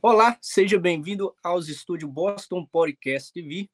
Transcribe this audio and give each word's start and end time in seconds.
Olá, 0.00 0.38
seja 0.40 0.78
bem-vindo 0.78 1.34
aos 1.42 1.68
estúdios 1.68 2.08
Boston 2.08 2.64
Podcast 2.64 3.32
TV. 3.32 3.68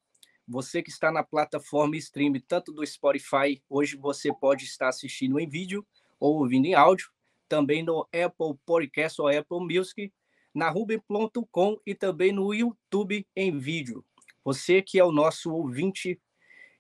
Você 0.49 0.83
que 0.83 0.89
está 0.89 1.13
na 1.13 1.23
plataforma 1.23 1.99
stream 1.99 2.33
tanto 2.49 2.73
do 2.73 2.85
Spotify, 2.87 3.63
hoje 3.69 3.95
você 3.95 4.33
pode 4.33 4.65
estar 4.65 4.89
assistindo 4.89 5.39
em 5.39 5.47
vídeo 5.47 5.87
ou 6.19 6.39
ouvindo 6.39 6.65
em 6.65 6.73
áudio, 6.73 7.11
também 7.47 7.83
no 7.83 8.09
Apple 8.11 8.59
Podcast 8.65 9.21
ou 9.21 9.29
Apple 9.29 9.59
Music, 9.61 10.11
na 10.55 10.71
ruby.com 10.71 11.79
e 11.85 11.95
também 11.95 12.33
no 12.33 12.55
YouTube 12.55 13.27
em 13.37 13.59
vídeo. 13.59 14.03
Você 14.43 14.81
que 14.81 14.99
é 14.99 15.05
o 15.05 15.13
nosso 15.13 15.53
ouvinte 15.53 16.19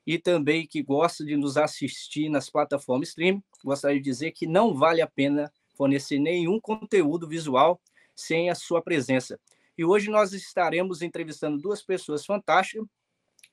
e 0.06 0.18
também 0.18 0.66
que 0.66 0.82
gosta 0.82 1.22
de 1.22 1.36
nos 1.36 1.58
assistir 1.58 2.30
nas 2.30 2.48
plataformas 2.48 3.10
stream, 3.10 3.44
gostaria 3.62 3.98
de 3.98 4.04
dizer 4.04 4.32
que 4.32 4.46
não 4.46 4.74
vale 4.74 5.02
a 5.02 5.06
pena 5.06 5.52
fornecer 5.74 6.18
nenhum 6.18 6.58
conteúdo 6.58 7.28
visual 7.28 7.78
sem 8.14 8.50
a 8.50 8.54
sua 8.54 8.82
presença. 8.82 9.38
E 9.76 9.84
hoje 9.84 10.10
nós 10.10 10.32
estaremos 10.32 11.02
entrevistando 11.02 11.58
duas 11.58 11.82
pessoas 11.82 12.24
fantásticas. 12.24 12.86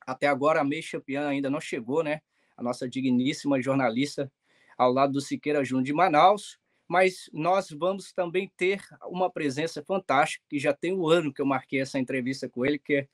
Até 0.05 0.27
agora 0.27 0.61
a 0.61 0.63
Mei 0.63 0.81
Champion 0.81 1.27
ainda 1.27 1.49
não 1.49 1.59
chegou, 1.59 2.03
né? 2.03 2.21
A 2.55 2.63
nossa 2.63 2.87
digníssima 2.87 3.61
jornalista 3.61 4.31
ao 4.77 4.91
lado 4.91 5.13
do 5.13 5.21
Siqueira 5.21 5.63
Júnior 5.63 5.85
de 5.85 5.93
Manaus. 5.93 6.59
Mas 6.87 7.29
nós 7.31 7.69
vamos 7.69 8.11
também 8.11 8.51
ter 8.57 8.83
uma 9.05 9.31
presença 9.31 9.81
fantástica, 9.81 10.43
que 10.49 10.59
já 10.59 10.73
tem 10.73 10.93
um 10.93 11.07
ano 11.07 11.33
que 11.33 11.41
eu 11.41 11.45
marquei 11.45 11.79
essa 11.79 11.97
entrevista 11.97 12.49
com 12.49 12.65
ele, 12.65 12.77
que 12.77 12.93
é 12.93 13.07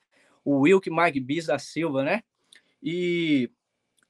o 0.44 0.62
Wilk 0.62 0.90
Magbis 0.90 1.46
da 1.46 1.60
Silva, 1.60 2.04
né? 2.04 2.24
E, 2.82 3.52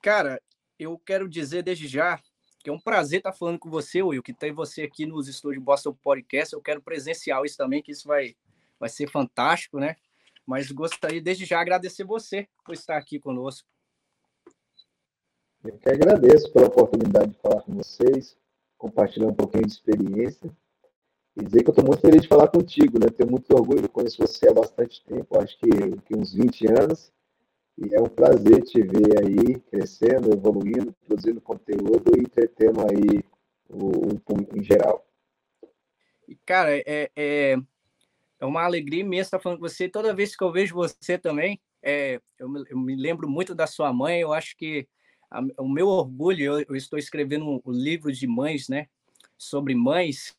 cara, 0.01 0.41
eu 0.79 0.97
quero 0.99 1.27
dizer 1.27 1.63
desde 1.63 1.87
já 1.87 2.21
que 2.67 2.69
é 2.69 2.73
um 2.73 2.79
prazer 2.79 3.19
estar 3.19 3.31
falando 3.31 3.57
com 3.57 3.69
você, 3.69 4.03
Will, 4.03 4.21
que 4.21 4.33
tem 4.33 4.51
você 4.51 4.81
aqui 4.81 5.05
nos 5.05 5.29
estúdios 5.29 5.63
Boston 5.63 5.93
Podcast. 5.93 6.53
Eu 6.53 6.61
quero 6.61 6.81
presencial 6.81 7.45
isso 7.45 7.55
também, 7.55 7.81
que 7.81 7.93
isso 7.93 8.05
vai, 8.05 8.35
vai 8.77 8.89
ser 8.89 9.09
fantástico, 9.09 9.79
né? 9.79 9.95
Mas 10.45 10.69
gostaria 10.69 11.21
desde 11.21 11.45
já 11.45 11.61
agradecer 11.61 12.03
você 12.03 12.45
por 12.65 12.73
estar 12.73 12.97
aqui 12.97 13.21
conosco. 13.21 13.65
Eu 15.63 15.77
que 15.77 15.87
agradeço 15.87 16.51
pela 16.51 16.67
oportunidade 16.67 17.31
de 17.31 17.37
falar 17.39 17.61
com 17.61 17.73
vocês, 17.73 18.35
compartilhar 18.77 19.27
um 19.27 19.33
pouquinho 19.33 19.65
de 19.65 19.71
experiência 19.71 20.51
e 21.37 21.45
dizer 21.45 21.63
que 21.63 21.69
eu 21.69 21.71
estou 21.71 21.85
muito 21.85 22.01
feliz 22.01 22.23
de 22.23 22.27
falar 22.27 22.49
contigo, 22.49 22.99
né? 22.99 23.07
Tenho 23.15 23.31
muito 23.31 23.49
orgulho, 23.55 23.87
conheço 23.87 24.17
você 24.17 24.49
há 24.49 24.53
bastante 24.53 25.01
tempo, 25.05 25.39
acho 25.39 25.57
que, 25.57 25.69
que 26.05 26.13
uns 26.13 26.33
20 26.33 26.67
anos, 26.67 27.13
e 27.77 27.93
é 27.93 28.01
um 28.01 28.07
prazer 28.07 28.63
te 28.63 28.81
ver 28.81 29.19
aí 29.19 29.59
crescendo, 29.69 30.33
evoluindo, 30.33 30.93
produzindo 31.05 31.39
conteúdo 31.39 32.17
e 32.17 32.21
entretendo 32.21 32.81
aí 32.81 33.23
o, 33.69 34.19
público 34.19 34.57
em 34.57 34.63
geral. 34.63 35.05
Cara, 36.45 36.75
é, 36.75 37.11
é, 37.15 37.57
é 38.39 38.45
uma 38.45 38.63
alegria 38.63 39.01
imensa 39.01 39.27
estar 39.27 39.39
falando 39.39 39.59
com 39.59 39.67
você. 39.67 39.87
Toda 39.87 40.15
vez 40.15 40.35
que 40.35 40.43
eu 40.43 40.51
vejo 40.51 40.75
você 40.75 41.17
também, 41.17 41.61
é, 41.83 42.19
eu, 42.39 42.49
me, 42.49 42.63
eu 42.67 42.77
me 42.77 42.95
lembro 42.95 43.29
muito 43.29 43.53
da 43.53 43.67
sua 43.67 43.93
mãe. 43.93 44.21
Eu 44.21 44.33
acho 44.33 44.57
que 44.57 44.87
a, 45.29 45.39
o 45.59 45.69
meu 45.69 45.87
orgulho, 45.87 46.43
eu, 46.43 46.65
eu 46.69 46.75
estou 46.75 46.97
escrevendo 46.97 47.45
um, 47.45 47.61
um 47.63 47.71
livro 47.71 48.11
de 48.11 48.25
mães, 48.25 48.67
né? 48.67 48.87
Sobre 49.37 49.75
mães, 49.75 50.35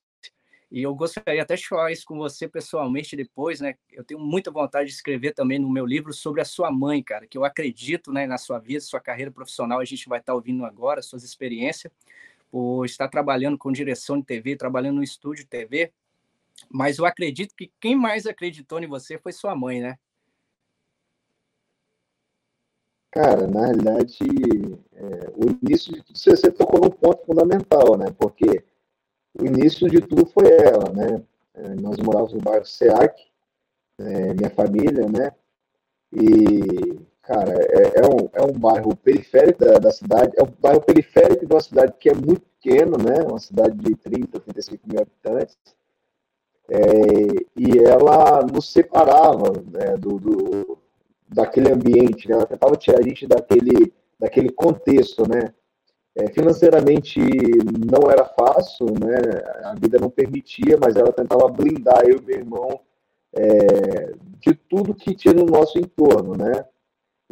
e 0.70 0.82
eu 0.82 0.94
gostaria 0.94 1.42
até 1.42 1.54
de 1.56 1.66
falar 1.66 1.90
isso 1.90 2.04
com 2.04 2.18
você 2.18 2.46
pessoalmente 2.46 3.16
depois, 3.16 3.60
né? 3.60 3.74
Eu 3.90 4.04
tenho 4.04 4.20
muita 4.20 4.50
vontade 4.50 4.90
de 4.90 4.94
escrever 4.94 5.32
também 5.32 5.58
no 5.58 5.70
meu 5.70 5.86
livro 5.86 6.12
sobre 6.12 6.42
a 6.42 6.44
sua 6.44 6.70
mãe, 6.70 7.02
cara, 7.02 7.26
que 7.26 7.38
eu 7.38 7.44
acredito, 7.44 8.12
né, 8.12 8.26
na 8.26 8.36
sua 8.36 8.58
vida, 8.58 8.80
sua 8.80 9.00
carreira 9.00 9.30
profissional, 9.30 9.80
a 9.80 9.84
gente 9.84 10.08
vai 10.08 10.20
estar 10.20 10.34
ouvindo 10.34 10.66
agora, 10.66 11.00
suas 11.00 11.24
experiências, 11.24 11.90
por 12.50 12.84
estar 12.84 13.08
trabalhando 13.08 13.56
com 13.56 13.72
direção 13.72 14.18
de 14.18 14.26
TV, 14.26 14.56
trabalhando 14.56 14.96
no 14.96 15.02
estúdio 15.02 15.46
TV. 15.46 15.90
Mas 16.68 16.98
eu 16.98 17.06
acredito 17.06 17.54
que 17.54 17.70
quem 17.80 17.96
mais 17.96 18.26
acreditou 18.26 18.78
em 18.80 18.86
você 18.86 19.16
foi 19.16 19.32
sua 19.32 19.54
mãe, 19.54 19.80
né? 19.80 19.98
Cara, 23.10 23.46
na 23.46 23.66
realidade, 23.66 24.18
é, 24.92 25.32
o 25.34 25.50
início 25.64 25.94
de 25.94 26.02
tudo 26.02 26.18
você 26.18 26.52
tocou 26.52 26.80
num 26.80 26.90
ponto 26.90 27.24
fundamental, 27.24 27.96
né? 27.96 28.10
Porque 28.18 28.62
o 29.34 29.44
início 29.44 29.88
de 29.88 30.00
tudo 30.00 30.26
foi 30.26 30.48
ela, 30.50 30.92
né? 30.92 31.22
É, 31.54 31.74
nós 31.74 31.96
morávamos 31.98 32.32
no 32.32 32.40
bairro 32.40 32.64
SEAC, 32.64 33.26
é, 33.98 34.34
minha 34.34 34.50
família, 34.50 35.06
né? 35.08 35.32
E, 36.12 37.00
cara, 37.22 37.52
é, 37.52 38.00
é, 38.00 38.06
um, 38.06 38.28
é 38.32 38.42
um 38.42 38.58
bairro 38.58 38.96
periférico 38.96 39.64
da, 39.64 39.78
da, 39.78 39.90
cidade, 39.90 40.32
é 40.36 40.42
um 40.42 40.52
bairro 40.60 40.80
periférico 40.80 41.46
de 41.46 41.52
uma 41.52 41.60
cidade 41.60 41.94
que 41.98 42.08
é 42.08 42.14
muito 42.14 42.42
pequeno, 42.60 42.96
né? 42.96 43.22
Uma 43.28 43.38
cidade 43.38 43.76
de 43.76 43.94
30, 43.96 44.40
35 44.40 44.88
mil 44.88 45.00
habitantes. 45.00 45.58
É, 46.70 46.80
e 47.56 47.78
ela 47.78 48.42
nos 48.42 48.70
separava 48.70 49.52
né, 49.72 49.96
do, 49.96 50.18
do, 50.18 50.78
daquele 51.26 51.72
ambiente, 51.72 52.28
né? 52.28 52.34
ela 52.34 52.46
tentava 52.46 52.76
tirar 52.76 52.98
a 52.98 53.02
gente 53.02 53.26
daquele, 53.26 53.92
daquele 54.18 54.50
contexto, 54.50 55.26
né? 55.26 55.54
É, 56.18 56.26
financeiramente 56.30 57.20
não 57.20 58.10
era 58.10 58.24
fácil, 58.24 58.86
né? 58.86 59.16
A 59.62 59.74
vida 59.74 59.98
não 60.00 60.10
permitia, 60.10 60.76
mas 60.82 60.96
ela 60.96 61.12
tentava 61.12 61.46
blindar 61.48 62.02
eu 62.04 62.18
e 62.18 62.22
meu 62.22 62.36
irmão 62.36 62.80
é, 63.32 64.14
de 64.40 64.52
tudo 64.68 64.94
que 64.94 65.14
tinha 65.14 65.32
no 65.32 65.44
nosso 65.44 65.78
entorno, 65.78 66.36
né? 66.36 66.64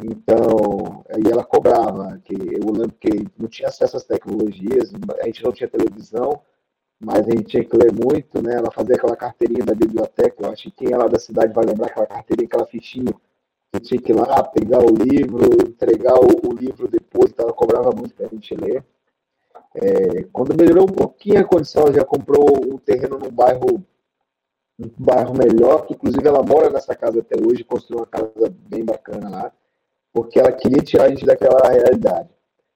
Então, 0.01 1.03
aí 1.09 1.23
ela 1.29 1.43
cobrava, 1.43 2.17
que 2.23 2.33
eu 2.33 2.71
lembro 2.71 2.93
que 2.93 3.27
não 3.37 3.49
tinha 3.49 3.67
acesso 3.67 3.97
às 3.97 4.05
tecnologias, 4.05 4.93
a 5.21 5.25
gente 5.25 5.43
não 5.43 5.51
tinha 5.51 5.67
televisão, 5.67 6.41
mas 6.97 7.27
a 7.27 7.31
gente 7.31 7.45
tinha 7.45 7.65
que 7.65 7.75
ler 7.75 7.91
muito, 7.91 8.41
né? 8.41 8.55
Ela 8.55 8.71
fazia 8.71 8.95
aquela 8.95 9.17
carteirinha 9.17 9.65
da 9.65 9.75
biblioteca, 9.75 10.35
eu 10.39 10.49
acho 10.51 10.63
que 10.63 10.71
quem 10.71 10.93
é 10.93 10.97
lá 10.97 11.07
da 11.07 11.19
cidade 11.19 11.53
vai 11.53 11.65
lembrar 11.65 11.87
aquela 11.87 12.07
carteirinha, 12.07 12.47
aquela 12.47 12.65
fichinha 12.65 13.13
eu 13.73 13.79
tinha 13.79 14.01
que 14.01 14.11
ir 14.11 14.15
lá, 14.15 14.43
pegar 14.43 14.79
o 14.79 14.95
livro, 14.95 15.67
entregar 15.67 16.15
o, 16.15 16.49
o 16.49 16.53
livro 16.53 16.87
depois, 17.07 17.31
então 17.31 17.45
ela 17.45 17.53
cobrava 17.53 17.91
muito 17.95 18.13
para 18.13 18.25
a 18.25 18.29
gente 18.29 18.53
ler. 18.55 18.83
É, 19.75 20.23
quando 20.33 20.55
melhorou 20.55 20.83
um 20.83 20.93
pouquinho 20.93 21.39
a 21.39 21.43
condição, 21.43 21.83
ela 21.83 21.93
já 21.93 22.03
comprou 22.03 22.45
um 22.73 22.77
terreno 22.77 23.17
num 23.17 23.31
bairro, 23.31 23.83
um 24.79 24.89
bairro 24.97 25.33
melhor, 25.35 25.85
que 25.85 25.93
inclusive 25.93 26.27
ela 26.27 26.43
mora 26.43 26.69
nessa 26.69 26.95
casa 26.95 27.19
até 27.19 27.35
hoje, 27.35 27.63
construiu 27.63 27.99
uma 27.99 28.07
casa 28.07 28.53
bem 28.69 28.83
bacana 28.83 29.29
lá, 29.29 29.51
porque 30.13 30.39
ela 30.39 30.51
queria 30.51 30.83
tirar 30.83 31.05
a 31.05 31.09
gente 31.09 31.25
daquela 31.25 31.69
realidade. 31.69 32.29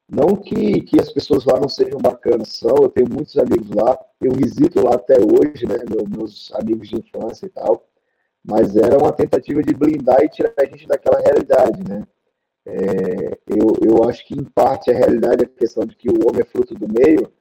Não 0.09 0.36
que, 0.36 0.81
que 0.81 1.00
as 1.00 1.12
pessoas 1.12 1.46
lá 1.46 1.59
não 1.59 1.70
sejam 1.70 1.97
bacanas, 2.00 2.50
são, 2.50 2.75
eu 2.81 2.90
tenho 2.90 3.08
muitos 3.09 3.38
amigos 3.38 3.70
lá, 3.72 3.97
eu 4.20 4.31
visito 4.34 4.84
lá 4.84 4.96
até 4.96 5.16
hoje, 5.18 5.66
né, 5.66 5.78
meus 6.09 6.52
amigos 6.53 6.90
de 6.90 6.97
infância 6.97 7.46
e 7.46 7.50
tal, 7.50 7.88
mas 8.44 8.75
era 8.75 8.97
uma 8.97 9.14
tentativa 9.14 9.62
de 9.64 9.74
blindar 9.74 10.22
e 10.22 10.30
tirar 10.30 10.53
a 10.58 10.66
gente 10.66 10.86
daquela 10.88 11.20
realidade, 11.22 11.81
né? 11.88 12.06
É, 12.66 13.38
eu, 13.48 13.76
eu 13.82 14.10
acho 14.10 14.26
que, 14.26 14.34
em 14.34 14.44
parte, 14.44 14.92
a 14.92 14.96
realidade 14.96 15.44
é 15.44 15.46
a 15.46 15.60
questão 15.60 15.86
de 15.86 15.96
que 15.96 16.10
o 16.10 16.28
homem 16.28 16.42
é 16.42 16.46
fruto 16.46 16.76
do 16.76 16.88
meio, 16.88 17.32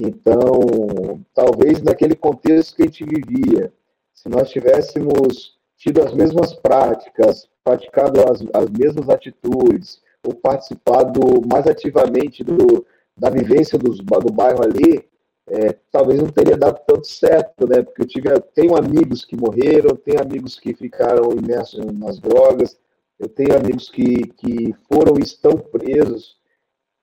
então, 0.00 1.24
talvez 1.32 1.80
naquele 1.82 2.16
contexto 2.16 2.74
que 2.74 2.82
a 2.82 2.86
gente 2.86 3.04
vivia, 3.04 3.72
se 4.12 4.28
nós 4.28 4.50
tivéssemos 4.50 5.56
tido 5.76 6.02
as 6.02 6.12
mesmas 6.12 6.52
práticas, 6.54 7.48
praticado 7.62 8.20
as, 8.20 8.44
as 8.52 8.70
mesmas 8.70 9.08
atitudes, 9.08 10.02
ou 10.26 10.34
participado 10.34 11.20
mais 11.46 11.66
ativamente 11.66 12.42
do, 12.42 12.84
da 13.16 13.30
vivência 13.30 13.78
dos, 13.78 13.98
do 13.98 14.32
bairro 14.32 14.64
ali, 14.64 15.06
é, 15.46 15.74
talvez 15.92 16.20
não 16.20 16.30
teria 16.30 16.56
dado 16.56 16.80
tanto 16.86 17.06
certo, 17.06 17.68
né? 17.68 17.82
Porque 17.82 18.02
eu 18.02 18.06
tive, 18.06 18.28
tenho 18.54 18.76
amigos 18.76 19.24
que 19.24 19.36
morreram, 19.36 19.94
tenho 19.94 20.20
amigos 20.20 20.58
que 20.58 20.74
ficaram 20.74 21.30
imersos 21.32 21.84
nas 21.92 22.18
drogas, 22.18 22.78
eu 23.18 23.28
tenho 23.28 23.56
amigos 23.56 23.88
que, 23.90 24.26
que 24.28 24.74
foram 24.88 25.18
e 25.18 25.22
estão 25.22 25.52
presos, 25.56 26.36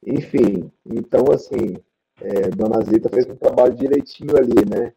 enfim. 0.06 0.72
Então, 0.86 1.26
assim, 1.34 1.76
é, 2.22 2.50
Dona 2.50 2.84
Zita 2.84 3.10
fez 3.10 3.26
um 3.28 3.36
trabalho 3.36 3.74
direitinho 3.76 4.36
ali, 4.38 4.66
né? 4.70 4.94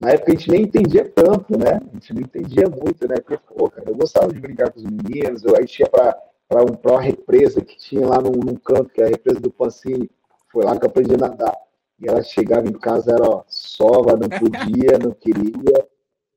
Na 0.00 0.10
época 0.10 0.32
a 0.32 0.34
gente 0.34 0.50
nem 0.50 0.62
entendia 0.62 1.08
tanto, 1.08 1.56
né? 1.56 1.80
A 1.80 1.94
gente 1.94 2.12
não 2.12 2.22
entendia 2.22 2.68
muito, 2.68 3.06
né? 3.06 3.16
Porque, 3.16 3.38
pô, 3.38 3.70
cara, 3.70 3.88
eu 3.88 3.94
gostava 3.94 4.32
de 4.32 4.40
brincar 4.40 4.72
com 4.72 4.80
os 4.80 4.84
meninos, 4.84 5.44
eu, 5.44 5.56
a 5.56 5.60
gente 5.60 5.78
ia 5.78 5.88
para 5.88 6.62
um, 6.62 6.90
uma 6.90 7.00
represa 7.00 7.60
que 7.60 7.78
tinha 7.78 8.06
lá 8.06 8.20
num, 8.20 8.32
num 8.32 8.56
canto, 8.56 8.90
que 8.90 9.00
é 9.00 9.06
a 9.06 9.10
represa 9.10 9.40
do 9.40 9.50
Pancini, 9.50 10.10
foi 10.50 10.64
lá 10.64 10.76
que 10.76 10.84
eu 10.84 10.88
aprendi 10.90 11.14
a 11.14 11.18
nadar. 11.18 11.56
E 12.00 12.08
ela 12.08 12.22
chegava 12.22 12.68
em 12.68 12.72
casa, 12.72 13.12
era 13.12 13.28
ó, 13.28 13.44
sova, 13.46 14.16
não 14.16 14.28
podia, 14.28 14.98
não 14.98 15.12
queria. 15.12 15.86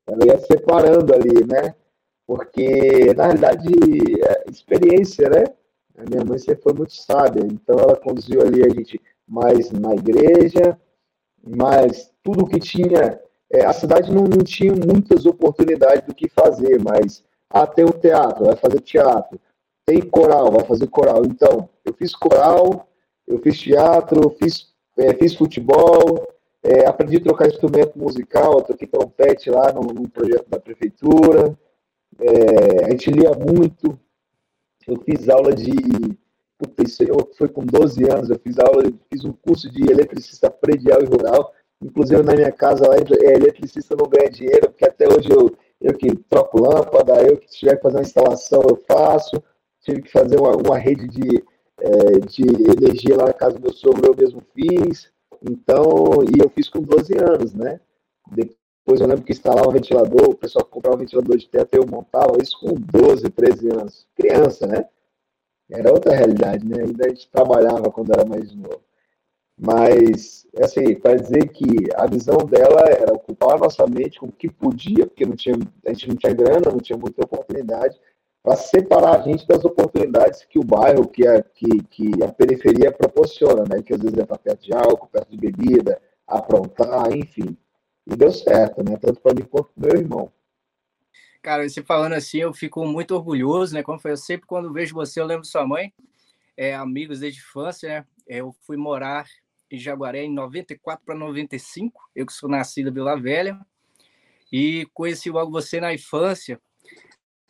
Ela 0.08 0.26
ia 0.26 0.40
separando 0.40 1.14
ali, 1.14 1.46
né? 1.46 1.76
Porque, 2.30 3.12
na 3.16 3.24
realidade, 3.24 3.68
é 4.22 4.52
experiência, 4.52 5.28
né? 5.28 5.46
A 5.98 6.08
minha 6.08 6.24
mãe 6.24 6.38
sempre 6.38 6.62
foi 6.62 6.74
muito 6.74 6.94
sábia, 6.94 7.44
então 7.44 7.76
ela 7.80 7.96
conduziu 7.96 8.40
ali 8.42 8.64
a 8.64 8.70
gente 8.70 9.02
mais 9.28 9.72
na 9.72 9.96
igreja, 9.96 10.80
mas 11.44 12.14
tudo 12.24 12.46
que 12.46 12.60
tinha. 12.60 13.20
É, 13.52 13.66
a 13.66 13.74
cidade 13.74 14.14
não, 14.14 14.26
não 14.26 14.44
tinha 14.44 14.72
muitas 14.76 15.26
oportunidades 15.26 16.06
do 16.06 16.14
que 16.14 16.30
fazer, 16.30 16.80
mas 16.84 17.24
ah, 17.50 17.66
tem 17.66 17.84
o 17.84 17.92
teatro, 17.92 18.46
vai 18.46 18.56
fazer 18.56 18.80
teatro, 18.82 19.42
tem 19.84 20.00
coral, 20.00 20.52
vai 20.52 20.64
fazer 20.66 20.86
coral. 20.86 21.24
Então, 21.26 21.68
eu 21.84 21.96
fiz 21.96 22.14
coral, 22.14 22.88
eu 23.26 23.40
fiz 23.40 23.58
teatro, 23.58 24.36
fiz 24.40 24.72
é, 25.00 25.16
fiz 25.16 25.34
futebol, 25.34 26.28
É, 26.62 26.86
aprendi 26.86 27.18
a 27.18 27.22
trocar 27.22 27.48
instrumento 27.48 27.98
musical, 27.98 28.62
toquei 28.62 28.88
trompete 28.88 29.50
lá 29.50 29.72
no, 29.72 29.82
no 29.82 30.08
projeto 30.08 30.48
da 30.48 30.60
prefeitura. 30.60 31.58
É, 32.20 32.86
a 32.86 32.90
gente 32.90 33.12
lia 33.12 33.32
muito. 33.32 33.98
Eu 34.88 35.00
fiz 35.02 35.30
aula 35.30 35.54
de. 35.54 35.72
Puta, 36.58 36.84
isso 36.84 37.04
eu, 37.04 37.30
foi 37.38 37.48
com 37.48 37.66
12 37.66 38.04
anos, 38.10 38.30
eu 38.30 38.38
fiz 38.40 38.60
aula, 38.60 38.84
fiz 39.10 39.24
um 39.24 39.32
curso 39.32 39.72
de 39.72 39.90
eletricista 39.90 40.50
predial 40.52 41.02
e 41.02 41.06
rural. 41.06 41.54
Inclusive 41.82 42.22
na 42.22 42.36
minha 42.36 42.52
casa 42.52 42.86
lá, 42.86 42.96
é, 42.98 43.34
eletricista 43.34 43.96
não 43.96 44.10
ganha 44.10 44.30
dinheiro, 44.30 44.70
porque 44.70 44.86
até 44.86 45.08
hoje 45.08 45.30
eu, 45.32 45.56
eu 45.80 45.94
que 45.98 46.14
troco 46.30 46.60
lâmpada, 46.60 47.22
eu 47.24 47.38
que 47.38 47.48
tiver 47.48 47.78
que 47.78 47.82
fazer 47.82 47.98
uma 47.98 48.04
instalação, 48.04 48.62
eu 48.70 48.76
faço. 48.86 49.42
Tive 49.82 50.02
que 50.02 50.12
fazer 50.12 50.38
uma, 50.38 50.58
uma 50.58 50.78
rede 50.78 51.08
de, 51.08 51.42
é, 51.80 52.20
de 52.20 52.44
energia 52.84 53.16
lá 53.16 53.28
na 53.28 53.34
casa 53.34 53.58
do 53.58 53.62
meu 53.62 53.72
sogro, 53.72 54.08
eu 54.08 54.16
mesmo 54.16 54.44
fiz. 54.54 55.10
Então, 55.42 55.86
e 56.36 56.42
eu 56.42 56.50
fiz 56.50 56.68
com 56.68 56.82
12 56.82 57.14
anos, 57.18 57.54
né? 57.54 57.80
Depois 58.90 59.02
eu 59.02 59.08
lembro 59.08 59.24
que 59.24 59.34
instalava 59.34 59.70
um 59.70 59.72
ventilador, 59.72 60.30
o 60.32 60.36
pessoal 60.36 60.66
comprava 60.66 60.96
um 60.96 61.00
ventilador 61.00 61.38
de 61.38 61.48
teto, 61.48 61.76
eu 61.76 61.86
montava 61.86 62.42
isso 62.42 62.60
com 62.60 62.74
12, 62.74 63.30
13 63.30 63.70
anos. 63.72 64.08
Criança, 64.16 64.66
né? 64.66 64.84
Era 65.70 65.92
outra 65.92 66.16
realidade, 66.16 66.68
né? 66.68 66.82
Ainda 66.82 67.06
a 67.06 67.10
gente 67.10 67.30
trabalhava 67.30 67.92
quando 67.92 68.12
era 68.12 68.26
mais 68.26 68.52
novo. 68.52 68.82
Mas, 69.56 70.48
assim, 70.60 70.96
para 70.96 71.18
dizer 71.18 71.50
que 71.50 71.68
a 71.96 72.08
visão 72.08 72.38
dela 72.38 72.82
era 72.90 73.14
ocupar 73.14 73.58
a 73.58 73.60
nossa 73.60 73.86
mente 73.86 74.20
com 74.20 74.26
o 74.26 74.32
que 74.32 74.50
podia, 74.50 75.06
porque 75.06 75.24
não 75.24 75.36
tinha, 75.36 75.56
a 75.86 75.90
gente 75.94 76.10
não 76.10 76.16
tinha 76.16 76.34
grana, 76.34 76.72
não 76.72 76.80
tinha 76.80 76.98
muita 76.98 77.24
oportunidade, 77.24 77.96
para 78.42 78.56
separar 78.56 79.20
a 79.20 79.22
gente 79.22 79.48
das 79.48 79.64
oportunidades 79.64 80.46
que 80.46 80.58
o 80.58 80.64
bairro, 80.64 81.08
que 81.08 81.28
a, 81.28 81.44
que, 81.44 81.84
que 81.92 82.24
a 82.24 82.30
periferia 82.30 82.92
proporciona, 82.92 83.66
né? 83.70 83.84
Que 83.84 83.94
às 83.94 84.02
vezes 84.02 84.18
é 84.18 84.26
para 84.26 84.40
perto 84.40 84.64
de 84.64 84.74
álcool, 84.74 85.10
perto 85.12 85.30
de 85.30 85.38
bebida, 85.38 86.02
aprontar, 86.26 87.16
enfim. 87.16 87.56
E 88.12 88.16
deu 88.16 88.32
certo, 88.32 88.84
né? 88.84 88.98
Tanto 88.98 89.22
para 89.22 89.34
mim 89.34 89.44
quanto 89.44 89.72
para 89.74 89.88
meu 89.88 90.02
irmão. 90.02 90.32
Cara, 91.42 91.68
você 91.68 91.82
falando 91.82 92.14
assim, 92.14 92.40
eu 92.40 92.54
fico 92.54 92.86
muito 92.86 93.16
orgulhoso, 93.16 93.74
né? 93.74 93.84
Como 93.84 94.00
foi, 94.00 94.12
eu 94.12 94.18
sempre 94.18 94.46
quando 94.48 94.74
vejo 94.74 94.94
você, 94.94 95.22
eu 95.22 95.26
lembro 95.26 95.46
sua 95.46 95.66
mãe, 95.66 95.94
é, 96.58 96.76
amigos 96.76 97.20
desde 97.22 97.40
infância, 97.40 97.90
né? 97.90 98.06
Eu 98.28 98.54
fui 98.66 98.76
morar 98.76 99.26
em 99.72 99.78
Jaguaré 99.78 100.24
em 100.24 100.34
94 100.34 101.06
para 101.06 101.16
95, 101.16 102.10
eu 102.16 102.26
que 102.26 102.34
sou 102.34 102.50
nascido 102.50 102.90
em 102.90 102.94
Vila 102.94 103.20
Velha, 103.20 103.60
e 104.52 104.88
conheci 104.94 105.30
logo 105.30 105.52
você 105.52 105.80
na 105.80 105.94
infância, 105.94 106.60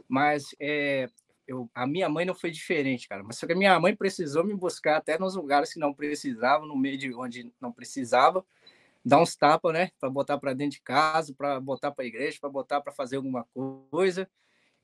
mas 0.08 0.56
é, 0.60 1.08
eu, 1.48 1.70
a 1.74 1.88
minha 1.88 2.08
mãe 2.08 2.26
não 2.26 2.36
foi 2.36 2.52
diferente, 2.52 3.08
cara. 3.08 3.24
Mas 3.24 3.38
só 3.38 3.48
que 3.48 3.54
a 3.54 3.58
minha 3.58 3.80
mãe 3.80 3.96
precisou 3.96 4.44
me 4.44 4.54
buscar 4.54 4.98
até 4.98 5.18
nos 5.18 5.36
lugares 5.36 5.74
que 5.74 5.80
não 5.80 5.94
precisava, 5.94 6.66
no 6.66 6.78
meio 6.78 6.98
de 6.98 7.14
onde 7.14 7.52
não 7.60 7.72
precisava, 7.72 8.46
dar 9.04 9.22
uns 9.22 9.36
tapas, 9.36 9.74
né? 9.74 9.92
Para 10.00 10.10
botar 10.10 10.38
para 10.38 10.54
dentro 10.54 10.78
de 10.78 10.82
casa, 10.82 11.34
para 11.34 11.60
botar 11.60 11.92
para 11.92 12.04
a 12.04 12.08
igreja, 12.08 12.38
para 12.40 12.50
botar 12.50 12.82
para 12.82 12.92
fazer 12.94 13.18
alguma 13.18 13.46
coisa. 13.90 14.30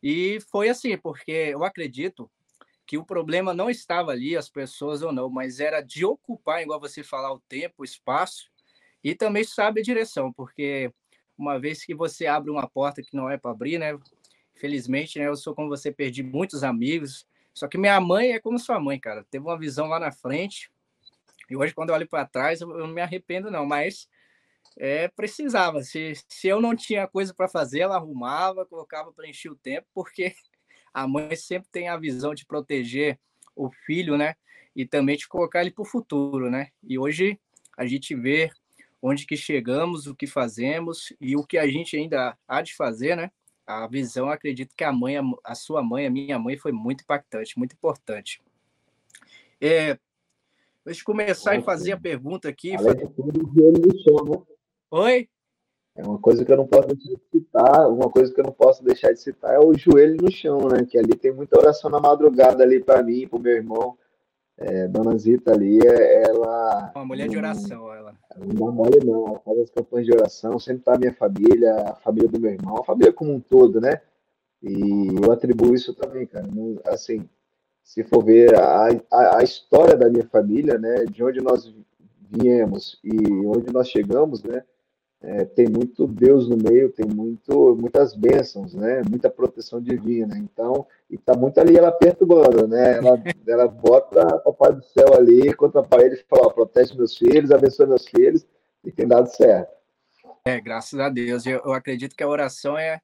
E 0.02 0.40
foi 0.52 0.70
assim, 0.70 0.98
porque 0.98 1.32
eu 1.32 1.64
acredito 1.64 2.30
que 2.86 2.98
o 2.98 3.06
problema 3.06 3.54
não 3.54 3.70
estava 3.70 4.12
ali, 4.12 4.38
as 4.38 4.50
pessoas 4.50 5.02
ou 5.02 5.12
não, 5.12 5.30
mas 5.30 5.60
era 5.60 5.82
de 5.82 6.06
ocupar, 6.06 6.62
igual 6.62 6.80
você 6.80 7.04
falar, 7.04 7.34
o 7.34 7.40
tempo, 7.40 7.76
o 7.80 7.84
espaço, 7.84 8.50
e 9.04 9.16
também 9.16 9.44
sabe 9.44 9.82
a 9.82 9.84
direção, 9.84 10.32
porque 10.32 10.92
uma 11.38 11.60
vez 11.60 11.84
que 11.84 11.94
você 11.94 12.28
abre 12.28 12.50
uma 12.50 12.68
porta 12.68 13.02
que 13.02 13.16
não 13.16 13.30
é 13.30 13.38
para 13.38 13.52
abrir, 13.52 13.78
né? 13.78 13.98
Felizmente, 14.56 15.20
né? 15.20 15.28
Eu 15.28 15.36
sou 15.36 15.54
como 15.54 15.68
você, 15.68 15.92
perdi 15.92 16.24
muitos 16.24 16.64
amigos. 16.64 17.28
Só 17.54 17.68
que 17.68 17.78
minha 17.78 18.00
mãe 18.00 18.32
é 18.32 18.40
como 18.40 18.58
sua 18.58 18.80
mãe, 18.80 19.00
cara. 19.00 19.26
Teve 19.30 19.46
uma 19.46 19.58
visão 19.60 19.88
lá 19.88 20.00
na 20.00 20.12
frente. 20.12 20.72
E 21.50 21.56
hoje, 21.56 21.74
quando 21.74 21.90
eu 21.90 21.96
olho 21.96 22.08
para 22.08 22.26
trás, 22.26 22.62
eu 22.62 22.68
não 22.68 22.88
me 22.88 23.02
arrependo, 23.02 23.52
não. 23.52 23.66
Mas 23.66 24.08
é, 24.78 25.08
precisava. 25.08 25.82
Se, 25.84 26.14
se 26.28 26.48
eu 26.48 26.62
não 26.62 26.76
tinha 26.76 27.08
coisa 27.08 27.34
para 27.34 27.48
fazer, 27.48 27.80
ela 27.82 27.96
arrumava, 27.96 28.66
colocava 28.66 29.12
para 29.12 29.28
encher 29.28 29.52
o 29.52 29.56
tempo, 29.56 29.88
porque 29.94 30.34
a 30.94 31.08
mãe 31.08 31.36
sempre 31.36 31.70
tem 31.72 31.90
a 31.90 31.98
visão 31.98 32.34
de 32.34 32.46
proteger 32.46 33.20
o 33.56 33.70
filho, 33.72 34.18
né? 34.18 34.36
E 34.76 34.86
também 34.86 35.18
de 35.18 35.28
colocar 35.28 35.62
ele 35.62 35.72
para 35.72 35.84
o 35.84 35.86
futuro, 35.86 36.50
né? 36.50 36.70
E 36.84 36.98
hoje 37.00 37.40
a 37.78 37.86
gente 37.86 38.16
vê 38.16 38.52
onde 39.02 39.26
que 39.26 39.38
chegamos, 39.38 40.08
o 40.08 40.16
que 40.16 40.28
fazemos 40.28 41.14
e 41.22 41.36
o 41.36 41.46
que 41.46 41.58
a 41.58 41.68
gente 41.68 41.96
ainda 41.96 42.38
há 42.48 42.62
de 42.62 42.76
fazer, 42.76 43.16
né? 43.16 43.32
a 43.66 43.88
visão, 43.88 44.30
acredito 44.30 44.76
que 44.76 44.84
a 44.84 44.92
mãe, 44.92 45.16
a 45.44 45.56
sua 45.56 45.82
mãe, 45.82 46.06
a 46.06 46.10
minha 46.10 46.38
mãe, 46.38 46.58
foi 46.58 46.72
muito 46.72 47.02
impactante, 47.02 47.58
muito 47.58 47.74
importante. 47.74 48.42
É, 49.60 49.98
deixa 50.86 51.02
eu 51.02 51.06
começar 51.06 51.56
e 51.56 51.64
fazer 51.64 51.94
a 51.94 52.00
pergunta 52.00 52.48
aqui. 52.48 52.72
Né? 52.72 52.92
Oi? 54.92 55.28
É 55.96 56.04
uma 56.04 56.20
coisa 56.20 56.44
que 56.44 56.52
eu 56.52 56.58
não 56.58 56.68
posso 56.68 56.90
deixar 56.90 57.14
de 57.16 57.22
citar, 57.32 57.90
uma 57.90 58.10
coisa 58.10 58.34
que 58.34 58.40
eu 58.40 58.44
não 58.44 58.52
posso 58.52 58.84
deixar 58.84 59.14
de 59.14 59.20
citar 59.20 59.54
é 59.54 59.60
o 59.60 59.74
joelho 59.74 60.18
no 60.22 60.30
chão, 60.30 60.68
né? 60.68 60.86
Que 60.86 60.98
ali 60.98 61.16
tem 61.16 61.34
muita 61.34 61.58
oração 61.58 61.90
na 61.90 62.02
madrugada 62.02 62.64
ali 62.64 62.84
para 62.84 63.02
mim, 63.02 63.28
para 63.28 63.40
o 63.40 63.42
meu 63.42 63.54
irmão. 63.54 63.98
É, 64.58 64.88
Dona 64.88 65.18
Zita 65.18 65.54
ali, 65.54 65.80
é, 65.86 66.24
ela. 66.24 66.92
Uma 66.96 67.06
mulher 67.06 67.30
de 67.30 67.38
oração, 67.38 67.94
ela. 67.94 68.14
Não 68.38 68.48
dá 68.48 68.72
mole, 68.72 69.06
não. 69.06 69.28
Ela 69.28 69.40
faz 69.40 69.60
as 69.60 69.70
campanhas 69.70 70.06
de 70.06 70.14
oração, 70.14 70.60
sempre 70.60 70.84
tá 70.84 70.96
a 70.96 70.98
minha 70.98 71.14
família, 71.14 71.76
a 71.76 71.96
família 71.96 72.30
do 72.30 72.40
meu 72.40 72.52
irmão, 72.52 72.78
a 72.78 72.84
família 72.84 73.14
como 73.14 73.34
um 73.34 73.40
todo, 73.40 73.80
né? 73.80 74.02
E 74.62 75.08
eu 75.24 75.32
atribuo 75.32 75.74
isso 75.74 75.94
também, 75.94 76.26
cara. 76.26 76.48
Assim, 76.86 77.28
se 77.86 78.04
for 78.04 78.26
ver 78.26 78.54
a, 78.54 78.90
a, 79.10 79.38
a 79.38 79.44
história 79.44 79.96
da 79.96 80.10
minha 80.10 80.26
família, 80.26 80.78
né? 80.78 81.06
De 81.06 81.24
onde 81.24 81.40
nós 81.40 81.74
viemos 82.30 83.00
e 83.02 83.16
onde 83.46 83.72
nós 83.72 83.88
chegamos, 83.88 84.44
né? 84.44 84.62
é, 85.26 85.44
tem 85.44 85.68
muito 85.68 86.06
Deus 86.06 86.48
no 86.48 86.56
meio, 86.56 86.92
tem 86.92 87.06
muito, 87.08 87.76
muitas 87.76 88.16
bênçãos, 88.16 88.76
né? 88.76 89.02
Muita 89.10 89.28
proteção 89.28 89.82
divina. 89.82 90.38
Então, 90.38 90.86
e 91.10 91.18
tá 91.18 91.36
muito 91.36 91.60
ali 91.60 91.76
ela 91.76 91.92
perturbando, 91.92 92.68
né? 92.68 92.98
Ela, 92.98 93.22
ela 93.48 93.68
bota 93.68 94.24
o 94.46 94.54
Papai 94.54 94.74
do 94.74 94.84
Céu 94.84 95.16
ali 95.16 95.52
contra 95.56 95.82
a 95.82 95.84
parede 95.84 96.16
e 96.16 96.26
fala: 96.30 96.48
ó, 96.48 96.50
protege 96.52 96.96
meus 96.96 97.18
filhos, 97.18 97.52
abençoe 97.52 97.88
meus 97.88 98.08
filhos, 98.08 98.46
e 98.84 98.92
tem 98.92 99.08
dado 99.08 99.28
certo. 99.28 99.74
É, 100.46 100.62
graças 100.62 101.00
a 101.00 101.10
Deus. 101.10 101.46
Eu, 101.46 101.60
eu 101.66 101.74
acredito 101.74 102.16
que 102.16 102.24
a 102.24 102.28
oração 102.28 102.78
é, 102.78 102.94
é 102.94 103.00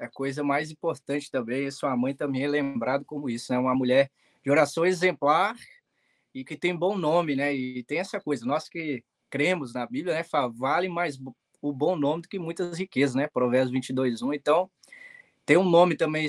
a 0.00 0.08
coisa 0.08 0.42
mais 0.42 0.70
importante 0.70 1.30
também. 1.30 1.66
E 1.66 1.72
sua 1.72 1.96
mãe 1.96 2.14
também 2.14 2.42
é 2.44 2.48
lembrado 2.48 3.04
como 3.04 3.28
isso, 3.28 3.52
né? 3.52 3.58
Uma 3.58 3.74
mulher 3.74 4.10
de 4.42 4.50
oração 4.50 4.84
exemplar 4.86 5.54
e 6.34 6.44
que 6.44 6.56
tem 6.56 6.74
bom 6.74 6.96
nome, 6.96 7.36
né? 7.36 7.54
E 7.54 7.82
tem 7.84 7.98
essa 7.98 8.20
coisa, 8.20 8.46
nós 8.46 8.68
que 8.68 9.04
cremos 9.28 9.74
na 9.74 9.86
Bíblia, 9.86 10.14
né? 10.14 10.24
Fala, 10.24 10.50
vale 10.50 10.88
mais 10.88 11.18
o 11.60 11.72
bom 11.72 11.96
nome 11.96 12.22
do 12.22 12.28
que 12.28 12.38
muitas 12.38 12.78
riquezas, 12.78 13.14
né? 13.14 13.28
Provérbios 13.28 13.70
22, 13.70 14.22
1. 14.22 14.32
Então, 14.32 14.70
tem 15.44 15.56
um 15.56 15.68
nome 15.68 15.96
também 15.96 16.26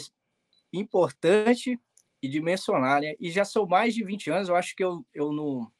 importante 0.73 1.79
e 2.21 2.27
de 2.27 2.41
mencionar, 2.41 3.01
né? 3.01 3.15
E 3.19 3.31
já 3.31 3.45
são 3.45 3.65
mais 3.65 3.95
de 3.95 4.03
20 4.03 4.29
anos, 4.29 4.49
eu 4.49 4.55
acho 4.55 4.75
que 4.75 4.83
eu, 4.83 5.05
eu 5.13 5.31
não... 5.31 5.71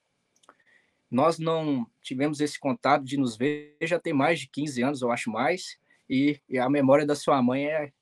Nós 1.09 1.37
não 1.37 1.85
tivemos 2.01 2.39
esse 2.39 2.57
contato 2.57 3.03
de 3.03 3.17
nos 3.17 3.35
ver, 3.35 3.75
já 3.81 3.99
tem 3.99 4.13
mais 4.13 4.39
de 4.39 4.47
15 4.47 4.81
anos, 4.81 5.01
eu 5.01 5.11
acho 5.11 5.29
mais, 5.29 5.77
e, 6.11 6.41
e 6.49 6.59
a 6.59 6.69
memória 6.69 7.05
da 7.05 7.15
sua 7.15 7.41
mãe 7.41 7.67
é 7.67 7.93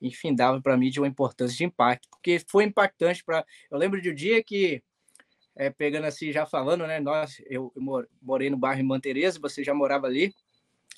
infindável 0.00 0.62
para 0.62 0.74
mim 0.74 0.88
de 0.88 0.98
uma 0.98 1.06
importância 1.06 1.54
de 1.54 1.64
impacto, 1.64 2.08
porque 2.08 2.40
foi 2.48 2.64
impactante 2.64 3.22
para... 3.22 3.44
Eu 3.70 3.76
lembro 3.76 4.00
de 4.00 4.10
um 4.10 4.14
dia 4.14 4.42
que 4.42 4.82
é, 5.54 5.68
pegando 5.68 6.06
assim, 6.06 6.32
já 6.32 6.46
falando, 6.46 6.86
né? 6.86 6.98
Nós, 6.98 7.42
eu, 7.46 7.70
morei 8.22 8.48
no 8.48 8.56
bairro 8.56 8.82
Mantereza, 8.84 9.38
você 9.38 9.62
já 9.62 9.74
morava 9.74 10.06
ali, 10.06 10.32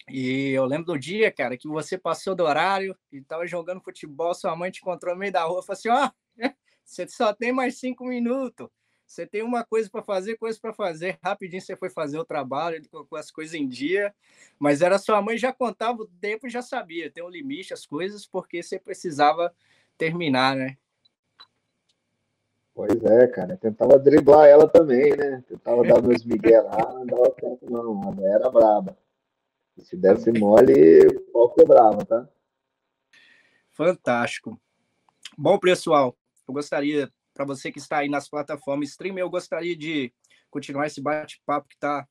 e 0.09 0.51
eu 0.51 0.65
lembro 0.65 0.87
do 0.87 0.99
dia, 0.99 1.33
cara, 1.33 1.57
que 1.57 1.67
você 1.67 1.99
passou 1.99 2.35
do 2.37 2.45
horário 2.45 2.97
e 3.11 3.17
estava 3.17 3.47
jogando 3.47 3.83
futebol, 3.83 4.33
sua 4.35 4.55
mãe 4.55 4.71
te 4.71 4.81
encontrou 4.81 5.15
no 5.15 5.19
meio 5.19 5.33
da 5.33 5.45
rua, 5.45 5.63
falou 5.63 5.79
assim: 5.79 5.89
ó, 5.89 6.07
oh, 6.07 6.11
você 6.85 7.09
só 7.09 7.33
tem 7.33 7.53
mais 7.53 7.79
cinco 7.79 8.05
minutos. 8.05 8.69
Você 9.11 9.27
tem 9.27 9.43
uma 9.43 9.65
coisa 9.65 9.91
para 9.91 10.05
fazer, 10.05 10.37
coisa 10.37 10.57
para 10.61 10.73
fazer. 10.73 11.19
Rapidinho 11.21 11.61
você 11.61 11.75
foi 11.75 11.91
fazer 11.91 12.17
o 12.17 12.25
trabalho, 12.25 12.77
ele 12.77 12.87
colocou 12.87 13.19
as 13.19 13.29
coisas 13.29 13.55
em 13.55 13.67
dia. 13.67 14.15
Mas 14.57 14.83
era 14.83 15.01
sua 15.01 15.21
mãe 15.21 15.37
já 15.37 15.53
contava 15.53 16.03
o 16.03 16.07
tempo 16.07 16.47
e 16.47 16.51
já 16.51 16.63
sabia. 16.63 17.11
Tem 17.11 17.21
um 17.21 17.29
limite, 17.29 17.75
as 17.75 17.85
coisas, 17.85 18.25
porque 18.25 18.63
você 18.63 18.79
precisava 18.79 19.53
terminar, 19.99 20.55
né? 20.55 20.77
Pois 22.73 23.05
é, 23.05 23.27
cara. 23.27 23.57
tentava 23.57 23.99
driblar 23.99 24.47
ela 24.47 24.69
também, 24.69 25.17
né? 25.17 25.43
Tentava 25.49 25.83
dar 25.83 26.01
meus 26.01 26.25
miguel 26.25 26.67
lá, 26.67 26.95
não 26.95 27.05
dava 27.05 27.35
certo, 27.41 27.69
não. 27.69 28.15
Ela 28.17 28.29
era 28.33 28.49
braba. 28.49 28.97
Se 29.83 29.97
desse 29.97 30.31
mole, 30.31 31.05
o 31.09 31.21
pau 31.33 31.51
quebrava, 31.51 32.05
tá? 32.05 32.29
Fantástico. 33.71 34.57
Bom, 35.37 35.59
pessoal, 35.59 36.17
eu 36.47 36.55
gostaria, 36.55 37.11
para 37.35 37.45
você 37.45 37.71
que 37.71 37.79
está 37.79 37.99
aí 37.99 38.09
nas 38.09 38.29
plataformas 38.29 38.91
streaming, 38.91 39.21
eu 39.21 39.31
gostaria 39.31 39.77
de 39.77 40.13
continuar 40.51 40.87
esse 40.87 41.01
bate-papo 41.01 41.69
que 41.69 41.75
está 41.75 42.07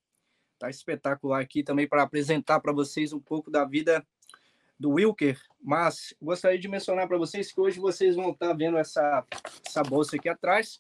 tá 0.58 0.70
espetacular 0.70 1.42
aqui 1.42 1.64
também 1.64 1.88
para 1.88 2.04
apresentar 2.04 2.60
para 2.60 2.74
vocês 2.74 3.14
um 3.14 3.20
pouco 3.20 3.50
da 3.50 3.66
vida 3.66 4.06
do 4.80 4.92
Wilker, 4.92 5.38
mas 5.62 6.14
gostaria 6.22 6.58
de 6.58 6.68
mencionar 6.68 7.08
para 7.08 7.18
vocês 7.18 7.52
que 7.52 7.60
hoje 7.60 7.80
vocês 7.80 8.16
vão 8.16 8.32
estar 8.32 8.48
tá 8.48 8.54
vendo 8.54 8.78
essa, 8.78 9.26
essa 9.66 9.84
bolsa 9.84 10.16
aqui 10.16 10.30
atrás. 10.30 10.80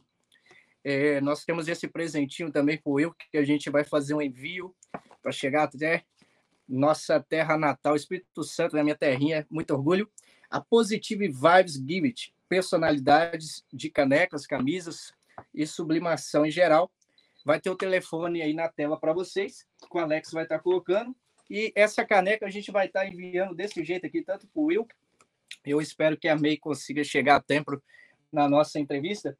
É, 0.84 1.19
nós 1.19 1.43
temos 1.43 1.67
esse 1.67 1.88
presentinho 1.88 2.50
também 2.50 2.77
para 2.77 2.89
o 2.89 2.93
Wilker, 2.93 3.27
que 3.29 3.38
a 3.38 3.43
gente 3.43 3.69
vai 3.69 3.84
fazer 3.84 4.13
um 4.13 4.22
envio 4.22 4.74
para 5.22 5.31
chegar 5.34 5.63
até 5.63 6.05
nossa 6.67 7.19
terra 7.19 7.58
natal, 7.58 7.96
Espírito 7.96 8.43
Santo, 8.43 8.75
na 8.75 8.84
minha 8.84 8.96
terrinha, 8.96 9.46
muito 9.50 9.74
orgulho. 9.74 10.10
A 10.50 10.62
Positive 10.62 11.27
Vibes 11.27 11.74
Give 11.75 12.08
It, 12.08 12.34
personalidades 12.50 13.63
de 13.72 13.89
canecas, 13.89 14.46
camisas 14.46 15.13
e 15.53 15.65
sublimação 15.65 16.46
em 16.46 16.51
geral. 16.51 16.91
Vai 17.46 17.62
ter 17.62 17.70
o 17.70 17.75
telefone 17.75 18.41
aí 18.41 18.53
na 18.53 18.68
tela 18.68 19.00
para 19.00 19.13
vocês, 19.13 19.65
que 19.89 19.98
o 19.98 20.01
Alex 20.01 20.32
vai 20.32 20.44
estar 20.44 20.58
tá 20.58 20.63
colocando. 20.63 21.15
E 21.50 21.72
essa 21.75 22.06
caneca 22.06 22.46
a 22.46 22.50
gente 22.50 22.72
vai 22.72 22.88
estar 22.88 23.01
tá 23.01 23.08
enviando 23.08 23.56
desse 23.56 23.84
jeito 23.84 24.06
aqui, 24.06 24.22
tanto 24.22 24.48
para 24.48 24.62
o 24.62 24.65
Will. 24.65 24.88
Eu 25.65 25.79
espero 25.79 26.18
que 26.18 26.27
a 26.27 26.36
May 26.36 26.58
consiga 26.58 27.03
chegar 27.03 27.38
a 27.38 27.41
tempo 27.41 27.82
na 28.32 28.50
nossa 28.50 28.79
entrevista. 28.79 29.38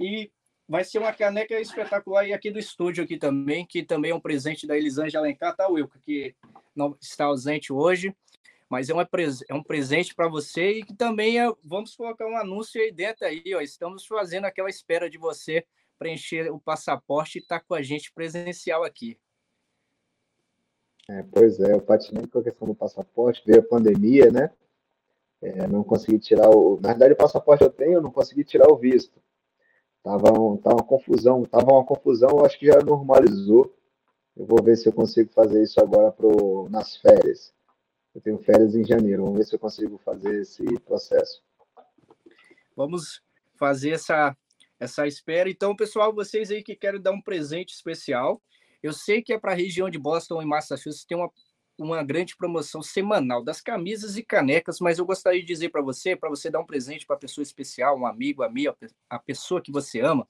E 0.00 0.30
vai 0.68 0.84
ser 0.84 0.98
uma 0.98 1.12
caneca 1.12 1.60
espetacular 1.60 2.26
e 2.26 2.32
aqui 2.32 2.50
do 2.50 2.58
estúdio 2.58 3.04
aqui 3.04 3.18
também, 3.18 3.66
que 3.66 3.82
também 3.82 4.10
é 4.10 4.14
um 4.14 4.20
presente 4.20 4.66
da 4.66 4.76
Elisângela 4.76 5.26
Alencar, 5.26 5.54
tá, 5.54 5.68
Wilco, 5.68 5.98
que 6.00 6.34
não 6.74 6.96
está 7.00 7.26
ausente 7.26 7.72
hoje, 7.72 8.14
mas 8.72 8.88
é, 8.88 8.94
uma, 8.94 9.06
é 9.50 9.54
um 9.54 9.62
presente 9.62 10.14
para 10.14 10.30
você 10.30 10.78
e 10.78 10.82
que 10.82 10.94
também 10.94 11.38
é, 11.38 11.46
vamos 11.62 11.94
colocar 11.94 12.26
um 12.26 12.38
anúncio 12.38 12.80
aí 12.80 12.90
dentro 12.90 13.26
aí, 13.26 13.42
ó, 13.54 13.60
estamos 13.60 14.06
fazendo 14.06 14.46
aquela 14.46 14.70
espera 14.70 15.10
de 15.10 15.18
você 15.18 15.66
preencher 15.98 16.50
o 16.50 16.58
passaporte 16.58 17.36
e 17.36 17.42
estar 17.42 17.60
tá 17.60 17.64
com 17.68 17.74
a 17.74 17.82
gente 17.82 18.10
presencial 18.14 18.82
aqui. 18.82 19.18
É, 21.06 21.22
pois 21.22 21.60
é, 21.60 21.74
eu 21.74 21.82
patinei 21.82 22.26
com 22.26 22.38
a 22.38 22.42
questão 22.42 22.66
do 22.66 22.74
passaporte, 22.74 23.42
veio 23.44 23.60
a 23.60 23.62
pandemia, 23.62 24.30
né? 24.30 24.50
É, 25.42 25.68
não 25.68 25.84
consegui 25.84 26.18
tirar 26.18 26.48
o. 26.48 26.80
Na 26.80 26.90
verdade, 26.90 27.12
o 27.12 27.16
passaporte 27.16 27.62
eu 27.62 27.70
tenho, 27.70 27.94
eu 27.94 28.02
não 28.02 28.10
consegui 28.10 28.42
tirar 28.42 28.72
o 28.72 28.78
visto. 28.78 29.20
Tava, 30.02 30.32
um, 30.32 30.56
tava 30.56 30.76
uma 30.76 30.84
confusão, 30.84 31.44
tava 31.44 31.72
uma 31.72 31.84
confusão, 31.84 32.42
acho 32.42 32.58
que 32.58 32.68
já 32.68 32.80
normalizou. 32.80 33.70
Eu 34.34 34.46
vou 34.46 34.62
ver 34.62 34.76
se 34.76 34.88
eu 34.88 34.94
consigo 34.94 35.30
fazer 35.30 35.62
isso 35.62 35.78
agora 35.78 36.10
pro, 36.10 36.70
nas 36.70 36.96
férias. 36.96 37.52
Eu 38.14 38.20
tenho 38.20 38.38
férias 38.38 38.74
em 38.74 38.84
janeiro, 38.84 39.24
vamos 39.24 39.38
ver 39.38 39.44
se 39.44 39.54
eu 39.54 39.58
consigo 39.58 39.98
fazer 39.98 40.40
esse 40.40 40.64
processo. 40.80 41.42
Vamos 42.76 43.22
fazer 43.54 43.90
essa, 43.90 44.36
essa 44.78 45.06
espera. 45.06 45.48
Então, 45.48 45.74
pessoal, 45.74 46.14
vocês 46.14 46.50
aí 46.50 46.62
que 46.62 46.76
querem 46.76 47.00
dar 47.00 47.12
um 47.12 47.22
presente 47.22 47.74
especial, 47.74 48.40
eu 48.82 48.92
sei 48.92 49.22
que 49.22 49.32
é 49.32 49.38
para 49.38 49.52
a 49.52 49.56
região 49.56 49.88
de 49.88 49.98
Boston 49.98 50.42
e 50.42 50.44
Massachusetts, 50.44 51.04
tem 51.04 51.16
uma 51.16 51.30
uma 51.78 52.02
grande 52.02 52.36
promoção 52.36 52.82
semanal 52.82 53.42
das 53.42 53.60
camisas 53.60 54.16
e 54.16 54.22
canecas, 54.22 54.78
mas 54.80 54.98
eu 54.98 55.06
gostaria 55.06 55.40
de 55.40 55.46
dizer 55.46 55.70
para 55.70 55.82
você, 55.82 56.14
para 56.14 56.28
você 56.28 56.50
dar 56.50 56.60
um 56.60 56.66
presente 56.66 57.06
para 57.06 57.16
pessoa 57.16 57.42
especial, 57.42 57.98
um 57.98 58.06
amigo, 58.06 58.42
amiga, 58.42 58.76
a 59.08 59.18
pessoa 59.18 59.60
que 59.60 59.72
você 59.72 60.00
ama. 60.00 60.28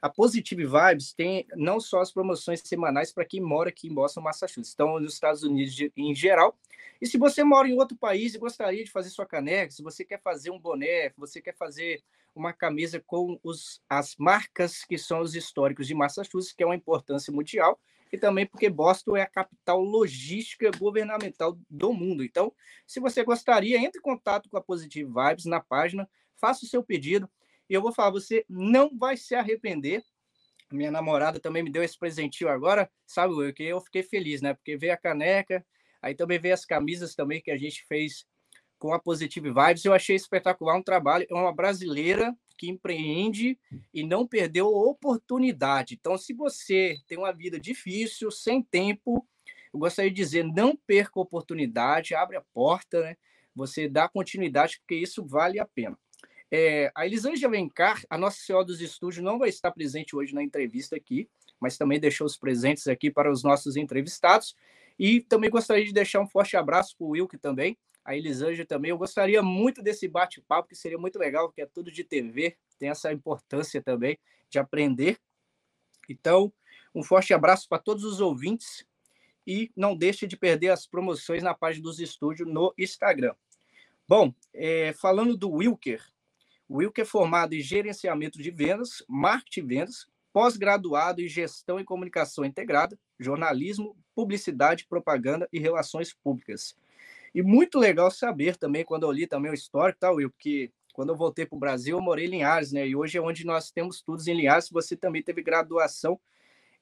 A 0.00 0.08
Positive 0.08 0.64
Vibes 0.64 1.12
tem 1.12 1.46
não 1.54 1.78
só 1.78 2.00
as 2.00 2.10
promoções 2.10 2.60
semanais 2.64 3.12
para 3.12 3.24
quem 3.24 3.40
mora 3.40 3.68
aqui 3.68 3.88
em 3.88 3.94
Boston, 3.94 4.22
Massachusetts, 4.22 4.70
estão 4.70 4.98
nos 4.98 5.14
Estados 5.14 5.42
Unidos 5.42 5.76
em 5.96 6.14
geral. 6.14 6.56
E 7.00 7.06
se 7.06 7.16
você 7.16 7.44
mora 7.44 7.68
em 7.68 7.78
outro 7.78 7.96
país 7.96 8.34
e 8.34 8.38
gostaria 8.38 8.84
de 8.84 8.90
fazer 8.90 9.10
sua 9.10 9.26
caneca, 9.26 9.70
se 9.70 9.82
você 9.82 10.04
quer 10.04 10.20
fazer 10.20 10.50
um 10.50 10.58
boné, 10.58 11.12
você 11.16 11.40
quer 11.40 11.56
fazer 11.56 12.02
uma 12.34 12.52
camisa 12.52 13.00
com 13.00 13.38
os, 13.42 13.80
as 13.88 14.16
marcas 14.16 14.84
que 14.84 14.98
são 14.98 15.20
os 15.20 15.34
históricos 15.34 15.86
de 15.86 15.94
Massachusetts, 15.94 16.52
que 16.52 16.62
é 16.62 16.66
uma 16.66 16.76
importância 16.76 17.32
mundial, 17.32 17.78
e 18.12 18.18
também 18.18 18.46
porque 18.46 18.70
Boston 18.70 19.16
é 19.16 19.22
a 19.22 19.26
capital 19.26 19.80
logística 19.80 20.70
governamental 20.78 21.58
do 21.68 21.92
mundo. 21.92 22.24
Então, 22.24 22.52
se 22.86 23.00
você 23.00 23.22
gostaria, 23.22 23.78
entre 23.78 23.98
em 23.98 24.02
contato 24.02 24.48
com 24.48 24.56
a 24.56 24.62
Positive 24.62 25.10
Vibes 25.12 25.44
na 25.44 25.60
página, 25.60 26.08
faça 26.36 26.64
o 26.64 26.68
seu 26.68 26.82
pedido 26.82 27.28
e 27.68 27.74
eu 27.74 27.82
vou 27.82 27.92
falar, 27.92 28.10
você 28.10 28.44
não 28.48 28.96
vai 28.96 29.16
se 29.16 29.34
arrepender. 29.34 30.02
Minha 30.72 30.90
namorada 30.90 31.38
também 31.38 31.62
me 31.62 31.70
deu 31.70 31.82
esse 31.82 31.98
presentinho 31.98 32.50
agora, 32.50 32.90
sabe, 33.06 33.52
que 33.52 33.62
eu 33.62 33.80
fiquei 33.80 34.02
feliz, 34.02 34.40
né? 34.40 34.54
Porque 34.54 34.76
veio 34.76 34.92
a 34.92 34.96
caneca, 34.96 35.64
aí 36.02 36.14
também 36.14 36.38
veio 36.38 36.54
as 36.54 36.64
camisas 36.64 37.14
também 37.14 37.40
que 37.40 37.50
a 37.50 37.56
gente 37.56 37.84
fez 37.86 38.26
com 38.78 38.92
a 38.92 38.98
Positive 38.98 39.50
Vibes. 39.50 39.84
Eu 39.84 39.92
achei 39.92 40.16
espetacular 40.16 40.76
um 40.76 40.82
trabalho, 40.82 41.26
é 41.28 41.34
uma 41.34 41.52
brasileira 41.52 42.34
que 42.56 42.68
empreende 42.68 43.58
e 43.94 44.02
não 44.02 44.26
perdeu 44.26 44.66
oportunidade. 44.66 45.94
Então, 45.94 46.18
se 46.18 46.32
você 46.32 46.98
tem 47.06 47.16
uma 47.16 47.32
vida 47.32 47.58
difícil, 47.58 48.30
sem 48.30 48.62
tempo, 48.62 49.26
eu 49.72 49.78
gostaria 49.78 50.10
de 50.10 50.16
dizer, 50.16 50.44
não 50.44 50.76
perca 50.76 51.20
oportunidade, 51.20 52.14
abre 52.14 52.36
a 52.36 52.42
porta, 52.52 53.00
né? 53.02 53.16
Você 53.54 53.88
dá 53.88 54.08
continuidade, 54.08 54.78
porque 54.78 54.94
isso 54.94 55.24
vale 55.24 55.58
a 55.58 55.66
pena. 55.66 55.98
É, 56.50 56.90
a 56.94 57.04
Elisângela 57.04 57.52
Vencar, 57.52 58.02
a 58.08 58.16
nossa 58.16 58.38
senhora 58.38 58.64
dos 58.64 58.80
estúdios, 58.80 59.22
não 59.22 59.38
vai 59.38 59.48
estar 59.48 59.70
presente 59.70 60.16
hoje 60.16 60.34
na 60.34 60.42
entrevista 60.42 60.96
aqui, 60.96 61.28
mas 61.60 61.76
também 61.76 62.00
deixou 62.00 62.26
os 62.26 62.36
presentes 62.36 62.86
aqui 62.86 63.10
para 63.10 63.30
os 63.30 63.42
nossos 63.42 63.76
entrevistados. 63.76 64.56
E 64.98 65.20
também 65.20 65.48
gostaria 65.48 65.84
de 65.84 65.92
deixar 65.92 66.20
um 66.20 66.26
forte 66.26 66.56
abraço 66.56 66.96
para 66.96 67.06
o 67.06 67.10
Wilk 67.10 67.38
também, 67.38 67.78
a 68.04 68.16
Elisângela 68.16 68.66
também. 68.66 68.90
Eu 68.90 68.98
gostaria 68.98 69.42
muito 69.42 69.82
desse 69.82 70.08
bate-papo, 70.08 70.68
que 70.68 70.74
seria 70.74 70.98
muito 70.98 71.18
legal, 71.18 71.48
porque 71.48 71.62
é 71.62 71.66
tudo 71.66 71.92
de 71.92 72.02
TV, 72.02 72.56
tem 72.78 72.88
essa 72.88 73.12
importância 73.12 73.80
também 73.82 74.18
de 74.50 74.58
aprender. 74.58 75.18
Então, 76.08 76.52
um 76.94 77.02
forte 77.02 77.32
abraço 77.32 77.68
para 77.68 77.78
todos 77.78 78.04
os 78.04 78.20
ouvintes 78.20 78.84
e 79.46 79.70
não 79.76 79.96
deixe 79.96 80.26
de 80.26 80.36
perder 80.36 80.70
as 80.70 80.86
promoções 80.86 81.42
na 81.42 81.54
página 81.54 81.82
dos 81.82 82.00
estúdios 82.00 82.48
no 82.48 82.74
Instagram. 82.76 83.34
Bom, 84.06 84.34
é, 84.54 84.92
falando 84.94 85.36
do 85.36 85.50
Wilker, 85.50 86.02
o 86.68 86.78
Wilker 86.78 87.02
é 87.02 87.06
formado 87.06 87.54
em 87.54 87.60
gerenciamento 87.60 88.42
de 88.42 88.50
vendas, 88.50 89.02
marketing 89.08 89.60
e 89.60 89.62
vendas, 89.62 90.08
pós-graduado 90.32 91.20
em 91.20 91.28
gestão 91.28 91.80
e 91.80 91.84
comunicação 91.84 92.44
integrada, 92.44 92.98
jornalismo, 93.18 93.96
publicidade, 94.14 94.86
propaganda 94.86 95.48
e 95.52 95.58
relações 95.58 96.12
públicas. 96.12 96.76
E 97.34 97.42
muito 97.42 97.78
legal 97.78 98.10
saber 98.10 98.56
também, 98.56 98.84
quando 98.84 99.04
eu 99.04 99.12
li 99.12 99.26
também 99.26 99.50
o 99.50 99.54
histórico, 99.54 100.00
tá, 100.00 100.10
Will? 100.10 100.30
Porque 100.30 100.72
quando 100.92 101.10
eu 101.10 101.16
voltei 101.16 101.46
para 101.46 101.56
o 101.56 101.58
Brasil, 101.60 101.96
eu 101.96 102.02
morei 102.02 102.26
em 102.26 102.30
Linhares, 102.30 102.72
né? 102.72 102.86
E 102.86 102.96
hoje 102.96 103.18
é 103.18 103.20
onde 103.20 103.44
nós 103.44 103.70
temos 103.70 103.96
estudos 103.96 104.26
em 104.26 104.34
Linhares. 104.34 104.68
Você 104.70 104.96
também 104.96 105.22
teve 105.22 105.42
graduação 105.42 106.18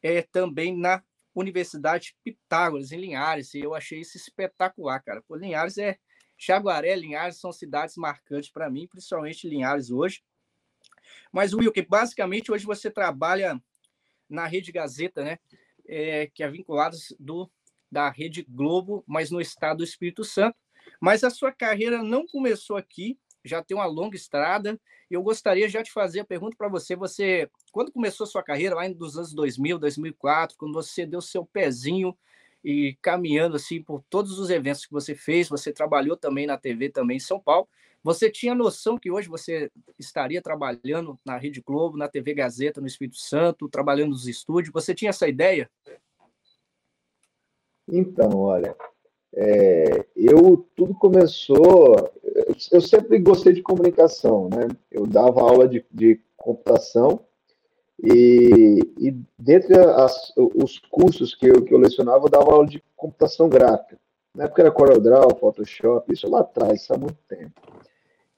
é, 0.02 0.22
também 0.22 0.76
na 0.76 1.02
Universidade 1.34 2.16
Pitágoras, 2.24 2.92
em 2.92 3.00
Linhares. 3.00 3.52
E 3.54 3.60
eu 3.60 3.74
achei 3.74 4.00
isso 4.00 4.16
espetacular, 4.16 5.00
cara. 5.00 5.22
Pô, 5.26 5.36
Linhares 5.36 5.76
é. 5.76 5.98
Jaguaré, 6.38 6.94
Linhares 6.94 7.38
são 7.38 7.50
cidades 7.50 7.96
marcantes 7.96 8.50
para 8.50 8.68
mim, 8.70 8.86
principalmente 8.86 9.48
Linhares 9.48 9.90
hoje. 9.90 10.22
Mas, 11.32 11.52
que 11.72 11.82
basicamente 11.82 12.50
hoje 12.50 12.64
você 12.64 12.90
trabalha 12.90 13.60
na 14.28 14.46
Rede 14.46 14.72
Gazeta, 14.72 15.22
né? 15.22 15.38
É, 15.88 16.26
que 16.26 16.42
é 16.42 16.50
vinculada 16.50 16.96
do 17.18 17.50
da 17.90 18.10
Rede 18.10 18.42
Globo, 18.42 19.04
mas 19.06 19.30
no 19.30 19.40
estado 19.40 19.78
do 19.78 19.84
Espírito 19.84 20.24
Santo. 20.24 20.56
Mas 21.00 21.22
a 21.24 21.30
sua 21.30 21.52
carreira 21.52 22.02
não 22.02 22.26
começou 22.26 22.76
aqui, 22.76 23.18
já 23.44 23.62
tem 23.62 23.76
uma 23.76 23.86
longa 23.86 24.16
estrada. 24.16 24.78
Eu 25.10 25.22
gostaria 25.22 25.68
já 25.68 25.82
de 25.82 25.92
fazer 25.92 26.20
a 26.20 26.24
pergunta 26.24 26.56
para 26.56 26.68
você. 26.68 26.96
Você, 26.96 27.48
quando 27.70 27.92
começou 27.92 28.24
a 28.24 28.26
sua 28.26 28.42
carreira, 28.42 28.74
lá 28.74 28.88
nos 28.88 29.16
anos 29.16 29.32
2000, 29.32 29.78
2004, 29.78 30.56
quando 30.58 30.74
você 30.74 31.06
deu 31.06 31.20
seu 31.20 31.44
pezinho 31.46 32.16
e 32.66 32.98
caminhando 33.00 33.54
assim 33.54 33.80
por 33.80 34.02
todos 34.10 34.40
os 34.40 34.50
eventos 34.50 34.84
que 34.84 34.92
você 34.92 35.14
fez, 35.14 35.48
você 35.48 35.72
trabalhou 35.72 36.16
também 36.16 36.48
na 36.48 36.58
TV 36.58 36.88
também 36.88 37.18
em 37.18 37.20
São 37.20 37.38
Paulo. 37.38 37.68
Você 38.02 38.28
tinha 38.28 38.56
noção 38.56 38.98
que 38.98 39.08
hoje 39.08 39.28
você 39.28 39.70
estaria 39.96 40.42
trabalhando 40.42 41.16
na 41.24 41.36
Rede 41.36 41.60
Globo, 41.60 41.96
na 41.96 42.08
TV 42.08 42.34
Gazeta, 42.34 42.80
no 42.80 42.88
Espírito 42.88 43.18
Santo, 43.18 43.68
trabalhando 43.68 44.10
nos 44.10 44.26
estúdios? 44.26 44.72
Você 44.72 44.96
tinha 44.96 45.10
essa 45.10 45.28
ideia? 45.28 45.70
Então, 47.86 48.36
olha, 48.36 48.76
é, 49.32 50.04
eu 50.16 50.68
tudo 50.74 50.92
começou. 50.92 52.12
Eu 52.72 52.80
sempre 52.80 53.20
gostei 53.20 53.52
de 53.52 53.62
comunicação, 53.62 54.48
né? 54.48 54.66
Eu 54.90 55.06
dava 55.06 55.40
aula 55.40 55.68
de, 55.68 55.86
de 55.92 56.20
computação 56.36 57.25
e, 58.02 58.80
e 58.98 59.16
dentre 59.38 59.74
as, 59.76 60.32
os 60.36 60.78
cursos 60.78 61.34
que 61.34 61.46
eu, 61.46 61.62
que 61.62 61.72
eu 61.72 61.78
lecionava, 61.78 62.26
eu 62.26 62.30
dava 62.30 62.52
aula 62.52 62.66
de 62.66 62.82
computação 62.96 63.48
gráfica. 63.48 63.98
Na 64.34 64.44
época 64.44 64.62
era 64.62 64.70
CorelDRAW, 64.70 65.36
Photoshop, 65.36 66.12
isso 66.12 66.28
lá 66.30 66.40
atrás, 66.40 66.86
há 66.90 66.98
muito 66.98 67.18
tempo. 67.26 67.60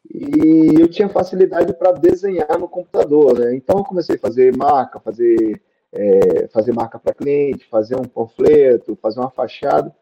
E 0.09 0.81
eu 0.81 0.89
tinha 0.89 1.09
facilidade 1.09 1.73
para 1.75 1.93
desenhar 1.93 2.59
no 2.59 2.69
computador, 2.69 3.39
né? 3.39 3.55
Então 3.55 3.79
eu 3.79 3.85
comecei 3.85 4.17
a 4.17 4.21
fazer 4.21 4.57
marca, 4.57 5.01
fazer 5.01 5.61
é, 5.93 6.49
fazer 6.49 6.73
marca 6.73 6.99
para 6.99 7.15
cliente, 7.15 7.67
fazer 7.67 7.97
um 7.97 8.05
panfleto, 8.05 8.97
fazer 8.97 9.21
uma 9.21 9.31
fachada. 9.31 9.95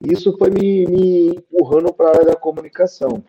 Isso 0.00 0.36
foi 0.36 0.50
me, 0.50 0.86
me 0.86 1.28
empurrando 1.36 1.92
para 1.92 2.08
a 2.08 2.10
área 2.10 2.26
da 2.26 2.36
comunicação. 2.36 3.22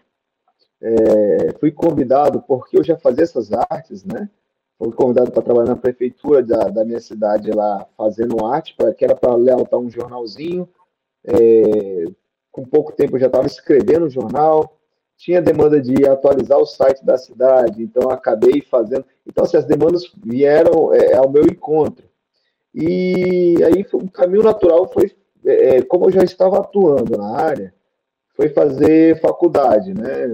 É, 0.82 1.54
fui 1.60 1.72
convidado, 1.72 2.42
porque 2.42 2.78
eu 2.78 2.84
já 2.84 2.98
fazia 2.98 3.24
essas 3.24 3.52
artes, 3.52 4.04
né? 4.04 4.30
Fui 4.78 4.92
convidado 4.92 5.32
para 5.32 5.42
trabalhar 5.42 5.70
na 5.70 5.76
prefeitura 5.76 6.44
da, 6.44 6.70
da 6.70 6.84
minha 6.84 7.00
cidade 7.00 7.52
lá, 7.52 7.88
fazendo 7.98 8.46
arte, 8.46 8.76
pra, 8.76 8.94
que 8.94 9.06
era 9.06 9.16
para 9.16 9.36
levantar 9.36 9.78
um 9.78 9.90
jornalzinho. 9.90 10.68
É, 11.26 12.06
com 12.52 12.66
pouco 12.66 12.92
tempo 12.92 13.16
eu 13.16 13.20
já 13.20 13.28
estava 13.28 13.48
escrevendo 13.48 14.06
o 14.06 14.10
jornal, 14.10 14.78
tinha 15.16 15.42
demanda 15.42 15.80
de 15.80 16.08
atualizar 16.08 16.60
o 16.60 16.66
site 16.66 17.04
da 17.06 17.18
cidade, 17.18 17.82
então 17.82 18.10
acabei 18.10 18.62
fazendo. 18.62 19.06
Então, 19.26 19.44
assim, 19.44 19.58
as 19.58 19.66
demandas 19.66 20.12
vieram 20.24 20.94
é, 20.94 21.16
ao 21.16 21.30
meu 21.30 21.44
encontro. 21.44 22.06
E 22.74 23.56
aí 23.64 23.86
o 23.94 23.98
um 23.98 24.08
caminho 24.08 24.44
natural 24.44 24.92
foi 24.92 25.12
é, 25.46 25.82
como 25.84 26.06
eu 26.06 26.12
já 26.12 26.24
estava 26.24 26.60
atuando 26.60 27.18
na 27.18 27.38
área, 27.38 27.74
foi 28.36 28.50
fazer 28.50 29.20
faculdade, 29.20 29.94
né? 29.94 30.26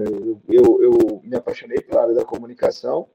Eu, 0.48 0.82
eu 0.82 1.20
me 1.22 1.36
apaixonei 1.36 1.80
pela 1.80 2.02
área 2.02 2.14
da 2.14 2.24
comunicação 2.24 3.08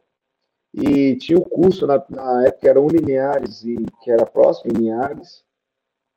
e 0.77 1.15
tinha 1.15 1.38
o 1.38 1.41
um 1.41 1.46
curso 1.46 1.88
na, 1.88 2.03
na 2.10 2.48
época 2.48 2.70
era 2.70 2.82
Unilineares 2.82 3.63
e 3.63 3.77
que 4.03 4.12
era 4.12 4.25
próximo 4.25 4.72
em 4.74 4.77
Linhares. 4.77 5.41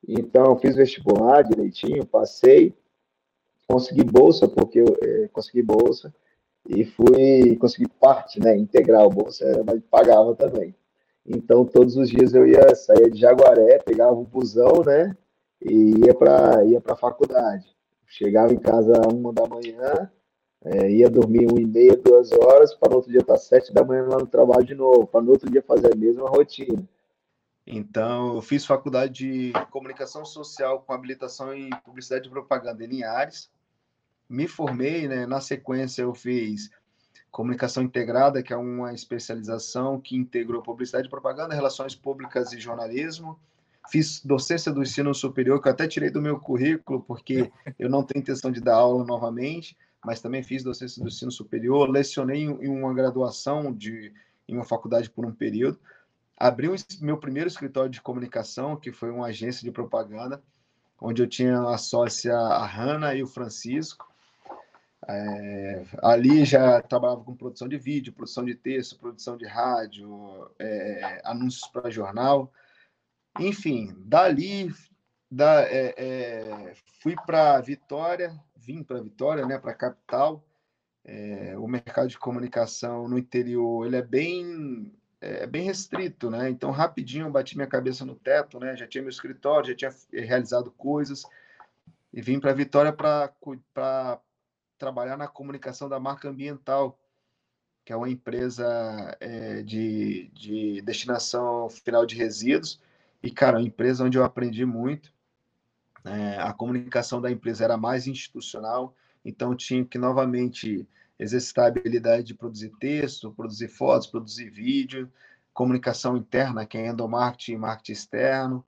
Então 0.06 0.58
fiz 0.58 0.74
vestibular 0.74 1.42
direitinho, 1.42 2.04
passei, 2.04 2.74
consegui 3.68 4.02
bolsa 4.02 4.48
porque 4.48 4.80
eu 4.80 4.96
é, 5.00 5.28
consegui 5.28 5.62
bolsa 5.62 6.12
e 6.68 6.84
fui 6.84 7.54
consegui 7.56 7.88
parte, 8.00 8.40
né, 8.40 8.56
integral 8.56 9.08
bolsa, 9.10 9.62
mas 9.64 9.80
pagava 9.88 10.34
também. 10.34 10.74
Então 11.24 11.64
todos 11.64 11.96
os 11.96 12.08
dias 12.08 12.34
eu 12.34 12.44
ia 12.44 12.74
sair 12.74 13.10
de 13.12 13.20
Jaguaré, 13.20 13.78
pegava 13.78 14.14
o 14.14 14.24
busão, 14.24 14.82
né, 14.84 15.16
e 15.62 16.04
ia 16.04 16.14
para 16.14 16.64
ia 16.64 16.80
para 16.80 16.96
faculdade. 16.96 17.64
Chegava 18.08 18.52
em 18.52 18.58
casa 18.58 19.00
uma 19.12 19.32
da 19.32 19.46
manhã, 19.46 20.10
é, 20.64 20.90
ia 20.90 21.08
dormir 21.08 21.46
uma 21.50 21.60
e 21.60 21.66
meia, 21.66 21.96
duas 21.96 22.32
horas, 22.32 22.74
para 22.74 22.90
no 22.90 22.96
outro 22.96 23.10
dia 23.10 23.20
estar 23.20 23.36
sete 23.36 23.72
da 23.72 23.84
manhã 23.84 24.06
lá 24.08 24.18
no 24.18 24.26
trabalho 24.26 24.64
de 24.64 24.74
novo, 24.74 25.06
para 25.06 25.22
no 25.22 25.30
outro 25.30 25.50
dia 25.50 25.62
fazer 25.62 25.92
a 25.92 25.96
mesma 25.96 26.28
rotina. 26.28 26.82
Então, 27.66 28.34
eu 28.34 28.42
fiz 28.42 28.64
faculdade 28.64 29.12
de 29.12 29.52
comunicação 29.70 30.24
social 30.24 30.80
com 30.80 30.92
habilitação 30.92 31.54
em 31.54 31.70
publicidade 31.84 32.26
e 32.26 32.30
propaganda 32.30 32.82
em 32.82 32.88
Linhares. 32.88 33.50
Me 34.28 34.48
formei, 34.48 35.06
né? 35.06 35.26
Na 35.26 35.40
sequência, 35.40 36.02
eu 36.02 36.14
fiz 36.14 36.70
comunicação 37.30 37.82
integrada, 37.82 38.42
que 38.42 38.54
é 38.54 38.56
uma 38.56 38.94
especialização 38.94 40.00
que 40.00 40.16
integrou 40.16 40.62
publicidade 40.62 41.08
e 41.08 41.10
propaganda, 41.10 41.54
relações 41.54 41.94
públicas 41.94 42.52
e 42.52 42.58
jornalismo 42.58 43.38
fiz 43.90 44.24
docência 44.24 44.72
do 44.72 44.82
ensino 44.82 45.14
superior, 45.14 45.60
que 45.60 45.68
eu 45.68 45.72
até 45.72 45.86
tirei 45.86 46.10
do 46.10 46.22
meu 46.22 46.38
currículo, 46.38 47.00
porque 47.00 47.50
eu 47.78 47.88
não 47.88 48.02
tenho 48.02 48.20
intenção 48.20 48.50
de 48.50 48.60
dar 48.60 48.76
aula 48.76 49.04
novamente, 49.04 49.76
mas 50.04 50.20
também 50.20 50.42
fiz 50.42 50.62
docência 50.62 51.02
do 51.02 51.08
ensino 51.08 51.30
superior, 51.30 51.90
lecionei 51.90 52.42
em 52.42 52.68
uma 52.68 52.94
graduação 52.94 53.72
de, 53.72 54.12
em 54.48 54.54
uma 54.54 54.64
faculdade 54.64 55.10
por 55.10 55.26
um 55.26 55.32
período, 55.32 55.78
abri 56.36 56.68
o 56.68 56.74
meu 57.00 57.18
primeiro 57.18 57.48
escritório 57.48 57.90
de 57.90 58.00
comunicação, 58.00 58.76
que 58.76 58.92
foi 58.92 59.10
uma 59.10 59.26
agência 59.26 59.64
de 59.64 59.72
propaganda, 59.72 60.42
onde 61.00 61.22
eu 61.22 61.26
tinha 61.26 61.60
a 61.60 61.78
sócia 61.78 62.34
a 62.34 62.66
Hanna 62.66 63.14
e 63.14 63.22
o 63.22 63.26
Francisco. 63.26 64.06
É, 65.06 65.84
ali 66.02 66.44
já 66.44 66.82
trabalhava 66.82 67.24
com 67.24 67.34
produção 67.34 67.68
de 67.68 67.78
vídeo, 67.78 68.12
produção 68.12 68.44
de 68.44 68.54
texto, 68.54 68.98
produção 68.98 69.36
de 69.36 69.46
rádio, 69.46 70.50
é, 70.58 71.20
anúncios 71.24 71.68
para 71.70 71.90
jornal. 71.90 72.52
Enfim, 73.38 73.94
dali 73.98 74.72
da, 75.30 75.62
é, 75.62 75.94
é, 75.96 76.72
fui 77.00 77.14
para 77.26 77.60
Vitória, 77.60 78.38
vim 78.68 78.82
para 78.82 79.00
Vitória, 79.00 79.46
né, 79.46 79.58
para 79.58 79.70
a 79.70 79.75
capital. 79.75 80.44
É, 81.02 81.56
o 81.56 81.66
mercado 81.66 82.06
de 82.08 82.18
comunicação 82.18 83.08
no 83.08 83.16
interior 83.16 83.87
ele 83.87 83.96
é 83.96 84.02
bem 84.02 84.92
é 85.20 85.46
bem 85.46 85.62
restrito, 85.62 86.30
né? 86.30 86.50
Então 86.50 86.70
rapidinho 86.70 87.30
bati 87.30 87.56
minha 87.56 87.66
cabeça 87.66 88.04
no 88.04 88.14
teto, 88.14 88.60
né? 88.60 88.76
Já 88.76 88.87
tinha 88.87 89.02
meu 89.02 89.10
escritório, 89.10 89.70
já 89.70 89.75
tinha 89.75 90.25
realizado 90.26 90.70
coisas 90.70 91.25
e 92.12 92.20
vim 92.20 92.38
para 92.38 92.52
Vitória 92.52 92.92
para 92.92 94.20
trabalhar 94.76 95.16
na 95.16 95.26
comunicação 95.26 95.88
da 95.88 95.98
marca 95.98 96.28
ambiental, 96.28 96.98
que 97.84 97.92
é 97.92 97.96
uma 97.96 98.10
empresa 98.10 99.16
é, 99.18 99.62
de, 99.62 100.30
de 100.34 100.82
destinação 100.82 101.70
final 101.70 102.04
de 102.04 102.14
resíduos 102.14 102.80
e, 103.22 103.30
cara, 103.30 103.56
uma 103.58 103.66
empresa 103.66 104.04
onde 104.04 104.18
eu 104.18 104.25
aprendi 104.25 104.64
muito. 104.64 105.12
É, 106.04 106.38
a 106.38 106.52
comunicação 106.52 107.20
da 107.20 107.30
empresa 107.30 107.64
era 107.64 107.76
mais 107.76 108.06
institucional, 108.06 108.94
então 109.24 109.54
tinha 109.54 109.84
que 109.84 109.98
novamente 109.98 110.88
exercitar 111.18 111.64
a 111.64 111.68
habilidade 111.68 112.24
de 112.24 112.34
produzir 112.34 112.70
texto, 112.78 113.32
produzir 113.32 113.68
fotos, 113.68 114.06
produzir 114.06 114.48
vídeo, 114.50 115.10
comunicação 115.52 116.16
interna, 116.16 116.64
que 116.64 116.78
é 116.78 116.87
endomarketing 116.87 117.52
e 117.52 117.58
marketing 117.58 117.92
externo, 117.92 118.66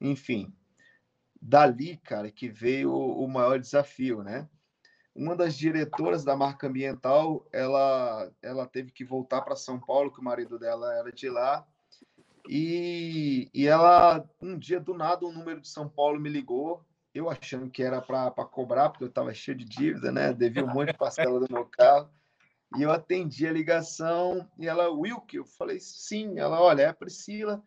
enfim. 0.00 0.52
Dali, 1.40 1.96
cara, 1.98 2.30
que 2.30 2.48
veio 2.48 2.92
o 2.92 3.26
maior 3.28 3.58
desafio, 3.58 4.22
né? 4.22 4.48
Uma 5.14 5.36
das 5.36 5.56
diretoras 5.56 6.24
da 6.24 6.36
marca 6.36 6.66
ambiental, 6.66 7.46
ela, 7.52 8.30
ela 8.42 8.66
teve 8.66 8.90
que 8.90 9.04
voltar 9.04 9.42
para 9.42 9.56
São 9.56 9.78
Paulo, 9.78 10.12
que 10.12 10.20
o 10.20 10.24
marido 10.24 10.58
dela 10.58 10.92
era 10.94 11.12
de 11.12 11.28
lá, 11.28 11.66
e, 12.52 13.48
e 13.54 13.68
ela, 13.68 14.28
um 14.42 14.58
dia, 14.58 14.80
do 14.80 14.92
nada, 14.92 15.24
um 15.24 15.30
número 15.30 15.60
de 15.60 15.68
São 15.68 15.88
Paulo 15.88 16.18
me 16.18 16.28
ligou, 16.28 16.84
eu 17.14 17.30
achando 17.30 17.70
que 17.70 17.80
era 17.80 18.02
para 18.02 18.32
cobrar, 18.44 18.90
porque 18.90 19.04
eu 19.04 19.08
estava 19.08 19.32
cheio 19.32 19.56
de 19.56 19.64
dívida, 19.64 20.10
né? 20.10 20.32
Devia 20.32 20.64
um 20.64 20.74
monte 20.74 20.90
de 20.90 20.98
parcela 20.98 21.38
do 21.38 21.46
meu 21.48 21.64
carro. 21.64 22.10
E 22.76 22.82
eu 22.82 22.90
atendi 22.90 23.46
a 23.46 23.52
ligação 23.52 24.50
e 24.58 24.66
ela, 24.66 24.90
Wilk, 24.90 25.36
eu 25.36 25.44
falei, 25.44 25.78
sim. 25.78 26.40
Ela, 26.40 26.60
olha, 26.60 26.82
é 26.82 26.86
a 26.86 26.94
Priscila, 26.94 27.62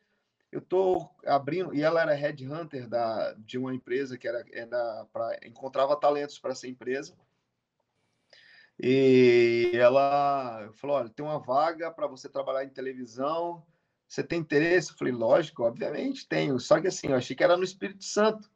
eu 0.51 0.59
estou 0.59 1.09
abrindo. 1.25 1.73
E 1.73 1.81
ela 1.81 2.01
era 2.01 2.13
headhunter 2.13 2.85
da, 2.85 3.31
de 3.37 3.57
uma 3.57 3.73
empresa 3.73 4.17
que 4.17 4.27
era, 4.27 4.43
era 4.51 5.07
pra, 5.13 5.39
encontrava 5.45 5.95
talentos 5.95 6.37
para 6.39 6.51
essa 6.51 6.67
empresa. 6.67 7.15
E 8.77 9.71
ela 9.75 10.69
falou: 10.73 10.97
olha, 10.97 11.09
tem 11.09 11.25
uma 11.25 11.39
vaga 11.39 11.89
para 11.89 12.05
você 12.05 12.27
trabalhar 12.27 12.65
em 12.65 12.69
televisão 12.69 13.65
você 14.13 14.23
tem 14.23 14.39
interesse? 14.39 14.91
Eu 14.91 14.97
falei, 14.97 15.11
lógico, 15.11 15.63
obviamente 15.63 16.27
tenho. 16.27 16.59
Só 16.59 16.79
que 16.79 16.85
assim, 16.87 17.07
eu 17.07 17.15
achei 17.15 17.35
que 17.35 17.43
era 17.43 17.57
no 17.57 17.63
Espírito 17.63 18.03
Santo. 18.03 18.47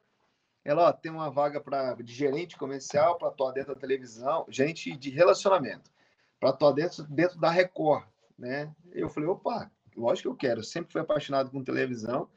Ela, 0.64 0.88
ó, 0.88 0.92
tem 0.92 1.10
uma 1.10 1.32
vaga 1.32 1.60
para 1.60 1.94
de 1.94 2.12
gerente 2.12 2.56
comercial 2.56 3.18
para 3.18 3.26
atuar 3.26 3.50
dentro 3.50 3.74
da 3.74 3.80
televisão, 3.80 4.46
gerente 4.48 4.96
de 4.96 5.10
relacionamento, 5.10 5.90
para 6.38 6.50
atuar 6.50 6.70
dentro, 6.72 7.02
dentro 7.08 7.40
da 7.40 7.50
Record, 7.50 8.06
né? 8.38 8.72
Eu 8.92 9.08
falei, 9.08 9.28
opa, 9.28 9.68
lógico 9.96 10.28
que 10.28 10.32
eu 10.32 10.36
quero. 10.36 10.60
Eu 10.60 10.64
sempre 10.64 10.92
fui 10.92 11.00
apaixonado 11.00 11.50
com 11.50 11.64
televisão, 11.64 12.30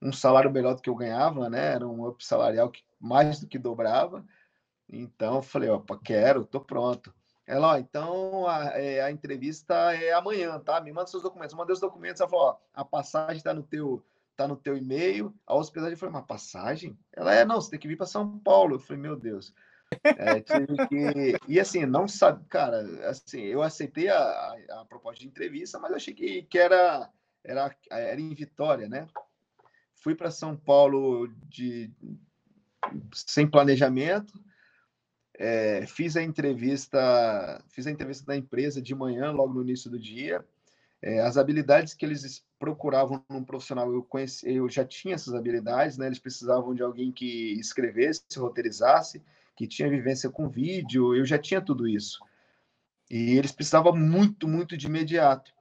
um 0.00 0.12
salário 0.12 0.50
melhor 0.52 0.76
do 0.76 0.82
que 0.82 0.90
eu 0.90 0.94
ganhava, 0.94 1.50
né? 1.50 1.74
Era 1.74 1.88
um 1.88 2.06
up 2.06 2.24
salarial 2.24 2.70
que 2.70 2.84
mais 3.00 3.40
do 3.40 3.48
que 3.48 3.58
dobrava. 3.58 4.24
Então, 4.88 5.36
eu 5.36 5.42
falei, 5.42 5.70
opa, 5.70 5.98
quero, 6.04 6.44
tô 6.44 6.60
pronto. 6.60 7.12
Ela, 7.50 7.72
ó, 7.72 7.76
então 7.78 8.46
a, 8.46 8.78
é, 8.78 9.02
a, 9.02 9.10
entrevista 9.10 9.74
é 9.92 10.12
amanhã, 10.12 10.56
tá? 10.60 10.80
Me 10.80 10.92
manda 10.92 11.08
seus 11.08 11.24
documentos. 11.24 11.52
Mandei 11.56 11.74
os 11.74 11.80
documentos, 11.80 12.20
ela 12.20 12.30
falou, 12.30 12.46
ó, 12.46 12.56
a 12.72 12.84
passagem 12.84 13.38
está 13.38 13.52
no 13.52 13.64
teu 13.64 14.00
tá 14.36 14.46
no 14.46 14.56
teu 14.56 14.76
e-mail. 14.76 15.34
A 15.44 15.56
hospedagem 15.56 15.96
foi 15.96 16.08
uma 16.08 16.22
passagem? 16.22 16.96
Ela 17.12 17.34
é, 17.34 17.44
não, 17.44 17.60
você 17.60 17.70
tem 17.70 17.80
que 17.80 17.88
vir 17.88 17.96
para 17.96 18.06
São 18.06 18.38
Paulo. 18.38 18.76
Eu 18.76 18.78
falei, 18.78 19.02
meu 19.02 19.16
Deus. 19.16 19.52
É, 20.04 20.40
que... 20.40 21.36
E 21.48 21.58
assim, 21.58 21.84
não 21.84 22.06
sabe, 22.06 22.46
cara, 22.46 22.82
assim, 23.08 23.40
eu 23.40 23.60
aceitei 23.60 24.08
a, 24.08 24.16
a, 24.16 24.56
a, 24.80 24.84
proposta 24.84 25.18
de 25.18 25.26
entrevista, 25.26 25.76
mas 25.80 25.92
achei 25.92 26.14
que, 26.14 26.42
que 26.42 26.56
era, 26.56 27.10
era, 27.42 27.76
era 27.90 28.20
em 28.20 28.32
Vitória, 28.32 28.88
né? 28.88 29.08
Fui 29.96 30.14
para 30.14 30.30
São 30.30 30.56
Paulo 30.56 31.26
de 31.48 31.90
sem 33.12 33.46
planejamento, 33.46 34.32
é, 35.42 35.86
fiz 35.86 36.18
a 36.18 36.22
entrevista, 36.22 37.64
fiz 37.70 37.86
a 37.86 37.90
entrevista 37.90 38.26
da 38.26 38.36
empresa 38.36 38.80
de 38.82 38.94
manhã, 38.94 39.30
logo 39.30 39.54
no 39.54 39.62
início 39.62 39.90
do 39.90 39.98
dia. 39.98 40.44
É, 41.00 41.20
as 41.20 41.38
habilidades 41.38 41.94
que 41.94 42.04
eles 42.04 42.44
procuravam 42.58 43.24
num 43.26 43.42
profissional, 43.42 43.90
eu, 43.90 44.02
conheci, 44.02 44.54
eu 44.54 44.68
já 44.68 44.84
tinha 44.84 45.14
essas 45.14 45.32
habilidades, 45.32 45.96
né? 45.96 46.06
Eles 46.06 46.18
precisavam 46.18 46.74
de 46.74 46.82
alguém 46.82 47.10
que 47.10 47.58
escrevesse, 47.58 48.22
roteirizasse, 48.36 49.22
que 49.56 49.66
tinha 49.66 49.88
vivência 49.88 50.28
com 50.28 50.46
vídeo, 50.46 51.16
eu 51.16 51.24
já 51.24 51.38
tinha 51.38 51.62
tudo 51.62 51.88
isso. 51.88 52.20
E 53.10 53.38
eles 53.38 53.50
precisavam 53.50 53.96
muito, 53.96 54.46
muito 54.46 54.76
de 54.76 54.88
imediato. 54.88 55.54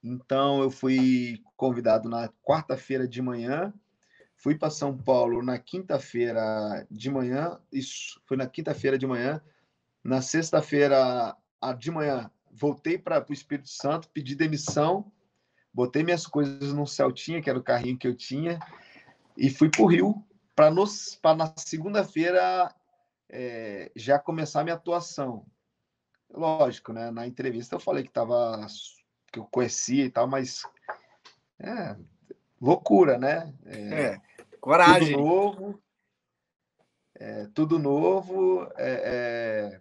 Então, 0.00 0.62
eu 0.62 0.70
fui 0.70 1.42
convidado 1.56 2.08
na 2.08 2.28
quarta-feira 2.44 3.08
de 3.08 3.20
manhã 3.20 3.74
Fui 4.40 4.54
para 4.54 4.70
São 4.70 4.96
Paulo 4.96 5.42
na 5.42 5.58
quinta-feira 5.58 6.86
de 6.90 7.10
manhã, 7.10 7.60
isso, 7.70 8.18
foi 8.24 8.38
na 8.38 8.46
quinta-feira 8.46 8.96
de 8.96 9.06
manhã. 9.06 9.38
Na 10.02 10.22
sexta-feira 10.22 11.36
de 11.78 11.90
manhã, 11.90 12.30
voltei 12.50 12.96
para 12.96 13.22
o 13.28 13.34
Espírito 13.34 13.68
Santo, 13.68 14.08
pedi 14.08 14.34
demissão, 14.34 15.12
botei 15.70 16.02
minhas 16.02 16.26
coisas 16.26 16.72
num 16.72 16.86
Celtinha, 16.86 17.42
que 17.42 17.50
era 17.50 17.58
o 17.58 17.62
carrinho 17.62 17.98
que 17.98 18.08
eu 18.08 18.16
tinha, 18.16 18.58
e 19.36 19.50
fui 19.50 19.68
para 19.68 19.82
o 19.82 19.86
Rio 19.86 20.24
para 20.56 21.34
na 21.34 21.52
segunda-feira 21.58 22.74
é, 23.28 23.92
já 23.94 24.18
começar 24.18 24.64
minha 24.64 24.76
atuação. 24.76 25.44
Lógico, 26.32 26.94
né? 26.94 27.10
Na 27.10 27.26
entrevista 27.26 27.76
eu 27.76 27.80
falei 27.80 28.04
que 28.04 28.10
tava 28.10 28.66
que 29.30 29.38
eu 29.38 29.44
conhecia 29.44 30.06
e 30.06 30.10
tal, 30.10 30.26
mas 30.26 30.62
é 31.58 31.94
loucura, 32.60 33.18
né? 33.18 33.52
É, 33.66 34.02
é. 34.02 34.20
Coragem. 34.60 35.14
Tudo 35.14 35.24
novo. 35.24 35.82
É, 37.14 37.46
tudo 37.54 37.78
novo. 37.78 38.64
É, 38.76 39.80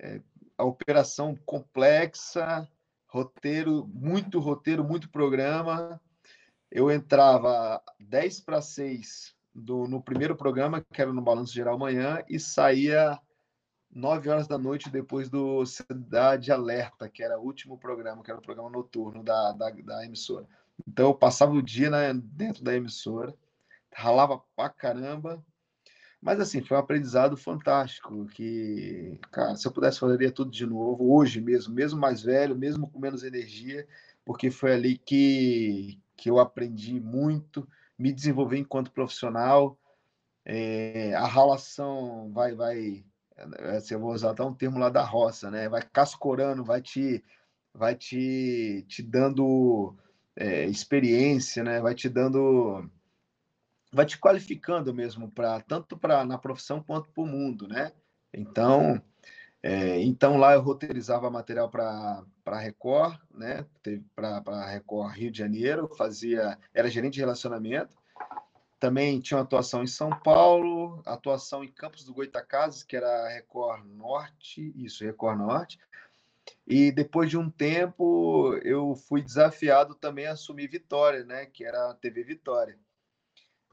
é, 0.00 0.06
é, 0.06 0.20
a 0.56 0.64
operação 0.64 1.36
complexa, 1.44 2.68
roteiro, 3.06 3.86
muito 3.88 4.38
roteiro, 4.38 4.82
muito 4.84 5.10
programa. 5.10 6.00
Eu 6.70 6.90
entrava 6.90 7.82
10 8.00 8.40
para 8.40 8.62
6 8.62 9.34
do, 9.54 9.86
no 9.86 10.02
primeiro 10.02 10.34
programa, 10.34 10.80
que 10.80 11.00
era 11.00 11.12
no 11.12 11.20
Balanço 11.20 11.52
Geral 11.52 11.78
Manhã, 11.78 12.22
e 12.28 12.40
saía 12.40 13.18
9 13.90 14.30
horas 14.30 14.46
da 14.48 14.56
noite 14.56 14.88
depois 14.88 15.28
do 15.28 15.64
Cidade 15.66 16.50
Alerta, 16.50 17.08
que 17.08 17.22
era 17.22 17.38
o 17.38 17.44
último 17.44 17.76
programa, 17.76 18.22
que 18.22 18.30
era 18.30 18.40
o 18.40 18.42
programa 18.42 18.70
noturno 18.70 19.22
da, 19.22 19.52
da, 19.52 19.70
da 19.70 20.04
emissora. 20.04 20.46
Então 20.86 21.08
eu 21.08 21.14
passava 21.14 21.52
o 21.52 21.62
dia 21.62 21.90
né, 21.90 22.12
dentro 22.14 22.64
da 22.64 22.74
emissora, 22.74 23.34
ralava 23.92 24.42
pra 24.56 24.68
caramba, 24.68 25.44
mas 26.20 26.40
assim, 26.40 26.62
foi 26.62 26.76
um 26.76 26.80
aprendizado 26.80 27.36
fantástico, 27.36 28.26
que, 28.26 29.18
cara, 29.30 29.56
se 29.56 29.66
eu 29.66 29.72
pudesse 29.72 29.98
fazer 29.98 30.30
tudo 30.30 30.50
de 30.50 30.64
novo, 30.64 31.12
hoje 31.12 31.40
mesmo, 31.40 31.74
mesmo 31.74 32.00
mais 32.00 32.22
velho, 32.22 32.56
mesmo 32.56 32.88
com 32.88 32.98
menos 33.00 33.24
energia, 33.24 33.86
porque 34.24 34.50
foi 34.50 34.72
ali 34.72 34.96
que, 34.96 35.98
que 36.16 36.30
eu 36.30 36.38
aprendi 36.38 37.00
muito, 37.00 37.68
me 37.98 38.12
desenvolvi 38.12 38.58
enquanto 38.58 38.92
profissional, 38.92 39.76
é, 40.44 41.14
a 41.14 41.26
ralação 41.26 42.30
vai, 42.32 42.54
vai, 42.54 43.04
assim, 43.76 43.94
eu 43.94 44.00
vou 44.00 44.12
usar 44.12 44.30
até 44.30 44.42
um 44.42 44.54
termo 44.54 44.78
lá 44.78 44.88
da 44.88 45.04
roça, 45.04 45.50
né? 45.50 45.68
Vai 45.68 45.82
cascorando, 45.82 46.64
vai 46.64 46.80
te, 46.80 47.22
vai 47.72 47.94
te, 47.94 48.84
te 48.88 49.02
dando 49.02 49.96
é, 50.36 50.66
experiência, 50.66 51.62
né? 51.62 51.80
Vai 51.80 51.94
te 51.94 52.08
dando, 52.08 52.88
vai 53.92 54.06
te 54.06 54.18
qualificando 54.18 54.94
mesmo 54.94 55.30
para 55.30 55.60
tanto 55.60 55.96
para 55.96 56.24
na 56.24 56.38
profissão 56.38 56.82
quanto 56.82 57.10
para 57.10 57.22
o 57.22 57.26
mundo, 57.26 57.68
né? 57.68 57.92
Então, 58.32 59.00
é, 59.62 60.00
então 60.00 60.38
lá 60.38 60.54
eu 60.54 60.62
roteirizava 60.62 61.30
material 61.30 61.68
para 61.68 62.24
para 62.42 62.58
Record, 62.58 63.20
né? 63.32 63.66
Para 64.14 64.66
Record 64.66 65.14
Rio 65.14 65.30
de 65.30 65.38
Janeiro, 65.38 65.88
fazia, 65.96 66.58
era 66.74 66.90
gerente 66.90 67.14
de 67.14 67.20
relacionamento. 67.20 67.96
Também 68.80 69.20
tinha 69.20 69.38
uma 69.38 69.44
atuação 69.44 69.84
em 69.84 69.86
São 69.86 70.10
Paulo, 70.10 71.00
atuação 71.06 71.62
em 71.62 71.70
Campos 71.70 72.04
do 72.04 72.12
Goitacazes, 72.12 72.82
que 72.82 72.96
era 72.96 73.28
Record 73.28 73.86
Norte, 73.86 74.72
isso, 74.74 75.04
Record 75.04 75.38
Norte. 75.38 75.78
E 76.66 76.90
depois 76.90 77.30
de 77.30 77.38
um 77.38 77.48
tempo, 77.48 78.54
eu 78.64 78.96
fui 78.96 79.22
desafiado 79.22 79.94
também 79.94 80.26
a 80.26 80.32
assumir 80.32 80.66
Vitória, 80.66 81.24
né? 81.24 81.46
Que 81.46 81.64
era 81.64 81.90
a 81.90 81.94
TV 81.94 82.24
Vitória. 82.24 82.76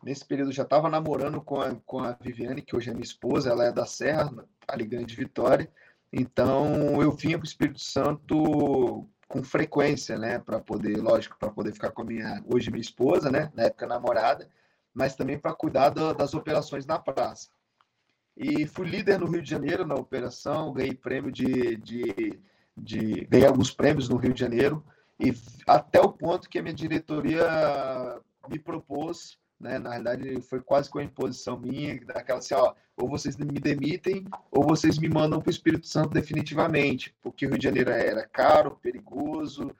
Nesse 0.01 0.25
período 0.25 0.51
já 0.51 0.63
estava 0.63 0.89
namorando 0.89 1.41
com 1.41 1.59
a, 1.59 1.75
com 1.85 1.99
a 1.99 2.13
Viviane, 2.19 2.61
que 2.61 2.75
hoje 2.75 2.89
é 2.89 2.93
minha 2.93 3.03
esposa, 3.03 3.49
ela 3.49 3.65
é 3.65 3.71
da 3.71 3.85
Serra, 3.85 4.31
ali 4.67 4.85
Grande 4.85 5.15
Vitória. 5.15 5.69
Então 6.11 7.01
eu 7.01 7.11
vinha 7.11 7.37
para 7.37 7.45
o 7.45 7.47
Espírito 7.47 7.79
Santo 7.79 9.07
com 9.27 9.43
frequência, 9.43 10.17
né, 10.17 10.39
para 10.39 10.59
poder, 10.59 10.97
lógico, 10.97 11.37
para 11.37 11.51
poder 11.51 11.71
ficar 11.73 11.91
com 11.91 12.01
a 12.01 12.05
minha 12.05 12.43
hoje 12.51 12.71
minha 12.71 12.81
esposa, 12.81 13.29
né, 13.29 13.51
na 13.53 13.63
época 13.63 13.85
namorada, 13.85 14.49
mas 14.93 15.15
também 15.15 15.37
para 15.37 15.53
cuidar 15.53 15.89
do, 15.89 16.13
das 16.13 16.33
operações 16.33 16.85
na 16.85 16.97
praça. 16.97 17.49
E 18.35 18.65
fui 18.65 18.87
líder 18.87 19.19
no 19.19 19.27
Rio 19.27 19.41
de 19.41 19.49
Janeiro 19.49 19.85
na 19.85 19.95
operação, 19.95 20.73
ganhei 20.73 20.95
prêmio 20.95 21.31
de, 21.31 21.75
de, 21.77 22.39
de 22.75 23.25
ganhei 23.29 23.45
alguns 23.45 23.69
prêmios 23.69 24.09
no 24.09 24.15
Rio 24.15 24.33
de 24.33 24.39
Janeiro 24.39 24.83
e 25.19 25.33
até 25.67 25.99
o 25.99 26.11
ponto 26.11 26.49
que 26.49 26.57
a 26.57 26.63
minha 26.63 26.73
diretoria 26.73 27.45
me 28.49 28.57
propôs 28.57 29.37
né? 29.59 29.77
Na 29.77 29.89
realidade, 29.89 30.41
foi 30.41 30.61
quase 30.61 30.89
com 30.89 30.99
a 30.99 31.03
imposição 31.03 31.59
minha, 31.59 31.99
daquela 32.05 32.39
assim, 32.39 32.53
ó, 32.53 32.73
ou 32.95 33.09
vocês 33.09 33.35
me 33.37 33.59
demitem, 33.59 34.25
ou 34.51 34.63
vocês 34.63 34.97
me 34.97 35.09
mandam 35.09 35.39
para 35.39 35.49
o 35.49 35.51
Espírito 35.51 35.87
Santo 35.87 36.09
definitivamente, 36.09 37.15
porque 37.21 37.45
o 37.45 37.49
Rio 37.49 37.57
de 37.57 37.63
Janeiro 37.63 37.89
era 37.89 38.27
caro, 38.27 38.77
perigoso, 38.81 39.75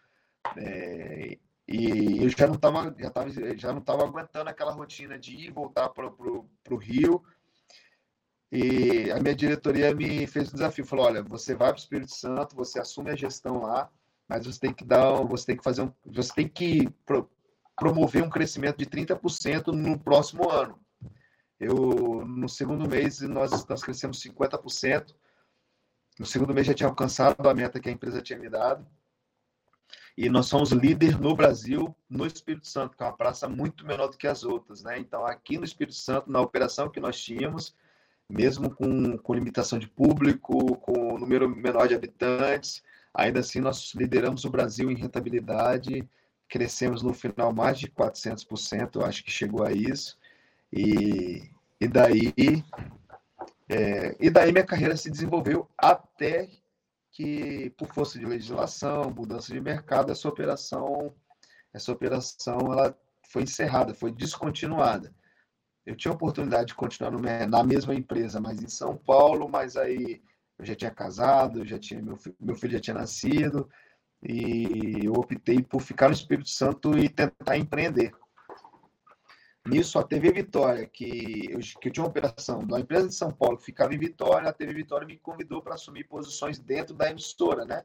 é, 0.57 1.37
e 1.67 2.23
eu 2.23 2.29
já 2.29 2.47
não 2.47 2.55
estava 2.55 2.95
já 2.97 3.09
tava, 3.11 3.29
já 3.55 3.73
não 3.73 3.81
tava 3.81 4.03
aguentando 4.03 4.49
aquela 4.49 4.71
rotina 4.71 5.19
de 5.19 5.35
ir 5.35 5.47
e 5.47 5.51
voltar 5.51 5.89
para 5.89 6.07
o 6.07 6.77
Rio. 6.77 7.23
E 8.51 9.11
a 9.11 9.19
minha 9.19 9.35
diretoria 9.35 9.93
me 9.93 10.25
fez 10.25 10.49
um 10.49 10.53
desafio, 10.53 10.85
falou: 10.85 11.05
olha, 11.05 11.21
você 11.21 11.53
vai 11.53 11.67
para 11.69 11.77
o 11.77 11.79
Espírito 11.79 12.15
Santo, 12.15 12.55
você 12.55 12.79
assume 12.79 13.11
a 13.11 13.15
gestão 13.15 13.61
lá, 13.61 13.87
mas 14.27 14.47
você 14.47 14.59
tem 14.59 14.73
que 14.73 14.83
dar, 14.83 15.11
você 15.23 15.45
tem 15.45 15.57
que 15.57 15.63
fazer 15.63 15.83
um, 15.83 15.93
você 16.05 16.33
tem 16.33 16.47
que 16.47 16.89
promover 17.79 18.23
um 18.23 18.29
crescimento 18.29 18.77
de 18.77 18.85
30% 18.85 19.67
no 19.67 19.97
próximo 19.97 20.49
ano. 20.49 20.79
Eu, 21.59 22.25
no 22.25 22.47
segundo 22.47 22.87
mês, 22.87 23.21
nós, 23.21 23.65
nós 23.67 23.83
crescemos 23.83 24.21
50%. 24.21 25.13
No 26.17 26.25
segundo 26.25 26.53
mês 26.53 26.67
já 26.67 26.73
tinha 26.73 26.87
alcançado 26.87 27.47
a 27.47 27.53
meta 27.53 27.79
que 27.79 27.89
a 27.89 27.91
empresa 27.91 28.21
tinha 28.21 28.39
me 28.39 28.49
dado. 28.49 28.85
E 30.17 30.29
nós 30.29 30.47
somos 30.47 30.71
líder 30.71 31.19
no 31.19 31.35
Brasil, 31.35 31.95
no 32.09 32.25
Espírito 32.25 32.67
Santo, 32.67 32.95
que 32.95 33.03
é 33.03 33.05
uma 33.05 33.15
praça 33.15 33.47
muito 33.47 33.85
menor 33.85 34.07
do 34.07 34.17
que 34.17 34.27
as 34.27 34.43
outras. 34.43 34.83
Né? 34.83 34.99
Então, 34.99 35.25
aqui 35.25 35.57
no 35.57 35.63
Espírito 35.63 35.95
Santo, 35.95 36.29
na 36.29 36.41
operação 36.41 36.89
que 36.89 36.99
nós 36.99 37.21
tínhamos, 37.21 37.73
mesmo 38.29 38.69
com, 38.69 39.17
com 39.17 39.33
limitação 39.33 39.79
de 39.79 39.87
público, 39.87 40.75
com 40.77 41.17
número 41.17 41.49
menor 41.49 41.87
de 41.87 41.95
habitantes, 41.95 42.83
ainda 43.13 43.39
assim 43.39 43.59
nós 43.59 43.93
lideramos 43.95 44.45
o 44.45 44.49
Brasil 44.49 44.91
em 44.91 44.95
rentabilidade 44.95 46.07
crescemos 46.49 47.01
no 47.03 47.13
final 47.13 47.53
mais 47.53 47.79
de 47.79 47.88
400%, 47.88 48.95
eu 48.95 49.05
acho 49.05 49.23
que 49.23 49.31
chegou 49.31 49.63
a 49.63 49.71
isso. 49.71 50.17
E, 50.73 51.49
e 51.79 51.88
daí 51.88 52.33
é, 53.69 54.17
e 54.19 54.31
daí 54.31 54.51
minha 54.51 54.65
carreira 54.65 54.97
se 54.97 55.12
desenvolveu 55.12 55.69
até 55.77 56.49
que, 57.12 57.69
por 57.77 57.88
força 57.93 58.17
de 58.17 58.25
legislação, 58.25 59.12
mudança 59.12 59.53
de 59.53 59.62
mercado, 59.62 60.12
essa 60.12 60.27
operação, 60.27 61.13
essa 61.71 61.91
operação 61.91 62.57
ela 62.73 62.97
foi 63.29 63.43
encerrada, 63.43 63.93
foi 63.93 64.12
descontinuada. 64.12 65.13
Eu 65.85 65.95
tinha 65.95 66.12
a 66.12 66.15
oportunidade 66.15 66.67
de 66.67 66.75
continuar 66.75 67.12
no, 67.12 67.19
na 67.19 67.63
mesma 67.63 67.93
empresa, 67.93 68.39
mas 68.39 68.62
em 68.62 68.67
São 68.67 68.97
Paulo, 68.97 69.47
mas 69.47 69.77
aí 69.77 70.21
eu 70.57 70.65
já 70.65 70.75
tinha 70.75 70.91
casado, 70.91 71.65
já 71.65 71.77
tinha 71.77 72.01
meu, 72.01 72.17
meu 72.39 72.55
filho 72.55 72.73
já 72.73 72.79
tinha 72.79 72.95
nascido, 72.95 73.69
e 74.21 75.05
eu 75.05 75.13
optei 75.13 75.62
por 75.62 75.82
ficar 75.82 76.08
no 76.08 76.13
Espírito 76.13 76.49
Santo 76.49 76.97
e 76.97 77.08
tentar 77.10 77.58
empreender. 77.58 78.13
Nisso, 79.67 79.99
a 79.99 80.03
TV 80.03 80.32
Vitória, 80.32 80.88
que 80.88 81.47
eu, 81.51 81.60
que 81.79 81.89
eu 81.89 81.91
tinha 81.91 82.03
uma 82.03 82.10
operação 82.10 82.65
da 82.65 82.79
empresa 82.79 83.08
de 83.08 83.13
São 83.13 83.32
Paulo, 83.32 83.58
ficava 83.58 83.93
em 83.93 83.99
Vitória, 83.99 84.49
a 84.49 84.53
TV 84.53 84.73
Vitória 84.73 85.05
me 85.05 85.17
convidou 85.17 85.62
para 85.62 85.75
assumir 85.75 86.05
posições 86.05 86.58
dentro 86.58 86.95
da 86.95 87.10
emissora, 87.10 87.65
né? 87.65 87.84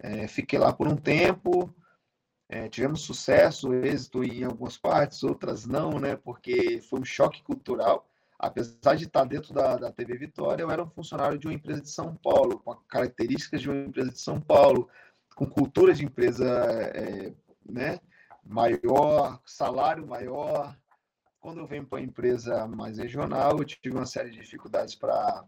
É, 0.00 0.26
fiquei 0.26 0.58
lá 0.58 0.72
por 0.72 0.88
um 0.88 0.96
tempo, 0.96 1.72
é, 2.48 2.68
tivemos 2.68 3.02
sucesso, 3.02 3.72
êxito 3.74 4.24
em 4.24 4.44
algumas 4.44 4.76
partes, 4.76 5.22
outras 5.22 5.66
não, 5.66 6.00
né? 6.00 6.16
Porque 6.16 6.80
foi 6.88 7.00
um 7.00 7.04
choque 7.04 7.42
cultural. 7.42 8.08
Apesar 8.38 8.96
de 8.96 9.04
estar 9.04 9.24
dentro 9.24 9.54
da, 9.54 9.76
da 9.76 9.92
TV 9.92 10.18
Vitória, 10.18 10.62
eu 10.62 10.70
era 10.70 10.82
um 10.82 10.90
funcionário 10.90 11.38
de 11.38 11.46
uma 11.46 11.54
empresa 11.54 11.80
de 11.80 11.90
São 11.90 12.16
Paulo, 12.16 12.58
com 12.58 12.74
características 12.88 13.62
de 13.62 13.70
uma 13.70 13.86
empresa 13.86 14.10
de 14.10 14.20
São 14.20 14.40
Paulo, 14.40 14.88
com 15.34 15.46
cultura 15.46 15.92
de 15.92 16.04
empresa 16.04 16.46
é, 16.94 17.32
né, 17.64 17.98
maior, 18.44 19.40
salário 19.44 20.06
maior. 20.06 20.76
Quando 21.40 21.60
eu 21.60 21.66
venho 21.66 21.84
para 21.84 21.98
uma 21.98 22.04
empresa 22.04 22.66
mais 22.66 22.98
regional, 22.98 23.58
eu 23.58 23.64
tive 23.64 23.94
uma 23.94 24.06
série 24.06 24.30
de 24.30 24.40
dificuldades 24.40 24.94
para 24.94 25.44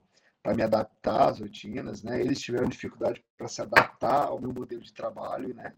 me 0.55 0.63
adaptar 0.63 1.31
às 1.31 1.41
rotinas, 1.41 2.03
né? 2.03 2.21
Eles 2.21 2.41
tiveram 2.41 2.69
dificuldade 2.69 3.25
para 3.37 3.49
se 3.49 3.63
adaptar 3.63 4.27
ao 4.27 4.41
meu 4.41 4.53
modelo 4.53 4.83
de 4.83 4.93
trabalho, 4.93 5.55
né? 5.55 5.73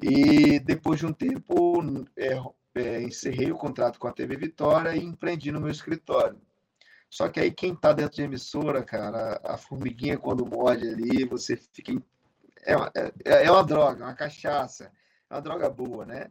E 0.00 0.60
depois 0.60 1.00
de 1.00 1.06
um 1.06 1.12
tempo, 1.12 1.82
é, 2.16 2.40
é, 2.74 3.02
encerrei 3.02 3.50
o 3.50 3.56
contrato 3.56 3.98
com 3.98 4.06
a 4.06 4.12
TV 4.12 4.36
Vitória 4.36 4.94
e 4.94 5.04
empreendi 5.04 5.50
no 5.50 5.60
meu 5.60 5.70
escritório. 5.70 6.40
Só 7.10 7.28
que 7.28 7.38
aí 7.38 7.52
quem 7.52 7.72
está 7.72 7.92
dentro 7.92 8.16
de 8.16 8.22
emissora, 8.22 8.82
cara, 8.82 9.40
a 9.44 9.56
formiguinha 9.56 10.18
quando 10.18 10.46
morde 10.46 10.88
ali, 10.88 11.24
você 11.24 11.56
fica 11.56 11.92
é 12.64 12.76
uma, 12.76 12.90
é, 12.94 13.44
é 13.44 13.50
uma 13.50 13.64
droga, 13.64 14.04
uma 14.04 14.14
cachaça, 14.14 14.90
é 15.30 15.34
uma 15.34 15.42
droga 15.42 15.68
boa, 15.70 16.04
né? 16.04 16.30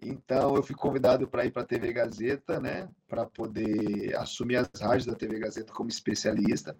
Então 0.00 0.54
eu 0.54 0.62
fui 0.62 0.74
convidado 0.74 1.26
para 1.26 1.44
ir 1.44 1.50
para 1.50 1.62
a 1.62 1.66
TV 1.66 1.92
Gazeta, 1.92 2.60
né, 2.60 2.88
para 3.08 3.24
poder 3.24 4.14
assumir 4.16 4.56
as 4.56 4.68
rádios 4.80 5.06
da 5.06 5.14
TV 5.14 5.38
Gazeta 5.38 5.72
como 5.72 5.88
especialista. 5.88 6.76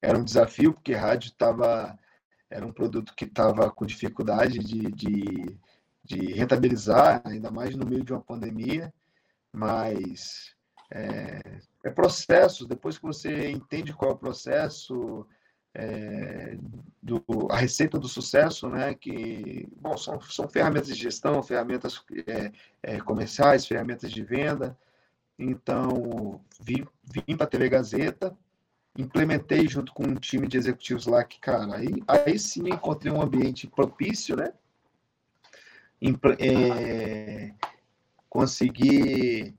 Era 0.00 0.18
um 0.18 0.24
desafio 0.24 0.72
porque 0.72 0.94
rádio 0.94 1.28
estava 1.28 1.98
era 2.50 2.66
um 2.66 2.72
produto 2.72 3.14
que 3.14 3.26
estava 3.26 3.70
com 3.70 3.84
dificuldade 3.84 4.58
de, 4.58 4.90
de, 4.92 5.58
de, 6.02 6.32
rentabilizar, 6.32 7.20
ainda 7.26 7.50
mais 7.50 7.76
no 7.76 7.84
meio 7.84 8.02
de 8.02 8.12
uma 8.12 8.22
pandemia, 8.22 8.92
mas 9.52 10.54
é, 10.90 11.40
é 11.84 11.90
processo. 11.90 12.66
Depois 12.66 12.96
que 12.96 13.04
você 13.04 13.50
entende 13.50 13.92
qual 13.92 14.12
é 14.12 14.14
o 14.14 14.18
processo, 14.18 15.26
é, 15.74 16.56
do, 17.02 17.24
a 17.50 17.56
receita 17.56 17.98
do 17.98 18.08
sucesso, 18.08 18.68
né, 18.68 18.94
que 18.94 19.68
bom, 19.80 19.96
são, 19.96 20.20
são 20.22 20.48
ferramentas 20.48 20.88
de 20.88 21.02
gestão, 21.02 21.42
ferramentas 21.42 22.02
é, 22.26 22.52
é, 22.82 23.00
comerciais, 23.00 23.66
ferramentas 23.66 24.10
de 24.10 24.22
venda. 24.22 24.76
Então, 25.38 26.40
vim, 26.60 26.86
vim 27.04 27.36
para 27.36 27.44
a 27.44 27.48
TV 27.48 27.68
Gazeta, 27.68 28.36
implementei 28.96 29.68
junto 29.68 29.92
com 29.92 30.02
um 30.04 30.14
time 30.16 30.48
de 30.48 30.56
executivos 30.56 31.06
lá 31.06 31.22
que, 31.22 31.38
cara, 31.38 31.76
aí, 31.76 32.02
aí 32.08 32.38
sim 32.38 32.68
encontrei 32.68 33.12
um 33.12 33.22
ambiente 33.22 33.68
propício, 33.68 34.36
né? 34.36 34.52
É, 36.38 37.52
consegui 38.28 39.54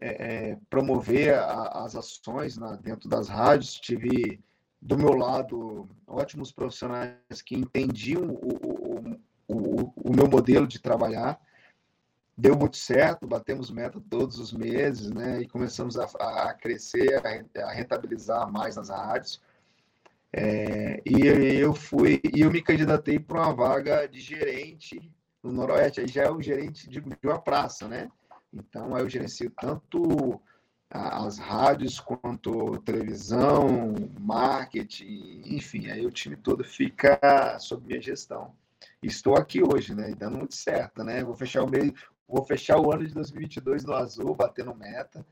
é, 0.00 0.56
promover 0.68 1.34
a, 1.34 1.84
as 1.84 1.94
ações 1.94 2.56
né, 2.58 2.78
dentro 2.82 3.08
das 3.08 3.28
rádios. 3.28 3.74
Tive 3.74 4.40
do 4.84 4.98
meu 4.98 5.14
lado 5.14 5.88
ótimos 6.06 6.52
profissionais 6.52 7.40
que 7.42 7.56
entendiam 7.56 8.22
o, 8.22 9.18
o, 9.48 9.56
o, 9.56 10.10
o 10.10 10.14
meu 10.14 10.28
modelo 10.28 10.66
de 10.66 10.78
trabalhar. 10.78 11.40
Deu 12.36 12.54
muito 12.54 12.76
certo, 12.76 13.26
batemos 13.26 13.70
meta 13.70 13.98
todos 14.10 14.38
os 14.38 14.52
meses, 14.52 15.10
né? 15.10 15.40
E 15.40 15.48
começamos 15.48 15.96
a, 15.96 16.04
a 16.04 16.52
crescer, 16.52 17.22
a 17.56 17.72
rentabilizar 17.72 18.52
mais 18.52 18.76
nas 18.76 18.90
rádios. 18.90 19.40
É, 20.30 21.00
e 21.06 21.26
eu 21.58 21.72
fui 21.72 22.20
e 22.34 22.42
eu 22.42 22.50
me 22.50 22.60
candidatei 22.60 23.18
para 23.18 23.40
uma 23.40 23.54
vaga 23.54 24.06
de 24.06 24.20
gerente 24.20 25.10
no 25.42 25.50
Noroeste. 25.50 26.00
Aí 26.00 26.08
já 26.08 26.24
é 26.24 26.30
o 26.30 26.42
gerente 26.42 26.90
de, 26.90 27.00
de 27.00 27.26
uma 27.26 27.40
praça, 27.40 27.88
né? 27.88 28.10
Então 28.52 28.94
aí 28.94 29.02
eu 29.02 29.08
gerencio 29.08 29.50
tanto 29.58 30.38
as 30.90 31.38
rádios 31.38 31.98
quanto 31.98 32.78
televisão, 32.82 33.94
marketing, 34.20 35.42
enfim, 35.44 35.90
aí 35.90 36.06
o 36.06 36.10
time 36.10 36.36
todo 36.36 36.62
fica 36.62 37.58
sob 37.58 37.86
minha 37.86 38.00
gestão. 38.00 38.54
Estou 39.02 39.36
aqui 39.36 39.62
hoje, 39.62 39.94
né? 39.94 40.10
E 40.10 40.14
dando 40.14 40.38
muito 40.38 40.54
certo, 40.54 41.02
né? 41.02 41.24
Vou 41.24 41.34
fechar 41.34 41.62
o 41.62 41.70
mês, 41.70 41.92
vou 42.28 42.44
fechar 42.44 42.78
o 42.78 42.92
ano 42.92 43.06
de 43.06 43.12
2022 43.12 43.84
no 43.84 43.94
azul, 43.94 44.34
batendo 44.34 44.74
meta. 44.74 45.26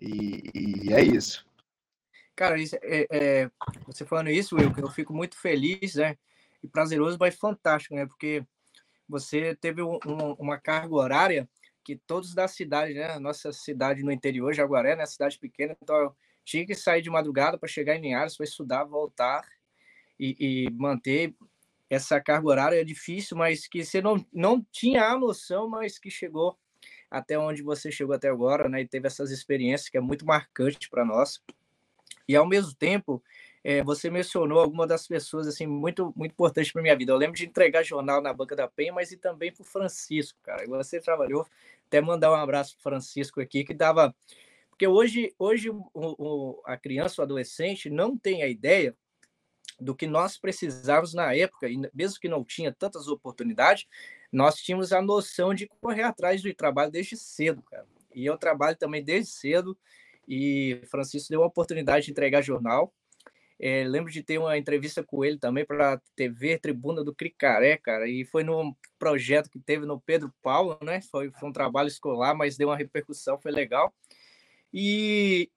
E, 0.00 0.50
e 0.54 0.92
é 0.92 1.02
isso. 1.02 1.46
Cara, 2.36 2.58
isso, 2.58 2.76
é, 2.82 3.06
é, 3.10 3.50
você 3.86 4.04
falando 4.04 4.30
isso, 4.30 4.56
eu, 4.58 4.72
eu 4.76 4.90
fico 4.90 5.12
muito 5.12 5.36
feliz, 5.38 5.94
né? 5.94 6.16
E 6.62 6.68
prazeroso, 6.68 7.16
mas 7.18 7.34
fantástico, 7.34 7.94
né? 7.94 8.06
Porque 8.06 8.44
você 9.08 9.54
teve 9.54 9.82
um, 9.82 9.98
uma 10.38 10.58
carga 10.58 10.94
horária 10.94 11.48
que 11.84 11.96
todos 11.96 12.34
da 12.34 12.48
cidade, 12.48 12.94
né? 12.94 13.18
Nossa 13.18 13.52
cidade 13.52 14.02
no 14.02 14.10
interior, 14.10 14.54
Jaguaré, 14.54 14.96
né? 14.96 15.04
Cidade 15.06 15.38
pequena, 15.38 15.76
então 15.80 15.94
eu 15.96 16.16
tinha 16.44 16.66
que 16.66 16.74
sair 16.74 17.02
de 17.02 17.10
madrugada 17.10 17.58
para 17.58 17.68
chegar 17.68 17.96
em 17.96 18.00
Linhares, 18.00 18.36
para 18.36 18.44
estudar, 18.44 18.84
voltar 18.84 19.46
e, 20.18 20.36
e, 20.66 20.70
manter 20.70 21.34
essa 21.88 22.20
carga 22.20 22.48
horária 22.48 22.80
é 22.80 22.84
difícil, 22.84 23.36
mas 23.36 23.66
que 23.66 23.84
você 23.84 24.00
não, 24.00 24.24
não 24.32 24.64
tinha 24.72 25.06
a 25.06 25.18
noção, 25.18 25.68
mas 25.68 25.98
que 25.98 26.10
chegou 26.10 26.58
até 27.10 27.38
onde 27.38 27.62
você 27.62 27.92
chegou 27.92 28.14
até 28.14 28.28
agora, 28.28 28.68
né? 28.68 28.80
E 28.80 28.88
teve 28.88 29.06
essas 29.06 29.30
experiências 29.30 29.88
que 29.88 29.96
é 29.96 30.00
muito 30.00 30.26
marcante 30.26 30.88
para 30.90 31.04
nós. 31.04 31.40
E 32.28 32.34
ao 32.34 32.46
mesmo 32.46 32.74
tempo, 32.74 33.22
é, 33.64 33.82
você 33.82 34.10
mencionou 34.10 34.60
alguma 34.60 34.86
das 34.86 35.08
pessoas 35.08 35.48
assim 35.48 35.66
muito 35.66 36.12
muito 36.14 36.32
importantes 36.32 36.70
para 36.70 36.82
minha 36.82 36.96
vida. 36.96 37.12
Eu 37.12 37.16
lembro 37.16 37.36
de 37.36 37.46
entregar 37.46 37.82
jornal 37.82 38.20
na 38.20 38.32
banca 38.32 38.54
da 38.54 38.68
Penha, 38.68 38.92
mas 38.92 39.10
e 39.10 39.16
também 39.16 39.50
para 39.50 39.62
o 39.62 39.64
Francisco, 39.64 40.38
cara. 40.42 40.66
Você 40.66 41.00
trabalhou, 41.00 41.46
até 41.86 42.00
mandar 42.00 42.30
um 42.30 42.34
abraço 42.34 42.76
para 42.76 42.82
Francisco 42.82 43.40
aqui 43.40 43.64
que 43.64 43.72
dava, 43.72 44.14
porque 44.68 44.86
hoje 44.86 45.34
hoje 45.38 45.70
o, 45.70 45.88
o, 45.94 46.62
a 46.66 46.76
criança, 46.76 47.22
o 47.22 47.24
adolescente 47.24 47.88
não 47.88 48.18
tem 48.18 48.42
a 48.42 48.48
ideia 48.48 48.94
do 49.80 49.94
que 49.94 50.06
nós 50.06 50.38
precisávamos 50.38 51.14
na 51.14 51.34
época, 51.34 51.68
e 51.68 51.76
mesmo 51.92 52.20
que 52.20 52.28
não 52.28 52.44
tinha 52.44 52.72
tantas 52.72 53.08
oportunidades, 53.08 53.86
nós 54.30 54.56
tínhamos 54.56 54.92
a 54.92 55.02
noção 55.02 55.54
de 55.54 55.66
correr 55.80 56.02
atrás 56.02 56.42
do 56.42 56.54
trabalho 56.54 56.92
desde 56.92 57.16
cedo, 57.16 57.62
cara. 57.62 57.86
E 58.14 58.24
eu 58.26 58.36
trabalho 58.36 58.76
também 58.76 59.02
desde 59.02 59.32
cedo 59.32 59.76
e 60.28 60.80
Francisco 60.90 61.30
deu 61.30 61.42
a 61.42 61.46
oportunidade 61.46 62.06
de 62.06 62.12
entregar 62.12 62.42
jornal. 62.42 62.92
É, 63.58 63.84
lembro 63.84 64.10
de 64.10 64.22
ter 64.22 64.38
uma 64.38 64.58
entrevista 64.58 65.02
com 65.02 65.24
ele 65.24 65.38
também 65.38 65.64
para 65.64 65.94
a 65.94 66.00
TV 66.16 66.58
Tribuna 66.58 67.04
do 67.04 67.14
Cricaré, 67.14 67.76
cara, 67.76 68.08
e 68.08 68.24
foi 68.24 68.42
num 68.42 68.74
projeto 68.98 69.48
que 69.48 69.60
teve 69.60 69.86
no 69.86 70.00
Pedro 70.00 70.32
Paulo, 70.42 70.78
né? 70.82 71.00
Foi, 71.02 71.30
foi 71.30 71.48
um 71.48 71.52
trabalho 71.52 71.88
escolar, 71.88 72.34
mas 72.34 72.56
deu 72.56 72.68
uma 72.68 72.76
repercussão, 72.76 73.38
foi 73.38 73.52
legal. 73.52 73.94
E 74.72 75.50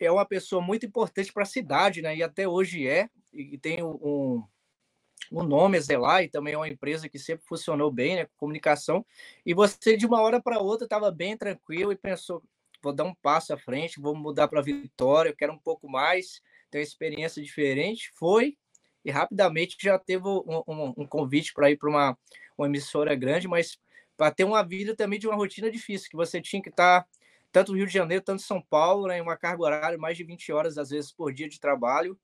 é 0.00 0.10
uma 0.10 0.26
pessoa 0.26 0.60
muito 0.60 0.84
importante 0.84 1.32
para 1.32 1.44
a 1.44 1.46
cidade, 1.46 2.02
né? 2.02 2.16
E 2.16 2.22
até 2.22 2.46
hoje 2.48 2.88
é, 2.88 3.08
e 3.32 3.56
tem 3.58 3.82
um, 3.82 4.42
um 5.30 5.42
nome 5.42 5.80
Zelar, 5.80 6.22
e 6.22 6.28
também 6.28 6.54
é 6.54 6.56
uma 6.56 6.68
empresa 6.68 7.08
que 7.08 7.18
sempre 7.18 7.46
funcionou 7.46 7.90
bem, 7.90 8.16
né? 8.16 8.28
Comunicação. 8.36 9.04
E 9.44 9.54
você, 9.54 9.96
de 9.96 10.06
uma 10.06 10.20
hora 10.20 10.40
para 10.40 10.58
outra, 10.58 10.86
estava 10.86 11.10
bem 11.10 11.36
tranquilo 11.36 11.92
e 11.92 11.96
pensou: 11.96 12.42
vou 12.82 12.92
dar 12.92 13.04
um 13.04 13.14
passo 13.14 13.52
à 13.52 13.56
frente, 13.56 14.00
vou 14.00 14.14
mudar 14.14 14.48
para 14.48 14.60
Vitória, 14.60 15.30
eu 15.30 15.36
quero 15.36 15.52
um 15.52 15.58
pouco 15.58 15.88
mais, 15.88 16.40
ter 16.74 16.78
uma 16.78 16.82
experiência 16.82 17.40
diferente. 17.40 18.10
Foi 18.14 18.56
e 19.04 19.10
rapidamente 19.10 19.76
já 19.80 19.98
teve 19.98 20.26
um, 20.26 20.62
um, 20.66 20.94
um 20.96 21.06
convite 21.06 21.52
para 21.52 21.70
ir 21.70 21.76
para 21.76 21.88
uma, 21.88 22.18
uma 22.58 22.66
emissora 22.66 23.14
grande, 23.14 23.46
mas 23.46 23.78
para 24.16 24.30
ter 24.32 24.44
uma 24.44 24.62
vida 24.62 24.96
também 24.96 25.18
de 25.18 25.26
uma 25.28 25.36
rotina 25.36 25.70
difícil, 25.70 26.08
que 26.10 26.16
você 26.16 26.40
tinha 26.40 26.62
que 26.62 26.70
estar 26.70 27.02
tá, 27.02 27.08
tanto 27.52 27.72
no 27.72 27.78
Rio 27.78 27.86
de 27.86 27.92
Janeiro, 27.92 28.24
tanto 28.24 28.40
em 28.40 28.46
São 28.46 28.62
Paulo, 28.62 29.06
né, 29.06 29.20
uma 29.20 29.36
carga 29.36 29.62
horária 29.62 29.98
mais 29.98 30.16
de 30.16 30.24
20 30.24 30.50
horas, 30.52 30.78
às 30.78 30.88
vezes, 30.90 31.12
por 31.12 31.32
dia 31.32 31.48
de 31.48 31.60
trabalho. 31.60 32.18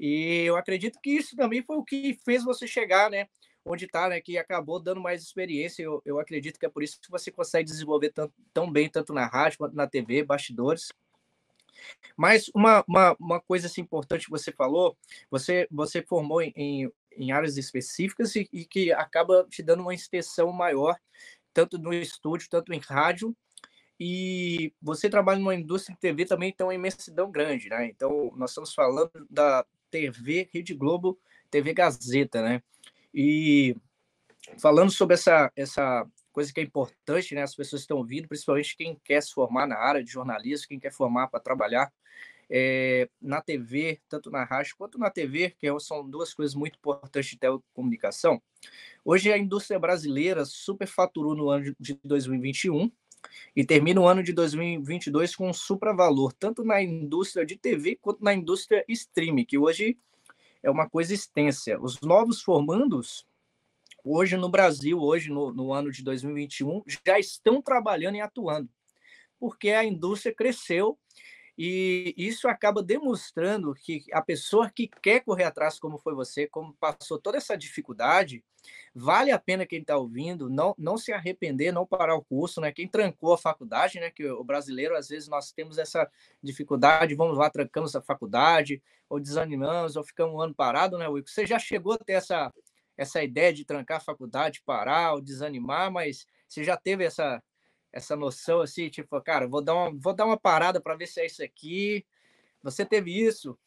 E 0.00 0.42
eu 0.44 0.56
acredito 0.56 0.98
que 1.00 1.10
isso 1.10 1.36
também 1.36 1.62
foi 1.62 1.76
o 1.76 1.84
que 1.84 2.18
fez 2.24 2.42
você 2.42 2.66
chegar, 2.66 3.10
né? 3.10 3.28
onde 3.66 3.86
está, 3.86 4.10
né, 4.10 4.20
que 4.20 4.36
acabou 4.36 4.78
dando 4.78 5.00
mais 5.00 5.22
experiência. 5.22 5.82
Eu, 5.82 6.02
eu 6.04 6.18
acredito 6.18 6.58
que 6.58 6.66
é 6.66 6.68
por 6.68 6.82
isso 6.82 7.00
que 7.00 7.10
você 7.10 7.30
consegue 7.30 7.64
desenvolver 7.64 8.10
tão, 8.10 8.30
tão 8.52 8.70
bem, 8.70 8.90
tanto 8.90 9.14
na 9.14 9.26
rádio 9.26 9.56
quanto 9.58 9.74
na 9.74 9.86
TV, 9.86 10.22
bastidores. 10.22 10.88
Mas 12.16 12.50
uma, 12.54 12.84
uma, 12.88 13.16
uma 13.18 13.40
coisa 13.40 13.66
assim, 13.66 13.80
importante 13.80 14.26
que 14.26 14.30
você 14.30 14.52
falou, 14.52 14.96
você, 15.30 15.66
você 15.70 16.02
formou 16.02 16.40
em, 16.42 16.90
em 17.16 17.32
áreas 17.32 17.56
específicas 17.56 18.34
e, 18.36 18.48
e, 18.52 18.64
que 18.64 18.92
acaba 18.92 19.46
te 19.48 19.62
dando 19.62 19.80
uma 19.80 19.94
extensão 19.94 20.52
maior, 20.52 20.96
tanto 21.52 21.78
no 21.78 21.92
estúdio, 21.92 22.48
tanto 22.48 22.72
em 22.72 22.78
rádio, 22.78 23.34
e 23.98 24.72
você 24.82 25.08
trabalha 25.08 25.38
numa 25.38 25.54
indústria 25.54 25.94
de 25.94 26.00
TV 26.00 26.24
também, 26.24 26.50
então 26.50 26.66
é 26.66 26.68
uma 26.68 26.74
imensidão 26.74 27.30
grande, 27.30 27.68
né? 27.68 27.86
Então, 27.86 28.32
nós 28.36 28.50
estamos 28.50 28.74
falando 28.74 29.10
da 29.30 29.64
TV 29.90 30.48
Rede 30.52 30.74
Globo, 30.74 31.18
TV 31.50 31.72
Gazeta, 31.72 32.42
né? 32.42 32.62
E 33.14 33.76
falando 34.58 34.90
sobre 34.90 35.14
essa, 35.14 35.50
essa 35.54 36.04
coisa 36.34 36.52
que 36.52 36.60
é 36.60 36.64
importante, 36.64 37.34
né? 37.34 37.42
As 37.42 37.54
pessoas 37.54 37.82
estão 37.82 37.96
ouvindo, 37.96 38.28
principalmente 38.28 38.76
quem 38.76 39.00
quer 39.04 39.22
se 39.22 39.32
formar 39.32 39.66
na 39.66 39.76
área 39.76 40.02
de 40.02 40.10
jornalismo, 40.10 40.66
quem 40.68 40.80
quer 40.80 40.92
formar 40.92 41.28
para 41.28 41.38
trabalhar 41.38 41.92
é, 42.50 43.08
na 43.22 43.40
TV, 43.40 44.00
tanto 44.08 44.30
na 44.30 44.44
rádio 44.44 44.74
quanto 44.76 44.98
na 44.98 45.08
TV, 45.08 45.54
que 45.58 45.66
são 45.80 46.08
duas 46.08 46.34
coisas 46.34 46.54
muito 46.54 46.76
importantes 46.76 47.30
de 47.30 47.38
telecomunicação. 47.38 48.42
Hoje 49.04 49.32
a 49.32 49.38
indústria 49.38 49.78
brasileira 49.78 50.44
superfaturou 50.44 51.36
no 51.36 51.48
ano 51.48 51.74
de 51.78 51.98
2021 52.02 52.90
e 53.54 53.64
termina 53.64 54.00
o 54.00 54.08
ano 54.08 54.22
de 54.22 54.32
2022 54.32 55.36
com 55.36 55.48
um 55.48 55.52
supravalor, 55.52 56.32
tanto 56.32 56.64
na 56.64 56.82
indústria 56.82 57.46
de 57.46 57.56
TV 57.56 57.96
quanto 57.96 58.22
na 58.24 58.34
indústria 58.34 58.84
streaming, 58.88 59.44
que 59.44 59.56
hoje 59.56 59.96
é 60.62 60.70
uma 60.70 60.88
coisa 60.88 61.14
extensa. 61.14 61.78
Os 61.80 62.00
novos 62.00 62.42
formandos, 62.42 63.24
hoje 64.04 64.36
no 64.36 64.48
Brasil, 64.48 65.00
hoje 65.00 65.30
no, 65.30 65.52
no 65.52 65.72
ano 65.72 65.90
de 65.90 66.02
2021, 66.04 66.82
já 67.06 67.18
estão 67.18 67.62
trabalhando 67.62 68.16
e 68.16 68.20
atuando, 68.20 68.68
porque 69.38 69.70
a 69.70 69.84
indústria 69.84 70.34
cresceu 70.34 70.98
e 71.56 72.12
isso 72.16 72.48
acaba 72.48 72.82
demonstrando 72.82 73.72
que 73.74 74.04
a 74.12 74.20
pessoa 74.20 74.68
que 74.68 74.88
quer 74.88 75.20
correr 75.20 75.44
atrás, 75.44 75.78
como 75.78 75.98
foi 75.98 76.12
você, 76.12 76.48
como 76.48 76.74
passou 76.74 77.16
toda 77.16 77.38
essa 77.38 77.56
dificuldade, 77.56 78.44
vale 78.92 79.30
a 79.30 79.38
pena 79.38 79.64
quem 79.64 79.80
está 79.80 79.96
ouvindo 79.96 80.50
não, 80.50 80.74
não 80.76 80.98
se 80.98 81.12
arrepender, 81.12 81.72
não 81.72 81.86
parar 81.86 82.16
o 82.16 82.24
curso, 82.24 82.60
né? 82.60 82.72
Quem 82.72 82.88
trancou 82.88 83.32
a 83.32 83.38
faculdade, 83.38 84.00
né? 84.00 84.10
Que 84.10 84.26
o 84.26 84.42
brasileiro, 84.42 84.96
às 84.96 85.08
vezes, 85.08 85.28
nós 85.28 85.52
temos 85.52 85.78
essa 85.78 86.10
dificuldade, 86.42 87.14
vamos 87.14 87.38
lá, 87.38 87.48
trancamos 87.48 87.94
a 87.94 88.02
faculdade, 88.02 88.82
ou 89.08 89.20
desanimamos, 89.20 89.94
ou 89.94 90.02
ficamos 90.02 90.34
um 90.34 90.40
ano 90.40 90.54
parado, 90.54 90.98
né, 90.98 91.06
Wico? 91.06 91.30
Você 91.30 91.46
já 91.46 91.58
chegou 91.58 91.92
a 91.92 91.98
ter 91.98 92.14
essa, 92.14 92.52
essa 92.96 93.22
ideia 93.22 93.52
de 93.52 93.64
trancar 93.64 93.98
a 93.98 94.04
faculdade, 94.04 94.62
parar 94.64 95.14
ou 95.14 95.20
desanimar, 95.20 95.90
mas 95.90 96.26
você 96.48 96.62
já 96.62 96.76
teve 96.76 97.04
essa, 97.04 97.42
essa 97.92 98.16
noção 98.16 98.60
assim, 98.60 98.88
tipo, 98.88 99.20
cara, 99.20 99.46
vou 99.48 99.62
dar 99.62 99.74
uma, 99.74 99.92
vou 99.98 100.14
dar 100.14 100.26
uma 100.26 100.38
parada 100.38 100.80
para 100.80 100.96
ver 100.96 101.06
se 101.06 101.20
é 101.20 101.26
isso 101.26 101.42
aqui. 101.42 102.04
Você 102.62 102.84
teve 102.84 103.10
isso? 103.10 103.58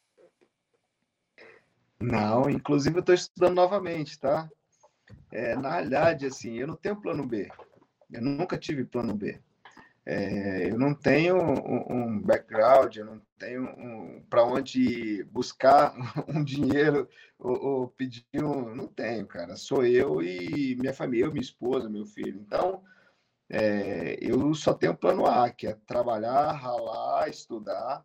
Não, 2.00 2.48
inclusive 2.48 2.96
eu 2.96 3.00
estou 3.00 3.14
estudando 3.14 3.54
novamente, 3.54 4.18
tá? 4.18 4.48
É, 5.32 5.56
na 5.56 5.72
realidade, 5.72 6.26
assim, 6.26 6.54
eu 6.54 6.66
não 6.66 6.76
tenho 6.76 7.00
plano 7.00 7.26
B. 7.26 7.48
Eu 8.10 8.22
nunca 8.22 8.56
tive 8.56 8.84
plano 8.84 9.14
B. 9.14 9.40
É, 10.10 10.70
eu 10.70 10.78
não 10.78 10.94
tenho 10.94 11.36
um, 11.36 11.84
um, 11.90 12.22
background, 12.22 12.96
eu 12.96 13.04
não 13.04 13.20
tenho 13.38 13.64
um, 13.64 14.22
para 14.22 14.42
onde 14.42 15.22
buscar 15.24 15.94
um 16.26 16.42
dinheiro 16.42 17.06
ou, 17.38 17.62
ou, 17.62 17.88
pedir 17.88 18.24
um. 18.42 18.74
Não 18.74 18.86
tenho, 18.86 19.26
cara. 19.26 19.54
Sou 19.54 19.84
eu 19.84 20.22
e 20.22 20.74
minha 20.76 20.94
família, 20.94 21.26
eu, 21.26 21.30
minha 21.30 21.42
esposa, 21.42 21.90
meu 21.90 22.06
filho. 22.06 22.40
Então, 22.40 22.82
é, 23.50 24.16
eu 24.18 24.54
só 24.54 24.72
tenho 24.72 24.96
plano 24.96 25.26
A, 25.26 25.50
que 25.50 25.66
é 25.66 25.74
trabalhar, 25.86 26.52
ralar, 26.52 27.28
estudar. 27.28 28.02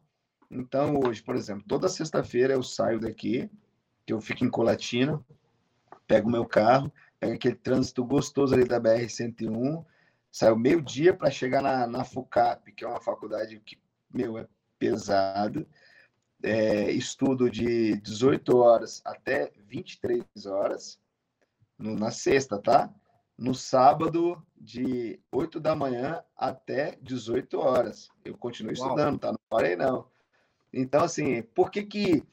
Então, 0.51 0.99
hoje, 1.05 1.23
por 1.23 1.37
exemplo, 1.37 1.63
toda 1.65 1.87
sexta-feira 1.87 2.53
eu 2.53 2.63
saio 2.63 2.99
daqui, 2.99 3.49
que 4.05 4.11
eu 4.11 4.19
fico 4.19 4.43
em 4.43 4.49
Colatina, 4.49 5.23
pego 6.05 6.29
meu 6.29 6.45
carro, 6.45 6.91
pego 7.17 7.35
aquele 7.35 7.55
trânsito 7.55 8.03
gostoso 8.03 8.53
ali 8.53 8.65
da 8.65 8.77
BR-101, 8.77 9.85
Saio 10.33 10.57
meio-dia 10.57 11.13
para 11.13 11.29
chegar 11.29 11.61
na, 11.61 11.85
na 11.85 12.03
FUCAP, 12.03 12.71
que 12.71 12.83
é 12.83 12.87
uma 12.87 12.99
faculdade 12.99 13.59
que, 13.59 13.79
meu, 14.11 14.35
é 14.35 14.47
pesado. 14.79 15.67
É, 16.41 16.89
estudo 16.89 17.51
de 17.51 17.97
18 17.97 18.57
horas 18.57 18.99
até 19.05 19.53
23 19.67 20.25
horas 20.47 20.99
no, 21.77 21.95
na 21.95 22.09
sexta, 22.09 22.57
tá? 22.57 22.91
No 23.37 23.53
sábado, 23.53 24.43
de 24.59 25.19
8 25.31 25.59
da 25.59 25.75
manhã 25.75 26.23
até 26.35 26.97
18 27.03 27.59
horas. 27.59 28.09
Eu 28.25 28.35
continuo 28.35 28.73
Uau. 28.75 28.87
estudando, 28.87 29.19
tá? 29.19 29.31
Não 29.31 29.39
parei, 29.47 29.75
não. 29.75 30.07
Então, 30.73 31.03
assim, 31.03 31.43
por 31.43 31.69
que 31.69 31.83
que... 31.83 32.23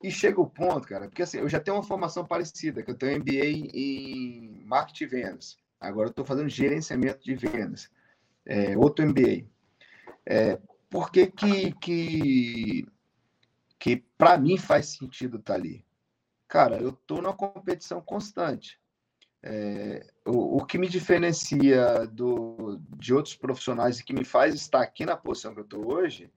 E 0.00 0.12
chega 0.12 0.40
o 0.40 0.48
ponto, 0.48 0.86
cara, 0.86 1.08
porque 1.08 1.22
assim, 1.22 1.38
eu 1.38 1.48
já 1.48 1.58
tenho 1.58 1.76
uma 1.76 1.82
formação 1.82 2.24
parecida, 2.24 2.84
que 2.84 2.90
eu 2.92 2.94
tenho 2.94 3.18
MBA 3.18 3.74
em 3.74 4.62
marketing 4.64 5.04
e 5.04 5.06
vendas. 5.08 5.58
Agora 5.80 6.08
eu 6.08 6.10
estou 6.10 6.24
fazendo 6.24 6.48
gerenciamento 6.48 7.24
de 7.24 7.34
vendas. 7.34 7.90
É, 8.44 8.76
outro 8.76 9.06
MBA. 9.06 9.46
É, 10.26 10.58
por 10.90 11.10
que 11.10 11.26
que, 11.26 11.72
que, 11.72 12.86
que 13.78 13.96
para 14.16 14.38
mim 14.38 14.56
faz 14.56 14.86
sentido 14.86 15.38
estar 15.38 15.54
tá 15.54 15.58
ali? 15.58 15.84
Cara, 16.46 16.78
eu 16.78 16.90
estou 16.90 17.20
numa 17.20 17.34
competição 17.34 18.00
constante. 18.00 18.80
É, 19.42 20.06
o, 20.26 20.56
o, 20.56 20.66
que 20.66 20.78
me 20.78 20.88
diferencia 20.88 22.06
do, 22.06 22.80
de 22.96 23.14
outros 23.14 23.36
profissionais 23.36 24.00
e 24.00 24.04
que 24.04 24.12
me 24.12 24.24
faz 24.24 24.54
estar 24.54 24.82
aqui 24.82 25.06
na 25.06 25.16
posição 25.16 25.54
que 25.54 25.60
eu 25.60 25.64
estou 25.64 25.92
hoje 25.94 26.30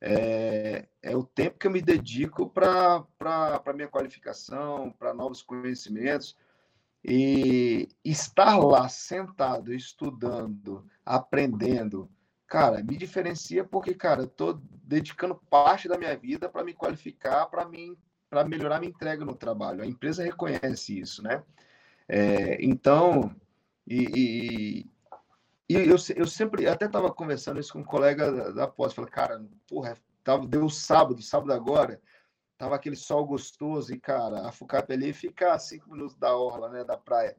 é, 0.00 0.86
é, 1.02 1.16
o 1.16 1.24
tempo 1.24 1.58
que 1.58 1.66
eu 1.66 1.70
me 1.70 1.80
dedico 1.80 2.48
para 2.48 3.04
a 3.18 3.72
minha 3.72 3.88
qualificação, 3.88 4.92
para 4.92 5.14
novos 5.14 5.42
conhecimentos. 5.42 6.36
E 7.08 7.88
estar 8.04 8.58
lá 8.58 8.88
sentado, 8.88 9.72
estudando, 9.72 10.84
aprendendo, 11.04 12.10
cara, 12.48 12.82
me 12.82 12.96
diferencia 12.96 13.62
porque, 13.62 13.94
cara, 13.94 14.22
eu 14.22 14.26
estou 14.26 14.60
dedicando 14.82 15.40
parte 15.48 15.88
da 15.88 15.96
minha 15.96 16.16
vida 16.16 16.48
para 16.48 16.64
me 16.64 16.74
qualificar, 16.74 17.46
para 17.46 17.64
mim, 17.64 17.96
para 18.28 18.44
melhorar 18.44 18.80
minha 18.80 18.90
entrega 18.90 19.24
no 19.24 19.36
trabalho. 19.36 19.82
A 19.82 19.86
empresa 19.86 20.24
reconhece 20.24 20.98
isso, 20.98 21.22
né? 21.22 21.44
É, 22.08 22.58
então, 22.64 23.32
e, 23.86 24.86
e, 25.68 25.74
e, 25.74 25.88
eu, 25.88 25.96
eu 26.16 26.26
sempre, 26.26 26.66
até 26.66 26.86
estava 26.86 27.12
conversando 27.12 27.60
isso 27.60 27.72
com 27.72 27.80
um 27.80 27.84
colega 27.84 28.32
da, 28.32 28.50
da 28.50 28.66
pós, 28.66 28.92
falei, 28.92 29.10
cara, 29.10 29.44
porra, 29.68 29.96
tava, 30.24 30.44
deu 30.44 30.68
sábado, 30.68 31.22
sábado 31.22 31.52
agora, 31.52 32.00
tava 32.58 32.74
aquele 32.74 32.96
sol 32.96 33.26
gostoso 33.26 33.92
e, 33.92 33.98
cara, 33.98 34.48
a 34.48 34.52
Fucap 34.52 34.92
ali 34.92 35.12
fica 35.12 35.52
a 35.52 35.58
cinco 35.58 35.90
minutos 35.92 36.16
da 36.16 36.36
orla, 36.36 36.68
né, 36.68 36.84
da 36.84 36.96
praia. 36.96 37.36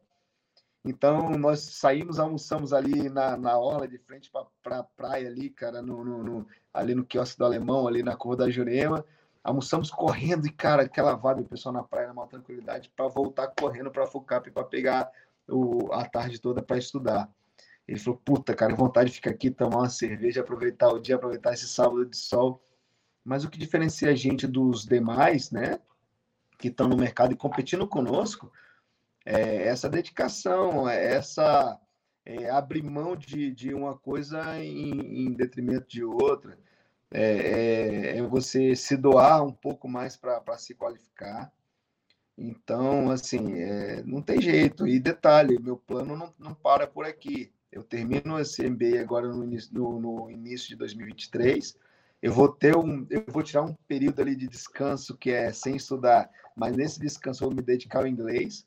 Então, 0.85 1.31
nós 1.31 1.59
saímos, 1.59 2.19
almoçamos 2.19 2.71
ali 2.71 3.09
na, 3.09 3.35
na 3.35 3.57
orla, 3.57 3.87
de 3.87 3.97
frente 3.97 4.31
para 4.31 4.45
pra 4.63 4.83
praia 4.83 5.27
ali, 5.27 5.49
cara, 5.49 5.81
no, 5.81 6.03
no, 6.03 6.23
no, 6.23 6.47
ali 6.73 6.95
no 6.95 7.05
quiosque 7.05 7.37
do 7.37 7.45
Alemão, 7.45 7.87
ali 7.87 8.01
na 8.01 8.15
Curva 8.15 8.45
da 8.45 8.49
Jurema, 8.49 9.03
almoçamos 9.43 9.91
correndo 9.91 10.47
e, 10.47 10.51
cara, 10.51 10.83
aquela 10.83 11.15
vibe, 11.15 11.41
o 11.41 11.45
pessoal 11.45 11.73
na 11.73 11.83
praia, 11.83 12.07
na 12.07 12.13
maior 12.13 12.27
tranquilidade, 12.27 12.89
para 12.95 13.07
voltar 13.07 13.47
correndo 13.47 13.91
para 13.91 14.03
a 14.03 14.07
FUCAP 14.07 14.51
para 14.51 14.63
pegar 14.63 15.11
o, 15.47 15.91
a 15.91 16.05
tarde 16.07 16.39
toda 16.39 16.61
para 16.61 16.77
estudar. 16.77 17.29
Ele 17.87 17.99
falou, 17.99 18.21
puta, 18.23 18.53
cara, 18.53 18.75
vontade 18.75 19.09
de 19.09 19.15
ficar 19.15 19.31
aqui, 19.31 19.49
tomar 19.49 19.77
uma 19.77 19.89
cerveja, 19.89 20.41
aproveitar 20.41 20.89
o 20.89 20.99
dia, 20.99 21.15
aproveitar 21.15 21.53
esse 21.53 21.67
sábado 21.67 22.05
de 22.05 22.17
sol. 22.17 22.61
Mas 23.27 23.43
o 23.43 23.49
que 23.49 23.59
diferencia 23.59 24.09
a 24.09 24.15
gente 24.15 24.47
dos 24.47 24.85
demais, 24.85 25.51
né, 25.51 25.81
que 26.57 26.69
estão 26.69 26.87
no 26.87 26.95
mercado 26.95 27.33
e 27.33 27.35
competindo 27.35 27.85
conosco, 27.85 28.49
é 29.25 29.67
essa 29.67 29.89
dedicação, 29.89 30.87
é 30.87 31.13
essa 31.13 31.77
é, 32.25 32.49
abrir 32.49 32.81
mão 32.81 33.17
de, 33.17 33.51
de 33.51 33.73
uma 33.73 33.97
coisa 33.97 34.57
em, 34.57 35.25
em 35.27 35.33
detrimento 35.33 35.89
de 35.89 36.05
outra 36.05 36.57
é, 37.11 38.15
é, 38.15 38.17
é 38.17 38.21
você 38.21 38.73
se 38.77 38.95
doar 38.95 39.43
um 39.43 39.51
pouco 39.51 39.89
mais 39.89 40.15
para 40.15 40.57
se 40.57 40.73
qualificar. 40.73 41.51
Então, 42.37 43.11
assim, 43.11 43.55
é, 43.55 44.03
não 44.03 44.21
tem 44.21 44.41
jeito. 44.41 44.87
E 44.87 44.99
detalhe, 44.99 45.59
meu 45.59 45.75
plano 45.75 46.15
não, 46.15 46.33
não 46.39 46.53
para 46.53 46.87
por 46.87 47.05
aqui. 47.05 47.51
Eu 47.69 47.83
termino 47.83 48.39
esse 48.39 48.63
MBA 48.69 49.01
agora 49.01 49.27
no 49.27 49.43
início, 49.43 49.73
no, 49.73 49.99
no 49.99 50.31
início 50.31 50.69
de 50.69 50.77
2023. 50.77 51.77
Eu 52.21 52.33
vou 52.33 52.49
ter 52.49 52.75
um, 52.75 53.05
eu 53.09 53.23
vou 53.27 53.43
tirar 53.43 53.63
um 53.63 53.73
período 53.87 54.21
ali 54.21 54.35
de 54.35 54.47
descanso 54.47 55.15
que 55.17 55.31
é 55.31 55.51
sem 55.51 55.75
estudar, 55.75 56.29
mas 56.55 56.75
nesse 56.75 56.99
descanso 56.99 57.43
eu 57.43 57.49
vou 57.49 57.55
me 57.55 57.61
dedicar 57.61 57.99
ao 57.99 58.07
inglês 58.07 58.65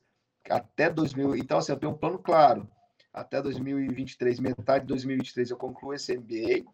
até 0.48 0.88
2000. 0.88 1.36
Então, 1.36 1.58
assim, 1.58 1.72
eu 1.72 1.78
tenho 1.78 1.92
um 1.92 1.98
plano 1.98 2.18
claro. 2.18 2.68
Até 3.12 3.42
2023, 3.42 4.38
metade 4.38 4.84
de 4.84 4.88
2023 4.88 5.50
eu 5.50 5.56
concluo 5.56 5.92
esse 5.92 6.16
MBA 6.16 6.64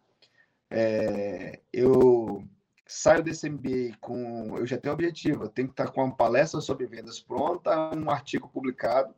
é, 0.69 1.59
eu 1.71 2.43
saio 2.85 3.23
desse 3.23 3.49
MBA 3.49 3.97
com. 4.01 4.57
Eu 4.57 4.65
já 4.65 4.77
tenho 4.77 4.93
objetivo, 4.93 5.43
eu 5.43 5.49
tenho 5.49 5.67
que 5.67 5.73
estar 5.73 5.91
com 5.91 6.03
uma 6.03 6.15
palestra 6.15 6.59
sobre 6.61 6.85
vendas 6.85 7.19
pronta, 7.19 7.95
um 7.95 8.09
artigo 8.09 8.49
publicado. 8.49 9.13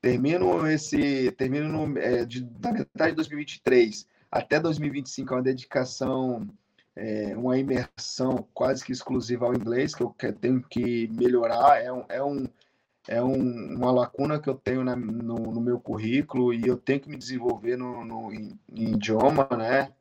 Termino 0.00 0.66
esse. 0.66 1.30
Termino 1.32 1.68
no, 1.68 1.98
é, 1.98 2.24
de, 2.24 2.42
da 2.42 2.72
metade 2.72 3.10
de 3.10 3.16
2023 3.16 4.06
até 4.30 4.58
2025 4.58 5.34
é 5.34 5.36
uma 5.36 5.42
dedicação, 5.42 6.48
é, 6.96 7.36
uma 7.36 7.58
imersão 7.58 8.46
quase 8.52 8.84
que 8.84 8.92
exclusiva 8.92 9.46
ao 9.46 9.54
inglês, 9.54 9.94
que 9.94 10.02
eu 10.02 10.14
tenho 10.40 10.62
que 10.62 11.08
melhorar. 11.08 11.82
É 11.82 11.92
um, 11.92 12.04
é 12.08 12.22
um, 12.22 12.46
é 13.08 13.22
um, 13.22 13.76
uma 13.76 13.90
lacuna 13.90 14.40
que 14.40 14.48
eu 14.48 14.54
tenho 14.54 14.84
na, 14.84 14.94
no, 14.94 15.36
no, 15.36 15.60
meu 15.60 15.80
currículo 15.80 16.52
e 16.52 16.66
eu 16.66 16.76
tenho 16.76 17.00
que 17.00 17.08
me 17.08 17.16
desenvolver 17.16 17.76
no, 17.76 18.04
no 18.04 18.32
em, 18.32 18.58
em 18.72 18.94
idioma, 18.94 19.48
né? 19.56 19.92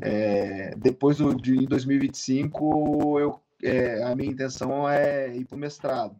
É, 0.00 0.74
depois 0.76 1.18
do, 1.18 1.34
de 1.34 1.66
2025, 1.66 3.18
eu, 3.18 3.40
é, 3.62 4.02
a 4.04 4.14
minha 4.14 4.30
intenção 4.30 4.88
é 4.88 5.34
ir 5.34 5.44
para 5.44 5.56
o 5.56 5.58
mestrado. 5.58 6.16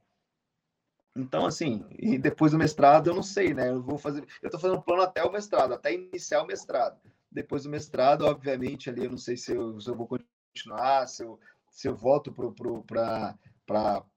Então, 1.17 1.47
assim, 1.47 1.85
e 1.99 2.17
depois 2.17 2.53
do 2.53 2.59
mestrado, 2.59 3.09
eu 3.09 3.15
não 3.15 3.23
sei, 3.23 3.53
né? 3.53 3.71
Eu 3.71 3.83
vou 3.83 3.99
fazer. 3.99 4.21
Eu 4.41 4.47
estou 4.47 4.61
fazendo 4.61 4.79
um 4.79 4.83
plano 4.83 5.03
até 5.03 5.23
o 5.25 5.33
mestrado, 5.33 5.75
até 5.75 5.93
iniciar 5.93 6.43
o 6.43 6.47
mestrado. 6.47 6.97
Depois 7.31 7.65
do 7.65 7.71
mestrado, 7.71 8.25
obviamente, 8.25 8.89
ali 8.89 9.05
eu 9.05 9.11
não 9.11 9.19
sei 9.19 9.37
se 9.37 9.53
eu, 9.53 9.81
se 9.81 9.89
eu 9.89 9.95
vou 9.95 10.07
continuar, 10.07 11.07
se 11.07 11.23
eu, 11.23 11.39
se 11.71 11.87
eu 11.87 11.95
volto 11.95 12.33
para 12.33 13.35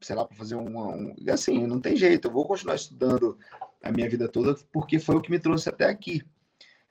sei 0.02 0.16
lá, 0.16 0.26
para 0.26 0.38
fazer 0.38 0.56
um, 0.56 0.78
um. 0.78 1.16
Assim, 1.30 1.68
não 1.68 1.82
tem 1.82 1.96
jeito, 1.96 2.28
eu 2.28 2.32
vou 2.32 2.46
continuar 2.46 2.76
estudando 2.76 3.38
a 3.84 3.92
minha 3.92 4.10
vida 4.10 4.28
toda, 4.28 4.56
porque 4.72 5.00
foi 5.00 5.16
o 5.16 5.22
que 5.22 5.32
me 5.32 5.40
trouxe 5.40 5.70
até 5.70 5.86
aqui. 5.86 6.24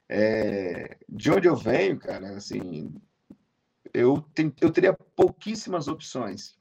É, 0.09 0.99
de 1.09 1.31
onde 1.31 1.49
eu 1.49 1.57
venho, 1.57 1.99
cara, 1.99 2.37
assim, 2.37 2.93
eu, 3.95 4.21
tenho, 4.35 4.53
eu 4.61 4.71
teria 4.71 4.93
pouquíssimas 4.93 5.89
opções. 5.89 6.55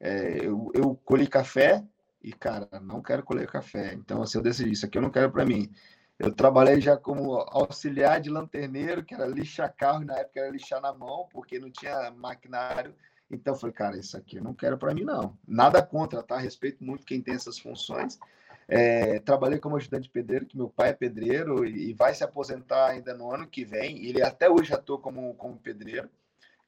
É, 0.00 0.38
eu, 0.46 0.70
eu 0.74 0.94
colhi 1.04 1.26
café 1.26 1.84
e, 2.22 2.32
cara, 2.32 2.68
não 2.80 3.02
quero 3.02 3.22
colher 3.24 3.48
café. 3.48 3.94
Então, 3.94 4.22
assim, 4.22 4.38
eu 4.38 4.42
decidi, 4.42 4.70
isso 4.70 4.86
aqui 4.86 4.96
eu 4.96 5.02
não 5.02 5.10
quero 5.10 5.30
para 5.30 5.44
mim. 5.44 5.70
Eu 6.18 6.32
trabalhei 6.32 6.80
já 6.80 6.96
como 6.96 7.34
auxiliar 7.34 8.20
de 8.20 8.28
lanterneiro, 8.28 9.04
que 9.04 9.14
era 9.14 9.26
lixar 9.26 9.72
carro, 9.76 10.04
na 10.04 10.18
época 10.18 10.40
era 10.40 10.50
lixar 10.50 10.80
na 10.80 10.92
mão, 10.92 11.28
porque 11.30 11.58
não 11.58 11.70
tinha 11.70 12.10
maquinário. 12.10 12.94
Então, 13.30 13.54
eu 13.54 13.58
falei, 13.58 13.74
cara, 13.74 13.96
isso 13.96 14.16
aqui 14.16 14.36
eu 14.36 14.42
não 14.42 14.54
quero 14.54 14.76
para 14.76 14.94
mim, 14.94 15.04
não. 15.04 15.38
Nada 15.46 15.80
contra, 15.82 16.22
tá? 16.22 16.36
Respeito 16.38 16.82
muito 16.82 17.06
quem 17.06 17.20
tem 17.20 17.34
essas 17.34 17.58
funções, 17.58 18.18
é, 18.66 19.18
trabalhei 19.20 19.58
como 19.58 19.76
ajudante 19.76 20.10
pedreiro, 20.10 20.44
que 20.44 20.56
meu 20.56 20.68
pai 20.68 20.90
é 20.90 20.92
pedreiro 20.92 21.64
e, 21.64 21.90
e 21.90 21.94
vai 21.94 22.14
se 22.14 22.22
aposentar 22.22 22.88
ainda 22.88 23.14
no 23.14 23.32
ano 23.32 23.46
que 23.46 23.64
vem. 23.64 24.04
Ele 24.04 24.22
até 24.22 24.50
hoje 24.50 24.74
atua 24.74 24.98
como, 24.98 25.34
como 25.34 25.56
pedreiro. 25.56 26.08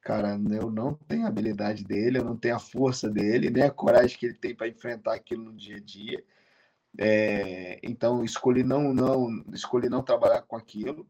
Cara, 0.01 0.29
eu 0.29 0.71
não 0.71 0.95
tenho 1.07 1.25
a 1.25 1.27
habilidade 1.27 1.83
dele, 1.83 2.17
eu 2.17 2.25
não 2.25 2.35
tenho 2.35 2.55
a 2.55 2.59
força 2.59 3.07
dele, 3.07 3.51
nem 3.51 3.63
a 3.63 3.69
coragem 3.69 4.17
que 4.17 4.25
ele 4.25 4.33
tem 4.33 4.55
para 4.55 4.67
enfrentar 4.67 5.13
aquilo 5.13 5.43
no 5.43 5.53
dia 5.53 5.77
a 5.77 5.79
dia. 5.79 6.23
É, 6.99 7.79
então 7.83 8.23
escolhi 8.23 8.63
não, 8.63 8.93
não, 8.93 9.43
escolhi 9.53 9.89
não 9.89 10.03
trabalhar 10.03 10.41
com 10.41 10.55
aquilo. 10.55 11.07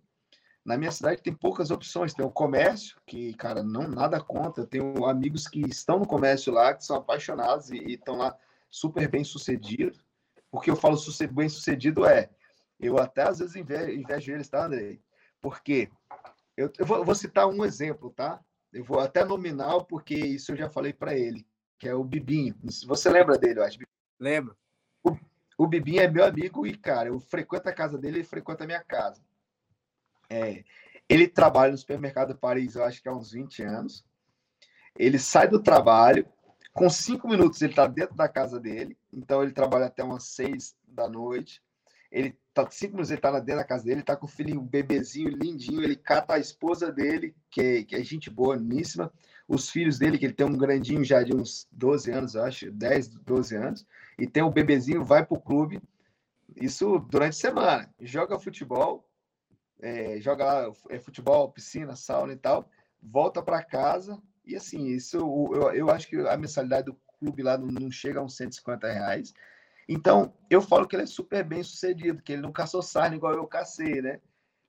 Na 0.64 0.78
minha 0.78 0.92
cidade 0.92 1.22
tem 1.22 1.34
poucas 1.34 1.72
opções. 1.72 2.14
Tem 2.14 2.26
o 2.26 2.32
comércio, 2.32 2.98
que, 3.06 3.34
cara, 3.34 3.64
não 3.64 3.88
nada 3.88 4.22
contra. 4.22 4.64
Eu 4.64 4.68
tenho 4.68 5.06
amigos 5.06 5.48
que 5.48 5.62
estão 5.62 6.00
no 6.00 6.06
comércio 6.06 6.54
lá, 6.54 6.74
que 6.74 6.86
são 6.86 6.98
apaixonados 6.98 7.72
e, 7.72 7.94
estão 7.94 8.18
lá 8.18 8.38
super 8.70 9.10
bem 9.10 9.24
sucedidos. 9.24 10.06
Porque 10.52 10.70
eu 10.70 10.76
falo 10.76 10.98
bem 11.32 11.50
sucedido 11.50 12.06
é, 12.06 12.30
eu 12.82 12.98
até 12.98 13.22
às 13.22 13.40
vezes 13.40 13.56
invejo, 13.56 13.92
invejo 13.92 14.32
eles, 14.32 14.50
tá, 14.50 14.66
Andrei? 14.66 15.00
Porque 15.40 15.90
eu, 16.58 16.72
eu, 16.78 16.86
vou, 16.86 16.98
eu, 16.98 17.06
vou, 17.06 17.16
citar 17.16 17.48
um 17.48 17.64
exemplo, 17.64 18.10
tá? 18.12 18.44
Eu 18.74 18.84
vou 18.84 19.00
até 19.00 19.24
nominal, 19.24 19.86
porque 19.86 20.16
isso 20.16 20.52
eu 20.52 20.58
já 20.58 20.70
falei 20.70 20.92
para 20.92 21.16
ele, 21.16 21.46
que 21.78 21.88
é 21.88 21.94
o 21.94 22.04
Bibinho. 22.04 22.56
Você 22.88 23.10
lembra 23.10 23.38
dele, 23.38 23.60
eu 23.60 23.64
acho? 23.64 23.78
Lembro. 24.20 24.58
O, 25.04 25.16
o 25.58 25.68
Bibinho 25.68 26.02
é 26.02 26.08
meu 26.08 26.26
amigo 26.26 26.66
e, 26.66 26.76
cara, 26.76 27.10
eu 27.10 27.20
frequento 27.20 27.70
a 27.70 27.74
casa 27.74 27.98
dele 27.98 28.22
e 28.22 28.24
frequento 28.24 28.64
a 28.64 28.68
minha 28.68 28.84
casa. 28.84 29.22
É, 30.30 30.64
ele 31.08 31.28
trabalha 31.28 31.72
no 31.72 31.78
supermercado 31.78 32.36
Paris, 32.36 32.76
eu 32.76 32.84
acho 32.84 33.02
que 33.02 33.10
há 33.10 33.14
uns 33.14 33.32
20 33.32 33.64
anos. 33.64 34.06
Ele 34.98 35.20
sai 35.20 35.48
do 35.48 35.62
trabalho, 35.62 36.26
com 36.74 36.90
cinco 36.90 37.28
minutos 37.28 37.62
ele 37.62 37.74
está 37.74 37.86
dentro 37.86 38.16
da 38.16 38.30
casa 38.30 38.60
dele, 38.60 38.98
então 39.12 39.44
ele 39.44 39.52
trabalha 39.52 39.88
até 39.88 40.04
umas 40.04 40.24
seis 40.24 40.76
da 40.88 41.10
noite. 41.10 41.62
Ele 42.12 42.38
tá 42.54 42.70
cinco 42.70 42.94
minutos, 42.94 43.12
ele 43.12 43.22
tá 43.22 43.32
dentro 43.40 43.58
da 43.58 43.64
casa 43.64 43.86
dele, 43.86 44.04
tá 44.04 44.16
com 44.16 44.26
o 44.26 44.30
filhinho, 44.30 44.62
um 44.62 44.68
bebezinho 44.68 45.30
lindinho, 45.30 45.84
ele 45.84 45.96
cata 45.96 46.34
a 46.34 46.40
esposa 46.40 46.92
dele, 46.92 47.36
que 47.50 47.62
é, 47.62 47.84
que 47.84 47.96
é 47.96 48.04
gente 48.04 48.30
boníssima, 48.30 49.12
os 49.48 49.70
filhos 49.70 49.98
dele, 49.98 50.18
que 50.18 50.26
ele 50.26 50.34
tem 50.34 50.46
um 50.46 50.58
grandinho 50.58 51.04
já 51.04 51.24
de 51.24 51.36
uns 51.36 51.68
12 51.72 52.12
anos, 52.12 52.36
acho, 52.36 52.72
10, 52.72 53.10
12 53.10 53.56
anos, 53.56 53.86
e 54.22 54.28
tem 54.28 54.44
o 54.44 54.48
um 54.48 54.52
bebezinho, 54.52 55.04
vai 55.04 55.26
pro 55.26 55.40
clube, 55.40 55.82
isso 56.56 57.00
durante 57.00 57.32
a 57.32 57.34
semana, 57.34 57.96
joga 58.00 58.40
futebol, 58.40 59.10
é, 59.82 60.20
joga 60.22 60.46
lá 60.46 60.74
é, 60.90 61.00
futebol, 61.00 61.52
piscina, 61.52 61.96
sauna 61.96 62.34
e 62.34 62.38
tal, 62.38 62.70
volta 63.02 63.42
para 63.42 63.64
casa, 63.64 64.22
e 64.46 64.56
assim, 64.56 64.86
isso 64.88 65.18
eu, 65.18 65.74
eu 65.74 65.90
acho 65.90 66.08
que 66.08 66.18
a 66.18 66.38
mensalidade 66.38 66.86
do 66.86 67.00
clube 67.20 67.42
lá 67.42 67.58
não, 67.58 67.68
não 67.68 67.90
chega 67.90 68.20
a 68.20 68.24
uns 68.24 68.36
150 68.36 68.92
reais, 68.92 69.34
então, 69.88 70.34
eu 70.50 70.62
falo 70.62 70.88
que 70.88 70.96
ele 70.96 71.04
é 71.04 71.08
super 71.08 71.44
bem 71.44 71.64
sucedido, 71.64 72.22
que 72.22 72.32
ele 72.32 72.42
não 72.42 72.52
caçou 72.52 72.82
sarna 72.82 73.16
igual 73.16 73.34
eu 73.34 73.46
cacei, 73.46 74.02
né? 74.02 74.22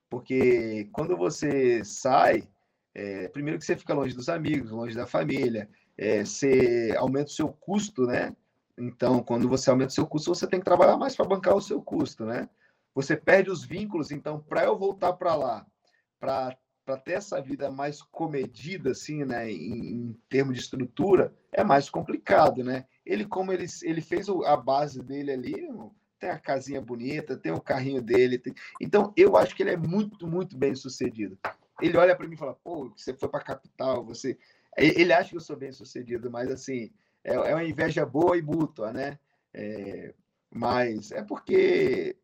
Porque 0.09 0.89
quando 0.91 1.15
você 1.15 1.83
sai, 1.85 2.47
é, 2.93 3.27
primeiro 3.29 3.57
que 3.57 3.65
você 3.65 3.77
fica 3.77 3.93
longe 3.93 4.13
dos 4.13 4.27
amigos, 4.27 4.71
longe 4.71 4.95
da 4.95 5.07
família, 5.07 5.69
é, 5.97 6.25
você 6.25 6.93
aumenta 6.97 7.29
o 7.29 7.33
seu 7.33 7.49
custo, 7.49 8.05
né? 8.05 8.35
Então, 8.77 9.23
quando 9.23 9.47
você 9.47 9.69
aumenta 9.69 9.91
o 9.91 9.93
seu 9.93 10.07
custo, 10.07 10.33
você 10.33 10.47
tem 10.47 10.59
que 10.59 10.65
trabalhar 10.65 10.97
mais 10.97 11.15
para 11.15 11.25
bancar 11.25 11.55
o 11.55 11.61
seu 11.61 11.81
custo, 11.81 12.25
né? 12.25 12.49
Você 12.95 13.15
perde 13.15 13.49
os 13.49 13.63
vínculos, 13.63 14.11
então, 14.11 14.39
para 14.39 14.63
eu 14.63 14.77
voltar 14.77 15.13
para 15.13 15.35
lá, 15.35 15.65
para 16.19 16.57
para 16.85 16.97
ter 16.97 17.13
essa 17.13 17.41
vida 17.41 17.71
mais 17.71 18.01
comedida, 18.01 18.91
assim, 18.91 19.23
né, 19.23 19.49
em, 19.49 20.09
em 20.09 20.19
termos 20.27 20.55
de 20.55 20.61
estrutura, 20.61 21.33
é 21.51 21.63
mais 21.63 21.89
complicado, 21.89 22.61
né? 22.61 22.85
Ele, 23.05 23.25
como 23.25 23.53
ele, 23.53 23.65
ele 23.83 24.01
fez 24.01 24.27
a 24.27 24.57
base 24.57 25.01
dele 25.01 25.31
ali, 25.31 25.69
tem 26.19 26.29
a 26.29 26.39
casinha 26.39 26.81
bonita, 26.81 27.37
tem 27.37 27.51
o 27.51 27.61
carrinho 27.61 28.01
dele. 28.01 28.37
Tem... 28.37 28.53
Então, 28.79 29.13
eu 29.15 29.35
acho 29.35 29.55
que 29.55 29.63
ele 29.63 29.71
é 29.71 29.77
muito, 29.77 30.25
muito 30.25 30.57
bem 30.57 30.73
sucedido. 30.73 31.37
Ele 31.81 31.97
olha 31.97 32.15
para 32.15 32.27
mim 32.27 32.35
e 32.35 32.37
fala: 32.37 32.53
pô, 32.53 32.89
você 32.95 33.13
foi 33.13 33.27
para 33.27 33.41
a 33.41 33.43
capital, 33.43 34.05
você. 34.05 34.37
Ele 34.77 35.13
acha 35.13 35.29
que 35.29 35.35
eu 35.35 35.41
sou 35.41 35.55
bem 35.55 35.71
sucedido, 35.71 36.31
mas 36.31 36.49
assim, 36.49 36.91
é, 37.23 37.33
é 37.33 37.55
uma 37.55 37.63
inveja 37.63 38.05
boa 38.05 38.37
e 38.37 38.41
mútua, 38.41 38.91
né? 38.91 39.19
É, 39.53 40.13
mas 40.49 41.11
é 41.11 41.23
porque 41.23 42.17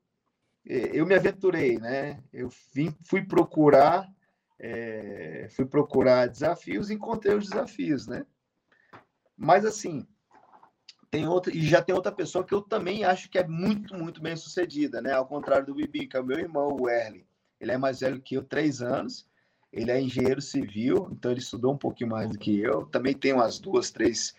é, 0.67 0.89
eu 0.93 1.05
me 1.05 1.15
aventurei, 1.15 1.77
né? 1.77 2.21
Eu 2.33 2.49
vim, 2.73 2.95
fui 3.05 3.23
procurar 3.23 4.09
é, 4.59 5.47
fui 5.51 5.65
procurar 5.65 6.27
desafios 6.27 6.89
e 6.89 6.93
encontrei 6.95 7.33
os 7.33 7.49
desafios, 7.49 8.07
né? 8.07 8.25
Mas 9.37 9.63
assim, 9.65 10.05
tem 11.09 11.27
outra, 11.27 11.55
e 11.55 11.61
já 11.65 11.81
tem 11.81 11.95
outra 11.95 12.11
pessoa 12.11 12.43
que 12.43 12.53
eu 12.53 12.61
também 12.61 13.05
acho 13.05 13.29
que 13.29 13.39
é 13.39 13.47
muito, 13.47 13.95
muito 13.95 14.21
bem 14.21 14.35
sucedida, 14.35 15.01
né? 15.01 15.13
Ao 15.13 15.25
contrário 15.25 15.65
do 15.65 15.73
Bibi, 15.73 16.07
que 16.07 16.17
é 16.17 16.19
o 16.19 16.25
meu 16.25 16.37
irmão, 16.37 16.75
o 16.77 16.89
Erling. 16.89 17.25
Ele 17.59 17.71
é 17.71 17.77
mais 17.77 18.01
velho 18.01 18.21
que 18.21 18.35
eu, 18.35 18.43
três 18.43 18.81
anos. 18.81 19.27
Ele 19.71 19.91
é 19.91 20.01
engenheiro 20.01 20.41
civil, 20.41 21.09
então 21.11 21.31
ele 21.31 21.39
estudou 21.39 21.73
um 21.73 21.77
pouquinho 21.77 22.09
mais 22.09 22.29
do 22.29 22.37
que 22.37 22.59
eu. 22.59 22.85
Também 22.87 23.13
tem 23.13 23.33
umas 23.33 23.59
duas, 23.59 23.91
três, 23.91 24.35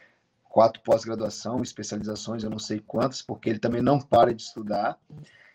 quatro 0.51 0.83
pós-graduação, 0.83 1.63
especializações, 1.63 2.43
eu 2.43 2.51
não 2.51 2.59
sei 2.59 2.81
quantas, 2.81 3.23
porque 3.23 3.49
ele 3.49 3.61
também 3.61 3.81
não 3.81 4.01
para 4.01 4.35
de 4.35 4.43
estudar. 4.43 4.99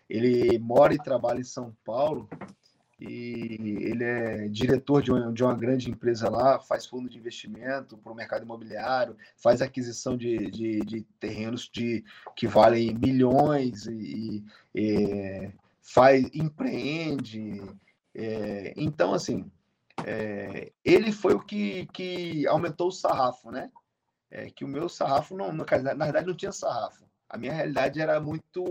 Ele 0.08 0.58
mora 0.58 0.94
e 0.94 0.98
trabalha 0.98 1.40
em 1.40 1.44
São 1.44 1.76
Paulo 1.84 2.28
e 2.98 3.76
ele 3.82 4.02
é 4.02 4.48
diretor 4.48 5.02
de 5.02 5.12
uma, 5.12 5.30
de 5.30 5.44
uma 5.44 5.54
grande 5.54 5.90
empresa 5.90 6.30
lá, 6.30 6.58
faz 6.58 6.86
fundo 6.86 7.10
de 7.10 7.18
investimento 7.18 7.98
para 7.98 8.10
o 8.10 8.14
mercado 8.14 8.44
imobiliário, 8.44 9.16
faz 9.36 9.60
aquisição 9.60 10.16
de, 10.16 10.50
de, 10.50 10.80
de, 10.80 11.02
terrenos 11.20 11.68
de, 11.70 12.02
que 12.34 12.46
valem 12.46 12.94
milhões 12.94 13.86
e, 13.86 14.42
e 14.74 15.50
faz 15.82 16.26
empreende. 16.32 17.60
É, 18.14 18.72
então, 18.78 19.12
assim, 19.12 19.44
é, 20.06 20.72
ele 20.82 21.12
foi 21.12 21.34
o 21.34 21.40
que, 21.40 21.86
que 21.92 22.46
aumentou 22.46 22.88
o 22.88 22.92
sarrafo, 22.92 23.50
né? 23.50 23.70
É, 24.30 24.50
que 24.50 24.64
o 24.64 24.68
meu 24.68 24.88
sarrafo, 24.88 25.36
não, 25.36 25.52
na 25.52 25.64
verdade, 25.64 26.26
não 26.26 26.34
tinha 26.34 26.52
sarrafo 26.52 27.06
a 27.28 27.36
minha 27.36 27.52
realidade 27.52 28.00
era 28.00 28.20
muito, 28.20 28.64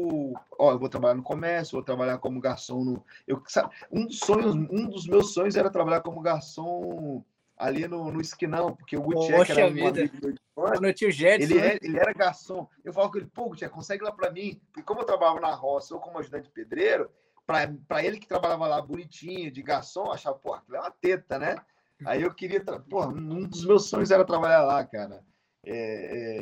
ó, 0.57 0.71
eu 0.71 0.79
vou 0.79 0.89
trabalhar 0.89 1.15
no 1.15 1.23
comércio, 1.23 1.73
vou 1.73 1.83
trabalhar 1.83 2.17
como 2.17 2.39
garçom 2.39 2.83
no, 2.83 3.05
eu 3.27 3.41
sabe, 3.47 3.73
um 3.91 4.05
dos 4.05 4.19
sonhos, 4.19 4.55
um 4.55 4.87
dos 4.89 5.07
meus 5.07 5.33
sonhos 5.33 5.55
era 5.55 5.69
trabalhar 5.69 6.01
como 6.01 6.21
garçom 6.21 7.23
ali 7.57 7.87
no, 7.87 8.11
no 8.11 8.21
esquinão, 8.21 8.75
porque 8.75 8.97
o 8.97 9.01
Gutierrez 9.01 9.49
era 9.49 9.65
um 9.65 9.67
amigo 9.87 10.33
no 10.81 10.93
tio 10.93 11.11
Jetson, 11.11 11.43
ele, 11.43 11.61
né? 11.61 11.67
é, 11.67 11.79
ele 11.81 11.97
era 11.97 12.13
garçom. 12.13 12.67
Eu 12.83 12.93
falo 12.93 13.11
com 13.11 13.17
ele, 13.17 13.27
pô, 13.27 13.49
Gutierrez, 13.49 13.73
consegue 13.73 14.03
lá 14.03 14.11
para 14.11 14.31
mim, 14.31 14.59
porque 14.67 14.83
como 14.83 15.01
eu 15.01 15.05
trabalhava 15.05 15.39
na 15.41 15.53
roça 15.53 15.93
ou 15.93 15.99
como 15.99 16.19
ajudante 16.19 16.45
de 16.45 16.51
pedreiro, 16.51 17.09
para 17.45 18.03
ele 18.03 18.19
que 18.19 18.27
trabalhava 18.27 18.67
lá 18.67 18.81
bonitinho, 18.81 19.51
de 19.51 19.61
garçom, 19.61 20.05
eu 20.05 20.13
achava, 20.13 20.37
pô, 20.37 20.53
aquilo 20.53 20.77
é 20.77 20.79
uma 20.79 20.91
teta, 20.91 21.37
né? 21.37 21.57
Aí 22.05 22.23
eu 22.23 22.33
queria, 22.33 22.61
pô, 22.89 23.05
um 23.05 23.47
dos 23.47 23.65
meus 23.65 23.89
sonhos 23.89 24.11
era 24.11 24.25
trabalhar 24.25 24.63
lá, 24.63 24.83
cara. 24.83 25.23
É, 25.65 25.75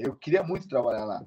é, 0.01 0.05
eu 0.05 0.15
queria 0.15 0.43
muito 0.43 0.67
trabalhar 0.67 1.05
lá 1.05 1.25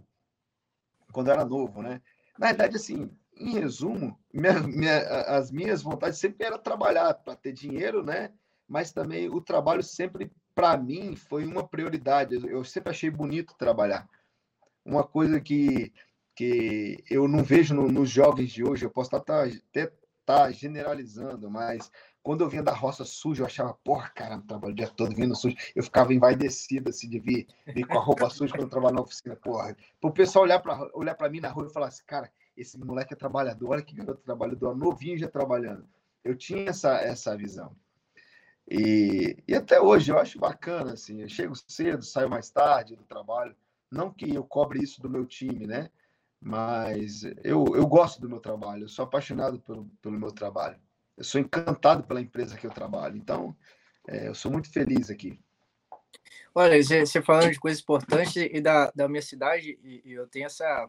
quando 1.13 1.31
era 1.31 1.45
novo, 1.45 1.83
né? 1.83 2.03
Na 2.39 2.49
verdade, 2.49 2.77
assim, 2.77 3.11
em 3.39 3.53
resumo, 3.53 4.19
minha, 4.33 4.61
minha, 4.61 4.99
as 5.37 5.51
minhas 5.51 5.83
vontades 5.83 6.19
sempre 6.19 6.47
era 6.47 6.59
trabalhar 6.59 7.15
para 7.15 7.35
ter 7.35 7.53
dinheiro, 7.53 8.05
né? 8.05 8.33
Mas 8.69 8.93
também 8.93 9.29
o 9.29 9.41
trabalho 9.41 9.83
sempre, 9.83 10.31
para 10.55 10.77
mim, 10.77 11.17
foi 11.17 11.47
uma 11.47 11.67
prioridade. 11.67 12.35
Eu 12.35 12.65
sempre 12.65 12.91
achei 12.91 13.11
bonito 13.11 13.55
trabalhar. 13.57 14.09
Uma 14.85 15.05
coisa 15.05 15.41
que, 15.41 15.93
que 16.35 17.03
eu 17.11 17.27
não 17.27 17.43
vejo 17.43 17.75
no, 17.75 17.89
nos 17.89 18.11
jovens 18.11 18.51
de 18.51 18.63
hoje, 18.63 18.85
eu 18.85 18.91
posso 18.91 19.15
até 19.17 19.49
estar 19.49 19.91
tá 20.27 20.51
generalizando, 20.51 21.51
mas 21.51 21.91
quando 22.27 22.41
eu 22.41 22.49
vinha 22.49 22.61
da 22.65 22.73
roça 22.73 23.05
suja, 23.05 23.43
eu 23.43 23.47
achava, 23.47 23.73
porra, 23.85 24.09
cara, 24.09 24.41
trabalho 24.41 24.73
o 24.73 24.77
dia 24.77 24.89
todo 24.89 25.15
vindo 25.15 25.37
sujo. 25.37 25.55
Eu 25.77 25.85
ficava 25.85 26.13
envaidecido, 26.13 26.91
assim, 26.91 27.09
de 27.09 27.21
vir, 27.21 27.47
vir 27.65 27.87
com 27.87 27.97
a 27.97 28.03
roupa 28.03 28.29
suja 28.29 28.53
quando 28.53 28.65
eu 28.65 28.69
trabalhava 28.69 28.97
na 28.97 29.03
oficina, 29.03 29.37
porra. 29.37 29.77
Para 30.01 30.11
o 30.11 30.13
pessoal 30.13 30.45
olhar 30.45 30.59
para 30.59 30.91
olhar 30.93 31.17
mim 31.31 31.39
na 31.39 31.51
rua 31.51 31.69
e 31.69 31.73
falar 31.73 31.87
assim, 31.87 32.03
cara, 32.05 32.29
esse 32.57 32.77
moleque 32.81 33.15
é 33.15 33.17
trabalhador, 33.17 33.71
olha 33.71 33.81
que 33.81 33.95
garoto 33.95 34.25
trabalhador, 34.25 34.77
novinho 34.77 35.17
já 35.17 35.29
trabalhando. 35.29 35.87
Eu 36.25 36.35
tinha 36.35 36.69
essa, 36.69 36.97
essa 36.97 37.37
visão. 37.37 37.77
E, 38.69 39.37
e 39.47 39.55
até 39.55 39.81
hoje 39.81 40.11
eu 40.11 40.19
acho 40.19 40.37
bacana, 40.37 40.95
assim, 40.95 41.23
eu 41.23 41.29
chego 41.29 41.55
cedo, 41.55 42.03
saio 42.03 42.29
mais 42.29 42.51
tarde 42.51 42.97
do 42.97 43.05
trabalho. 43.05 43.55
Não 43.89 44.13
que 44.13 44.35
eu 44.35 44.43
cobre 44.43 44.83
isso 44.83 45.01
do 45.01 45.09
meu 45.09 45.27
time, 45.27 45.65
né? 45.65 45.91
Mas 46.41 47.23
eu, 47.45 47.67
eu 47.77 47.87
gosto 47.87 48.21
do 48.21 48.29
meu 48.29 48.41
trabalho, 48.41 48.83
eu 48.83 48.89
sou 48.89 49.05
apaixonado 49.05 49.61
pelo, 49.61 49.89
pelo 50.03 50.19
meu 50.19 50.33
trabalho 50.33 50.85
eu 51.17 51.25
sou 51.25 51.41
encantado 51.41 52.05
pela 52.05 52.21
empresa 52.21 52.57
que 52.57 52.67
eu 52.67 52.71
trabalho. 52.71 53.17
Então, 53.17 53.57
é, 54.07 54.29
eu 54.29 54.35
sou 54.35 54.51
muito 54.51 54.71
feliz 54.71 55.11
aqui. 55.11 55.39
Olha, 56.55 56.83
você 56.83 57.21
falando 57.21 57.51
de 57.51 57.61
coisas 57.61 57.83
importantes 57.83 58.37
e 58.37 58.61
da, 58.61 58.91
da 58.95 59.09
minha 59.09 59.23
cidade, 59.23 59.79
e, 59.83 60.03
e 60.05 60.13
eu 60.13 60.27
tenho 60.27 60.47
essa, 60.47 60.89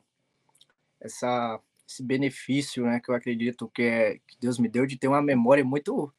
essa, 1.00 1.60
esse 1.88 2.04
benefício, 2.04 2.86
né, 2.86 3.02
que 3.04 3.10
eu 3.10 3.16
acredito 3.16 3.70
que, 3.70 3.82
é, 3.82 4.20
que 4.26 4.38
Deus 4.40 4.58
me 4.58 4.70
deu 4.70 4.86
de 4.86 4.98
ter 4.98 5.08
uma 5.08 5.22
memória 5.22 5.64
muito, 5.64 6.14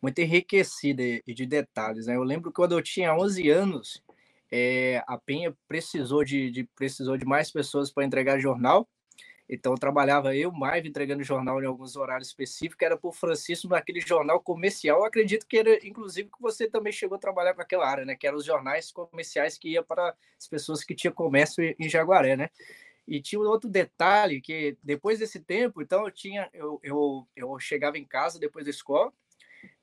muito 0.00 0.18
enriquecida 0.20 1.02
e, 1.02 1.34
de 1.34 1.44
detalhes. 1.44 2.06
Né? 2.06 2.16
Eu 2.16 2.22
lembro 2.22 2.50
que 2.50 2.56
quando 2.56 2.72
eu 2.72 2.82
tinha 2.82 3.14
11 3.14 3.50
anos, 3.50 4.02
é, 4.50 5.02
a 5.06 5.18
Penha 5.18 5.54
precisou 5.68 6.24
de, 6.24 6.50
de, 6.50 6.64
precisou 6.76 7.16
de 7.16 7.26
mais 7.26 7.50
pessoas 7.50 7.90
para 7.90 8.04
entregar 8.04 8.38
jornal, 8.38 8.88
então 9.48 9.74
trabalhava 9.76 10.34
eu, 10.34 10.50
Maive, 10.50 10.88
entregando 10.88 11.22
jornal 11.22 11.62
em 11.62 11.66
alguns 11.66 11.96
horários 11.96 12.28
específicos, 12.28 12.84
era 12.84 12.96
por 12.96 13.14
Francisco 13.14 13.68
naquele 13.68 14.00
jornal 14.00 14.40
comercial. 14.40 14.98
Eu 14.98 15.04
acredito 15.04 15.46
que 15.46 15.58
era, 15.58 15.86
inclusive, 15.86 16.28
que 16.28 16.42
você 16.42 16.68
também 16.68 16.92
chegou 16.92 17.16
a 17.16 17.20
trabalhar 17.20 17.54
com 17.54 17.62
aquela 17.62 17.88
área, 17.88 18.04
né? 18.04 18.16
Que 18.16 18.26
eram 18.26 18.38
os 18.38 18.44
jornais 18.44 18.90
comerciais 18.90 19.56
que 19.56 19.70
ia 19.70 19.82
para 19.82 20.14
as 20.38 20.48
pessoas 20.48 20.82
que 20.82 20.94
tinham 20.94 21.14
comércio 21.14 21.62
em 21.78 21.88
Jaguaré, 21.88 22.36
né? 22.36 22.50
E 23.06 23.20
tinha 23.20 23.40
um 23.40 23.46
outro 23.46 23.70
detalhe 23.70 24.40
que 24.40 24.76
depois 24.82 25.20
desse 25.20 25.38
tempo, 25.38 25.80
então 25.80 26.04
eu 26.04 26.10
tinha, 26.10 26.50
eu, 26.52 26.80
eu, 26.82 27.26
eu 27.36 27.58
chegava 27.60 27.96
em 27.96 28.04
casa 28.04 28.40
depois 28.40 28.64
da 28.64 28.70
escola, 28.70 29.12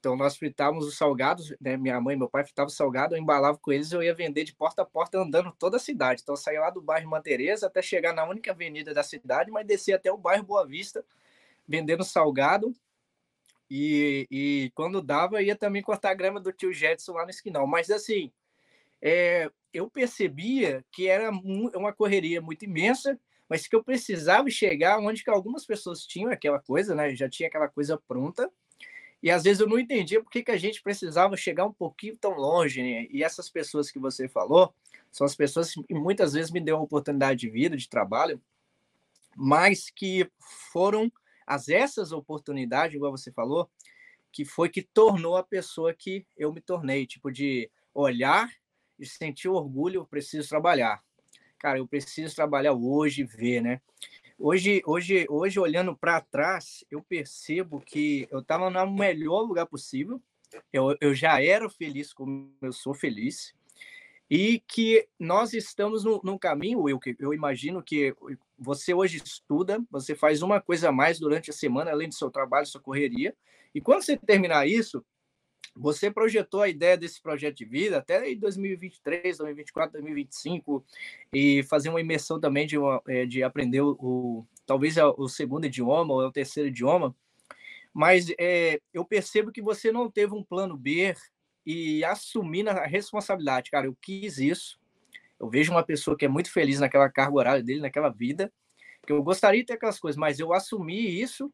então, 0.03 0.17
nós 0.17 0.35
fritávamos 0.35 0.85
os 0.85 0.97
salgados, 0.97 1.55
né? 1.61 1.77
Minha 1.77 2.01
mãe 2.01 2.13
e 2.13 2.19
meu 2.19 2.27
pai 2.27 2.43
fritavam 2.43 2.69
salgado, 2.69 3.15
eu 3.15 3.21
embalava 3.21 3.57
com 3.57 3.71
eles, 3.71 3.89
eu 3.93 4.03
ia 4.03 4.13
vender 4.13 4.43
de 4.43 4.53
porta 4.53 4.81
a 4.81 4.85
porta 4.85 5.17
andando 5.17 5.49
toda 5.57 5.77
a 5.77 5.79
cidade. 5.79 6.21
Então, 6.21 6.33
eu 6.33 6.37
saía 6.37 6.59
lá 6.59 6.69
do 6.69 6.81
bairro 6.81 7.09
Mantereza 7.09 7.67
até 7.67 7.81
chegar 7.81 8.11
na 8.11 8.25
única 8.27 8.51
avenida 8.51 8.93
da 8.93 9.01
cidade, 9.01 9.49
mas 9.49 9.65
descia 9.65 9.95
até 9.95 10.11
o 10.11 10.17
bairro 10.17 10.43
Boa 10.43 10.67
Vista, 10.67 11.05
vendendo 11.65 12.03
salgado. 12.03 12.75
E, 13.71 14.27
e 14.29 14.71
quando 14.75 15.01
dava, 15.01 15.41
ia 15.41 15.55
também 15.55 15.81
cortar 15.81 16.09
a 16.09 16.15
grama 16.15 16.41
do 16.41 16.51
tio 16.51 16.73
Jetson 16.73 17.13
lá 17.13 17.23
no 17.23 17.29
esquinal. 17.29 17.65
Mas, 17.65 17.89
assim, 17.89 18.29
é, 19.01 19.49
eu 19.73 19.89
percebia 19.89 20.83
que 20.91 21.07
era 21.07 21.31
uma 21.31 21.93
correria 21.93 22.41
muito 22.41 22.65
imensa, 22.65 23.17
mas 23.47 23.67
que 23.67 23.75
eu 23.75 23.81
precisava 23.81 24.49
chegar 24.49 24.99
onde 24.99 25.23
que 25.23 25.29
algumas 25.29 25.65
pessoas 25.65 26.05
tinham 26.05 26.29
aquela 26.29 26.59
coisa, 26.59 26.93
né? 26.93 27.15
Já 27.15 27.29
tinha 27.29 27.47
aquela 27.47 27.69
coisa 27.69 27.97
pronta 28.05 28.51
e 29.23 29.31
às 29.31 29.43
vezes 29.43 29.61
eu 29.61 29.69
não 29.69 29.79
entendia 29.79 30.21
por 30.21 30.29
que, 30.29 30.43
que 30.43 30.51
a 30.51 30.57
gente 30.57 30.83
precisava 30.83 31.37
chegar 31.37 31.65
um 31.65 31.71
pouquinho 31.71 32.17
tão 32.17 32.33
longe. 32.33 32.83
Né? 32.83 33.07
E 33.09 33.23
essas 33.23 33.49
pessoas 33.49 33.89
que 33.89 33.97
você 33.97 34.27
falou 34.27 34.75
são 35.09 35.23
as 35.23 35.33
pessoas 35.33 35.73
que 35.73 35.93
muitas 35.93 36.33
vezes 36.33 36.51
me 36.51 36.59
deu 36.59 36.77
oportunidade 36.81 37.39
de 37.39 37.49
vida, 37.49 37.77
de 37.77 37.87
trabalho, 37.87 38.41
mas 39.33 39.89
que 39.89 40.29
foram 40.73 41.09
as 41.47 41.69
essas 41.69 42.11
oportunidades, 42.11 42.95
igual 42.95 43.11
você 43.11 43.31
falou, 43.31 43.69
que 44.29 44.43
foi 44.43 44.67
que 44.67 44.81
tornou 44.81 45.37
a 45.37 45.43
pessoa 45.43 45.93
que 45.93 46.25
eu 46.35 46.51
me 46.51 46.59
tornei, 46.59 47.07
tipo 47.07 47.31
de 47.31 47.71
olhar 47.93 48.51
e 48.99 49.05
sentir 49.05 49.47
orgulho, 49.47 50.01
eu 50.01 50.05
preciso 50.05 50.49
trabalhar. 50.49 51.01
Cara, 51.59 51.77
eu 51.77 51.87
preciso 51.87 52.35
trabalhar 52.35 52.73
hoje, 52.73 53.23
ver, 53.23 53.61
né? 53.61 53.79
Hoje, 54.45 54.81
hoje, 54.85 55.25
hoje 55.29 55.57
olhando 55.57 55.95
para 55.95 56.19
trás, 56.19 56.83
eu 56.91 57.01
percebo 57.01 57.79
que 57.79 58.27
eu 58.29 58.39
estava 58.39 58.69
no 58.69 58.91
melhor 58.91 59.39
lugar 59.43 59.65
possível. 59.65 60.21
Eu, 60.73 60.97
eu 60.99 61.15
já 61.15 61.41
era 61.41 61.69
feliz 61.69 62.11
como 62.11 62.53
eu 62.61 62.73
sou 62.73 62.93
feliz 62.93 63.53
e 64.29 64.61
que 64.67 65.07
nós 65.17 65.53
estamos 65.53 66.03
no, 66.03 66.19
num 66.25 66.37
caminho, 66.37 66.89
eu, 66.89 66.99
eu 67.19 67.33
imagino 67.33 67.81
que 67.81 68.13
você 68.59 68.93
hoje 68.93 69.21
estuda, 69.23 69.81
você 69.89 70.13
faz 70.13 70.41
uma 70.41 70.59
coisa 70.59 70.89
a 70.89 70.91
mais 70.91 71.21
durante 71.21 71.49
a 71.49 71.53
semana, 71.53 71.91
além 71.91 72.09
do 72.09 72.15
seu 72.15 72.29
trabalho, 72.29 72.67
sua 72.67 72.81
correria, 72.81 73.33
e 73.73 73.79
quando 73.79 74.03
você 74.03 74.17
terminar 74.17 74.67
isso, 74.67 75.05
você 75.75 76.11
projetou 76.11 76.61
a 76.61 76.69
ideia 76.69 76.97
desse 76.97 77.21
projeto 77.21 77.57
de 77.57 77.65
vida 77.65 77.97
até 77.97 78.29
em 78.29 78.37
2023, 78.37 79.37
2024, 79.37 79.93
2025 79.93 80.85
e 81.33 81.63
fazer 81.63 81.89
uma 81.89 82.01
imersão 82.01 82.39
também 82.39 82.67
de, 82.67 82.77
uma, 82.77 83.01
é, 83.07 83.25
de 83.25 83.43
aprender 83.43 83.81
o, 83.81 84.45
talvez 84.65 84.97
é 84.97 85.05
o 85.05 85.27
segundo 85.27 85.65
idioma 85.65 86.13
ou 86.13 86.21
é 86.21 86.27
o 86.27 86.31
terceiro 86.31 86.69
idioma, 86.69 87.15
mas 87.93 88.31
é, 88.39 88.79
eu 88.93 89.03
percebo 89.05 89.51
que 89.51 89.61
você 89.61 89.91
não 89.91 90.09
teve 90.09 90.33
um 90.33 90.43
plano 90.43 90.77
B 90.77 91.15
e 91.65 92.03
assumir 92.03 92.67
a 92.67 92.85
responsabilidade. 92.85 93.71
Cara, 93.71 93.85
eu 93.87 93.95
quis 94.01 94.37
isso. 94.37 94.79
Eu 95.39 95.49
vejo 95.49 95.71
uma 95.71 95.83
pessoa 95.83 96.17
que 96.17 96.25
é 96.25 96.27
muito 96.27 96.51
feliz 96.51 96.79
naquela 96.79 97.09
carga 97.09 97.35
horária 97.35 97.63
dele, 97.63 97.81
naquela 97.81 98.09
vida, 98.09 98.51
que 99.05 99.11
eu 99.11 99.21
gostaria 99.21 99.61
de 99.61 99.67
ter 99.67 99.73
aquelas 99.73 99.99
coisas, 99.99 100.17
mas 100.17 100.39
eu 100.39 100.53
assumi 100.53 101.21
isso 101.21 101.51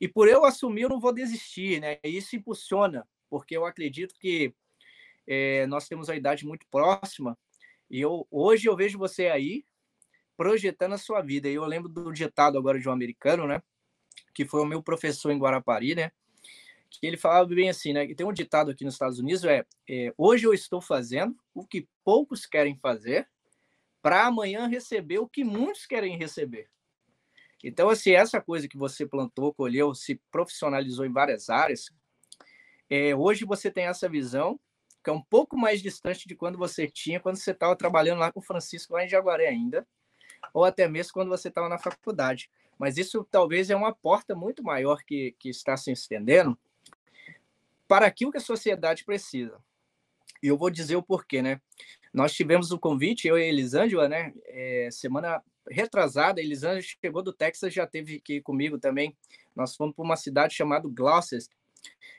e 0.00 0.08
por 0.08 0.28
eu 0.28 0.44
assumir 0.44 0.82
eu 0.82 0.88
não 0.88 1.00
vou 1.00 1.12
desistir, 1.12 1.80
né? 1.80 1.98
Isso 2.04 2.36
impulsiona, 2.36 3.06
porque 3.34 3.56
eu 3.56 3.66
acredito 3.66 4.14
que 4.20 4.54
é, 5.26 5.66
nós 5.66 5.88
temos 5.88 6.08
a 6.08 6.14
idade 6.14 6.46
muito 6.46 6.64
próxima 6.70 7.36
e 7.90 8.00
eu 8.00 8.28
hoje 8.30 8.68
eu 8.68 8.76
vejo 8.76 8.96
você 8.96 9.26
aí 9.26 9.64
projetando 10.36 10.92
a 10.92 10.98
sua 10.98 11.20
vida. 11.20 11.48
E 11.48 11.54
eu 11.54 11.64
lembro 11.64 11.88
do 11.88 12.12
ditado 12.12 12.56
agora 12.56 12.78
de 12.78 12.88
um 12.88 12.92
americano, 12.92 13.44
né? 13.44 13.60
Que 14.32 14.44
foi 14.44 14.60
o 14.60 14.64
meu 14.64 14.80
professor 14.80 15.32
em 15.32 15.38
Guarapari, 15.38 15.96
né? 15.96 16.12
que 16.88 17.04
ele 17.04 17.16
falava 17.16 17.44
bem 17.48 17.68
assim, 17.68 17.92
né? 17.92 18.04
E 18.04 18.14
tem 18.14 18.24
um 18.24 18.32
ditado 18.32 18.70
aqui 18.70 18.84
nos 18.84 18.94
Estados 18.94 19.18
Unidos 19.18 19.42
é, 19.42 19.66
é 19.90 20.14
hoje 20.16 20.46
eu 20.46 20.54
estou 20.54 20.80
fazendo 20.80 21.36
o 21.52 21.66
que 21.66 21.88
poucos 22.04 22.46
querem 22.46 22.76
fazer 22.76 23.28
para 24.00 24.26
amanhã 24.26 24.68
receber 24.68 25.18
o 25.18 25.28
que 25.28 25.42
muitos 25.42 25.86
querem 25.86 26.16
receber. 26.16 26.70
Então, 27.64 27.88
assim, 27.88 28.12
essa 28.12 28.40
coisa 28.40 28.68
que 28.68 28.78
você 28.78 29.04
plantou, 29.04 29.52
colheu, 29.52 29.92
se 29.92 30.20
profissionalizou 30.30 31.04
em 31.04 31.12
várias 31.12 31.50
áreas, 31.50 31.90
é, 32.94 33.16
hoje 33.16 33.44
você 33.44 33.70
tem 33.70 33.86
essa 33.86 34.08
visão 34.08 34.60
que 35.02 35.10
é 35.10 35.12
um 35.12 35.20
pouco 35.20 35.56
mais 35.56 35.82
distante 35.82 36.26
de 36.26 36.34
quando 36.34 36.56
você 36.56 36.88
tinha, 36.88 37.20
quando 37.20 37.36
você 37.36 37.50
estava 37.50 37.76
trabalhando 37.76 38.20
lá 38.20 38.32
com 38.32 38.40
o 38.40 38.42
Francisco, 38.42 38.94
lá 38.94 39.04
em 39.04 39.08
Jaguaré 39.08 39.48
ainda, 39.48 39.86
ou 40.52 40.64
até 40.64 40.88
mesmo 40.88 41.12
quando 41.12 41.28
você 41.28 41.48
estava 41.48 41.68
na 41.68 41.76
faculdade. 41.76 42.48
Mas 42.78 42.96
isso 42.96 43.26
talvez 43.30 43.68
é 43.68 43.76
uma 43.76 43.94
porta 43.94 44.34
muito 44.34 44.62
maior 44.62 45.02
que, 45.04 45.34
que 45.38 45.50
está 45.50 45.76
se 45.76 45.92
estendendo, 45.92 46.56
para 47.86 48.06
aquilo 48.06 48.30
que 48.30 48.38
a 48.38 48.40
sociedade 48.40 49.04
precisa. 49.04 49.60
E 50.42 50.46
eu 50.46 50.56
vou 50.56 50.70
dizer 50.70 50.96
o 50.96 51.02
porquê, 51.02 51.42
né? 51.42 51.60
Nós 52.12 52.32
tivemos 52.32 52.70
um 52.72 52.78
convite, 52.78 53.28
eu 53.28 53.36
e 53.36 53.42
a 53.42 53.46
Elisângela, 53.46 54.08
né? 54.08 54.32
É, 54.46 54.88
semana 54.90 55.42
retrasada, 55.68 56.40
a 56.40 56.44
Elisângela 56.44 56.80
chegou 56.80 57.22
do 57.22 57.32
Texas, 57.32 57.74
já 57.74 57.86
teve 57.86 58.16
aqui 58.16 58.40
comigo 58.40 58.78
também. 58.78 59.16
Nós 59.54 59.76
fomos 59.76 59.94
para 59.94 60.04
uma 60.04 60.16
cidade 60.16 60.54
chamada 60.54 60.88
Gloucester. 60.88 61.54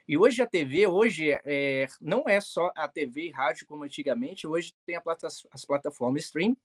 E 0.08 0.18
hoje 0.18 0.42
a 0.42 0.46
TV, 0.46 0.88
hoje 0.88 1.32
é, 1.44 1.88
não 2.00 2.24
é 2.28 2.40
só 2.40 2.72
a 2.76 2.88
TV 2.88 3.28
e 3.28 3.32
rádio 3.32 3.66
como 3.66 3.84
antigamente, 3.84 4.46
hoje 4.46 4.76
tem 4.86 5.00
plata 5.02 5.28
as 5.28 5.66
plataformas 5.66 6.26
stream. 6.26 6.56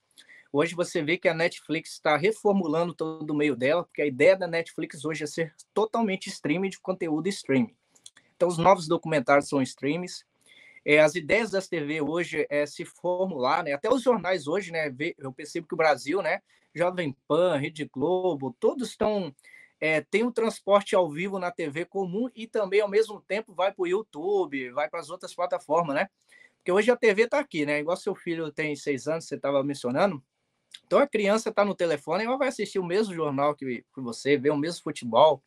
Hoje 0.53 0.74
você 0.74 1.01
vê 1.01 1.16
que 1.16 1.28
a 1.28 1.34
Netflix 1.34 1.92
está 1.92 2.16
reformulando 2.16 2.92
todo 2.92 3.30
o 3.30 3.36
meio 3.36 3.55
dela, 3.55 3.84
porque 3.84 4.03
a 4.03 4.07
ideia 4.07 4.36
da 4.36 4.48
Netflix 4.48 5.05
hoje 5.05 5.22
é 5.22 5.26
ser 5.26 5.55
totalmente 5.72 6.28
streaming 6.28 6.70
de 6.70 6.80
conteúdo 6.80 7.28
streaming. 7.28 7.74
Então, 8.34 8.48
os 8.48 8.59
novos 8.59 8.88
documentários 8.88 9.48
são 9.48 9.62
streams. 9.62 10.24
É, 10.84 10.98
as 10.98 11.14
ideias 11.14 11.51
das 11.51 11.68
TV 11.68 12.01
hoje 12.01 12.46
é 12.51 12.66
se 12.66 12.84
formular, 12.84 13.62
né? 13.62 13.72
Até 13.72 13.88
os 13.88 14.03
jornais 14.03 14.48
hoje, 14.48 14.72
né? 14.72 14.92
Eu 15.18 15.32
percebo 15.32 15.68
que 15.68 15.74
o 15.74 15.76
Brasil, 15.76 16.20
né? 16.20 16.42
Jovem 16.74 17.16
Pan, 17.28 17.57
Rede 17.57 17.84
Globo, 17.84 18.57
todos 18.59 18.88
estão 18.88 19.34
é, 19.81 20.03
tem 20.03 20.24
o 20.24 20.33
transporte 20.33 20.95
ao 20.95 21.11
vivo 21.11 21.39
na 21.39 21.51
TV 21.51 21.85
comum 21.87 22.28
e 22.35 22.47
também 22.47 22.81
ao 22.81 22.89
mesmo 22.89 23.20
tempo 23.20 23.55
vai 23.55 23.72
para 23.72 23.83
o 23.83 23.87
YouTube, 23.87 24.70
vai 24.72 24.89
para 24.89 25.01
as 25.01 25.09
outras 25.09 25.35
plataformas, 25.35 25.97
né? 25.97 26.09
Porque 26.57 26.70
hoje 26.70 26.91
a 26.91 26.97
TV 26.97 27.22
está 27.22 27.39
aqui, 27.39 27.64
né? 27.64 27.81
Igual 27.81 27.97
seu 27.97 28.14
filho 28.14 28.53
tem 28.53 28.76
seis 28.76 29.09
anos, 29.09 29.24
você 29.24 29.37
estava 29.37 29.64
mencionando. 29.64 30.22
Então 30.87 30.99
a 30.99 31.07
criança 31.07 31.49
está 31.49 31.64
no 31.64 31.74
telefone 31.74 32.24
ela 32.24 32.37
vai 32.37 32.49
assistir 32.49 32.78
o 32.78 32.85
mesmo 32.85 33.14
jornal 33.14 33.55
que, 33.55 33.85
que 33.95 34.01
você, 34.01 34.37
ver 34.37 34.51
o 34.51 34.57
mesmo 34.57 34.83
futebol. 34.83 35.43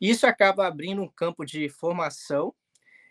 Isso 0.00 0.26
acaba 0.26 0.66
abrindo 0.66 1.00
um 1.00 1.08
campo 1.08 1.44
de 1.44 1.68
formação 1.68 2.52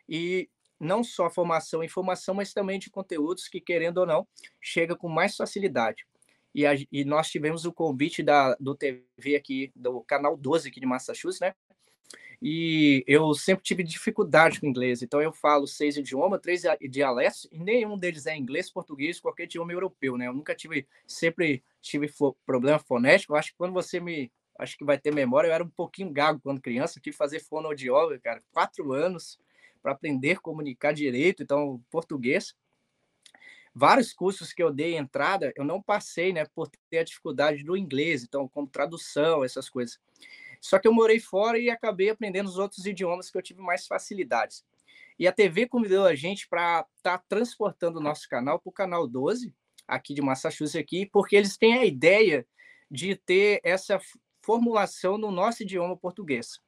e 0.10 0.49
não 0.78 1.04
só 1.04 1.30
formação 1.30 1.82
e 1.82 1.86
informação, 1.86 2.36
mas 2.36 2.54
também 2.54 2.80
de 2.80 2.89
conteúdos 2.89 3.47
que, 3.47 3.62
querendo 3.62 3.99
ou 3.99 4.06
não, 4.06 4.28
chega 4.60 4.95
com 4.95 5.08
mais 5.08 5.38
facilidade. 5.38 6.06
E, 6.54 6.66
a, 6.66 6.74
e 6.91 7.06
nós 7.06 7.30
tivemos 7.30 7.66
o 7.66 7.74
convite 7.74 8.22
da, 8.22 8.56
do 8.60 8.76
TV 8.76 9.36
aqui, 9.36 9.72
do 9.76 10.02
canal 10.02 10.36
12 10.36 10.70
aqui 10.70 10.80
de 10.80 10.86
Massachusetts, 10.86 11.39
né? 11.39 11.54
E 12.41 13.04
eu 13.08 13.34
sempre 13.36 13.64
tive 13.64 13.84
dificuldade 13.84 14.60
com 14.60 14.66
inglês, 14.66 15.04
então 15.04 15.22
eu 15.22 15.32
falo 15.32 15.68
seis 15.68 15.95
idiomas, 15.95 16.41
três 16.41 16.64
dialetos, 16.89 17.47
e 17.52 17.60
nenhum 17.60 17.97
deles 17.97 18.26
é 18.26 18.36
inglês, 18.36 18.72
português, 18.72 19.20
qualquer 19.20 19.43
idioma 19.43 19.72
europeu, 19.72 20.18
né? 20.18 20.28
Eu 20.28 20.34
nunca 20.34 20.56
tive, 20.56 20.88
sempre 21.06 21.64
tive 21.80 22.12
problema 22.45 22.80
fonético. 22.80 23.34
Eu 23.34 23.38
acho 23.38 23.52
que 23.52 23.58
quando 23.58 23.74
você 23.74 23.99
me 23.99 24.32
acho 24.62 24.78
que 24.78 24.86
vai 24.86 24.97
ter 24.97 25.14
memória. 25.14 25.47
Eu 25.47 25.54
era 25.54 25.64
um 25.64 25.70
pouquinho 25.70 26.12
gago 26.12 26.39
quando 26.41 26.62
criança, 26.62 26.99
tive 26.99 27.12
que 27.12 27.18
fazer 27.18 27.39
fonoaudióloga, 27.39 28.20
cara, 28.20 28.41
quatro 28.52 28.93
anos 28.93 29.39
para 29.82 29.93
aprender 29.93 30.34
a 30.34 30.39
comunicar 30.39 30.93
direito, 30.93 31.41
então 31.41 31.82
português. 31.89 32.56
Vários 33.74 34.13
cursos 34.13 34.51
que 34.51 34.61
eu 34.61 34.72
dei 34.72 34.97
entrada, 34.97 35.53
eu 35.55 35.63
não 35.63 35.82
passei, 35.82 36.34
né, 36.34 36.45
por 36.53 36.69
ter 36.89 36.99
a 36.99 37.03
dificuldade 37.03 37.63
do 37.63 37.78
inglês, 37.78 38.24
então 38.24 38.47
como 38.47 38.67
tradução, 38.67 39.43
essas 39.43 39.69
coisas. 39.69 39.97
Só 40.59 40.78
que 40.78 40.88
eu 40.88 40.93
morei 40.93 41.19
fora 41.19 41.57
e 41.57 41.69
acabei 41.69 42.09
aprendendo 42.09 42.47
os 42.47 42.57
outros 42.57 42.86
idiomas 42.86 43.32
que 43.32 43.38
eu 43.38 43.41
tive 43.41 43.61
mais 43.61 43.88
facilidades. 43.88 44.63
E 45.17 45.28
a 45.28 45.32
TV 45.32 45.67
convidou 45.67 46.05
a 46.05 46.15
gente 46.15 46.47
para 46.47 46.86
estar 46.97 47.17
tá 47.17 47.24
transportando 47.28 47.99
o 47.99 48.03
nosso 48.03 48.28
canal 48.28 48.59
para 48.59 48.69
o 48.69 48.74
canal 48.74 49.07
12, 49.07 49.53
aqui 49.88 50.13
de 50.13 50.22
Massachusetts, 50.22 50.76
aqui, 50.76 51.05
porque 51.05 51.36
eles 51.36 51.57
têm 51.57 51.74
a 51.74 51.86
ideia 51.86 52.45
de 52.89 53.15
ter 53.15 53.61
essa 53.63 53.99
formulação 54.41 55.17
no 55.17 55.32
nosso 55.32 55.63
idioma 55.63 55.95
português. 55.95 56.59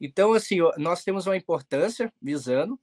Então, 0.00 0.32
assim, 0.32 0.58
nós 0.78 1.04
temos 1.04 1.26
uma 1.26 1.36
importância 1.36 2.12
visando, 2.20 2.78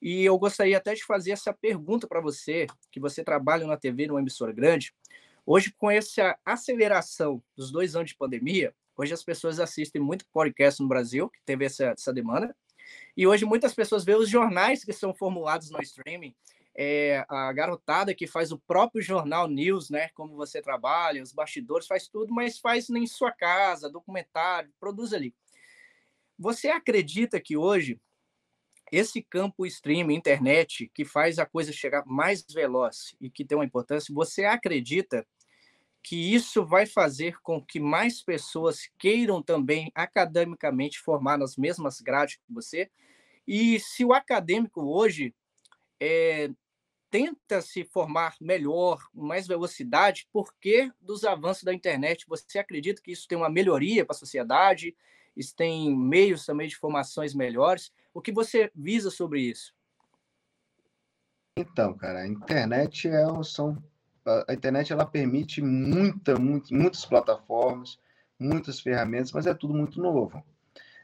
e 0.00 0.24
eu 0.24 0.38
gostaria 0.38 0.76
até 0.76 0.94
de 0.94 1.04
fazer 1.04 1.32
essa 1.32 1.52
pergunta 1.52 2.06
para 2.06 2.20
você, 2.20 2.66
que 2.90 3.00
você 3.00 3.24
trabalha 3.24 3.66
na 3.66 3.76
TV, 3.76 4.06
numa 4.06 4.20
emissora 4.20 4.52
grande. 4.52 4.92
Hoje, 5.44 5.72
com 5.76 5.90
essa 5.90 6.38
aceleração 6.44 7.42
dos 7.56 7.72
dois 7.72 7.96
anos 7.96 8.10
de 8.10 8.16
pandemia, 8.16 8.74
hoje 8.96 9.14
as 9.14 9.24
pessoas 9.24 9.58
assistem 9.58 10.00
muito 10.00 10.26
podcast 10.32 10.80
no 10.80 10.88
Brasil, 10.88 11.28
que 11.30 11.40
teve 11.44 11.64
essa, 11.64 11.86
essa 11.86 12.12
demanda, 12.12 12.54
e 13.16 13.26
hoje 13.26 13.44
muitas 13.44 13.74
pessoas 13.74 14.04
veem 14.04 14.18
os 14.18 14.28
jornais 14.28 14.84
que 14.84 14.92
são 14.92 15.14
formulados 15.14 15.70
no 15.70 15.80
streaming, 15.82 16.34
é, 16.80 17.24
a 17.28 17.52
garotada 17.52 18.14
que 18.14 18.26
faz 18.26 18.52
o 18.52 18.58
próprio 18.58 19.02
jornal 19.02 19.48
News, 19.48 19.90
né? 19.90 20.10
Como 20.14 20.36
você 20.36 20.62
trabalha, 20.62 21.22
os 21.22 21.32
bastidores, 21.32 21.88
faz 21.88 22.06
tudo, 22.06 22.32
mas 22.32 22.60
faz 22.60 22.88
em 22.88 23.06
sua 23.06 23.32
casa, 23.32 23.90
documentário, 23.90 24.70
produz 24.78 25.12
ali. 25.12 25.34
Você 26.38 26.68
acredita 26.68 27.40
que 27.40 27.56
hoje 27.56 28.00
esse 28.92 29.22
campo 29.22 29.66
streaming, 29.66 30.14
internet, 30.14 30.90
que 30.94 31.04
faz 31.04 31.38
a 31.38 31.46
coisa 31.46 31.72
chegar 31.72 32.04
mais 32.06 32.44
veloz 32.48 33.14
e 33.20 33.30
que 33.30 33.44
tem 33.44 33.56
uma 33.56 33.64
importância, 33.64 34.14
você 34.14 34.44
acredita 34.44 35.26
que 36.02 36.34
isso 36.34 36.64
vai 36.64 36.86
fazer 36.86 37.38
com 37.42 37.62
que 37.62 37.80
mais 37.80 38.22
pessoas 38.22 38.88
queiram 38.98 39.42
também 39.42 39.90
academicamente 39.94 40.98
formar 40.98 41.36
nas 41.36 41.56
mesmas 41.56 42.00
grades 42.00 42.36
que 42.36 42.52
você? 42.52 42.90
E 43.46 43.78
se 43.80 44.04
o 44.04 44.12
acadêmico 44.12 44.80
hoje 44.82 45.34
é, 46.00 46.50
tenta 47.10 47.60
se 47.60 47.84
formar 47.84 48.36
melhor, 48.40 48.98
com 49.12 49.22
mais 49.22 49.46
velocidade, 49.46 50.28
porque 50.32 50.90
dos 51.00 51.24
avanços 51.24 51.64
da 51.64 51.74
internet. 51.74 52.24
Você 52.28 52.58
acredita 52.58 53.02
que 53.02 53.12
isso 53.12 53.26
tem 53.26 53.38
uma 53.38 53.50
melhoria 53.50 54.04
para 54.04 54.14
a 54.14 54.18
sociedade? 54.18 54.96
Isso 55.36 55.54
tem 55.54 55.94
meios 55.96 56.44
também 56.44 56.68
de 56.68 56.76
formações 56.76 57.34
melhores? 57.34 57.92
O 58.12 58.20
que 58.20 58.32
você 58.32 58.70
visa 58.74 59.10
sobre 59.10 59.40
isso? 59.40 59.74
Então, 61.56 61.94
cara, 61.94 62.20
a 62.20 62.26
internet 62.26 63.08
é 63.08 63.24
são 63.42 63.82
a 64.46 64.52
internet 64.52 64.92
ela 64.92 65.06
permite 65.06 65.62
muita, 65.62 66.38
muito, 66.38 66.74
muitas 66.74 67.04
plataformas, 67.06 67.98
muitas 68.38 68.78
ferramentas, 68.78 69.32
mas 69.32 69.46
é 69.46 69.54
tudo 69.54 69.72
muito 69.72 70.00
novo. 70.00 70.44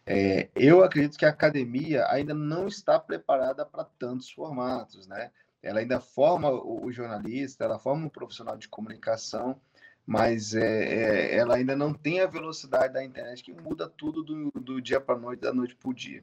É, 0.06 0.50
eu 0.54 0.84
acredito 0.84 1.16
que 1.16 1.24
a 1.24 1.30
academia 1.30 2.06
ainda 2.08 2.34
não 2.34 2.68
está 2.68 2.98
preparada 3.00 3.64
para 3.64 3.84
tantos 3.84 4.30
formatos, 4.30 5.06
né? 5.06 5.30
Ela 5.62 5.80
ainda 5.80 5.98
forma 5.98 6.50
o, 6.50 6.92
jornalista, 6.92 7.64
ela 7.64 7.78
forma 7.78 8.04
um 8.04 8.10
profissional 8.10 8.58
de 8.58 8.68
comunicação, 8.68 9.58
mas 10.04 10.54
é, 10.54 10.60
é, 10.60 11.36
ela 11.36 11.56
ainda 11.56 11.74
não 11.74 11.94
tem 11.94 12.20
a 12.20 12.26
velocidade 12.26 12.92
da 12.92 13.02
internet 13.02 13.42
que 13.42 13.54
muda 13.54 13.88
tudo 13.88 14.22
do, 14.22 14.50
do 14.60 14.82
dia 14.82 15.00
para 15.00 15.18
noite, 15.18 15.40
da 15.40 15.54
noite 15.54 15.74
para 15.74 15.88
o 15.88 15.94
dia. 15.94 16.22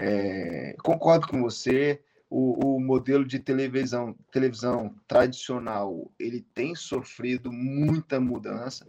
É, 0.00 0.76
concordo 0.84 1.26
com 1.26 1.42
você. 1.42 2.00
O, 2.30 2.76
o, 2.76 2.80
modelo 2.80 3.24
de 3.24 3.38
televisão, 3.38 4.14
televisão 4.30 4.94
tradicional 5.08 6.10
ele 6.18 6.42
tem 6.54 6.74
sofrido 6.74 7.50
muita 7.50 8.20
mudança. 8.20 8.86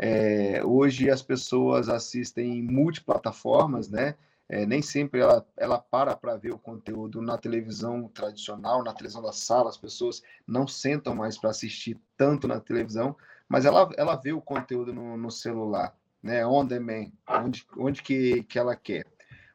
É, 0.00 0.62
hoje 0.64 1.08
as 1.08 1.22
pessoas 1.22 1.88
assistem 1.88 2.58
em 2.58 2.62
multiplataformas, 2.62 3.88
né? 3.88 4.16
É, 4.48 4.66
nem 4.66 4.82
sempre 4.82 5.20
ela, 5.20 5.46
ela 5.56 5.78
para 5.78 6.14
para 6.14 6.36
ver 6.36 6.52
o 6.52 6.58
conteúdo 6.58 7.22
na 7.22 7.38
televisão 7.38 8.08
tradicional, 8.08 8.84
na 8.84 8.92
televisão 8.92 9.22
da 9.22 9.32
sala, 9.32 9.70
as 9.70 9.78
pessoas 9.78 10.22
não 10.46 10.66
sentam 10.66 11.14
mais 11.14 11.38
para 11.38 11.50
assistir 11.50 11.98
tanto 12.16 12.46
na 12.46 12.60
televisão, 12.60 13.16
mas 13.48 13.64
ela, 13.64 13.88
ela 13.96 14.16
vê 14.16 14.32
o 14.32 14.42
conteúdo 14.42 14.92
no, 14.92 15.16
no 15.16 15.30
celular, 15.30 15.96
né? 16.22 16.44
On 16.44 16.66
demand, 16.66 17.10
onde, 17.26 17.64
onde 17.78 18.02
que, 18.02 18.42
que 18.42 18.58
ela 18.58 18.76
quer. 18.76 19.06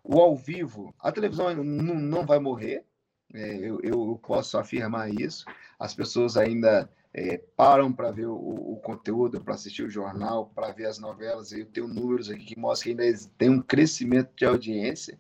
O 0.10 0.22
ao 0.22 0.38
vivo, 0.38 0.96
a 1.00 1.12
televisão 1.12 1.54
não, 1.54 1.96
não 1.96 2.26
vai 2.26 2.40
morrer, 2.40 2.86
é, 3.34 3.58
eu, 3.58 3.82
eu 3.82 4.20
posso 4.26 4.58
afirmar 4.58 5.10
isso. 5.14 5.44
As 5.78 5.94
pessoas 5.94 6.38
ainda 6.38 6.90
é, 7.14 7.38
param 7.58 7.92
para 7.92 8.10
ver 8.12 8.28
o, 8.28 8.36
o 8.36 8.78
conteúdo, 8.78 9.44
para 9.44 9.56
assistir 9.56 9.84
o 9.84 9.90
jornal, 9.90 10.50
para 10.56 10.72
ver 10.72 10.86
as 10.86 10.98
novelas. 10.98 11.52
Eu 11.52 11.66
tenho 11.66 11.90
números 11.90 12.30
aqui 12.30 12.46
que 12.46 12.60
mostram 12.60 12.96
que 12.96 13.02
ainda 13.02 13.20
tem 13.38 13.50
um 13.50 13.62
crescimento 13.62 14.34
de 14.34 14.46
audiência. 14.46 15.20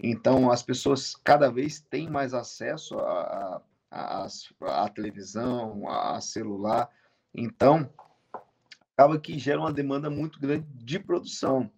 Então, 0.00 0.50
as 0.50 0.62
pessoas 0.62 1.14
cada 1.14 1.48
vez 1.48 1.80
têm 1.80 2.10
mais 2.10 2.34
acesso 2.34 2.98
à 2.98 3.62
a, 3.90 4.24
a, 4.24 4.26
a, 4.26 4.84
a, 4.84 4.88
televisão, 4.88 5.88
a, 5.88 6.20
celular. 6.20 6.90
Então, 7.32 7.88
acaba 8.96 9.20
que 9.20 9.38
gera 9.38 9.60
uma 9.60 9.72
demanda 9.72 10.10
muito 10.10 10.40
grande 10.40 10.66
de 10.74 10.98
produção. 10.98 11.70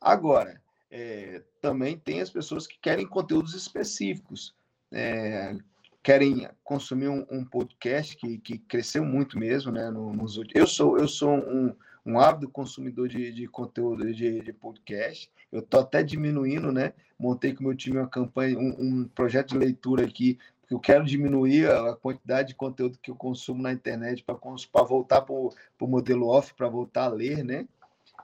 Agora, 0.00 0.60
é, 0.90 1.42
também 1.60 1.98
tem 1.98 2.20
as 2.20 2.30
pessoas 2.30 2.66
que 2.66 2.78
querem 2.80 3.06
conteúdos 3.06 3.54
específicos. 3.54 4.54
É, 4.92 5.56
querem 6.02 6.48
consumir 6.62 7.08
um, 7.08 7.26
um, 7.30 7.44
podcast 7.44 8.16
que, 8.16 8.38
que 8.38 8.58
cresceu 8.58 9.04
muito 9.04 9.36
mesmo, 9.36 9.72
né? 9.72 9.90
Nos, 9.90 10.40
eu 10.54 10.66
sou 10.66 10.96
eu 10.96 11.08
sou 11.08 11.34
um, 11.34 11.74
um 12.06 12.20
ávido 12.20 12.48
consumidor 12.48 13.08
de, 13.08 13.32
de 13.32 13.48
conteúdo 13.48 14.14
de, 14.14 14.40
de 14.40 14.52
podcast. 14.52 15.28
Eu 15.50 15.58
estou 15.58 15.80
até 15.80 16.04
diminuindo, 16.04 16.70
né? 16.70 16.92
Montei 17.18 17.52
com 17.52 17.64
o 17.64 17.66
meu 17.66 17.76
time 17.76 17.98
uma 17.98 18.08
campanha, 18.08 18.56
um, 18.56 18.76
um 18.78 19.08
projeto 19.08 19.48
de 19.48 19.58
leitura 19.58 20.04
aqui, 20.04 20.38
porque 20.60 20.74
eu 20.74 20.80
quero 20.80 21.04
diminuir 21.04 21.68
a 21.68 21.96
quantidade 21.96 22.48
de 22.48 22.54
conteúdo 22.54 22.98
que 23.02 23.10
eu 23.10 23.16
consumo 23.16 23.60
na 23.60 23.72
internet 23.72 24.24
para 24.24 24.84
voltar 24.84 25.22
para 25.22 25.34
o 25.34 25.52
modelo 25.80 26.28
off, 26.28 26.54
para 26.54 26.68
voltar 26.68 27.04
a 27.04 27.08
ler, 27.08 27.44
né? 27.44 27.66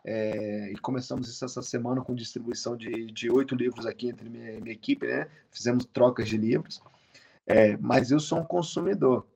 É, 0.04 0.72
e 0.72 0.76
começamos 0.78 1.28
isso 1.28 1.44
essa 1.44 1.62
semana 1.62 2.02
com 2.02 2.14
distribuição 2.14 2.76
de 2.76 3.30
oito 3.30 3.54
livros 3.54 3.86
aqui 3.86 4.08
entre 4.08 4.28
minha, 4.28 4.60
minha 4.60 4.72
equipe, 4.72 5.06
né? 5.06 5.28
Fizemos 5.50 5.84
trocas 5.84 6.28
de 6.28 6.36
livros. 6.36 6.82
É, 7.46 7.76
mas 7.76 8.10
eu 8.10 8.20
sou 8.20 8.40
um 8.40 8.44
consumidor. 8.44 9.26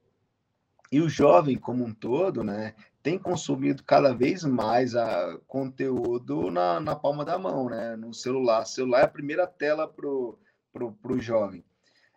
E 0.90 1.00
o 1.00 1.08
jovem 1.08 1.56
como 1.56 1.84
um 1.84 1.92
todo, 1.92 2.44
né, 2.44 2.74
tem 3.02 3.18
consumido 3.18 3.82
cada 3.82 4.14
vez 4.14 4.44
mais 4.44 4.94
a 4.94 5.36
conteúdo 5.46 6.50
na, 6.50 6.78
na 6.78 6.94
palma 6.94 7.24
da 7.24 7.36
mão, 7.38 7.68
né, 7.68 7.96
no 7.96 8.14
celular. 8.14 8.62
O 8.62 8.66
celular 8.66 9.00
é 9.00 9.04
a 9.04 9.08
primeira 9.08 9.46
tela 9.46 9.88
para 9.88 10.08
o 10.08 10.38
pro, 10.72 10.92
pro 10.92 11.20
jovem. 11.20 11.64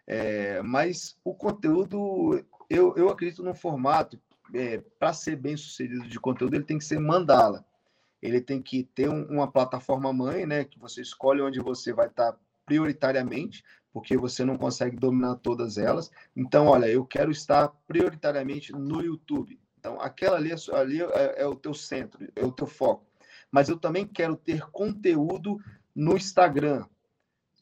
É, 0.05 0.61
mas 0.61 1.17
o 1.23 1.33
conteúdo, 1.33 2.43
eu, 2.69 2.95
eu 2.95 3.09
acredito 3.09 3.43
no 3.43 3.53
formato, 3.53 4.19
é, 4.53 4.79
para 4.99 5.13
ser 5.13 5.35
bem 5.35 5.55
sucedido 5.55 6.07
de 6.07 6.19
conteúdo, 6.19 6.55
ele 6.55 6.63
tem 6.63 6.77
que 6.77 6.85
ser 6.85 6.99
mandala. 6.99 7.65
Ele 8.21 8.41
tem 8.41 8.61
que 8.61 8.83
ter 8.83 9.09
um, 9.09 9.23
uma 9.25 9.51
plataforma 9.51 10.11
mãe, 10.11 10.45
né, 10.45 10.63
que 10.63 10.79
você 10.79 11.01
escolhe 11.01 11.41
onde 11.41 11.59
você 11.59 11.93
vai 11.93 12.07
estar 12.07 12.37
prioritariamente, 12.65 13.63
porque 13.91 14.15
você 14.17 14.45
não 14.45 14.57
consegue 14.57 14.95
dominar 14.95 15.35
todas 15.37 15.77
elas. 15.77 16.11
Então, 16.35 16.67
olha, 16.67 16.85
eu 16.85 17.05
quero 17.05 17.31
estar 17.31 17.69
prioritariamente 17.87 18.71
no 18.71 19.01
YouTube. 19.01 19.59
Então, 19.79 19.99
aquela 19.99 20.37
ali, 20.37 20.51
é 20.51 20.75
ali 20.75 21.01
é, 21.01 21.41
é 21.41 21.47
o 21.47 21.55
teu 21.55 21.73
centro, 21.73 22.27
é 22.35 22.45
o 22.45 22.51
teu 22.51 22.67
foco. 22.67 23.05
Mas 23.51 23.69
eu 23.69 23.77
também 23.77 24.05
quero 24.05 24.35
ter 24.35 24.61
conteúdo 24.69 25.59
no 25.95 26.15
Instagram. 26.15 26.85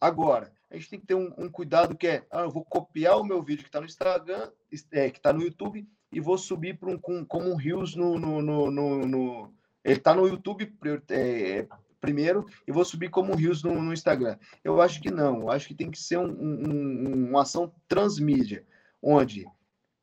Agora, 0.02 0.52
a 0.70 0.76
gente 0.76 0.90
tem 0.90 1.00
que 1.00 1.08
ter 1.08 1.16
um, 1.16 1.34
um 1.38 1.50
cuidado 1.50 1.96
que 1.96 2.08
é, 2.08 2.26
ah, 2.30 2.42
eu 2.42 2.52
vou 2.52 2.66
copiar 2.66 3.18
o 3.18 3.24
meu 3.24 3.42
vídeo 3.42 3.64
que 3.64 3.70
está 3.70 3.80
no 3.80 3.86
Instagram, 3.86 4.52
é, 4.92 5.10
que 5.10 5.18
está 5.18 5.32
no 5.32 5.42
YouTube, 5.42 5.88
e 6.12 6.20
vou 6.20 6.38
subir 6.38 6.78
para 6.78 6.90
um, 6.90 6.98
com, 6.98 7.26
como 7.26 7.50
um 7.50 7.56
Reels 7.56 7.96
no, 7.96 8.20
no, 8.20 8.42
no, 8.42 9.06
no 9.06 9.54
ele 9.88 10.00
está 10.00 10.14
no 10.14 10.28
YouTube 10.28 10.76
é, 11.10 11.66
primeiro 12.02 12.46
e 12.68 12.74
vou 12.74 12.84
subir 12.84 13.10
como 13.10 13.34
Rios 13.34 13.64
no, 13.64 13.82
no, 13.82 13.94
Instagram. 13.94 14.38
Eu 14.62 14.82
acho 14.82 15.02
que 15.02 15.10
não. 15.10 15.44
Eu 15.44 15.50
acho 15.50 15.70
que 15.70 15.74
tem 15.74 15.90
que 15.90 15.98
ser 15.98 16.18
um, 16.18 16.28
um, 16.28 17.30
uma 17.30 17.44
ação 17.44 17.74
transmídia, 17.88 18.66
onde 19.02 19.48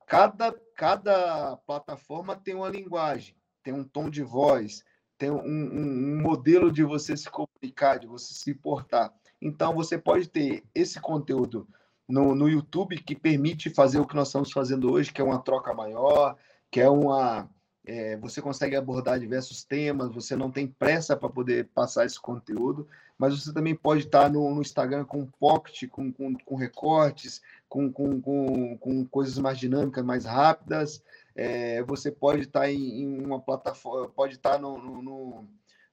cada, 0.07 0.59
cada 0.75 1.59
plataforma 1.67 2.35
tem 2.35 2.55
uma 2.55 2.71
linguagem, 2.71 3.37
tem 3.63 3.75
um 3.75 3.85
tom 3.85 4.09
de 4.09 4.23
voz, 4.23 4.83
tem 5.19 5.31
um, 5.31 5.45
um, 5.45 6.23
modelo 6.23 6.73
de 6.73 6.83
você 6.83 7.15
se 7.15 7.29
comunicar, 7.29 7.99
de 7.99 8.07
você 8.07 8.33
se 8.33 8.55
portar. 8.55 9.13
Então, 9.39 9.75
você 9.75 9.99
pode 9.99 10.31
ter 10.31 10.65
esse 10.75 10.99
conteúdo 10.99 11.69
no, 12.09 12.35
no 12.35 12.49
YouTube 12.49 13.03
que 13.03 13.15
permite 13.15 13.69
fazer 13.69 14.01
o 14.01 14.07
que 14.07 14.17
nós 14.17 14.29
estamos 14.29 14.51
fazendo 14.51 14.91
hoje, 14.91 15.13
que 15.13 15.21
é 15.21 15.25
uma 15.25 15.43
troca 15.43 15.75
maior, 15.75 16.37
que 16.71 16.81
é 16.81 16.89
uma 16.89 17.51
é, 17.87 18.17
você 18.17 18.41
consegue 18.41 18.77
abordar 18.77 19.21
diversos 19.21 19.63
temas, 19.63 20.13
você 20.13 20.35
não 20.35 20.51
tem 20.51 20.67
pressa 20.67 21.15
para 21.17 21.29
poder 21.29 21.69
passar 21.75 22.07
esse 22.07 22.19
conteúdo, 22.19 22.89
mas 23.19 23.39
você 23.39 23.53
também 23.53 23.75
pode 23.75 24.05
estar 24.05 24.31
no, 24.31 24.55
no 24.55 24.63
Instagram 24.63 25.05
com 25.05 25.27
pocket, 25.27 25.87
com, 25.89 26.11
com, 26.11 26.35
com 26.35 26.55
recortes, 26.55 27.43
com, 27.69 27.93
com, 27.93 29.07
coisas 29.11 29.39
mais 29.39 29.59
dinâmicas, 29.59 30.03
mais 30.05 30.25
rápidas. 30.25 31.03
É, 31.37 31.83
você 31.83 32.11
pode 32.11 32.43
estar 32.43 32.71
em, 32.71 33.03
em, 33.03 33.25
uma 33.25 33.41
plataforma, 33.41 34.09
pode 34.09 34.37
estar 34.37 34.59
no, 34.59 34.79
no, 34.79 35.49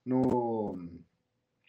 no, 0.05 0.89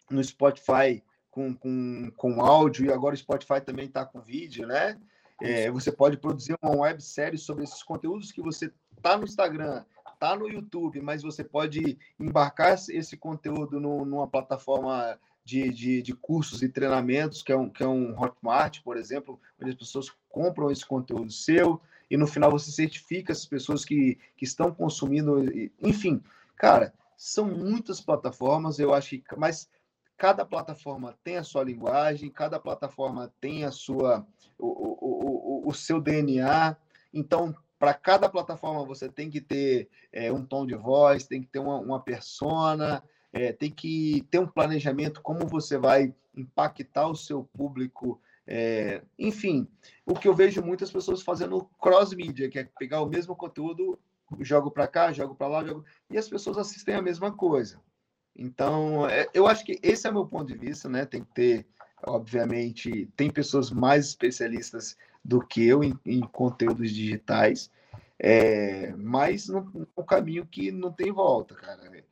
no 0.09 0.23
Spotify 0.23 1.03
com, 1.29 1.53
com, 1.53 2.11
com 2.15 2.41
áudio, 2.41 2.85
e 2.85 2.91
agora 2.91 3.13
o 3.13 3.17
Spotify 3.17 3.59
também 3.59 3.87
está 3.87 4.05
com 4.05 4.21
vídeo, 4.21 4.65
né? 4.65 4.97
É, 5.41 5.69
você 5.69 5.91
pode 5.91 6.15
produzir 6.17 6.55
uma 6.61 6.83
websérie 6.83 7.37
sobre 7.37 7.65
esses 7.65 7.83
conteúdos 7.83 8.31
que 8.31 8.41
você 8.41 8.71
está 8.95 9.17
no 9.17 9.25
Instagram 9.25 9.83
está 10.23 10.37
no 10.37 10.47
YouTube, 10.47 11.01
mas 11.01 11.21
você 11.21 11.43
pode 11.43 11.97
embarcar 12.17 12.73
esse 12.73 13.17
conteúdo 13.17 13.79
no, 13.79 14.05
numa 14.05 14.27
plataforma 14.27 15.19
de, 15.43 15.69
de, 15.69 16.01
de, 16.01 16.15
cursos 16.15 16.63
e 16.63 16.69
treinamentos, 16.69 17.43
que 17.43 17.51
é, 17.51 17.57
um, 17.57 17.69
que 17.69 17.83
é 17.83 17.87
um 17.87 18.17
Hotmart, 18.17 18.81
por 18.81 18.95
exemplo, 18.95 19.37
onde 19.61 19.71
as 19.71 19.77
pessoas 19.77 20.09
compram 20.29 20.71
esse 20.71 20.85
conteúdo 20.85 21.29
seu 21.29 21.81
e 22.09 22.15
no 22.15 22.25
final 22.25 22.49
você 22.49 22.71
certifica 22.71 23.33
as 23.33 23.45
pessoas 23.45 23.83
que, 23.83 24.17
que 24.37 24.45
estão 24.45 24.73
consumindo. 24.73 25.43
Enfim, 25.81 26.23
cara, 26.55 26.93
são 27.17 27.45
muitas 27.45 27.99
plataformas, 27.99 28.79
eu 28.79 28.93
acho 28.93 29.09
que. 29.09 29.23
Mas 29.35 29.69
cada 30.15 30.45
plataforma 30.45 31.17
tem 31.21 31.35
a 31.35 31.43
sua 31.43 31.63
linguagem, 31.65 32.29
cada 32.29 32.57
plataforma 32.59 33.33
tem 33.41 33.65
a 33.65 33.71
sua, 33.71 34.25
o, 34.57 34.67
o, 34.67 35.65
o, 35.65 35.69
o 35.69 35.73
seu 35.73 35.99
DNA. 35.99 36.77
Então, 37.13 37.53
para 37.83 37.93
cada 37.93 38.29
plataforma 38.29 38.85
você 38.85 39.09
tem 39.09 39.29
que 39.29 39.41
ter 39.41 39.89
é, 40.09 40.31
um 40.31 40.45
tom 40.45 40.65
de 40.65 40.73
voz, 40.73 41.27
tem 41.27 41.41
que 41.41 41.49
ter 41.49 41.59
uma, 41.59 41.77
uma 41.79 41.99
persona, 41.99 43.03
é, 43.33 43.51
tem 43.51 43.69
que 43.69 44.25
ter 44.31 44.39
um 44.39 44.47
planejamento, 44.47 45.21
como 45.21 45.45
você 45.45 45.77
vai 45.77 46.15
impactar 46.33 47.09
o 47.09 47.15
seu 47.15 47.43
público. 47.43 48.21
É, 48.47 49.01
enfim, 49.19 49.67
o 50.05 50.13
que 50.13 50.29
eu 50.29 50.33
vejo 50.33 50.63
muitas 50.63 50.89
pessoas 50.93 51.21
fazendo 51.21 51.69
cross-mídia, 51.77 52.49
que 52.49 52.57
é 52.57 52.69
pegar 52.79 53.01
o 53.01 53.09
mesmo 53.09 53.35
conteúdo, 53.35 53.99
jogo 54.39 54.71
para 54.71 54.87
cá, 54.87 55.11
jogo 55.11 55.35
para 55.35 55.47
lá, 55.47 55.65
jogo... 55.65 55.83
e 56.09 56.17
as 56.17 56.29
pessoas 56.29 56.57
assistem 56.57 56.95
a 56.95 57.01
mesma 57.01 57.33
coisa. 57.33 57.81
Então, 58.33 59.09
é, 59.09 59.27
eu 59.33 59.45
acho 59.45 59.65
que 59.65 59.77
esse 59.83 60.07
é 60.07 60.09
o 60.09 60.13
meu 60.13 60.25
ponto 60.25 60.47
de 60.47 60.57
vista, 60.57 60.87
né? 60.87 61.05
Tem 61.05 61.21
que 61.21 61.33
ter, 61.33 61.67
obviamente, 62.07 63.09
tem 63.17 63.29
pessoas 63.29 63.69
mais 63.71 64.05
especialistas 64.05 64.95
do 65.23 65.39
que 65.39 65.65
eu 65.65 65.83
em, 65.83 65.97
em 66.05 66.21
conteúdos 66.21 66.91
digitais, 66.91 67.71
é, 68.19 68.93
mas 68.97 69.47
no, 69.47 69.87
caminho 70.05 70.45
que 70.45 70.71
não 70.71 70.91
tem 70.91 71.11
volta, 71.11 71.55
cara. 71.55 72.03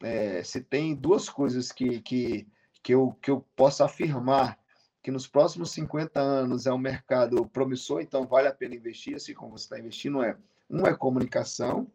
É, 0.00 0.42
se 0.42 0.60
tem 0.60 0.94
duas 0.94 1.28
coisas 1.28 1.72
que, 1.72 2.00
que, 2.00 2.46
que, 2.82 2.94
eu, 2.94 3.16
que 3.20 3.30
eu 3.30 3.44
posso 3.56 3.82
afirmar 3.82 4.58
que 5.02 5.10
nos 5.10 5.26
próximos 5.26 5.72
50 5.72 6.20
anos 6.20 6.66
é 6.66 6.72
um 6.72 6.78
mercado 6.78 7.46
promissor, 7.46 8.00
então 8.00 8.26
vale 8.26 8.48
a 8.48 8.54
pena 8.54 8.74
investir, 8.74 9.16
assim 9.16 9.34
como 9.34 9.56
você 9.56 9.64
está 9.64 9.78
investindo, 9.78 10.22
é 10.22 10.36
um 10.68 10.86
é 10.86 10.94
comunicação 10.94 11.90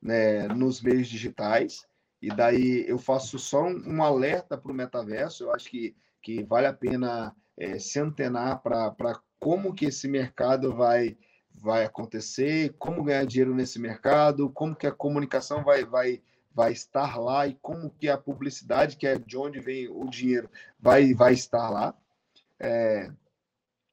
né, 0.00 0.46
nos 0.48 0.80
meios 0.80 1.08
digitais, 1.08 1.86
E 2.20 2.28
daí 2.28 2.84
eu 2.88 2.98
faço 2.98 3.38
só 3.38 3.62
um, 3.62 3.96
um 3.96 4.02
alerta 4.02 4.58
para 4.58 4.72
o 4.72 4.74
metaverso. 4.74 5.44
Eu 5.44 5.52
acho 5.52 5.70
que, 5.70 5.94
que 6.20 6.42
vale 6.42 6.66
a 6.66 6.72
pena 6.72 7.34
é, 7.56 7.78
se 7.78 8.00
antenar 8.00 8.60
para 8.60 9.20
como 9.38 9.74
que 9.74 9.86
esse 9.86 10.08
mercado 10.08 10.74
vai 10.74 11.16
vai 11.60 11.84
acontecer, 11.84 12.74
como 12.78 13.02
ganhar 13.02 13.26
dinheiro 13.26 13.54
nesse 13.54 13.78
mercado, 13.78 14.50
como 14.50 14.76
que 14.76 14.86
a 14.86 14.92
comunicação 14.92 15.64
vai, 15.64 15.84
vai, 15.84 16.22
vai 16.54 16.72
estar 16.72 17.18
lá 17.18 17.46
e 17.46 17.54
como 17.60 17.90
que 17.90 18.08
a 18.08 18.16
publicidade, 18.16 18.96
que 18.96 19.06
é 19.06 19.18
de 19.18 19.36
onde 19.36 19.60
vem 19.60 19.88
o 19.88 20.08
dinheiro, 20.08 20.48
vai, 20.78 21.12
vai 21.14 21.32
estar 21.32 21.68
lá. 21.68 21.94
É... 22.58 23.10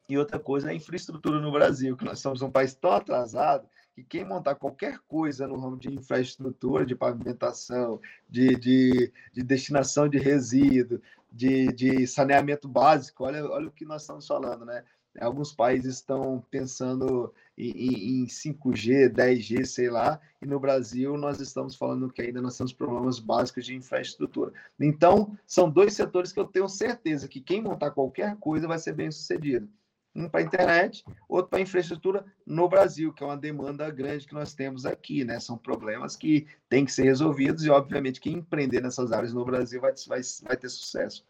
E 0.07 0.17
outra 0.17 0.37
coisa 0.37 0.69
é 0.69 0.71
a 0.71 0.75
infraestrutura 0.75 1.39
no 1.39 1.51
Brasil, 1.51 1.97
que 1.97 2.05
nós 2.05 2.19
somos 2.19 2.41
um 2.43 2.51
país 2.51 2.75
tão 2.75 2.91
atrasado 2.91 3.67
que 3.95 4.03
quem 4.03 4.25
montar 4.25 4.55
qualquer 4.55 4.99
coisa 5.07 5.47
no 5.47 5.57
ramo 5.57 5.77
de 5.77 5.91
infraestrutura, 5.91 6.85
de 6.85 6.95
pavimentação, 6.95 7.99
de, 8.29 8.55
de, 8.55 9.11
de 9.31 9.41
destinação 9.41 10.07
de 10.07 10.17
resíduo, 10.17 11.01
de, 11.31 11.67
de 11.67 12.05
saneamento 12.05 12.67
básico, 12.67 13.23
olha, 13.23 13.43
olha 13.45 13.67
o 13.67 13.71
que 13.71 13.85
nós 13.85 14.01
estamos 14.01 14.27
falando, 14.27 14.65
né? 14.65 14.83
Alguns 15.19 15.53
países 15.53 15.95
estão 15.95 16.43
pensando 16.49 17.33
em, 17.57 18.23
em 18.23 18.25
5G, 18.25 19.09
10G, 19.09 19.65
sei 19.65 19.89
lá, 19.89 20.19
e 20.41 20.45
no 20.45 20.59
Brasil 20.59 21.17
nós 21.17 21.39
estamos 21.39 21.75
falando 21.75 22.11
que 22.11 22.21
ainda 22.21 22.41
nós 22.41 22.57
temos 22.57 22.73
problemas 22.73 23.19
básicos 23.19 23.65
de 23.65 23.75
infraestrutura. 23.75 24.51
Então, 24.79 25.37
são 25.45 25.69
dois 25.69 25.93
setores 25.93 26.31
que 26.31 26.39
eu 26.39 26.45
tenho 26.45 26.67
certeza 26.67 27.27
que 27.27 27.39
quem 27.39 27.61
montar 27.61 27.91
qualquer 27.91 28.35
coisa 28.37 28.67
vai 28.67 28.79
ser 28.79 28.93
bem 28.93 29.11
sucedido. 29.11 29.69
Um 30.15 30.29
para 30.29 30.39
a 30.39 30.43
internet, 30.43 31.03
outro 31.27 31.49
para 31.49 31.59
a 31.59 31.61
infraestrutura 31.61 32.25
no 32.45 32.69
Brasil, 32.69 33.11
que 33.11 33.21
é 33.21 33.25
uma 33.25 33.35
demanda 33.35 33.89
grande 33.89 34.25
que 34.25 34.33
nós 34.33 34.53
temos 34.53 34.85
aqui, 34.85 35.25
né? 35.25 35.41
São 35.41 35.57
problemas 35.57 36.15
que 36.15 36.47
têm 36.69 36.85
que 36.85 36.93
ser 36.93 37.03
resolvidos 37.03 37.65
e, 37.65 37.69
obviamente, 37.69 38.21
quem 38.21 38.35
empreender 38.35 38.81
nessas 38.81 39.11
áreas 39.11 39.33
no 39.33 39.43
Brasil 39.43 39.81
vai, 39.81 39.93
vai, 40.07 40.21
vai 40.43 40.55
ter 40.55 40.69
sucesso. 40.69 41.25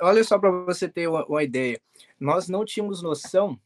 Olha 0.00 0.22
só 0.22 0.38
para 0.38 0.50
você 0.50 0.88
ter 0.88 1.08
uma, 1.08 1.24
uma, 1.26 1.42
ideia. 1.42 1.80
Nós 2.18 2.48
não 2.48 2.64
tínhamos 2.64 3.02
noção 3.02 3.58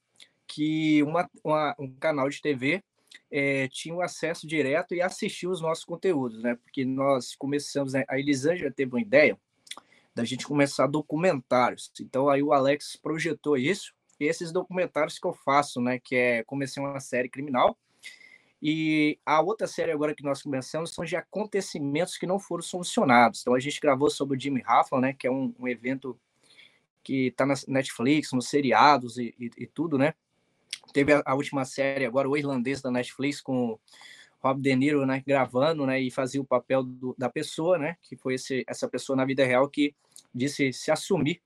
que 0.46 1.02
uma, 1.02 1.28
uma, 1.44 1.74
um 1.78 1.92
canal 1.94 2.28
de 2.28 2.40
TV 2.40 2.82
é, 3.30 3.68
tinha 3.68 3.94
o 3.94 4.00
acesso 4.00 4.46
direto 4.46 4.94
e 4.94 5.02
assistia 5.02 5.50
os 5.50 5.60
nossos 5.60 5.84
conteúdos, 5.84 6.42
né? 6.42 6.56
Porque 6.56 6.84
nós 6.84 7.34
começamos, 7.34 7.92
né? 7.92 8.04
a 8.08 8.18
Elisângela 8.18 8.70
teve 8.70 8.92
uma 8.92 9.00
ideia 9.00 9.38
da 10.14 10.24
gente 10.24 10.46
começar 10.46 10.86
documentários. 10.86 11.92
Então 12.00 12.28
aí 12.28 12.42
o 12.42 12.52
Alex 12.52 12.96
projetou 12.96 13.56
isso 13.56 13.92
e 14.18 14.24
esses 14.24 14.50
documentários 14.50 15.18
que 15.18 15.26
eu 15.26 15.34
faço, 15.34 15.80
né? 15.80 15.98
Que 15.98 16.16
é 16.16 16.44
comecei 16.44 16.82
uma 16.82 17.00
série 17.00 17.28
criminal 17.28 17.76
e 18.62 19.18
a 19.24 19.40
outra 19.40 19.66
série 19.66 19.92
agora 19.92 20.14
que 20.14 20.22
nós 20.22 20.42
começamos 20.42 20.92
são 20.92 21.04
de 21.04 21.14
acontecimentos 21.14 22.16
que 22.16 22.26
não 22.26 22.38
foram 22.38 22.62
solucionados. 22.62 23.40
Então 23.42 23.54
a 23.54 23.60
gente 23.60 23.80
gravou 23.80 24.10
sobre 24.10 24.36
o 24.36 24.40
Jimmy 24.40 24.62
Hoffa, 24.66 24.98
né? 25.00 25.12
Que 25.12 25.26
é 25.26 25.30
um, 25.30 25.54
um 25.58 25.68
evento 25.68 26.18
que 27.02 27.28
está 27.28 27.46
na 27.46 27.54
Netflix, 27.68 28.32
nos 28.32 28.48
seriados 28.48 29.18
e, 29.18 29.34
e, 29.38 29.50
e 29.58 29.66
tudo, 29.66 29.98
né? 29.98 30.14
Teve 30.92 31.12
a, 31.12 31.22
a, 31.24 31.34
última 31.34 31.64
série 31.64 32.04
agora, 32.04 32.28
o 32.28 32.36
irlandês 32.36 32.80
da 32.80 32.90
Netflix, 32.90 33.40
com 33.40 33.78
Rob 34.40 34.60
De 34.60 34.74
Niro, 34.74 35.04
né, 35.04 35.22
gravando, 35.26 35.86
né, 35.86 36.00
e 36.00 36.10
fazia 36.10 36.40
o 36.40 36.44
papel 36.44 36.82
do, 36.82 37.14
da 37.18 37.28
pessoa, 37.28 37.78
né, 37.78 37.96
que 38.02 38.16
foi 38.16 38.34
esse, 38.34 38.64
essa 38.66 38.88
pessoa 38.88 39.16
na 39.16 39.24
vida 39.24 39.44
real 39.44 39.68
que 39.68 39.94
disse 40.34 40.72
se 40.72 40.90
assumir 40.90 41.42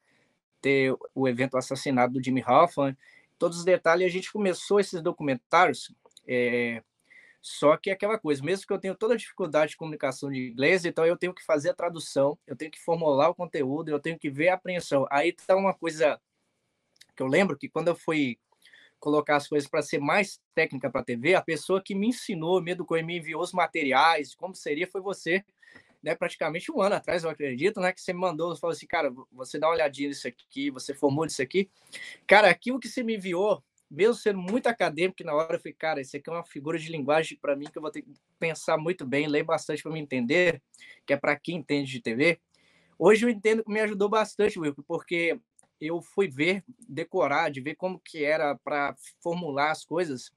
ter 0.60 0.94
o 1.14 1.26
evento 1.26 1.56
assassinado 1.56 2.14
do 2.14 2.22
Jimmy 2.22 2.44
Hoffa, 2.46 2.96
todos 3.38 3.58
os 3.58 3.64
detalhes. 3.64 4.06
A 4.06 4.10
gente 4.10 4.30
começou 4.30 4.78
esses 4.78 5.00
documentários, 5.02 5.94
é, 6.26 6.82
só 7.42 7.76
que 7.76 7.88
é 7.88 7.92
aquela 7.94 8.18
coisa, 8.18 8.42
mesmo 8.44 8.66
que 8.66 8.72
eu 8.72 8.78
tenha 8.78 8.94
toda 8.94 9.14
a 9.14 9.16
dificuldade 9.16 9.70
de 9.70 9.76
comunicação 9.76 10.30
de 10.30 10.50
inglês, 10.50 10.84
então 10.84 11.06
eu 11.06 11.16
tenho 11.16 11.34
que 11.34 11.44
fazer 11.44 11.70
a 11.70 11.74
tradução, 11.74 12.38
eu 12.46 12.54
tenho 12.54 12.70
que 12.70 12.80
formular 12.80 13.30
o 13.30 13.34
conteúdo, 13.34 13.88
eu 13.88 13.98
tenho 13.98 14.18
que 14.18 14.28
ver 14.28 14.48
a 14.48 14.54
apreensão. 14.54 15.06
Aí 15.10 15.32
tá 15.32 15.56
uma 15.56 15.72
coisa 15.72 16.20
que 17.16 17.22
eu 17.22 17.26
lembro 17.26 17.56
que 17.56 17.68
quando 17.68 17.88
eu 17.88 17.94
fui 17.94 18.38
colocar 18.98 19.36
as 19.36 19.48
coisas 19.48 19.68
para 19.68 19.80
ser 19.80 19.98
mais 19.98 20.38
técnica 20.54 20.90
para 20.90 21.00
a 21.00 21.04
TV, 21.04 21.34
a 21.34 21.40
pessoa 21.40 21.82
que 21.82 21.94
me 21.94 22.08
ensinou, 22.08 22.60
me 22.60 22.72
educou 22.72 22.98
e 22.98 23.02
me 23.02 23.16
enviou 23.16 23.42
os 23.42 23.52
materiais, 23.52 24.34
como 24.34 24.54
seria, 24.54 24.86
foi 24.86 25.00
você, 25.00 25.42
né, 26.02 26.14
praticamente 26.14 26.70
um 26.70 26.82
ano 26.82 26.96
atrás, 26.96 27.24
eu 27.24 27.30
acredito, 27.30 27.80
né, 27.80 27.92
que 27.92 28.00
você 28.02 28.12
me 28.12 28.20
mandou, 28.20 28.54
falou 28.56 28.72
assim, 28.72 28.86
cara, 28.86 29.10
você 29.32 29.58
dá 29.58 29.68
uma 29.68 29.74
olhadinha 29.74 30.10
nisso 30.10 30.28
aqui, 30.28 30.70
você 30.70 30.92
formou 30.92 31.24
isso 31.24 31.40
aqui. 31.40 31.70
Cara, 32.26 32.50
aquilo 32.50 32.78
que 32.78 32.88
você 32.88 33.02
me 33.02 33.16
enviou, 33.16 33.64
mesmo 33.90 34.14
sendo 34.14 34.38
muito 34.38 34.68
acadêmico, 34.68 35.24
na 35.24 35.34
hora 35.34 35.56
eu 35.56 35.60
falei, 35.60 35.74
cara, 35.74 36.00
isso 36.00 36.16
aqui 36.16 36.30
é 36.30 36.32
uma 36.32 36.44
figura 36.44 36.78
de 36.78 36.90
linguagem 36.90 37.36
para 37.40 37.56
mim 37.56 37.66
que 37.66 37.76
eu 37.76 37.82
vou 37.82 37.90
ter 37.90 38.02
que 38.02 38.12
pensar 38.38 38.78
muito 38.78 39.04
bem, 39.04 39.26
ler 39.26 39.42
bastante 39.42 39.82
para 39.82 39.90
me 39.90 40.00
entender, 40.00 40.62
que 41.04 41.12
é 41.12 41.16
para 41.16 41.36
quem 41.36 41.56
entende 41.56 41.90
de 41.90 42.00
TV. 42.00 42.40
Hoje 42.98 43.24
eu 43.24 43.30
entendo 43.30 43.64
que 43.64 43.72
me 43.72 43.80
ajudou 43.80 44.08
bastante, 44.08 44.58
Wilco, 44.60 44.82
porque 44.84 45.40
eu 45.80 46.00
fui 46.02 46.28
ver, 46.28 46.62
decorar, 46.88 47.50
de 47.50 47.60
ver 47.60 47.74
como 47.74 47.98
que 47.98 48.24
era 48.24 48.56
para 48.58 48.94
formular 49.22 49.70
as 49.70 49.84
coisas 49.84 50.30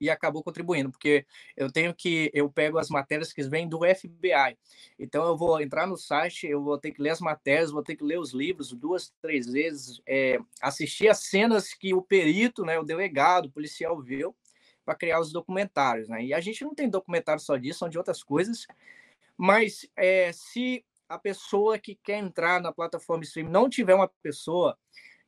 e 0.00 0.08
acabou 0.08 0.42
contribuindo, 0.42 0.90
porque 0.90 1.26
eu 1.56 1.70
tenho 1.70 1.94
que 1.94 2.30
eu 2.32 2.50
pego 2.50 2.78
as 2.78 2.88
matérias 2.88 3.32
que 3.32 3.42
vêm 3.42 3.68
do 3.68 3.80
FBI. 3.80 4.56
Então 4.98 5.24
eu 5.26 5.36
vou 5.36 5.60
entrar 5.60 5.86
no 5.86 5.96
site, 5.96 6.46
eu 6.46 6.62
vou 6.62 6.78
ter 6.78 6.92
que 6.92 7.02
ler 7.02 7.10
as 7.10 7.20
matérias, 7.20 7.70
vou 7.70 7.82
ter 7.82 7.96
que 7.96 8.04
ler 8.04 8.18
os 8.18 8.32
livros 8.32 8.72
duas, 8.72 9.12
três 9.20 9.46
vezes, 9.46 10.00
é, 10.06 10.38
assistir 10.62 11.08
as 11.08 11.18
cenas 11.18 11.74
que 11.74 11.92
o 11.92 12.02
perito, 12.02 12.64
né, 12.64 12.78
o 12.78 12.84
delegado, 12.84 13.46
o 13.46 13.52
policial 13.52 14.00
viu 14.00 14.34
para 14.84 14.94
criar 14.94 15.20
os 15.20 15.30
documentários, 15.30 16.08
né? 16.08 16.24
E 16.24 16.34
a 16.34 16.40
gente 16.40 16.64
não 16.64 16.74
tem 16.74 16.88
documentário 16.88 17.40
só 17.40 17.56
disso, 17.56 17.80
são 17.80 17.88
de 17.88 17.98
outras 17.98 18.22
coisas. 18.22 18.66
Mas 19.36 19.88
é, 19.96 20.32
se 20.32 20.84
a 21.08 21.18
pessoa 21.18 21.78
que 21.78 21.96
quer 21.96 22.18
entrar 22.18 22.60
na 22.60 22.72
plataforma 22.72 23.24
stream 23.24 23.48
não 23.48 23.68
tiver 23.68 23.94
uma 23.94 24.08
pessoa 24.22 24.78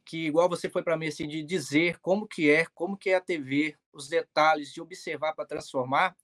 que, 0.05 0.27
igual 0.27 0.49
você 0.49 0.69
foi 0.69 0.83
para 0.83 0.97
mim, 0.97 1.07
assim, 1.07 1.29
de 1.29 1.43
dizer 1.43 1.99
como 2.01 2.27
que 2.27 2.51
é, 2.51 2.67
como 2.75 2.97
que 2.97 3.11
é 3.11 3.15
a 3.15 3.21
TV, 3.21 3.77
os 3.93 4.09
detalhes, 4.09 4.73
de 4.73 4.81
observar 4.81 5.35
para 5.35 5.47
transformar, 5.47 6.17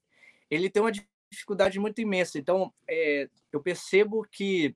ele 0.51 0.71
tem 0.71 0.83
uma 0.83 0.93
dificuldade 1.31 1.79
muito 1.79 2.01
imensa. 2.01 2.39
Então, 2.39 2.73
é, 2.89 3.29
eu 3.53 3.63
percebo 3.63 4.27
que 4.31 4.75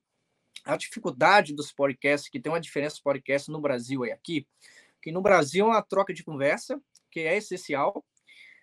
a 0.64 0.76
dificuldade 0.76 1.54
dos 1.54 1.72
podcasts, 1.72 2.30
que 2.30 2.40
tem 2.40 2.52
uma 2.52 2.60
diferença 2.60 2.94
dos 2.94 3.02
podcasts 3.02 3.48
no 3.48 3.60
Brasil 3.60 4.06
e 4.06 4.12
aqui, 4.12 4.46
que 5.00 5.10
no 5.10 5.20
Brasil 5.20 5.66
é 5.66 5.68
uma 5.68 5.82
troca 5.82 6.14
de 6.14 6.22
conversa, 6.22 6.80
que 7.10 7.20
é 7.20 7.36
essencial, 7.36 8.04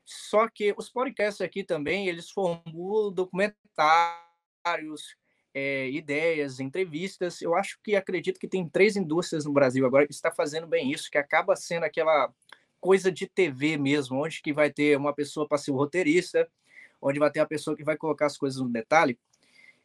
só 0.06 0.48
que 0.50 0.74
os 0.78 0.90
podcasts 0.90 1.42
aqui 1.42 1.64
também, 1.64 2.08
eles 2.08 2.32
formulam 2.32 3.14
documentários, 3.14 5.16
é, 5.54 5.90
ideias, 5.90 6.60
entrevistas. 6.60 7.42
Eu 7.42 7.56
acho 7.56 7.80
que 7.84 7.96
acredito 7.96 8.40
que 8.40 8.48
tem 8.48 8.68
três 8.68 8.96
indústrias 8.96 9.46
no 9.46 9.54
Brasil 9.54 9.86
agora 9.86 10.06
que 10.06 10.14
está 10.14 10.32
fazendo 10.32 10.68
bem 10.68 10.92
isso, 10.92 11.10
que 11.10 11.18
acaba 11.18 11.56
sendo 11.56 11.84
aquela 11.84 12.32
coisa 12.80 13.12
de 13.12 13.28
TV 13.28 13.78
mesmo, 13.78 14.24
onde 14.24 14.42
que 14.42 14.54
vai 14.54 14.72
ter 14.72 14.98
uma 14.98 15.14
pessoa 15.14 15.48
para 15.48 15.58
ser 15.58 15.72
o 15.72 15.76
roteirista, 15.76 16.50
onde 17.02 17.20
vai 17.20 17.32
ter 17.32 17.40
a 17.40 17.46
pessoa 17.46 17.76
que 17.76 17.84
vai 17.84 17.98
colocar 17.98 18.26
as 18.26 18.38
coisas 18.38 18.62
no 18.62 18.70
detalhe. 18.70 19.18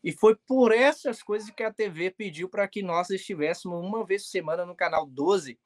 E 0.03 0.13
foi 0.13 0.37
por 0.47 0.71
essas 0.71 1.23
coisas 1.23 1.49
que 1.51 1.63
a 1.63 1.73
TV 1.73 2.11
pediu 2.11 2.49
para 2.49 2.69
que 2.69 2.83
nós 2.83 3.09
estivéssemos 3.09 3.83
uma 3.83 4.05
vez 4.05 4.23
por 4.25 4.29
semana 4.29 4.67
no 4.67 4.75
canal 4.75 5.07
12. 5.07 5.59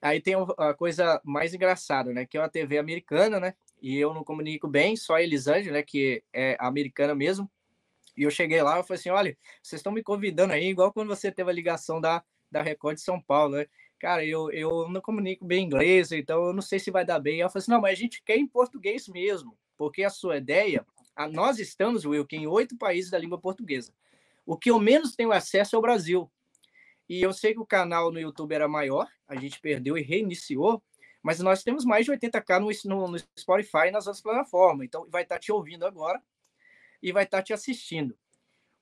Aí 0.00 0.20
tem 0.20 0.34
a 0.58 0.74
coisa 0.74 1.20
mais 1.24 1.54
engraçada, 1.54 2.12
né? 2.12 2.26
Que 2.26 2.36
é 2.36 2.40
uma 2.40 2.48
TV 2.48 2.78
americana, 2.78 3.38
né? 3.38 3.54
E 3.82 3.98
eu 3.98 4.14
não 4.14 4.24
comunico 4.24 4.66
bem, 4.66 4.96
só 4.96 5.14
a 5.16 5.22
Elisângela, 5.22 5.76
né? 5.76 5.82
Que 5.82 6.22
é 6.32 6.56
americana 6.58 7.14
mesmo. 7.14 7.50
E 8.16 8.22
eu 8.22 8.30
cheguei 8.30 8.62
lá 8.62 8.78
e 8.78 8.82
falei 8.82 8.98
assim: 8.98 9.10
olha, 9.10 9.36
vocês 9.62 9.80
estão 9.80 9.92
me 9.92 10.02
convidando 10.02 10.52
aí, 10.52 10.68
igual 10.68 10.92
quando 10.92 11.08
você 11.08 11.30
teve 11.32 11.50
a 11.50 11.52
ligação 11.52 12.00
da, 12.00 12.22
da 12.50 12.62
Record 12.62 12.96
de 12.96 13.02
São 13.02 13.20
Paulo, 13.20 13.56
né? 13.56 13.66
Cara, 13.98 14.24
eu, 14.24 14.50
eu 14.50 14.88
não 14.88 15.00
comunico 15.00 15.44
bem 15.44 15.64
inglês, 15.64 16.12
então 16.12 16.46
eu 16.46 16.52
não 16.52 16.62
sei 16.62 16.78
se 16.78 16.90
vai 16.90 17.04
dar 17.04 17.18
bem. 17.18 17.40
Eu 17.40 17.48
falei 17.48 17.62
assim: 17.62 17.70
não, 17.70 17.80
mas 17.80 17.92
a 17.92 18.00
gente 18.00 18.22
quer 18.22 18.36
em 18.36 18.46
português 18.46 19.08
mesmo, 19.08 19.56
porque 19.76 20.02
a 20.04 20.10
sua 20.10 20.36
ideia, 20.36 20.84
a, 21.16 21.28
nós 21.28 21.58
estamos, 21.58 22.04
Wilkin, 22.04 22.42
em 22.42 22.46
oito 22.46 22.76
países 22.76 23.10
da 23.10 23.18
língua 23.18 23.38
portuguesa. 23.38 23.92
O 24.46 24.56
que 24.56 24.70
eu 24.70 24.78
menos 24.78 25.16
tenho 25.16 25.32
acesso 25.32 25.74
é 25.74 25.78
o 25.78 25.82
Brasil. 25.82 26.30
E 27.08 27.20
eu 27.20 27.32
sei 27.32 27.52
que 27.52 27.60
o 27.60 27.66
canal 27.66 28.10
no 28.10 28.20
YouTube 28.20 28.54
era 28.54 28.68
maior, 28.68 29.08
a 29.28 29.36
gente 29.36 29.60
perdeu 29.60 29.96
e 29.96 30.02
reiniciou, 30.02 30.82
mas 31.22 31.40
nós 31.40 31.62
temos 31.62 31.84
mais 31.84 32.04
de 32.04 32.12
80k 32.12 32.60
no, 32.60 32.96
no, 32.96 33.08
no 33.08 33.18
Spotify 33.38 33.88
e 33.88 33.90
nas 33.90 34.06
outras 34.06 34.22
plataformas. 34.22 34.86
Então, 34.86 35.06
vai 35.10 35.22
estar 35.22 35.38
te 35.38 35.50
ouvindo 35.52 35.86
agora 35.86 36.22
e 37.04 37.12
vai 37.12 37.24
estar 37.24 37.42
te 37.42 37.52
assistindo. 37.52 38.16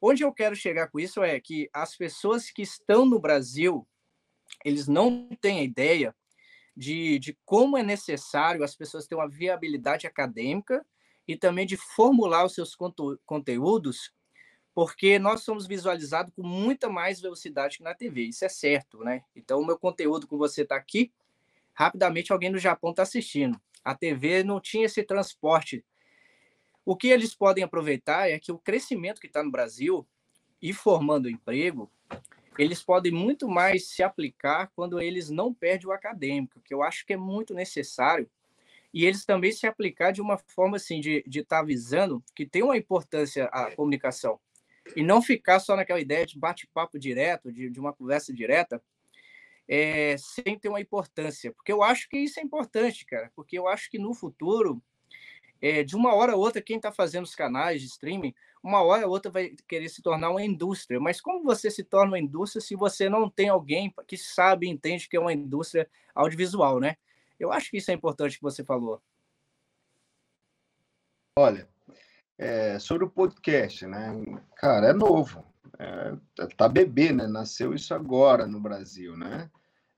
Onde 0.00 0.22
eu 0.22 0.32
quero 0.32 0.54
chegar 0.54 0.86
com 0.88 1.00
isso 1.00 1.24
é 1.24 1.40
que 1.40 1.68
as 1.72 1.96
pessoas 1.96 2.52
que 2.52 2.62
estão 2.62 3.04
no 3.04 3.18
Brasil, 3.18 3.84
eles 4.64 4.86
não 4.86 5.28
têm 5.40 5.58
a 5.58 5.64
ideia 5.64 6.14
de, 6.76 7.18
de 7.18 7.36
como 7.44 7.76
é 7.76 7.82
necessário 7.82 8.62
as 8.62 8.76
pessoas 8.76 9.08
terem 9.08 9.20
uma 9.20 9.28
viabilidade 9.28 10.06
acadêmica 10.06 10.86
e 11.26 11.36
também 11.36 11.66
de 11.66 11.76
formular 11.76 12.44
os 12.44 12.54
seus 12.54 12.76
conto 12.76 13.20
conteúdos, 13.26 14.12
porque 14.72 15.18
nós 15.18 15.40
somos 15.42 15.66
visualizados 15.66 16.32
com 16.32 16.44
muita 16.44 16.88
mais 16.88 17.20
velocidade 17.20 17.78
que 17.78 17.82
na 17.82 17.92
TV, 17.92 18.22
isso 18.22 18.44
é 18.44 18.48
certo, 18.48 19.02
né? 19.02 19.24
Então, 19.34 19.60
o 19.60 19.66
meu 19.66 19.76
conteúdo 19.76 20.28
com 20.28 20.38
você 20.38 20.62
está 20.62 20.76
aqui, 20.76 21.12
rapidamente 21.74 22.32
alguém 22.32 22.50
no 22.50 22.58
Japão 22.58 22.90
está 22.90 23.02
assistindo. 23.02 23.60
A 23.84 23.96
TV 23.96 24.44
não 24.44 24.60
tinha 24.60 24.86
esse 24.86 25.02
transporte 25.02 25.84
O 26.84 26.96
que 26.96 27.08
eles 27.08 27.34
podem 27.34 27.62
aproveitar 27.62 28.28
é 28.28 28.38
que 28.38 28.50
o 28.50 28.58
crescimento 28.58 29.20
que 29.20 29.28
está 29.28 29.42
no 29.42 29.50
Brasil 29.50 30.06
e 30.60 30.72
formando 30.72 31.30
emprego, 31.30 31.90
eles 32.58 32.82
podem 32.82 33.12
muito 33.12 33.48
mais 33.48 33.88
se 33.88 34.02
aplicar 34.02 34.70
quando 34.74 35.00
eles 35.00 35.30
não 35.30 35.54
perdem 35.54 35.88
o 35.88 35.92
acadêmico, 35.92 36.60
que 36.60 36.74
eu 36.74 36.82
acho 36.82 37.06
que 37.06 37.12
é 37.12 37.16
muito 37.16 37.54
necessário, 37.54 38.28
e 38.92 39.06
eles 39.06 39.24
também 39.24 39.52
se 39.52 39.66
aplicar 39.66 40.12
de 40.12 40.20
uma 40.20 40.36
forma 40.36 40.76
assim, 40.76 41.00
de 41.00 41.22
estar 41.26 41.56
tá 41.56 41.58
avisando 41.60 42.22
que 42.34 42.44
tem 42.44 42.62
uma 42.62 42.76
importância 42.76 43.46
a 43.46 43.70
comunicação, 43.74 44.38
e 44.96 45.02
não 45.02 45.22
ficar 45.22 45.60
só 45.60 45.76
naquela 45.76 46.00
ideia 46.00 46.26
de 46.26 46.38
bate-papo 46.38 46.98
direto, 46.98 47.52
de, 47.52 47.70
de 47.70 47.80
uma 47.80 47.92
conversa 47.92 48.32
direta, 48.32 48.82
é, 49.68 50.16
sem 50.18 50.58
ter 50.58 50.68
uma 50.68 50.80
importância, 50.80 51.52
porque 51.52 51.72
eu 51.72 51.82
acho 51.82 52.08
que 52.08 52.18
isso 52.18 52.38
é 52.38 52.42
importante, 52.42 53.06
cara, 53.06 53.30
porque 53.34 53.56
eu 53.56 53.68
acho 53.68 53.88
que 53.88 53.98
no 53.98 54.12
futuro 54.12 54.82
é, 55.62 55.84
de 55.84 55.94
uma 55.94 56.12
hora 56.12 56.32
a 56.32 56.36
outra, 56.36 56.60
quem 56.60 56.76
está 56.76 56.90
fazendo 56.90 57.22
os 57.22 57.36
canais 57.36 57.80
de 57.80 57.86
streaming, 57.86 58.34
uma 58.60 58.82
hora 58.82 59.04
a 59.04 59.08
outra 59.08 59.30
vai 59.30 59.54
querer 59.68 59.88
se 59.88 60.02
tornar 60.02 60.30
uma 60.30 60.42
indústria. 60.42 60.98
Mas 60.98 61.20
como 61.20 61.44
você 61.44 61.70
se 61.70 61.84
torna 61.84 62.10
uma 62.10 62.18
indústria 62.18 62.60
se 62.60 62.74
você 62.74 63.08
não 63.08 63.30
tem 63.30 63.48
alguém 63.48 63.94
que 64.08 64.16
sabe 64.16 64.66
e 64.66 64.70
entende 64.70 65.08
que 65.08 65.16
é 65.16 65.20
uma 65.20 65.32
indústria 65.32 65.88
audiovisual, 66.12 66.80
né? 66.80 66.96
Eu 67.38 67.52
acho 67.52 67.70
que 67.70 67.76
isso 67.76 67.92
é 67.92 67.94
importante 67.94 68.36
que 68.36 68.42
você 68.42 68.64
falou. 68.64 69.00
Olha, 71.38 71.68
é, 72.36 72.78
sobre 72.80 73.04
o 73.04 73.10
podcast, 73.10 73.86
né? 73.86 74.12
Cara, 74.56 74.88
é 74.88 74.92
novo. 74.92 75.44
É, 75.78 76.46
tá 76.56 76.68
bebê, 76.68 77.12
né? 77.12 77.26
Nasceu 77.28 77.72
isso 77.72 77.94
agora 77.94 78.46
no 78.46 78.60
Brasil, 78.60 79.16
né? 79.16 79.48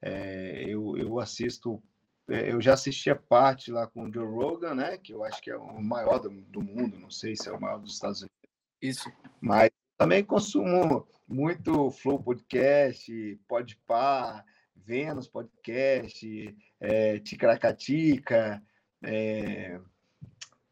É, 0.03 0.65
eu, 0.69 0.97
eu 0.99 1.19
assisto 1.19 1.83
eu 2.29 2.61
já 2.61 2.75
assisti 2.75 3.11
a 3.11 3.17
parte 3.17 3.71
lá 3.71 3.87
com 3.87 4.05
o 4.05 4.13
Joe 4.13 4.27
Rogan, 4.27 4.75
né? 4.75 4.99
Que 4.99 5.13
eu 5.13 5.25
acho 5.25 5.43
que 5.43 5.51
é 5.51 5.57
o 5.57 5.83
maior 5.83 6.19
do, 6.19 6.31
do 6.31 6.63
mundo, 6.63 6.99
não 6.99 7.11
sei 7.11 7.37
se 7.37 7.49
é 7.49 7.53
o 7.53 7.61
maior 7.61 7.79
dos 7.79 7.95
Estados 7.95 8.21
Unidos. 8.21 8.35
Isso. 8.81 9.13
Mas 9.41 9.71
também 9.97 10.25
consumo 10.25 11.07
muito 11.27 11.91
Flow 11.91 12.23
Podcast, 12.23 13.41
Podpar, 13.47 14.45
Vênus 14.75 15.29
Podcast, 15.29 16.57
é, 16.81 17.19
Ticaracatica. 17.21 18.63
É... 19.03 19.81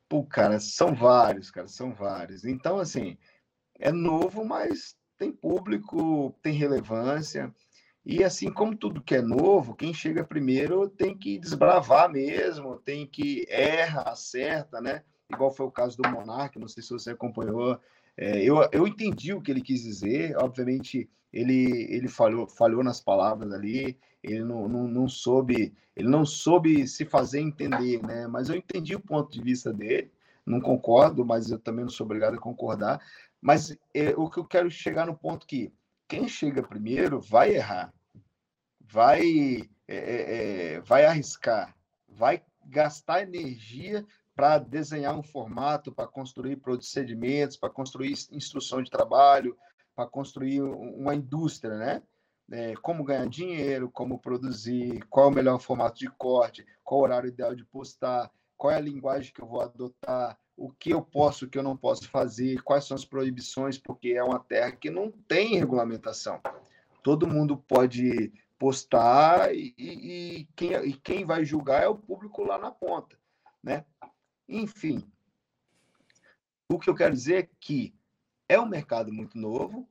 Pô, 0.09 0.24
cara, 0.24 0.61
são 0.61 0.94
vários, 0.94 1.50
cara, 1.50 1.68
são 1.68 1.94
vários. 1.94 2.44
Então, 2.44 2.78
assim, 2.78 3.16
é 3.78 3.90
novo, 3.90 4.44
mas 4.44 4.96
tem 5.16 5.32
público, 5.32 6.36
tem 6.42 6.53
relevância. 6.53 7.55
E 8.05 8.24
assim 8.24 8.50
como 8.50 8.76
tudo 8.76 9.03
que 9.03 9.14
é 9.14 9.22
novo, 9.22 9.74
quem 9.74 9.94
chega 9.94 10.24
primeiro 10.24 10.88
tem 10.88 11.16
que 11.16 11.38
desbravar 11.38 12.11
mesmo, 12.11 12.76
tem 12.78 13.07
que 13.07 13.46
erra, 13.48 14.03
acerta, 14.03 14.80
né? 14.80 15.05
Igual 15.30 15.53
foi 15.53 15.66
o 15.66 15.70
caso 15.70 15.96
do 15.96 16.09
Monark, 16.09 16.59
não 16.59 16.68
sei 16.68 16.82
se 16.82 16.90
você 16.90 17.11
acompanhou. 17.11 17.78
É, 18.16 18.42
eu, 18.42 18.57
eu 18.72 18.86
entendi 18.86 19.32
o 19.32 19.40
que 19.40 19.50
ele 19.50 19.62
quis 19.62 19.82
dizer, 19.82 20.36
obviamente 20.36 21.09
ele, 21.32 21.86
ele 21.90 22.09
falhou, 22.09 22.46
falhou 22.46 22.82
nas 22.82 23.00
palavras 23.00 23.53
ali, 23.53 23.96
ele 24.22 24.44
não, 24.44 24.68
não, 24.68 24.86
não 24.86 25.09
soube 25.09 25.72
ele 25.94 26.09
não 26.09 26.24
soube 26.24 26.86
se 26.88 27.05
fazer 27.05 27.40
entender, 27.40 28.03
né? 28.03 28.26
Mas 28.26 28.48
eu 28.48 28.57
entendi 28.57 28.94
o 28.94 29.00
ponto 29.00 29.30
de 29.30 29.42
vista 29.42 29.72
dele, 29.72 30.11
não 30.44 30.61
concordo, 30.61 31.24
mas 31.24 31.50
eu 31.50 31.59
também 31.59 31.84
não 31.84 31.90
sou 31.90 32.07
obrigado 32.07 32.34
a 32.34 32.40
concordar. 32.40 33.00
Mas 33.40 33.76
é, 33.94 34.11
o 34.16 34.28
que 34.28 34.38
eu 34.38 34.44
quero 34.44 34.70
chegar 34.70 35.07
no 35.07 35.16
ponto 35.16 35.46
que 35.46 35.72
quem 36.12 36.28
chega 36.28 36.62
primeiro 36.62 37.22
vai 37.22 37.54
errar, 37.54 37.90
vai, 38.78 39.66
é, 39.88 39.96
é, 39.96 40.74
é 40.74 40.80
vai 40.82 41.06
arriscar, 41.06 41.74
vai 42.06 42.42
gastar 42.66 43.22
energia 43.22 44.04
para 44.34 44.58
desenhar 44.58 45.18
um 45.18 45.22
formato, 45.22 45.90
para 45.90 46.06
construir 46.06 46.56
procedimentos, 46.56 47.56
para 47.56 47.70
construir 47.70 48.12
instrução 48.30 48.82
de 48.82 48.90
trabalho, 48.90 49.56
para 49.96 50.06
construir 50.06 50.60
uma 50.60 51.14
indústria, 51.14 51.78
né? 51.78 52.02
É, 52.50 52.74
como 52.82 53.04
ganhar 53.04 53.26
dinheiro, 53.26 53.90
como 53.90 54.18
produzir, 54.18 55.02
qual 55.08 55.28
é 55.28 55.30
o 55.30 55.34
melhor 55.34 55.58
formato 55.60 55.98
de 55.98 56.10
corte, 56.10 56.66
qual 56.84 57.00
o 57.00 57.04
horário 57.04 57.28
ideal 57.28 57.54
de 57.54 57.64
postar, 57.64 58.30
qual 58.54 58.70
é 58.70 58.76
a 58.76 58.80
linguagem 58.80 59.32
que 59.32 59.40
eu 59.40 59.46
vou 59.46 59.62
adotar, 59.62 60.38
o 60.62 60.70
que 60.70 60.90
eu 60.90 61.02
posso, 61.02 61.44
o 61.44 61.48
que 61.48 61.58
eu 61.58 61.62
não 61.62 61.76
posso 61.76 62.08
fazer, 62.08 62.62
quais 62.62 62.84
são 62.84 62.94
as 62.94 63.04
proibições, 63.04 63.76
porque 63.76 64.10
é 64.10 64.22
uma 64.22 64.38
terra 64.38 64.70
que 64.70 64.90
não 64.90 65.10
tem 65.10 65.56
regulamentação. 65.58 66.40
Todo 67.02 67.26
mundo 67.26 67.56
pode 67.56 68.32
postar 68.60 69.52
e, 69.52 69.74
e, 69.76 70.48
quem, 70.54 70.72
e 70.84 70.92
quem 70.92 71.24
vai 71.24 71.44
julgar 71.44 71.82
é 71.82 71.88
o 71.88 71.98
público 71.98 72.44
lá 72.44 72.58
na 72.58 72.70
ponta, 72.70 73.18
né? 73.60 73.84
Enfim, 74.48 75.04
o 76.68 76.78
que 76.78 76.88
eu 76.88 76.94
quero 76.94 77.12
dizer 77.12 77.42
é 77.42 77.48
que 77.58 77.92
é 78.48 78.60
um 78.60 78.66
mercado 78.66 79.12
muito 79.12 79.36
novo, 79.36 79.88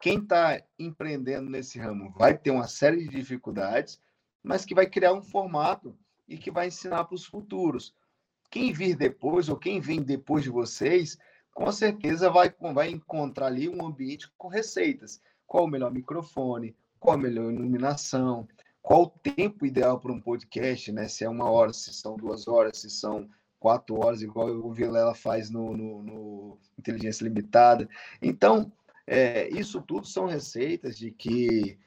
quem 0.00 0.20
está 0.20 0.58
empreendendo 0.78 1.50
nesse 1.50 1.78
ramo 1.78 2.14
vai 2.16 2.34
ter 2.34 2.50
uma 2.50 2.66
série 2.66 2.96
de 2.96 3.08
dificuldades, 3.10 4.00
mas 4.42 4.64
que 4.64 4.74
vai 4.74 4.86
criar 4.86 5.12
um 5.12 5.22
formato 5.22 5.94
e 6.26 6.38
que 6.38 6.50
vai 6.50 6.68
ensinar 6.68 7.04
para 7.04 7.14
os 7.14 7.26
futuros. 7.26 7.94
Quem 8.50 8.72
vir 8.72 8.96
depois, 8.96 9.48
ou 9.48 9.56
quem 9.56 9.80
vem 9.80 10.02
depois 10.02 10.44
de 10.44 10.50
vocês, 10.50 11.18
com 11.52 11.70
certeza 11.70 12.30
vai, 12.30 12.52
vai 12.72 12.90
encontrar 12.90 13.46
ali 13.46 13.68
um 13.68 13.86
ambiente 13.86 14.30
com 14.36 14.48
receitas. 14.48 15.20
Qual 15.46 15.64
o 15.64 15.68
melhor 15.68 15.92
microfone, 15.92 16.76
qual 16.98 17.14
a 17.14 17.18
melhor 17.18 17.52
iluminação, 17.52 18.48
qual 18.82 19.02
o 19.02 19.10
tempo 19.10 19.64
ideal 19.64 19.98
para 19.98 20.12
um 20.12 20.20
podcast, 20.20 20.92
né? 20.92 21.08
Se 21.08 21.24
é 21.24 21.28
uma 21.28 21.48
hora, 21.50 21.72
se 21.72 21.92
são 21.94 22.16
duas 22.16 22.46
horas, 22.46 22.78
se 22.78 22.90
são 22.90 23.28
quatro 23.58 23.98
horas, 23.98 24.20
igual 24.20 24.48
o 24.48 24.72
Vilela 24.72 25.14
faz 25.14 25.48
no, 25.48 25.74
no, 25.76 26.02
no 26.02 26.58
Inteligência 26.78 27.24
Limitada. 27.24 27.88
Então, 28.20 28.70
é, 29.06 29.48
isso 29.48 29.80
tudo 29.80 30.06
são 30.06 30.26
receitas 30.26 30.98
de 30.98 31.10
que 31.10 31.78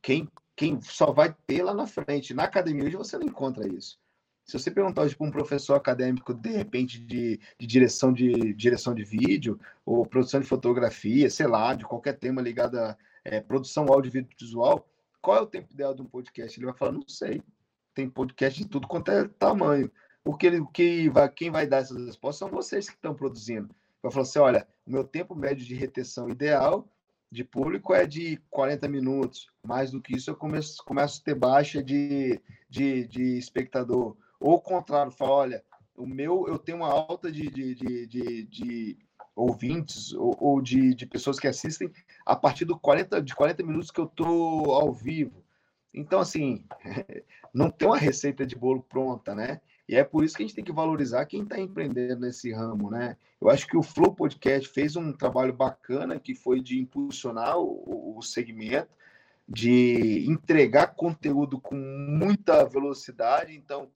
quem, 0.00 0.28
quem 0.54 0.80
só 0.80 1.12
vai 1.12 1.34
ter 1.46 1.62
lá 1.62 1.74
na 1.74 1.86
frente. 1.86 2.32
Na 2.32 2.44
academia 2.44 2.84
hoje 2.84 2.96
você 2.96 3.18
não 3.18 3.26
encontra 3.26 3.68
isso. 3.68 3.98
Se 4.46 4.56
você 4.56 4.70
perguntar 4.70 5.02
hoje 5.02 5.16
para 5.16 5.26
um 5.26 5.30
professor 5.30 5.74
acadêmico, 5.74 6.32
de 6.32 6.50
repente, 6.50 7.00
de, 7.00 7.40
de, 7.58 7.66
direção 7.66 8.12
de 8.12 8.54
direção 8.54 8.94
de 8.94 9.02
vídeo, 9.02 9.58
ou 9.84 10.06
produção 10.06 10.38
de 10.38 10.46
fotografia, 10.46 11.28
sei 11.28 11.48
lá, 11.48 11.74
de 11.74 11.84
qualquer 11.84 12.12
tema 12.12 12.40
ligado 12.40 12.78
a 12.78 12.96
é, 13.24 13.40
produção 13.40 13.86
audiovisual, 13.88 14.88
qual 15.20 15.38
é 15.38 15.40
o 15.40 15.46
tempo 15.46 15.72
ideal 15.72 15.92
de 15.92 16.00
um 16.00 16.04
podcast? 16.04 16.56
Ele 16.56 16.66
vai 16.66 16.76
falar, 16.76 16.92
não 16.92 17.08
sei. 17.08 17.42
Tem 17.92 18.08
podcast 18.08 18.62
de 18.62 18.68
tudo 18.68 18.86
quanto 18.86 19.10
é 19.10 19.26
tamanho. 19.26 19.90
O 20.24 20.36
que, 20.36 20.46
ele, 20.46 20.60
o 20.60 20.66
que 20.66 21.08
vai, 21.08 21.28
quem 21.28 21.50
vai 21.50 21.66
dar 21.66 21.78
essas 21.78 22.06
respostas 22.06 22.38
são 22.38 22.48
vocês 22.48 22.88
que 22.88 22.94
estão 22.94 23.16
produzindo. 23.16 23.74
Vai 24.00 24.12
falar 24.12 24.22
assim: 24.22 24.38
olha, 24.38 24.68
o 24.86 24.92
meu 24.92 25.02
tempo 25.02 25.34
médio 25.34 25.66
de 25.66 25.74
retenção 25.74 26.30
ideal 26.30 26.86
de 27.32 27.42
público 27.42 27.92
é 27.92 28.06
de 28.06 28.40
40 28.48 28.86
minutos. 28.86 29.48
Mais 29.66 29.90
do 29.90 30.00
que 30.00 30.14
isso, 30.14 30.30
eu 30.30 30.36
começo, 30.36 30.84
começo 30.84 31.20
a 31.20 31.24
ter 31.24 31.34
baixa 31.34 31.82
de, 31.82 32.40
de, 32.70 33.08
de 33.08 33.38
espectador 33.38 34.16
ou 34.46 34.54
o 34.54 34.60
contrário, 34.60 35.10
fala, 35.10 35.32
olha, 35.32 35.64
o 35.96 36.06
meu, 36.06 36.46
eu 36.46 36.58
tenho 36.58 36.78
uma 36.78 36.88
alta 36.88 37.32
de, 37.32 37.48
de, 37.48 37.74
de, 37.74 38.06
de, 38.06 38.42
de 38.44 38.98
ouvintes 39.34 40.12
ou, 40.12 40.36
ou, 40.38 40.62
de, 40.62 40.94
de 40.94 41.06
pessoas 41.06 41.38
que 41.38 41.48
assistem 41.48 41.90
a 42.24 42.36
partir 42.36 42.64
do 42.64 42.78
40, 42.78 43.20
de 43.20 43.34
40 43.34 43.62
minutos 43.62 43.90
que 43.90 44.00
eu 44.00 44.04
estou 44.04 44.72
ao 44.72 44.92
vivo. 44.92 45.44
Então, 45.92 46.20
assim, 46.20 46.64
não 47.52 47.70
tem 47.70 47.88
uma 47.88 47.98
receita 47.98 48.46
de 48.46 48.54
bolo 48.54 48.82
pronta, 48.82 49.34
né? 49.34 49.60
E 49.88 49.94
é 49.94 50.04
por 50.04 50.24
isso 50.24 50.36
que 50.36 50.42
a 50.42 50.46
gente 50.46 50.54
tem 50.54 50.64
que 50.64 50.72
valorizar 50.72 51.26
quem 51.26 51.42
está 51.42 51.58
empreendendo 51.58 52.20
nesse 52.20 52.52
ramo, 52.52 52.90
né? 52.90 53.16
Eu 53.40 53.48
acho 53.48 53.66
que 53.66 53.76
o 53.76 53.82
Flow 53.82 54.14
Podcast 54.14 54.68
fez 54.68 54.96
um 54.96 55.12
trabalho 55.12 55.52
bacana 55.52 56.18
que 56.18 56.34
foi 56.34 56.60
de 56.60 56.78
impulsionar 56.78 57.58
o, 57.58 58.16
o 58.18 58.22
segmento, 58.22 58.90
de 59.48 60.28
entregar 60.28 60.94
conteúdo 60.94 61.60
com 61.60 61.76
muita 61.76 62.64
velocidade. 62.64 63.54
Então, 63.54 63.88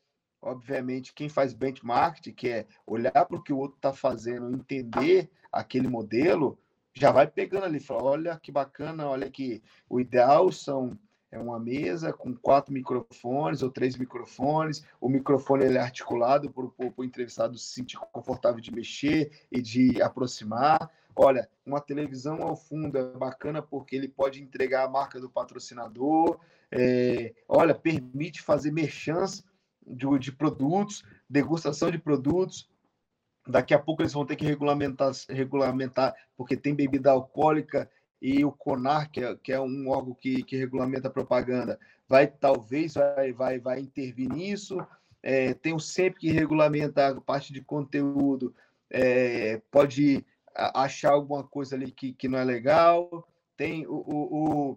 obviamente, 0.43 1.13
quem 1.13 1.29
faz 1.29 1.53
benchmark, 1.53 2.21
que 2.33 2.49
é 2.49 2.67
olhar 2.87 3.13
para 3.13 3.37
o 3.37 3.43
que 3.43 3.53
o 3.53 3.59
outro 3.59 3.77
está 3.77 3.93
fazendo, 3.93 4.51
entender 4.51 5.31
aquele 5.53 5.89
modelo, 5.89 6.59
já 6.95 7.11
vai 7.11 7.27
pegando 7.27 7.65
ali, 7.65 7.81
fala, 7.81 8.05
olha 8.05 8.39
que 8.39 8.51
bacana, 8.51 9.09
olha 9.09 9.31
que 9.31 9.63
o 9.89 10.01
ideal 10.01 10.51
são 10.51 10.99
é 11.33 11.39
uma 11.39 11.61
mesa 11.61 12.13
com 12.13 12.35
quatro 12.35 12.73
microfones 12.73 13.63
ou 13.63 13.71
três 13.71 13.97
microfones, 13.97 14.85
o 15.01 15.09
microfone 15.09 15.65
ele 15.65 15.79
é 15.79 15.81
articulado 15.81 16.51
para 16.51 16.93
o 16.97 17.05
entrevistado 17.05 17.57
se 17.57 17.73
sentir 17.73 17.99
confortável 18.13 18.61
de 18.61 18.75
mexer 18.75 19.31
e 19.51 19.63
de 19.63 20.03
aproximar. 20.03 20.91
Olha, 21.15 21.49
uma 21.65 21.81
televisão 21.81 22.43
ao 22.43 22.57
fundo 22.57 22.99
é 22.99 23.17
bacana 23.17 23.63
porque 23.63 23.95
ele 23.95 24.09
pode 24.09 24.43
entregar 24.43 24.85
a 24.85 24.89
marca 24.89 25.21
do 25.21 25.31
patrocinador. 25.31 26.41
É, 26.71 27.33
olha, 27.49 27.75
permite 27.75 28.43
fazer 28.43 28.73
merchans 28.73 29.45
de, 29.87 30.19
de 30.19 30.33
produtos, 30.33 31.05
degustação 31.29 31.91
de 31.91 31.99
produtos. 31.99 32.69
Daqui 33.47 33.75
a 33.75 33.79
pouco 33.79 34.03
eles 34.03 34.13
vão 34.13 34.27
ter 34.27 34.37
que 34.37 34.45
regulamentar, 34.45 35.13
regulamentar 35.29 36.15
porque 36.37 36.57
tem 36.57 36.75
bebida 36.75 37.11
alcoólica 37.11 37.91
e 38.21 38.45
o 38.45 38.53
CONAR, 38.53 39.11
que 39.11 39.25
é, 39.25 39.35
que 39.37 39.53
é 39.53 39.61
um 39.61 39.89
órgão 39.89 40.15
que, 40.15 40.43
que 40.43 40.57
regulamenta 40.57 41.09
a 41.09 41.11
propaganda, 41.11 41.79
vai 42.07 42.27
talvez 42.27 42.95
vai, 42.95 43.33
vai, 43.33 43.59
vai 43.59 43.81
intervir 43.81 44.29
nisso. 44.29 44.79
É, 45.23 45.55
tem 45.55 45.75
o 45.75 45.81
sempre 45.81 46.21
que 46.21 46.31
regulamenta 46.31 47.09
a 47.09 47.21
parte 47.21 47.53
de 47.53 47.63
conteúdo, 47.63 48.55
é, 48.91 49.61
pode 49.71 50.25
achar 50.55 51.13
alguma 51.13 51.45
coisa 51.45 51.77
ali 51.77 51.91
que, 51.91 52.13
que 52.13 52.29
não 52.29 52.39
é 52.39 52.45
legal. 52.45 53.29
Tem 53.57 53.87
o, 53.87 53.95
o, 53.95 54.73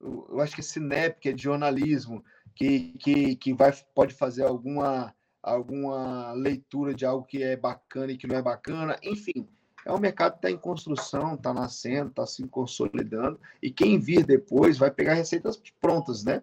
o, 0.00 0.26
eu 0.30 0.40
acho 0.40 0.54
que 0.54 0.60
é 0.60 0.64
Cinep, 0.64 1.20
que 1.20 1.28
é 1.28 1.32
de 1.32 1.42
jornalismo, 1.42 2.24
que, 2.58 2.92
que, 2.98 3.36
que 3.36 3.54
vai, 3.54 3.72
pode 3.94 4.12
fazer 4.12 4.42
alguma, 4.42 5.14
alguma 5.40 6.32
leitura 6.32 6.92
de 6.92 7.06
algo 7.06 7.24
que 7.24 7.40
é 7.40 7.56
bacana 7.56 8.10
e 8.10 8.18
que 8.18 8.26
não 8.26 8.34
é 8.34 8.42
bacana. 8.42 8.98
Enfim, 9.00 9.48
é 9.86 9.92
um 9.92 9.98
mercado 9.98 10.32
que 10.32 10.38
está 10.38 10.50
em 10.50 10.56
construção, 10.56 11.34
está 11.34 11.54
nascendo, 11.54 12.10
está 12.10 12.26
se 12.26 12.44
consolidando, 12.48 13.40
e 13.62 13.70
quem 13.70 13.96
vir 13.96 14.26
depois 14.26 14.76
vai 14.76 14.90
pegar 14.90 15.14
receitas 15.14 15.62
prontas, 15.80 16.24
né? 16.24 16.42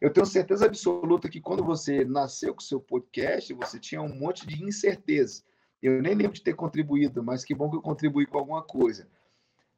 Eu 0.00 0.12
tenho 0.12 0.24
certeza 0.24 0.66
absoluta 0.66 1.28
que 1.28 1.40
quando 1.40 1.64
você 1.64 2.04
nasceu 2.04 2.54
com 2.54 2.60
o 2.60 2.64
seu 2.64 2.78
podcast, 2.78 3.52
você 3.52 3.80
tinha 3.80 4.00
um 4.00 4.14
monte 4.14 4.46
de 4.46 4.62
incerteza. 4.62 5.42
Eu 5.82 6.00
nem 6.00 6.14
lembro 6.14 6.34
de 6.34 6.42
ter 6.42 6.54
contribuído, 6.54 7.24
mas 7.24 7.44
que 7.44 7.54
bom 7.54 7.68
que 7.68 7.76
eu 7.76 7.82
contribuí 7.82 8.24
com 8.24 8.38
alguma 8.38 8.62
coisa. 8.62 9.08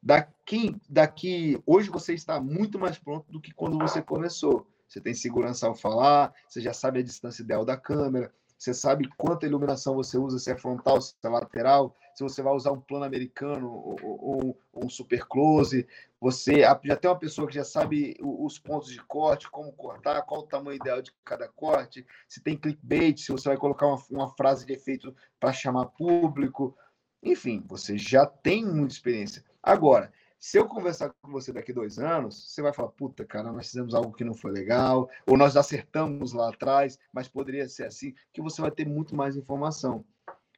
Daqui, 0.03 0.75
daqui, 0.87 1.59
hoje 1.65 1.89
você 1.89 2.13
está 2.13 2.39
muito 2.39 2.77
mais 2.77 2.99
pronto 2.99 3.31
do 3.31 3.41
que 3.41 3.51
quando 3.53 3.79
você 3.79 4.01
começou. 4.01 4.67
Você 4.89 4.99
tem 4.99 5.13
segurança 5.13 5.67
ao 5.67 5.75
falar, 5.75 6.33
você 6.47 6.59
já 6.59 6.73
sabe 6.73 6.99
a 6.99 7.03
distância 7.03 7.43
ideal 7.43 7.63
da 7.63 7.77
câmera, 7.77 8.33
você 8.59 8.73
sabe 8.73 9.07
quanta 9.17 9.45
iluminação 9.45 9.95
você 9.95 10.17
usa, 10.17 10.37
se 10.37 10.51
é 10.51 10.57
frontal, 10.57 10.99
se 10.99 11.15
é 11.23 11.29
lateral, 11.29 11.95
se 12.13 12.21
você 12.21 12.41
vai 12.41 12.53
usar 12.53 12.73
um 12.73 12.81
plano 12.81 13.05
americano 13.05 13.71
ou, 13.71 14.57
ou 14.73 14.83
um 14.83 14.89
super 14.89 15.25
close. 15.25 15.87
Você 16.19 16.59
já 16.59 16.95
tem 16.97 17.09
uma 17.09 17.17
pessoa 17.17 17.47
que 17.47 17.55
já 17.55 17.63
sabe 17.63 18.17
os 18.19 18.59
pontos 18.59 18.89
de 18.89 19.01
corte, 19.03 19.49
como 19.49 19.71
cortar, 19.71 20.23
qual 20.23 20.41
o 20.41 20.47
tamanho 20.47 20.75
ideal 20.75 21.01
de 21.01 21.13
cada 21.23 21.47
corte, 21.47 22.05
se 22.27 22.41
tem 22.41 22.57
clickbait, 22.57 23.17
se 23.17 23.31
você 23.31 23.47
vai 23.47 23.57
colocar 23.57 23.87
uma, 23.87 24.03
uma 24.11 24.35
frase 24.35 24.65
de 24.65 24.73
efeito 24.73 25.15
para 25.39 25.53
chamar 25.53 25.85
público. 25.85 26.75
Enfim, 27.23 27.63
você 27.65 27.97
já 27.97 28.25
tem 28.25 28.65
muita 28.65 28.93
experiência. 28.93 29.45
Agora, 29.63 30.11
se 30.39 30.57
eu 30.57 30.67
conversar 30.67 31.13
com 31.21 31.31
você 31.31 31.51
daqui 31.51 31.73
dois 31.73 31.99
anos, 31.99 32.49
você 32.49 32.61
vai 32.61 32.71
falar, 32.71 32.89
puta, 32.89 33.25
cara, 33.25 33.51
nós 33.51 33.67
fizemos 33.67 33.93
algo 33.93 34.13
que 34.13 34.23
não 34.23 34.33
foi 34.33 34.51
legal, 34.51 35.09
ou 35.27 35.37
nós 35.37 35.57
acertamos 35.57 36.31
lá 36.31 36.49
atrás, 36.49 36.97
mas 37.11 37.27
poderia 37.27 37.67
ser 37.67 37.85
assim, 37.85 38.15
que 38.31 38.41
você 38.41 38.61
vai 38.61 38.71
ter 38.71 38.87
muito 38.87 39.13
mais 39.13 39.35
informação. 39.35 40.05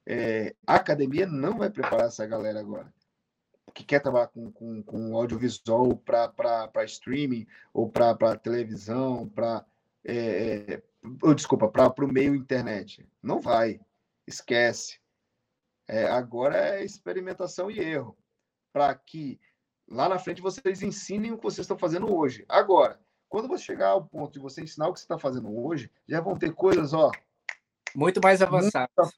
É, 0.06 0.56
a 0.68 0.76
academia 0.76 1.26
não 1.26 1.58
vai 1.58 1.70
preparar 1.72 2.06
essa 2.08 2.26
galera 2.28 2.60
agora, 2.60 2.94
que 3.74 3.84
quer 3.84 4.02
trabalhar 4.02 4.28
com, 4.28 4.52
com, 4.52 4.84
com 4.84 5.16
audiovisual 5.16 5.96
para 5.98 6.86
streaming, 6.86 7.48
ou 7.74 7.90
para 7.90 8.38
televisão, 8.38 9.28
para. 9.30 9.66
É, 10.04 10.74
é, 10.74 11.34
desculpa, 11.34 11.68
para 11.68 12.06
o 12.06 12.08
meio 12.08 12.36
internet. 12.36 13.08
Não 13.22 13.40
vai. 13.40 13.80
Esquece. 14.28 15.00
É, 15.88 16.06
agora 16.06 16.76
é 16.76 16.86
experimentação 16.86 17.72
e 17.72 17.80
erro. 17.80 18.18
Para 18.72 18.94
que 18.96 19.40
lá 19.92 20.08
na 20.08 20.18
frente 20.18 20.42
vocês 20.42 20.82
ensinem 20.82 21.32
o 21.32 21.38
que 21.38 21.44
vocês 21.44 21.66
estão 21.66 21.78
fazendo 21.78 22.14
hoje. 22.14 22.46
Agora, 22.48 23.00
quando 23.28 23.48
você 23.48 23.64
chegar 23.64 23.90
ao 23.90 24.06
ponto 24.06 24.34
de 24.34 24.40
você 24.40 24.62
ensinar 24.62 24.88
o 24.88 24.94
que 24.94 25.00
você 25.00 25.06
está 25.06 25.20
fazendo 25.20 25.56
hoje, 25.56 25.92
já 26.08 26.22
vão 26.22 26.38
ter 26.38 26.54
coisas, 26.54 26.94
ó. 26.94 27.12
Muito 27.94 28.22
mais 28.24 28.42
avançadas. 28.42 29.12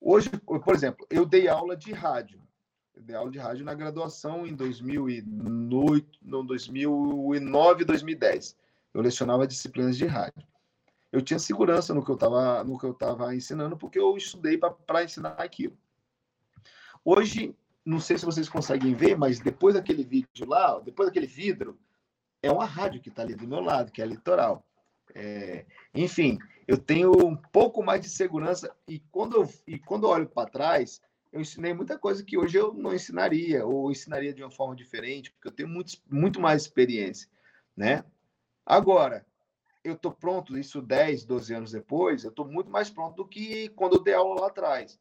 Hoje, 0.00 0.30
por 0.30 0.74
exemplo, 0.74 1.06
eu 1.10 1.26
dei 1.26 1.46
aula 1.46 1.76
de 1.76 1.92
rádio. 1.92 2.40
Eu 2.94 3.02
dei 3.02 3.14
aula 3.14 3.30
de 3.30 3.38
rádio 3.38 3.64
na 3.64 3.74
graduação 3.74 4.46
em 4.46 4.54
2008, 4.54 6.18
não, 6.22 6.44
2009, 6.44 7.84
2010. 7.84 8.56
Eu 8.94 9.02
lecionava 9.02 9.46
disciplinas 9.46 9.96
de 9.96 10.06
rádio. 10.06 10.42
Eu 11.12 11.20
tinha 11.20 11.38
segurança 11.38 11.92
no 11.92 12.04
que 12.04 12.10
eu 12.10 12.14
estava 12.14 12.64
no 12.64 12.78
que 12.78 12.86
eu 12.86 12.92
estava 12.92 13.34
ensinando 13.34 13.76
porque 13.76 13.98
eu 13.98 14.16
estudei 14.16 14.56
para 14.58 15.04
ensinar 15.04 15.32
aquilo. 15.32 15.76
Hoje 17.04 17.54
não 17.84 18.00
sei 18.00 18.18
se 18.18 18.24
vocês 18.24 18.48
conseguem 18.48 18.94
ver, 18.94 19.16
mas 19.16 19.40
depois 19.40 19.74
daquele 19.74 20.04
vídeo 20.04 20.46
lá, 20.46 20.78
depois 20.80 21.08
daquele 21.08 21.26
vidro, 21.26 21.78
é 22.42 22.50
uma 22.50 22.64
rádio 22.64 23.00
que 23.00 23.08
está 23.08 23.22
ali 23.22 23.34
do 23.34 23.46
meu 23.46 23.60
lado, 23.60 23.92
que 23.92 24.00
é 24.00 24.04
a 24.04 24.06
Litoral. 24.06 24.64
É, 25.14 25.66
enfim, 25.94 26.38
eu 26.66 26.78
tenho 26.78 27.10
um 27.26 27.36
pouco 27.36 27.82
mais 27.82 28.00
de 28.00 28.08
segurança 28.08 28.74
e 28.86 29.00
quando 29.10 29.36
eu, 29.36 29.48
e 29.66 29.78
quando 29.78 30.04
eu 30.04 30.10
olho 30.10 30.28
para 30.28 30.48
trás, 30.48 31.00
eu 31.32 31.40
ensinei 31.40 31.72
muita 31.72 31.98
coisa 31.98 32.24
que 32.24 32.38
hoje 32.38 32.56
eu 32.56 32.72
não 32.72 32.94
ensinaria, 32.94 33.64
ou 33.64 33.90
ensinaria 33.90 34.32
de 34.32 34.42
uma 34.42 34.50
forma 34.50 34.74
diferente, 34.74 35.30
porque 35.30 35.48
eu 35.48 35.52
tenho 35.52 35.68
muito, 35.68 35.92
muito 36.10 36.40
mais 36.40 36.62
experiência, 36.62 37.28
né? 37.76 38.04
Agora, 38.64 39.26
eu 39.82 39.94
estou 39.94 40.12
pronto, 40.12 40.58
isso 40.58 40.82
10, 40.82 41.24
12 41.24 41.54
anos 41.54 41.72
depois, 41.72 42.24
eu 42.24 42.30
estou 42.30 42.46
muito 42.46 42.70
mais 42.70 42.90
pronto 42.90 43.16
do 43.16 43.28
que 43.28 43.68
quando 43.70 43.96
eu 43.96 44.02
dei 44.02 44.14
aula 44.14 44.42
lá 44.42 44.46
atrás. 44.48 44.98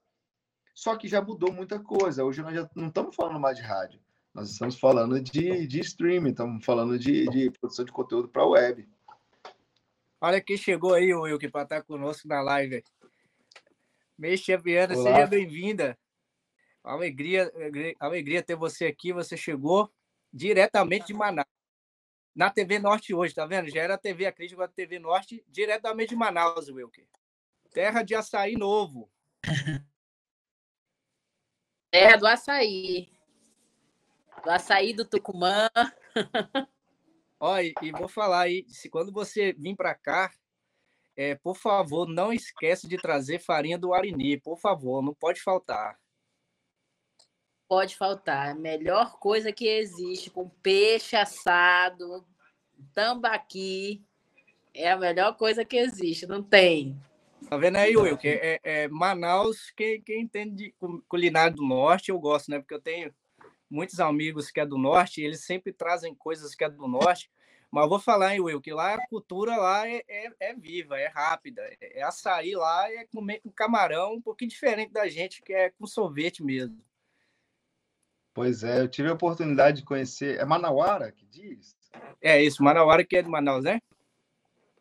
Só 0.80 0.96
que 0.96 1.10
já 1.10 1.22
mudou 1.22 1.52
muita 1.52 1.78
coisa. 1.78 2.24
Hoje 2.24 2.42
nós 2.42 2.56
já 2.56 2.70
não 2.74 2.88
estamos 2.88 3.14
falando 3.14 3.38
mais 3.38 3.58
de 3.58 3.64
rádio. 3.64 4.00
Nós 4.34 4.50
estamos 4.50 4.80
falando 4.80 5.20
de, 5.20 5.68
de 5.68 5.82
streaming, 5.82 6.30
estamos 6.30 6.64
falando 6.64 6.98
de, 6.98 7.28
de 7.28 7.52
produção 7.52 7.84
de 7.84 7.92
conteúdo 7.92 8.30
para 8.30 8.44
a 8.44 8.48
web. 8.48 8.88
Olha 10.22 10.40
quem 10.40 10.56
chegou 10.56 10.94
aí, 10.94 11.14
o 11.14 11.24
Wilke, 11.24 11.50
para 11.50 11.64
estar 11.64 11.84
conosco 11.84 12.30
na 12.30 12.42
live. 12.42 12.82
Mexia 14.18 14.58
Viana, 14.58 14.96
Olá. 14.96 15.12
seja 15.12 15.28
bem-vinda. 15.28 16.00
Alegria, 16.82 17.52
alegria 18.00 18.42
ter 18.42 18.56
você 18.56 18.86
aqui. 18.86 19.12
Você 19.12 19.36
chegou 19.36 19.92
diretamente 20.32 21.08
de 21.08 21.14
Manaus. 21.14 21.50
Na 22.34 22.50
TV 22.50 22.80
Norte 22.80 23.14
hoje, 23.14 23.36
tá 23.36 23.46
vendo? 23.46 23.70
Já 23.70 23.82
era 23.82 23.96
a 23.96 23.98
TV 23.98 24.28
a 24.28 24.32
crítica 24.32 24.62
da 24.62 24.70
TV 24.70 24.98
Norte, 24.98 25.44
diretamente 25.46 26.12
de 26.12 26.16
Manaus, 26.16 26.70
Wilke. 26.70 27.06
Terra 27.70 28.02
de 28.02 28.16
açaí 28.16 28.56
novo. 28.56 29.12
Terra 31.92 32.18
do 32.18 32.28
açaí. 32.28 33.10
Do 34.44 34.52
açaí 34.52 34.94
do 34.94 35.06
Tucumã. 35.06 35.70
Olha, 37.40 37.74
e 37.82 37.92
vou 37.92 38.08
falar 38.08 38.42
aí, 38.42 38.66
se 38.68 38.90
quando 38.90 39.12
você 39.12 39.54
vir 39.54 39.76
para 39.76 39.96
cá, 39.96 40.32
é, 41.16 41.36
por 41.36 41.56
favor, 41.56 42.08
não 42.08 42.32
esquece 42.34 42.88
de 42.88 42.98
trazer 42.98 43.40
farinha 43.40 43.78
do 43.78 43.94
Arini, 43.94 44.40
por 44.40 44.58
favor, 44.58 45.02
não 45.02 45.14
pode 45.14 45.42
faltar. 45.42 45.98
Pode 47.68 47.96
faltar. 47.96 48.56
Melhor 48.56 49.18
coisa 49.20 49.52
que 49.52 49.68
existe 49.68 50.30
com 50.30 50.50
peixe 50.50 51.16
assado, 51.16 52.26
tambaqui, 52.94 54.04
é 54.74 54.92
a 54.92 54.98
melhor 54.98 55.36
coisa 55.38 55.66
que 55.66 55.78
existe, 55.78 56.26
não 56.26 56.44
tem. 56.44 57.00
Tá 57.48 57.58
vendo 57.58 57.78
aí, 57.78 57.96
Will? 57.96 58.18
Que 58.18 58.28
é, 58.28 58.60
é 58.64 58.88
Manaus, 58.88 59.72
quem, 59.72 60.02
quem 60.02 60.22
entende 60.22 60.56
de 60.56 60.76
culinária 61.08 61.52
do 61.52 61.64
norte, 61.64 62.10
eu 62.10 62.20
gosto, 62.20 62.50
né? 62.50 62.60
Porque 62.60 62.74
eu 62.74 62.82
tenho 62.82 63.14
muitos 63.70 64.00
amigos 64.00 64.50
que 64.50 64.60
é 64.60 64.66
do 64.66 64.78
norte, 64.78 65.22
e 65.22 65.26
eles 65.26 65.46
sempre 65.46 65.72
trazem 65.72 66.14
coisas 66.16 66.56
que 66.56 66.64
é 66.64 66.70
do 66.70 66.88
norte. 66.88 67.30
Mas 67.72 67.84
eu 67.84 67.90
vou 67.90 68.00
falar, 68.00 68.34
hein, 68.34 68.42
Will, 68.42 68.60
que 68.60 68.74
lá 68.74 68.96
a 68.96 69.08
cultura 69.08 69.56
lá 69.56 69.88
é, 69.88 70.04
é, 70.08 70.32
é 70.40 70.54
viva, 70.56 71.00
é 71.00 71.08
rápida. 71.08 71.62
É, 71.80 72.00
é 72.00 72.04
açaí 72.04 72.56
lá, 72.56 72.92
é 72.92 73.06
comer 73.06 73.40
com 73.42 73.52
camarão, 73.52 74.14
um 74.14 74.22
pouquinho 74.22 74.50
diferente 74.50 74.92
da 74.92 75.08
gente, 75.08 75.42
que 75.44 75.54
é 75.54 75.70
com 75.70 75.86
sorvete 75.86 76.44
mesmo. 76.44 76.84
Pois 78.34 78.64
é, 78.64 78.82
eu 78.82 78.88
tive 78.88 79.10
a 79.10 79.14
oportunidade 79.14 79.82
de 79.82 79.86
conhecer. 79.86 80.40
É 80.40 80.46
Manauara 80.46 81.12
que 81.12 81.26
diz? 81.26 81.76
É 82.22 82.42
isso, 82.42 82.64
Manauara 82.64 83.04
que 83.04 83.18
é 83.18 83.22
de 83.22 83.30
Manaus, 83.30 83.64
né? 83.64 83.80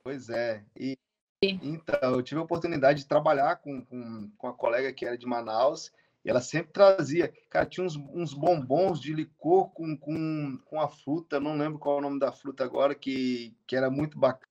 Pois 0.02 0.30
é. 0.30 0.64
E 0.74 0.96
então, 1.42 2.14
eu 2.14 2.22
tive 2.22 2.40
a 2.40 2.44
oportunidade 2.44 3.00
de 3.00 3.06
trabalhar 3.06 3.56
com, 3.56 3.84
com, 3.84 4.30
com 4.36 4.48
a 4.48 4.52
colega 4.52 4.92
que 4.92 5.06
era 5.06 5.16
de 5.16 5.26
Manaus, 5.26 5.92
e 6.24 6.30
ela 6.30 6.40
sempre 6.40 6.72
trazia, 6.72 7.32
cara, 7.48 7.64
tinha 7.64 7.86
uns, 7.86 7.96
uns 7.96 8.34
bombons 8.34 9.00
de 9.00 9.12
licor 9.12 9.70
com, 9.70 9.96
com, 9.96 10.58
com 10.64 10.80
a 10.80 10.88
fruta, 10.88 11.38
não 11.38 11.56
lembro 11.56 11.78
qual 11.78 11.96
é 11.96 11.98
o 11.98 12.02
nome 12.02 12.18
da 12.18 12.32
fruta 12.32 12.64
agora, 12.64 12.94
que, 12.94 13.56
que 13.66 13.76
era 13.76 13.88
muito 13.88 14.18
bacana. 14.18 14.50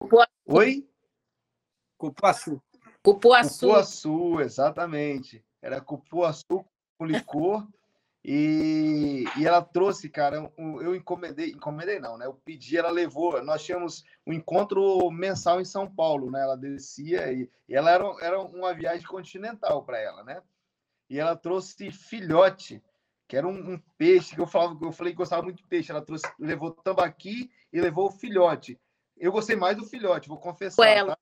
Cupuaçu. 0.00 0.32
Oi? 0.46 0.88
Cupuaçu. 1.96 2.62
Cupuaçu. 3.02 3.66
Cupuaçu, 3.66 4.40
exatamente. 4.40 5.44
Era 5.62 5.80
cupuaçu 5.80 6.64
com 6.98 7.04
licor 7.04 7.66
e, 8.24 9.24
e 9.36 9.46
ela 9.46 9.62
trouxe, 9.62 10.08
cara, 10.08 10.50
eu 10.56 10.94
encomendei, 10.94 11.50
encomendei 11.50 11.98
não, 11.98 12.18
né? 12.18 12.26
Eu 12.26 12.34
pedi, 12.34 12.76
ela 12.76 12.90
levou. 12.90 13.42
Nós 13.42 13.64
tínhamos 13.64 14.04
um 14.26 14.32
encontro 14.32 15.10
mensal 15.10 15.60
em 15.60 15.64
São 15.64 15.90
Paulo, 15.90 16.30
né? 16.30 16.42
Ela 16.42 16.56
descia 16.56 17.32
e, 17.32 17.48
e 17.68 17.74
ela 17.74 17.90
era, 17.90 18.04
era 18.20 18.40
uma 18.40 18.74
viagem 18.74 19.06
continental 19.06 19.84
para 19.84 19.98
ela, 19.98 20.24
né? 20.24 20.42
E 21.08 21.18
ela 21.18 21.36
trouxe 21.36 21.90
filhote, 21.90 22.82
que 23.26 23.36
era 23.36 23.46
um, 23.46 23.74
um, 23.74 23.82
peixe 23.96 24.34
que 24.34 24.40
eu 24.40 24.46
falava, 24.46 24.76
eu 24.82 24.92
falei 24.92 25.12
que 25.12 25.18
gostava 25.18 25.42
muito 25.42 25.58
de 25.58 25.66
peixe. 25.66 25.90
Ela 25.90 26.02
trouxe, 26.02 26.26
levou 26.38 26.72
tambaqui 26.72 27.50
e 27.72 27.80
levou 27.80 28.08
o 28.08 28.12
filhote. 28.12 28.78
Eu 29.16 29.32
gostei 29.32 29.56
mais 29.56 29.76
do 29.76 29.86
filhote, 29.86 30.28
vou 30.28 30.38
confessar. 30.38 30.76
Tá? 31.06 31.18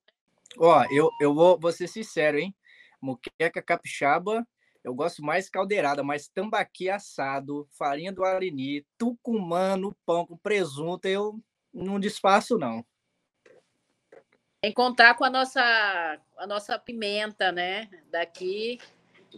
Ó, 0.57 0.83
eu, 0.91 1.09
eu 1.21 1.33
vou, 1.33 1.59
vou 1.59 1.71
ser 1.71 1.87
sincero, 1.87 2.37
hein? 2.37 2.55
Moqueca 3.01 3.61
capixaba 3.61 4.45
eu 4.83 4.93
gosto 4.93 5.21
mais 5.21 5.49
caldeirada, 5.49 6.03
mais 6.03 6.27
tambaqui 6.27 6.89
assado, 6.89 7.67
farinha 7.71 8.11
do 8.11 8.23
arini, 8.23 8.85
tucumano, 8.97 9.95
pão 10.05 10.25
com 10.25 10.37
presunto, 10.37 11.07
eu 11.07 11.39
não 11.73 11.99
desfaço, 11.99 12.57
não. 12.57 12.85
Encontrar 14.63 15.15
com 15.15 15.23
a 15.23 15.29
nossa, 15.29 15.61
a 16.37 16.47
nossa 16.47 16.79
pimenta, 16.79 17.51
né? 17.51 17.89
Daqui, 18.09 18.79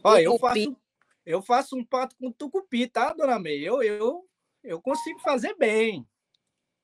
Olha, 0.03 0.23
eu 0.23 0.37
faço, 0.37 0.77
eu 1.25 1.41
faço 1.41 1.75
um 1.77 1.83
pato 1.83 2.15
com 2.17 2.31
tucupi, 2.31 2.87
tá, 2.87 3.13
dona 3.13 3.37
May? 3.37 3.59
Eu, 3.59 3.83
eu, 3.83 4.27
eu 4.63 4.81
consigo 4.81 5.19
fazer 5.19 5.55
bem. 5.55 6.07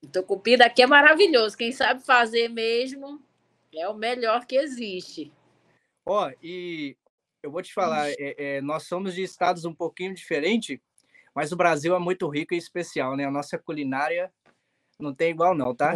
O 0.03 0.07
tucupi 0.07 0.57
daqui 0.57 0.81
é 0.81 0.87
maravilhoso. 0.87 1.57
Quem 1.57 1.71
sabe 1.71 2.03
fazer 2.03 2.49
mesmo 2.49 3.21
é 3.73 3.87
o 3.87 3.93
melhor 3.93 4.45
que 4.45 4.55
existe. 4.55 5.31
Ó, 6.05 6.29
e 6.43 6.95
eu 7.45 7.51
vou 7.51 7.61
te 7.61 7.71
falar, 7.71 8.09
é, 8.09 8.15
é, 8.37 8.61
nós 8.61 8.87
somos 8.87 9.13
de 9.13 9.21
estados 9.21 9.65
um 9.65 9.73
pouquinho 9.73 10.15
diferentes, 10.15 10.79
mas 11.33 11.51
o 11.51 11.55
Brasil 11.55 11.95
é 11.95 11.99
muito 11.99 12.27
rico 12.27 12.55
e 12.55 12.57
especial, 12.57 13.15
né? 13.15 13.23
A 13.23 13.31
nossa 13.31 13.55
culinária 13.55 14.33
não 14.99 15.13
tem 15.13 15.29
igual, 15.29 15.53
não, 15.53 15.75
tá? 15.75 15.93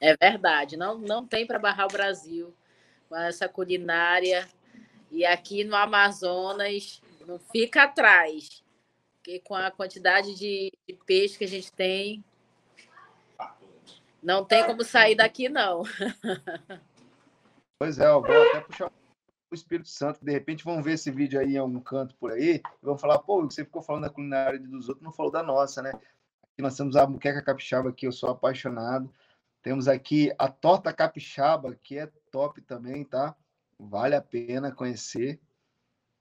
É 0.00 0.16
verdade, 0.16 0.76
não, 0.76 0.96
não 0.96 1.26
tem 1.26 1.44
para 1.44 1.58
barrar 1.58 1.86
o 1.86 1.92
Brasil 1.92 2.54
com 3.08 3.16
essa 3.16 3.48
culinária. 3.48 4.48
E 5.10 5.26
aqui 5.26 5.64
no 5.64 5.74
Amazonas 5.74 7.02
não 7.26 7.40
fica 7.40 7.82
atrás, 7.82 8.62
porque 9.14 9.40
com 9.40 9.56
a 9.56 9.72
quantidade 9.72 10.36
de, 10.36 10.72
de 10.86 10.94
peixe 11.04 11.36
que 11.36 11.44
a 11.44 11.48
gente 11.48 11.72
tem, 11.72 12.24
não 14.22 14.44
tem 14.44 14.64
como 14.64 14.84
sair 14.84 15.16
daqui, 15.16 15.48
não. 15.48 15.82
Pois 17.76 17.98
é, 17.98 18.06
eu 18.06 18.22
vou 18.22 18.42
até 18.50 18.60
puxar 18.60 18.90
o 19.54 19.56
Espírito 19.56 19.88
Santo. 19.88 20.24
De 20.24 20.32
repente 20.32 20.64
vão 20.64 20.82
ver 20.82 20.94
esse 20.94 21.10
vídeo 21.10 21.40
aí 21.40 21.54
em 21.54 21.58
algum 21.58 21.80
canto 21.80 22.14
por 22.16 22.32
aí 22.32 22.56
e 22.56 22.84
vão 22.84 22.98
falar, 22.98 23.18
pô, 23.20 23.42
você 23.42 23.64
ficou 23.64 23.82
falando 23.82 24.02
da 24.02 24.10
culinária 24.10 24.58
dos 24.58 24.88
outros, 24.88 25.04
não 25.04 25.12
falou 25.12 25.32
da 25.32 25.42
nossa, 25.42 25.80
né? 25.80 25.92
Aqui 26.42 26.62
nós 26.62 26.76
temos 26.76 26.96
a 26.96 27.06
muqueca 27.06 27.42
capixaba, 27.42 27.92
que 27.92 28.06
eu 28.06 28.12
sou 28.12 28.30
apaixonado. 28.30 29.10
Temos 29.62 29.88
aqui 29.88 30.32
a 30.38 30.48
torta 30.48 30.92
capixaba, 30.92 31.74
que 31.74 31.98
é 31.98 32.06
top 32.30 32.60
também, 32.60 33.04
tá? 33.04 33.34
Vale 33.78 34.14
a 34.14 34.20
pena 34.20 34.70
conhecer. 34.70 35.40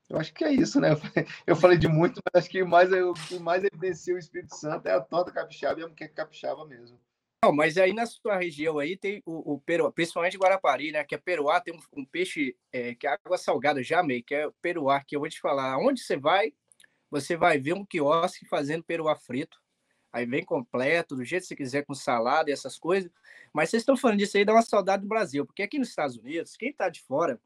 Eu 0.09 0.17
acho 0.17 0.33
que 0.33 0.43
é 0.43 0.51
isso, 0.51 0.79
né? 0.79 0.89
Eu 1.45 1.55
falei 1.55 1.77
de 1.77 1.87
muito, 1.87 2.21
mas 2.25 2.43
acho 2.43 2.49
que 2.49 2.63
mais, 2.63 2.91
o 2.91 3.13
que 3.13 3.39
mais 3.39 3.63
evidencia 3.63 4.15
o 4.15 4.17
Espírito 4.17 4.55
Santo 4.55 4.87
é 4.87 4.91
a 4.91 5.01
torta 5.01 5.31
capixaba 5.31 5.79
e 5.79 5.83
a 5.83 5.87
muqueca 5.87 6.13
capixaba 6.13 6.65
mesmo. 6.65 6.99
Não, 7.43 7.51
mas 7.51 7.77
aí 7.77 7.91
na 7.91 8.05
sua 8.05 8.37
região 8.37 8.79
aí 8.79 8.95
tem 8.95 9.21
o, 9.25 9.55
o 9.55 9.59
peruá, 9.59 9.91
principalmente 9.91 10.37
Guarapari, 10.37 10.93
né? 10.93 11.03
Que 11.03 11.15
é 11.15 11.17
peruá, 11.17 11.59
tem 11.59 11.73
um, 11.73 12.01
um 12.01 12.05
peixe 12.05 12.55
é, 12.71 12.95
que 12.95 13.05
é 13.05 13.09
água 13.09 13.37
salgada, 13.37 13.83
já 13.83 14.01
meio, 14.01 14.23
que 14.23 14.33
é 14.33 14.49
peruá, 14.61 15.03
que 15.03 15.13
eu 15.13 15.19
vou 15.19 15.27
te 15.27 15.41
falar. 15.41 15.77
Onde 15.77 15.99
você 15.99 16.15
vai, 16.15 16.53
você 17.11 17.35
vai 17.35 17.59
ver 17.59 17.73
um 17.73 17.85
quiosque 17.85 18.45
fazendo 18.47 18.81
peruá 18.85 19.13
frito. 19.17 19.61
Aí 20.13 20.25
vem 20.25 20.45
completo, 20.45 21.17
do 21.17 21.25
jeito 21.25 21.41
que 21.41 21.47
você 21.49 21.55
quiser, 21.55 21.85
com 21.85 21.93
salada 21.93 22.49
e 22.49 22.53
essas 22.53 22.79
coisas. 22.79 23.11
Mas 23.51 23.69
vocês 23.69 23.81
estão 23.81 23.97
falando 23.97 24.19
disso 24.19 24.37
aí, 24.37 24.45
dá 24.45 24.53
uma 24.53 24.61
saudade 24.61 25.01
do 25.01 25.09
Brasil. 25.09 25.45
Porque 25.45 25.63
aqui 25.63 25.77
nos 25.77 25.89
Estados 25.89 26.15
Unidos, 26.15 26.55
quem 26.55 26.69
está 26.69 26.87
de 26.87 27.01
fora 27.01 27.41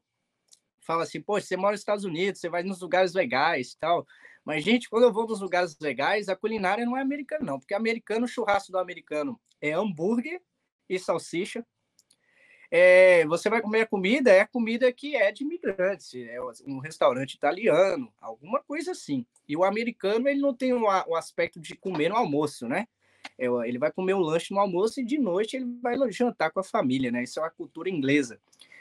fala 0.80 1.02
assim, 1.02 1.20
pô, 1.20 1.40
você 1.40 1.56
mora 1.56 1.72
nos 1.72 1.80
Estados 1.80 2.04
Unidos, 2.04 2.40
você 2.40 2.48
vai 2.48 2.62
nos 2.62 2.80
lugares 2.80 3.14
legais 3.14 3.72
e 3.72 3.78
tal. 3.78 4.06
Mas, 4.48 4.64
gente, 4.64 4.88
quando 4.88 5.02
eu 5.02 5.12
vou 5.12 5.26
nos 5.26 5.42
lugares 5.42 5.76
legais, 5.78 6.26
a 6.26 6.34
culinária 6.34 6.86
não 6.86 6.96
é 6.96 7.02
americana, 7.02 7.44
não. 7.44 7.58
Porque 7.58 7.74
americano, 7.74 8.24
o 8.24 8.26
churrasco 8.26 8.72
do 8.72 8.78
americano 8.78 9.38
é 9.60 9.72
hambúrguer 9.72 10.40
e 10.88 10.98
salsicha. 10.98 11.66
É, 12.70 13.26
você 13.26 13.50
vai 13.50 13.60
comer 13.60 13.82
a 13.82 13.86
comida, 13.86 14.32
é 14.32 14.40
a 14.40 14.46
comida 14.46 14.90
que 14.90 15.14
é 15.14 15.30
de 15.30 15.44
imigrantes, 15.44 16.14
é 16.14 16.38
um 16.66 16.78
restaurante 16.78 17.34
italiano, 17.34 18.10
alguma 18.18 18.62
coisa 18.62 18.92
assim. 18.92 19.26
E 19.46 19.54
o 19.54 19.64
americano, 19.64 20.26
ele 20.26 20.40
não 20.40 20.54
tem 20.54 20.72
o 20.72 20.78
um, 20.78 20.84
um 20.84 21.14
aspecto 21.14 21.60
de 21.60 21.76
comer 21.76 22.08
no 22.08 22.16
almoço, 22.16 22.66
né? 22.66 22.88
É, 23.36 23.48
ele 23.68 23.78
vai 23.78 23.92
comer 23.92 24.14
o 24.14 24.20
lanche 24.20 24.54
no 24.54 24.60
almoço 24.60 24.98
e 24.98 25.04
de 25.04 25.18
noite 25.18 25.56
ele 25.56 25.66
vai 25.82 25.94
jantar 26.10 26.50
com 26.52 26.60
a 26.60 26.64
família, 26.64 27.12
né? 27.12 27.22
Isso 27.22 27.38
é 27.38 27.42
uma 27.42 27.50
cultura 27.50 27.90
inglesa. 27.90 28.40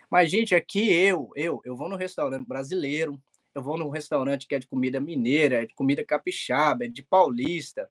Mas, 0.09 0.32
gente, 0.32 0.55
aqui 0.55 0.89
eu, 0.93 1.30
eu, 1.36 1.61
eu 1.65 1.76
vou 1.76 1.89
no 1.89 1.97
restaurante 1.97 2.47
brasileiro, 2.47 3.22
eu 3.58 3.64
vou 3.64 3.78
num 3.78 3.89
restaurante 3.89 4.47
que 4.47 4.55
é 4.55 4.60
de 4.60 4.68
comida 4.68 4.99
mineira, 4.99 5.64
é 5.64 5.66
de 5.66 5.74
comida 5.74 6.05
capixaba, 6.05 6.86
é 6.86 6.88
de 6.88 7.01
paulista, 7.01 7.89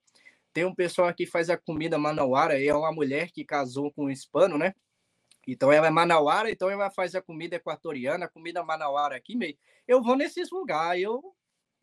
tem 0.52 0.64
um 0.64 0.74
pessoal 0.74 1.12
que 1.12 1.26
faz 1.26 1.50
a 1.50 1.56
comida 1.56 1.98
manauara, 1.98 2.62
é 2.62 2.72
uma 2.72 2.92
mulher 2.92 3.30
que 3.30 3.44
casou 3.44 3.92
com 3.92 4.04
um 4.04 4.10
hispano, 4.10 4.56
né? 4.56 4.74
Então 5.46 5.70
ela 5.72 5.88
é 5.88 5.90
manauara, 5.90 6.50
então 6.50 6.70
ela 6.70 6.90
faz 6.90 7.14
a 7.14 7.20
comida 7.20 7.56
equatoriana, 7.56 8.26
a 8.26 8.28
comida 8.28 8.62
manauara 8.62 9.16
aqui 9.16 9.36
meio. 9.36 9.56
Eu 9.86 10.02
vou 10.02 10.16
nesses 10.16 10.50
lugares, 10.50 11.02
eu 11.02 11.34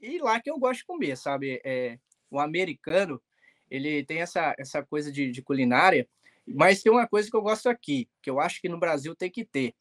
e 0.01 0.17
lá 0.17 0.41
que 0.41 0.49
eu 0.49 0.57
gosto 0.57 0.79
de 0.79 0.85
comer, 0.85 1.17
sabe? 1.17 1.61
É, 1.63 1.99
o 2.31 2.39
americano, 2.39 3.21
ele 3.69 4.03
tem 4.05 4.21
essa, 4.21 4.55
essa 4.57 4.81
coisa 4.83 5.11
de, 5.11 5.29
de 5.29 5.41
culinária, 5.41 6.07
mas 6.47 6.81
tem 6.81 6.91
uma 6.91 7.07
coisa 7.07 7.29
que 7.29 7.35
eu 7.35 7.41
gosto 7.41 7.67
aqui, 7.67 8.09
que 8.21 8.29
eu 8.29 8.39
acho 8.39 8.59
que 8.61 8.69
no 8.69 8.79
Brasil 8.79 9.13
tem 9.13 9.29
que 9.29 9.45
ter, 9.45 9.75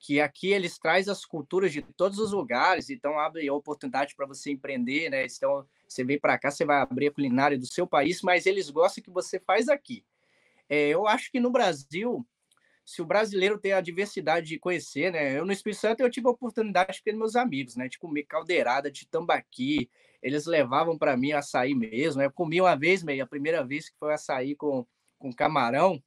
que 0.00 0.18
aqui 0.18 0.48
eles 0.48 0.78
trazem 0.78 1.12
as 1.12 1.26
culturas 1.26 1.70
de 1.70 1.82
todos 1.82 2.18
os 2.18 2.32
lugares, 2.32 2.88
então 2.88 3.18
abre 3.18 3.46
a 3.46 3.52
oportunidade 3.52 4.16
para 4.16 4.26
você 4.26 4.50
empreender, 4.50 5.10
né? 5.10 5.26
Então, 5.26 5.66
você 5.86 6.02
vem 6.02 6.18
para 6.18 6.38
cá, 6.38 6.50
você 6.50 6.64
vai 6.64 6.80
abrir 6.80 7.08
a 7.08 7.12
culinária 7.12 7.58
do 7.58 7.66
seu 7.66 7.86
país, 7.86 8.22
mas 8.22 8.46
eles 8.46 8.70
gostam 8.70 9.04
que 9.04 9.10
você 9.10 9.38
faz 9.38 9.68
aqui. 9.68 10.02
É, 10.70 10.88
eu 10.88 11.06
acho 11.06 11.30
que 11.30 11.38
no 11.38 11.50
Brasil, 11.50 12.26
se 12.82 13.02
o 13.02 13.04
brasileiro 13.04 13.58
tem 13.58 13.74
a 13.74 13.80
diversidade 13.82 14.46
de 14.46 14.58
conhecer, 14.58 15.12
né? 15.12 15.38
Eu 15.38 15.44
no 15.44 15.52
Espírito 15.52 15.80
Santo 15.80 16.00
eu 16.00 16.10
tive 16.10 16.28
a 16.28 16.30
oportunidade 16.30 17.02
de 17.04 17.12
meus 17.12 17.36
amigos, 17.36 17.76
né? 17.76 17.86
De 17.86 17.98
comer 17.98 18.22
caldeirada 18.22 18.90
de 18.90 19.06
tambaqui. 19.06 19.90
Eles 20.22 20.46
levavam 20.46 20.96
para 20.96 21.16
mim 21.16 21.32
açaí 21.32 21.74
mesmo. 21.74 22.20
Né? 22.20 22.26
Eu 22.26 22.32
comi 22.32 22.60
uma 22.60 22.74
vez, 22.74 23.02
meio, 23.02 23.22
a 23.22 23.26
primeira 23.26 23.62
vez 23.64 23.90
que 23.90 23.98
foi 23.98 24.14
açaí 24.14 24.54
com, 24.54 24.86
com 25.18 25.32
camarão. 25.32 26.02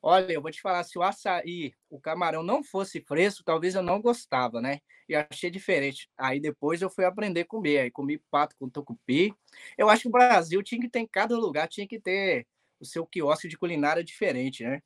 Olha, 0.00 0.32
eu 0.32 0.40
vou 0.40 0.50
te 0.50 0.60
falar, 0.60 0.84
se 0.84 0.96
o 0.96 1.02
açaí, 1.02 1.72
o 1.90 2.00
camarão 2.00 2.42
não 2.42 2.62
fosse 2.62 3.00
fresco, 3.00 3.42
talvez 3.44 3.74
eu 3.74 3.82
não 3.82 4.00
gostava, 4.00 4.60
né? 4.60 4.80
E 5.08 5.14
achei 5.14 5.50
diferente. 5.50 6.08
Aí 6.16 6.38
depois 6.38 6.80
eu 6.80 6.88
fui 6.88 7.04
aprender 7.04 7.40
a 7.40 7.46
comer, 7.46 7.78
aí 7.78 7.90
comi 7.90 8.18
pato 8.30 8.54
com 8.58 8.68
tucupi. 8.68 9.34
Eu 9.76 9.88
acho 9.88 10.02
que 10.02 10.08
o 10.08 10.12
Brasil 10.12 10.62
tinha 10.62 10.80
que 10.80 10.88
ter, 10.88 11.00
em 11.00 11.06
cada 11.06 11.36
lugar 11.36 11.66
tinha 11.68 11.86
que 11.86 11.98
ter 11.98 12.46
o 12.78 12.84
seu 12.84 13.04
quiosque 13.06 13.48
de 13.48 13.58
culinária 13.58 14.04
diferente, 14.04 14.62
né? 14.62 14.80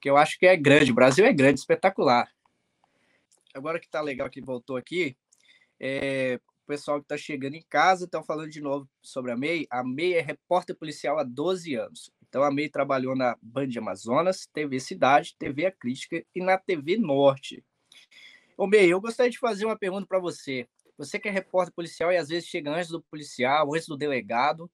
Que 0.00 0.08
eu 0.08 0.16
acho 0.16 0.38
que 0.38 0.46
é 0.46 0.56
grande, 0.56 0.92
o 0.92 0.94
Brasil 0.94 1.26
é 1.26 1.32
grande, 1.32 1.60
espetacular. 1.60 2.32
Agora 3.54 3.80
que 3.80 3.88
tá 3.88 4.00
legal 4.00 4.30
que 4.30 4.40
voltou 4.40 4.76
aqui, 4.76 5.16
é, 5.80 6.40
o 6.64 6.66
pessoal 6.66 6.98
que 6.98 7.04
está 7.04 7.16
chegando 7.16 7.54
em 7.54 7.64
casa 7.68 8.04
estão 8.04 8.22
falando 8.22 8.50
de 8.50 8.60
novo 8.60 8.88
sobre 9.02 9.32
a 9.32 9.36
MEI. 9.36 9.66
A 9.70 9.84
MEI 9.84 10.14
é 10.14 10.20
repórter 10.20 10.76
policial 10.76 11.18
há 11.18 11.24
12 11.24 11.74
anos. 11.74 12.12
Então, 12.28 12.42
a 12.42 12.50
MEI 12.50 12.68
trabalhou 12.68 13.16
na 13.16 13.36
Band 13.40 13.68
Amazonas, 13.78 14.46
TV 14.52 14.78
Cidade, 14.80 15.34
TV 15.38 15.66
A 15.66 15.72
Crítica 15.72 16.22
e 16.34 16.42
na 16.42 16.58
TV 16.58 16.98
Norte. 16.98 17.64
Ô, 18.56 18.66
MEI, 18.66 18.92
eu 18.92 19.00
gostaria 19.00 19.30
de 19.30 19.38
fazer 19.38 19.64
uma 19.64 19.78
pergunta 19.78 20.06
para 20.06 20.18
você. 20.18 20.68
Você 20.98 21.18
que 21.18 21.28
é 21.28 21.30
repórter 21.30 21.72
policial 21.72 22.12
e 22.12 22.16
às 22.16 22.28
vezes 22.28 22.48
chega 22.48 22.70
antes 22.70 22.90
do 22.90 23.00
policial, 23.00 23.72
antes 23.74 23.86
do 23.86 23.96
delegado. 23.96 24.70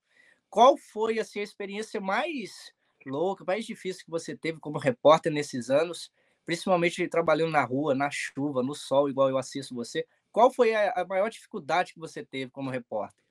Qual 0.50 0.76
foi 0.76 1.18
assim, 1.18 1.40
a 1.40 1.42
experiência 1.42 2.00
mais 2.00 2.72
louca, 3.06 3.44
mais 3.44 3.66
difícil 3.66 4.04
que 4.04 4.10
você 4.10 4.36
teve 4.36 4.58
como 4.58 4.78
repórter 4.78 5.30
nesses 5.32 5.68
anos, 5.68 6.10
principalmente 6.46 7.06
trabalhando 7.08 7.52
na 7.52 7.62
rua, 7.62 7.94
na 7.94 8.10
chuva, 8.10 8.62
no 8.62 8.74
sol, 8.74 9.08
igual 9.08 9.28
eu 9.28 9.38
assisto 9.38 9.74
você? 9.74 10.06
Qual 10.32 10.50
foi 10.50 10.74
a 10.74 11.04
maior 11.08 11.28
dificuldade 11.28 11.92
que 11.92 12.00
você 12.00 12.24
teve 12.24 12.50
como 12.50 12.70
repórter? 12.70 13.23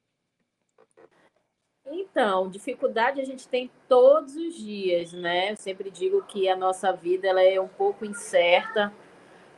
Então, 1.95 2.49
dificuldade 2.49 3.21
a 3.21 3.23
gente 3.23 3.47
tem 3.47 3.69
todos 3.87 4.35
os 4.35 4.55
dias, 4.55 5.13
né? 5.13 5.51
Eu 5.51 5.57
sempre 5.57 5.91
digo 5.91 6.23
que 6.23 6.49
a 6.49 6.55
nossa 6.55 6.91
vida 6.91 7.27
ela 7.27 7.43
é 7.43 7.61
um 7.61 7.67
pouco 7.67 8.03
incerta 8.03 8.91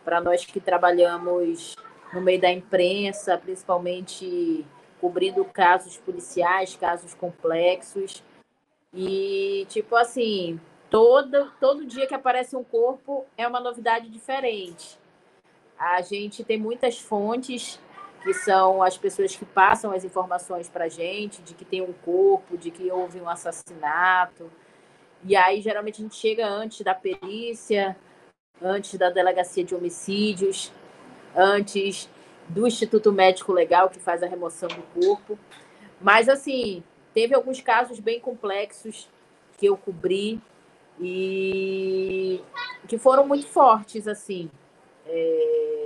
para 0.04 0.20
nós 0.20 0.46
que 0.46 0.60
trabalhamos 0.60 1.78
no 2.14 2.20
meio 2.20 2.42
da 2.42 2.52
imprensa, 2.52 3.38
principalmente 3.38 4.66
cobrindo 5.00 5.46
casos 5.46 5.96
policiais, 5.96 6.76
casos 6.76 7.14
complexos. 7.14 8.22
E 8.94 9.66
tipo 9.70 9.96
assim, 9.96 10.60
todo 10.90 11.50
todo 11.58 11.86
dia 11.86 12.06
que 12.06 12.14
aparece 12.14 12.54
um 12.58 12.66
corpo 12.66 13.26
é 13.38 13.48
uma 13.48 13.62
novidade 13.62 14.10
diferente. 14.10 15.00
A 15.78 16.02
gente 16.02 16.44
tem 16.44 16.58
muitas 16.58 17.00
fontes 17.00 17.80
que 18.26 18.34
são 18.34 18.82
as 18.82 18.98
pessoas 18.98 19.36
que 19.36 19.46
passam 19.46 19.92
as 19.92 20.04
informações 20.04 20.68
para 20.68 20.86
a 20.86 20.90
gente, 20.90 21.44
de 21.44 21.54
que 21.54 21.64
tem 21.64 21.84
um 21.84 21.94
corpo, 21.94 22.58
de 22.58 22.72
que 22.72 22.92
houve 22.92 23.22
um 23.22 23.30
assassinato. 23.30 24.52
E 25.24 25.36
aí, 25.36 25.62
geralmente, 25.62 26.02
a 26.02 26.06
gente 26.06 26.16
chega 26.16 26.48
antes 26.48 26.82
da 26.82 26.96
perícia, 26.96 27.96
antes 28.60 28.96
da 28.96 29.12
delegacia 29.12 29.64
de 29.64 29.76
homicídios, 29.76 30.74
antes 31.36 32.10
do 32.50 32.66
Instituto 32.66 33.12
Médico 33.12 33.54
Legal, 33.54 33.90
que 33.90 34.00
faz 34.00 34.24
a 34.24 34.28
remoção 34.28 34.70
do 34.70 34.82
corpo. 35.00 35.38
Mas, 36.02 36.28
assim, 36.28 36.84
teve 37.14 37.36
alguns 37.36 37.62
casos 37.62 38.00
bem 38.00 38.20
complexos 38.20 39.08
que 39.56 39.68
eu 39.68 39.78
cobri 39.78 40.42
e 41.00 42.42
que 42.88 42.98
foram 42.98 43.28
muito 43.28 43.46
fortes, 43.46 44.08
assim. 44.08 44.50
É 45.06 45.85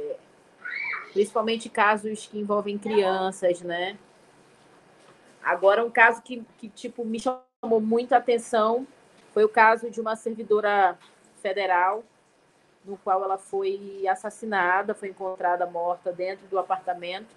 principalmente 1.14 1.70
casos 1.70 2.28
que 2.28 2.40
envolvem 2.40 2.78
crianças, 2.78 3.62
né? 3.62 3.98
Agora, 5.44 5.84
um 5.84 5.90
caso 5.90 6.22
que, 6.22 6.44
que 6.58 6.70
tipo, 6.70 7.04
me 7.06 7.20
chamou 7.20 7.82
muita 7.82 8.18
atenção 8.18 8.86
foi 9.34 9.44
o 9.44 9.50
caso 9.50 9.90
de 9.90 10.02
uma 10.02 10.16
servidora 10.16 10.98
federal 11.42 12.04
no 12.86 12.98
qual 12.98 13.24
ela 13.24 13.38
foi 13.38 14.06
assassinada, 14.08 14.94
foi 14.94 15.10
encontrada 15.10 15.66
morta 15.66 16.12
dentro 16.12 16.48
do 16.48 16.58
apartamento. 16.58 17.28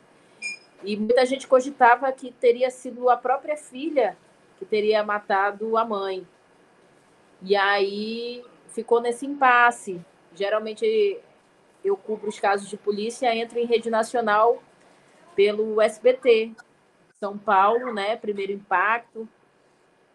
E 0.83 0.97
muita 0.97 1.25
gente 1.27 1.47
cogitava 1.47 2.11
que 2.13 2.33
teria 2.33 2.71
sido 2.71 3.09
a 3.09 3.17
própria 3.17 3.57
filha 3.57 4.17
que 4.59 4.65
teria 4.65 5.03
matado 5.05 5.77
a 5.77 5.85
mãe. 5.85 6.27
E 7.43 7.55
aí 7.57 8.45
ficou 8.69 9.01
nesse 9.01 9.27
impasse. 9.27 10.01
Geralmente 10.35 11.21
eu 11.85 11.97
cubro 11.97 12.29
os 12.29 12.39
casos 12.39 12.69
de 12.69 12.77
polícia, 12.77 13.35
entro 13.35 13.59
em 13.59 13.67
rede 13.67 13.91
nacional 13.91 14.63
pelo 15.35 15.81
SBT. 15.81 16.53
São 17.19 17.39
Paulo, 17.39 17.93
né? 17.93 18.17
Primeiro 18.17 18.53
impacto. 18.53 19.29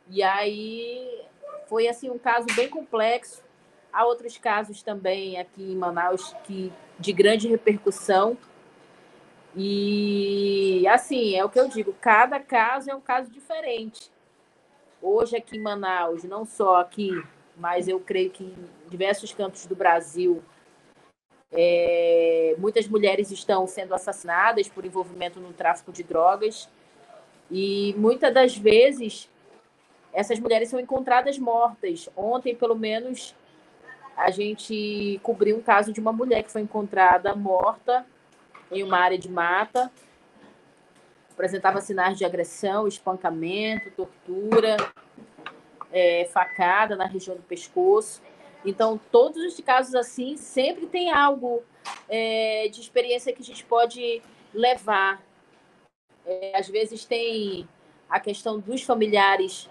E 0.09 0.23
aí 0.23 1.25
foi 1.67 1.87
assim 1.87 2.09
um 2.09 2.17
caso 2.17 2.47
bem 2.55 2.69
complexo. 2.69 3.43
Há 3.91 4.05
outros 4.05 4.37
casos 4.37 4.83
também 4.83 5.39
aqui 5.39 5.71
em 5.71 5.75
Manaus 5.75 6.35
que 6.43 6.71
de 6.99 7.11
grande 7.13 7.47
repercussão. 7.47 8.37
E 9.55 10.85
assim, 10.87 11.35
é 11.35 11.43
o 11.43 11.49
que 11.49 11.59
eu 11.59 11.67
digo, 11.67 11.93
cada 11.99 12.39
caso 12.39 12.91
é 12.91 12.95
um 12.95 13.01
caso 13.01 13.31
diferente. 13.31 14.11
Hoje 15.01 15.35
aqui 15.35 15.57
em 15.57 15.61
Manaus, 15.61 16.23
não 16.23 16.45
só 16.45 16.77
aqui, 16.77 17.11
mas 17.55 17.87
eu 17.87 17.99
creio 17.99 18.29
que 18.29 18.43
em 18.43 18.89
diversos 18.89 19.33
cantos 19.33 19.65
do 19.65 19.75
Brasil, 19.75 20.43
é, 21.51 22.55
muitas 22.57 22.87
mulheres 22.87 23.31
estão 23.31 23.65
sendo 23.67 23.93
assassinadas 23.93 24.67
por 24.67 24.85
envolvimento 24.85 25.39
no 25.39 25.53
tráfico 25.53 25.91
de 25.91 26.03
drogas. 26.03 26.69
E 27.49 27.95
muitas 27.97 28.33
das 28.33 28.57
vezes 28.57 29.29
essas 30.13 30.39
mulheres 30.39 30.69
são 30.69 30.79
encontradas 30.79 31.37
mortas. 31.37 32.09
Ontem, 32.15 32.55
pelo 32.55 32.75
menos, 32.75 33.35
a 34.15 34.31
gente 34.31 35.19
cobriu 35.23 35.57
um 35.57 35.61
caso 35.61 35.93
de 35.93 35.99
uma 35.99 36.11
mulher 36.11 36.43
que 36.43 36.51
foi 36.51 36.61
encontrada 36.61 37.35
morta 37.35 38.05
em 38.71 38.83
uma 38.83 38.97
área 38.97 39.17
de 39.17 39.29
mata. 39.29 39.91
Apresentava 41.31 41.79
sinais 41.81 42.17
de 42.17 42.25
agressão, 42.25 42.87
espancamento, 42.87 43.91
tortura, 43.91 44.75
é, 45.91 46.25
facada 46.25 46.95
na 46.95 47.05
região 47.05 47.35
do 47.35 47.43
pescoço. 47.43 48.21
Então, 48.65 48.99
todos 49.11 49.43
os 49.43 49.59
casos 49.61 49.95
assim, 49.95 50.35
sempre 50.37 50.87
tem 50.87 51.11
algo 51.11 51.63
é, 52.09 52.67
de 52.69 52.81
experiência 52.81 53.33
que 53.33 53.41
a 53.41 53.45
gente 53.45 53.63
pode 53.63 54.21
levar. 54.53 55.21
É, 56.25 56.57
às 56.57 56.67
vezes 56.67 57.05
tem 57.05 57.67
a 58.09 58.19
questão 58.19 58.59
dos 58.59 58.81
familiares 58.81 59.69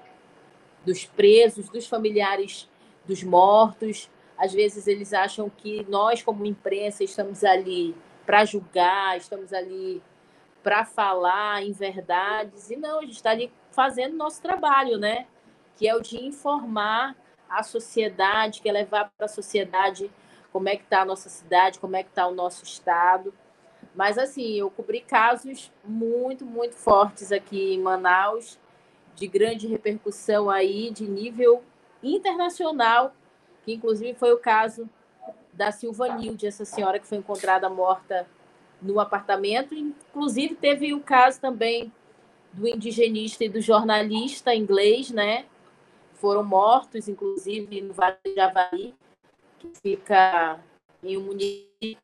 dos 0.85 1.05
presos, 1.05 1.69
dos 1.69 1.87
familiares 1.87 2.69
dos 3.05 3.23
mortos. 3.23 4.09
Às 4.39 4.53
vezes 4.53 4.87
eles 4.87 5.13
acham 5.13 5.51
que 5.51 5.85
nós, 5.89 6.23
como 6.23 6.47
imprensa, 6.47 7.03
estamos 7.03 7.43
ali 7.43 7.95
para 8.25 8.45
julgar, 8.45 9.17
estamos 9.17 9.53
ali 9.53 10.03
para 10.63 10.85
falar 10.85 11.63
em 11.63 11.73
verdades. 11.73 12.71
E 12.71 12.77
não, 12.77 12.99
a 12.99 13.03
gente 13.03 13.17
está 13.17 13.31
ali 13.31 13.53
fazendo 13.71 14.17
nosso 14.17 14.41
trabalho, 14.43 14.99
né? 14.99 15.27
Que 15.77 15.89
é 15.89 15.95
o 15.95 16.01
de 16.01 16.19
informar 16.25 17.17
a 17.49 17.63
sociedade, 17.63 18.61
que 18.61 18.69
é 18.69 18.73
levar 18.73 19.11
para 19.17 19.27
a 19.27 19.29
sociedade 19.29 20.11
como 20.53 20.69
é 20.69 20.77
que 20.77 20.85
está 20.85 21.03
a 21.03 21.05
nossa 21.05 21.29
cidade, 21.29 21.79
como 21.79 21.97
é 21.97 22.03
que 22.03 22.09
está 22.09 22.27
o 22.27 22.35
nosso 22.35 22.65
estado. 22.65 23.33
Mas 23.95 24.19
assim, 24.19 24.55
eu 24.55 24.71
cobri 24.71 25.01
casos 25.01 25.73
muito, 25.85 26.45
muito 26.45 26.75
fortes 26.75 27.33
aqui 27.33 27.75
em 27.75 27.81
Manaus 27.81 28.59
de 29.15 29.27
grande 29.27 29.67
repercussão 29.67 30.51
aí, 30.51 30.91
de 30.91 31.09
nível 31.09 31.63
internacional, 32.03 33.15
que 33.65 33.73
inclusive 33.73 34.15
foi 34.15 34.33
o 34.33 34.39
caso 34.39 34.89
da 35.53 35.73
Silvanilde, 35.73 36.47
essa 36.47 36.65
senhora 36.65 36.99
que 36.99 37.07
foi 37.07 37.19
encontrada 37.19 37.69
morta 37.69 38.27
no 38.81 39.01
apartamento. 39.01 39.75
Inclusive, 39.75 40.55
teve 40.55 40.93
o 40.93 41.01
caso 41.01 41.41
também 41.41 41.91
do 42.53 42.69
indigenista 42.69 43.45
e 43.45 43.49
do 43.49 43.61
jornalista 43.61 44.55
inglês, 44.55 45.11
né? 45.11 45.47
Foram 46.17 46.43
mortos, 46.43 47.09
inclusive, 47.09 47.81
no 47.81 47.93
Vale 47.93 48.19
de 48.25 48.35
Javari, 48.35 48.95
que 49.59 49.73
fica 49.81 50.63
em 51.03 51.17
um 51.17 51.25
município 51.25 51.99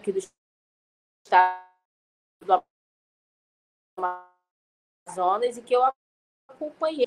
aqui 0.00 0.12
do 0.12 0.18
estado 0.18 1.66
do 2.40 2.62
Amazonas, 3.98 5.56
e 5.56 5.62
que 5.62 5.74
eu 5.74 5.82
acompanhei 6.48 7.06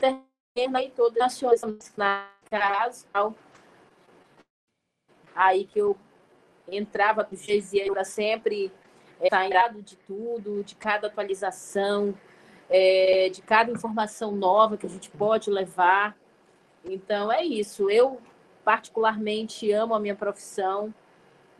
aí 0.55 0.91
todo 0.91 1.17
nacional 1.17 1.55
na 1.95 2.29
casa, 2.49 3.07
aí 5.33 5.65
que 5.65 5.79
eu 5.79 5.97
entrava 6.67 7.23
do 7.23 7.35
GZI 7.35 7.91
para 7.91 8.03
sempre 8.03 8.71
é, 9.19 9.69
de 9.81 9.95
tudo, 9.97 10.63
de 10.63 10.75
cada 10.75 11.07
atualização, 11.07 12.13
é, 12.69 13.29
de 13.29 13.41
cada 13.41 13.71
informação 13.71 14.31
nova 14.31 14.77
que 14.77 14.85
a 14.85 14.89
gente 14.89 15.09
pode 15.09 15.49
levar. 15.49 16.15
Então 16.85 17.31
é 17.31 17.43
isso. 17.43 17.89
Eu 17.89 18.21
particularmente 18.63 19.71
amo 19.71 19.95
a 19.95 19.99
minha 19.99 20.15
profissão 20.15 20.93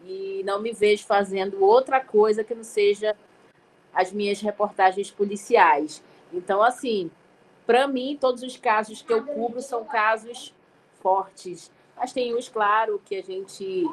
e 0.06 0.44
não 0.45 0.61
me 0.61 0.72
vejo 0.72 1.06
fazendo 1.06 1.64
outra 1.64 1.99
coisa 1.99 2.44
que 2.44 2.53
não 2.53 2.64
seja 2.64 3.15
as 3.94 4.11
minhas 4.11 4.40
reportagens 4.40 5.10
policiais. 5.10 6.03
Então, 6.31 6.61
assim, 6.61 7.10
para 7.65 7.88
mim, 7.88 8.18
todos 8.19 8.44
os 8.44 8.56
casos 8.56 9.02
que 9.02 9.11
eu 9.11 9.26
cubro 9.26 9.61
são 9.61 9.84
casos 9.84 10.53
fortes. 11.02 11.72
Mas 11.98 12.14
tem 12.14 12.36
uns, 12.36 12.48
claro, 12.48 13.02
que 13.03 13.15
a 13.15 13.23
gente 13.23 13.84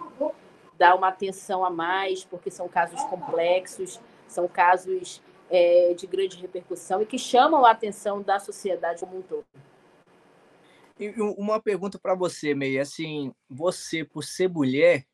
dá 0.79 0.95
uma 0.95 1.09
atenção 1.09 1.65
a 1.65 1.71
mais, 1.71 2.25
porque 2.25 2.51
são 2.51 2.69
casos 2.69 3.03
complexos, 3.05 4.01
são 4.29 4.47
casos 4.47 5.23
é, 5.51 5.95
de 5.95 6.07
grande 6.07 6.37
repercussão 6.37 7.03
e 7.03 7.07
que 7.07 7.19
chamam 7.19 7.65
a 7.65 7.71
atenção 7.71 8.23
da 8.23 8.39
sociedade 8.39 9.01
como 9.01 9.19
um 9.19 9.23
todo. 9.23 9.45
E 10.99 11.11
uma 11.39 11.61
pergunta 11.61 11.99
para 11.99 12.15
você, 12.15 12.55
Meia, 12.55 12.83
assim, 12.83 13.33
você, 13.49 14.03
por 14.03 14.25
ser 14.25 14.49
mulher, 14.49 15.07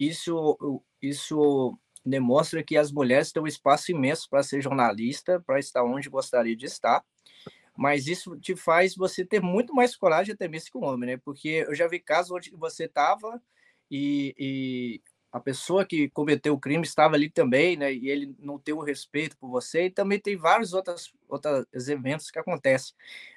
isso, 0.00 0.82
isso 1.00 1.78
demonstra 2.04 2.62
que 2.62 2.76
as 2.76 2.90
mulheres 2.90 3.30
têm 3.30 3.42
um 3.42 3.46
espaço 3.46 3.90
imenso 3.90 4.28
para 4.30 4.42
ser 4.42 4.62
jornalista, 4.62 5.42
para 5.46 5.58
estar 5.58 5.84
onde 5.84 6.08
gostaria 6.08 6.56
de 6.56 6.66
estar, 6.66 7.04
mas 7.76 8.06
isso 8.06 8.38
te 8.38 8.56
faz 8.56 8.94
você 8.94 9.24
ter 9.24 9.40
muito 9.40 9.74
mais 9.74 9.96
coragem 9.96 10.34
até 10.34 10.48
mesmo 10.48 10.70
que 10.70 10.78
o 10.78 10.84
homem, 10.84 11.10
né? 11.10 11.16
Porque 11.24 11.64
eu 11.68 11.74
já 11.74 11.86
vi 11.86 11.98
casos 11.98 12.30
onde 12.30 12.50
você 12.50 12.84
estava 12.84 13.42
e, 13.90 14.34
e, 14.38 15.02
a 15.34 15.40
pessoa 15.40 15.84
que 15.84 16.08
cometeu 16.10 16.54
o 16.54 16.60
crime 16.60 16.84
estava 16.84 17.16
ali 17.16 17.28
também, 17.28 17.76
né? 17.76 17.92
E 17.92 18.08
ele 18.08 18.36
não 18.38 18.56
tem 18.56 18.72
o 18.72 18.80
respeito 18.84 19.36
por 19.36 19.50
você. 19.50 19.86
E 19.86 19.90
também 19.90 20.20
tem 20.20 20.36
vários 20.36 20.72
outros, 20.72 21.12
outros 21.28 21.88
eventos 21.88 22.30
que 22.30 22.38
acontecem. 22.38 22.94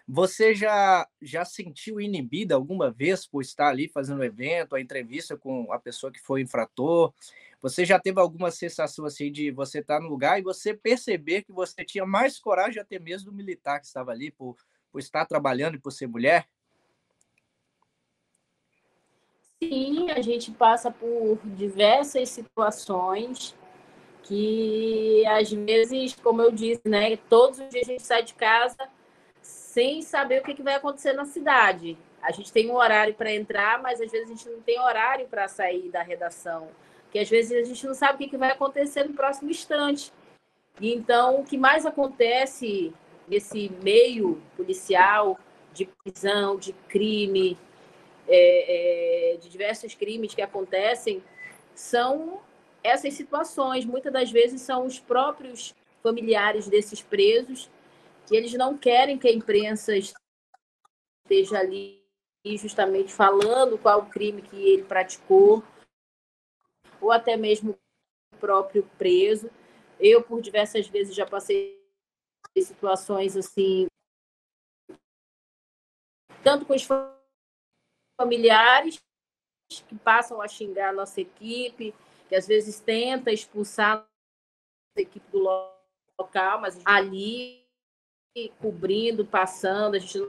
Você 0.07 0.53
já, 0.53 1.07
já 1.19 1.43
sentiu 1.43 1.99
inibida 1.99 2.53
alguma 2.53 2.91
vez 2.91 3.25
por 3.25 3.41
estar 3.41 3.69
ali 3.69 3.89
fazendo 3.89 4.19
o 4.19 4.23
evento, 4.23 4.75
a 4.75 4.79
entrevista 4.81 5.35
com 5.35 5.73
a 5.73 5.79
pessoa 5.79 6.11
que 6.11 6.19
foi 6.21 6.41
infrator? 6.41 7.11
Você 7.63 7.83
já 7.83 7.99
teve 7.99 8.19
alguma 8.19 8.51
sensação 8.51 9.03
assim 9.03 9.31
de 9.31 9.49
você 9.49 9.79
estar 9.79 9.99
no 9.99 10.07
lugar 10.07 10.37
e 10.39 10.43
você 10.43 10.75
perceber 10.75 11.41
que 11.41 11.51
você 11.51 11.83
tinha 11.83 12.05
mais 12.05 12.37
coragem 12.37 12.79
até 12.79 12.99
mesmo 12.99 13.31
do 13.31 13.35
militar 13.35 13.79
que 13.79 13.87
estava 13.87 14.11
ali 14.11 14.29
por, 14.29 14.55
por 14.91 14.99
estar 14.99 15.25
trabalhando 15.25 15.73
e 15.77 15.79
por 15.79 15.91
ser 15.91 16.05
mulher? 16.05 16.47
Sim, 19.61 20.11
a 20.11 20.21
gente 20.21 20.51
passa 20.51 20.91
por 20.91 21.39
diversas 21.43 22.29
situações 22.29 23.55
que 24.23 25.25
às 25.27 25.51
vezes, 25.51 26.15
como 26.15 26.41
eu 26.41 26.51
disse, 26.51 26.81
né, 26.85 27.15
todos 27.29 27.59
os 27.59 27.69
dias 27.69 27.87
a 27.87 27.91
gente 27.91 28.03
sai 28.03 28.23
de 28.23 28.33
casa 28.33 28.77
sem 29.41 30.01
saber 30.01 30.41
o 30.41 30.43
que, 30.43 30.61
vai 30.61 30.75
acontecer 30.75 31.13
na 31.13 31.25
cidade. 31.25 31.97
A 32.21 32.31
gente 32.31 32.51
tem 32.51 32.69
um 32.69 32.75
horário 32.75 33.13
para 33.13 33.33
entrar, 33.33 33.81
mas 33.81 34.01
às 34.01 34.11
vezes 34.11 34.29
a 34.29 34.33
gente 34.33 34.49
não 34.49 34.61
tem 34.61 34.79
horário 34.79 35.27
para 35.27 35.47
sair 35.47 35.89
da 35.89 36.01
redação 36.01 36.67
que 37.11 37.19
às 37.19 37.29
vezes 37.29 37.51
a 37.51 37.63
gente 37.63 37.85
não 37.85 37.93
sabe 37.93 38.25
o 38.25 38.29
que 38.29 38.37
vai 38.37 38.51
acontecer 38.51 39.03
no 39.03 39.13
próximo 39.13 39.49
instante. 39.49 40.11
Então, 40.79 41.39
o 41.39 41.43
que 41.43 41.57
mais 41.57 41.85
acontece 41.85 42.93
nesse 43.27 43.69
meio 43.83 44.41
policial 44.55 45.39
de 45.73 45.85
prisão, 45.85 46.57
de 46.57 46.73
crime, 46.87 47.57
é, 48.27 49.33
é, 49.33 49.37
de 49.37 49.49
diversos 49.49 49.95
crimes 49.95 50.33
que 50.33 50.41
acontecem, 50.41 51.23
são 51.73 52.41
essas 52.83 53.13
situações. 53.13 53.85
Muitas 53.85 54.11
das 54.11 54.31
vezes 54.31 54.61
são 54.61 54.85
os 54.85 54.99
próprios 54.99 55.75
familiares 56.01 56.67
desses 56.67 57.01
presos 57.01 57.69
que 58.27 58.35
eles 58.35 58.53
não 58.53 58.77
querem 58.77 59.17
que 59.17 59.27
a 59.27 59.33
imprensa 59.33 59.93
esteja 59.95 61.59
ali 61.59 62.03
justamente 62.57 63.13
falando 63.13 63.77
qual 63.77 64.01
o 64.01 64.09
crime 64.09 64.41
que 64.41 64.55
ele 64.55 64.83
praticou 64.83 65.63
ou 67.01 67.11
até 67.11 67.35
mesmo 67.35 67.77
o 68.33 68.37
próprio 68.37 68.89
preso. 68.97 69.49
Eu, 69.99 70.21
por 70.21 70.41
diversas 70.41 70.87
vezes, 70.87 71.15
já 71.15 71.25
passei 71.25 71.77
situações 72.57 73.37
assim, 73.37 73.87
tanto 76.43 76.65
com 76.65 76.73
os 76.73 76.83
familiares, 78.19 78.99
que 79.69 79.97
passam 79.99 80.41
a 80.41 80.47
xingar 80.47 80.89
a 80.89 80.93
nossa 80.93 81.21
equipe, 81.21 81.93
que 82.27 82.35
às 82.35 82.47
vezes 82.47 82.79
tenta 82.79 83.31
expulsar 83.31 84.07
a 84.97 85.01
equipe 85.01 85.29
do 85.29 85.39
local, 86.19 86.61
mas 86.61 86.81
ali 86.85 87.65
cobrindo, 88.59 89.25
passando, 89.25 89.95
a 89.95 89.99
gente 89.99 90.19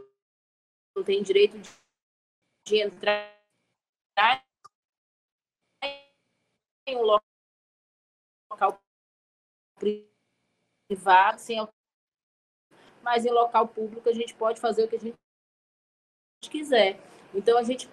não 0.97 1.05
tem 1.05 1.23
direito 1.23 1.59
de, 1.59 1.71
de 2.67 2.83
entrar 2.83 3.35
em 6.87 6.97
um 6.97 7.03
local 7.03 8.83
privado, 9.79 11.39
sem 11.39 11.59
mas 13.03 13.25
em 13.25 13.31
local 13.31 13.69
público 13.69 14.09
a 14.09 14.13
gente 14.13 14.35
pode 14.35 14.61
fazer 14.61 14.85
o 14.85 14.89
que 14.89 14.97
a 14.97 15.01
gente 15.01 15.17
quiser. 16.51 16.99
Então 17.35 17.59
a 17.59 17.63
gente 17.63 17.89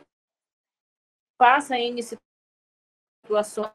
passa 1.37 1.77
em 1.77 1.97
situações 2.01 3.71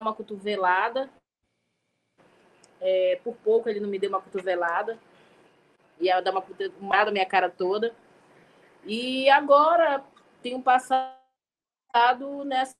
uma 0.00 0.14
cotovelada. 0.14 1.10
É, 2.80 3.20
por 3.22 3.36
pouco 3.36 3.68
ele 3.68 3.80
não 3.80 3.88
me 3.88 3.98
deu 3.98 4.10
uma 4.10 4.20
cotovelada. 4.20 4.98
E 6.00 6.08
ela 6.08 6.20
dá 6.20 6.30
uma 6.30 6.42
cotovelada 6.42 7.06
na 7.06 7.12
minha 7.12 7.26
cara 7.26 7.48
toda. 7.48 7.94
E 8.84 9.28
agora 9.30 10.04
tenho 10.42 10.60
passado 10.60 11.14
nessa 12.44 12.74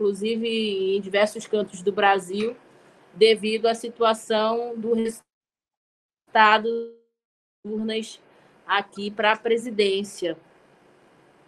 inclusive 0.00 0.96
em 0.96 1.00
diversos 1.00 1.46
cantos 1.46 1.82
do 1.82 1.92
Brasil, 1.92 2.56
devido 3.12 3.66
à 3.66 3.74
situação 3.74 4.74
do 4.78 4.94
resultado 4.94 5.28
urnas 7.62 8.18
aqui 8.70 9.10
para 9.10 9.32
a 9.32 9.36
presidência. 9.36 10.38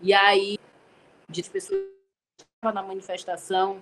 E 0.00 0.12
aí, 0.12 0.58
de 1.28 1.44
pessoas 1.44 1.86
na 2.64 2.82
manifestação 2.82 3.80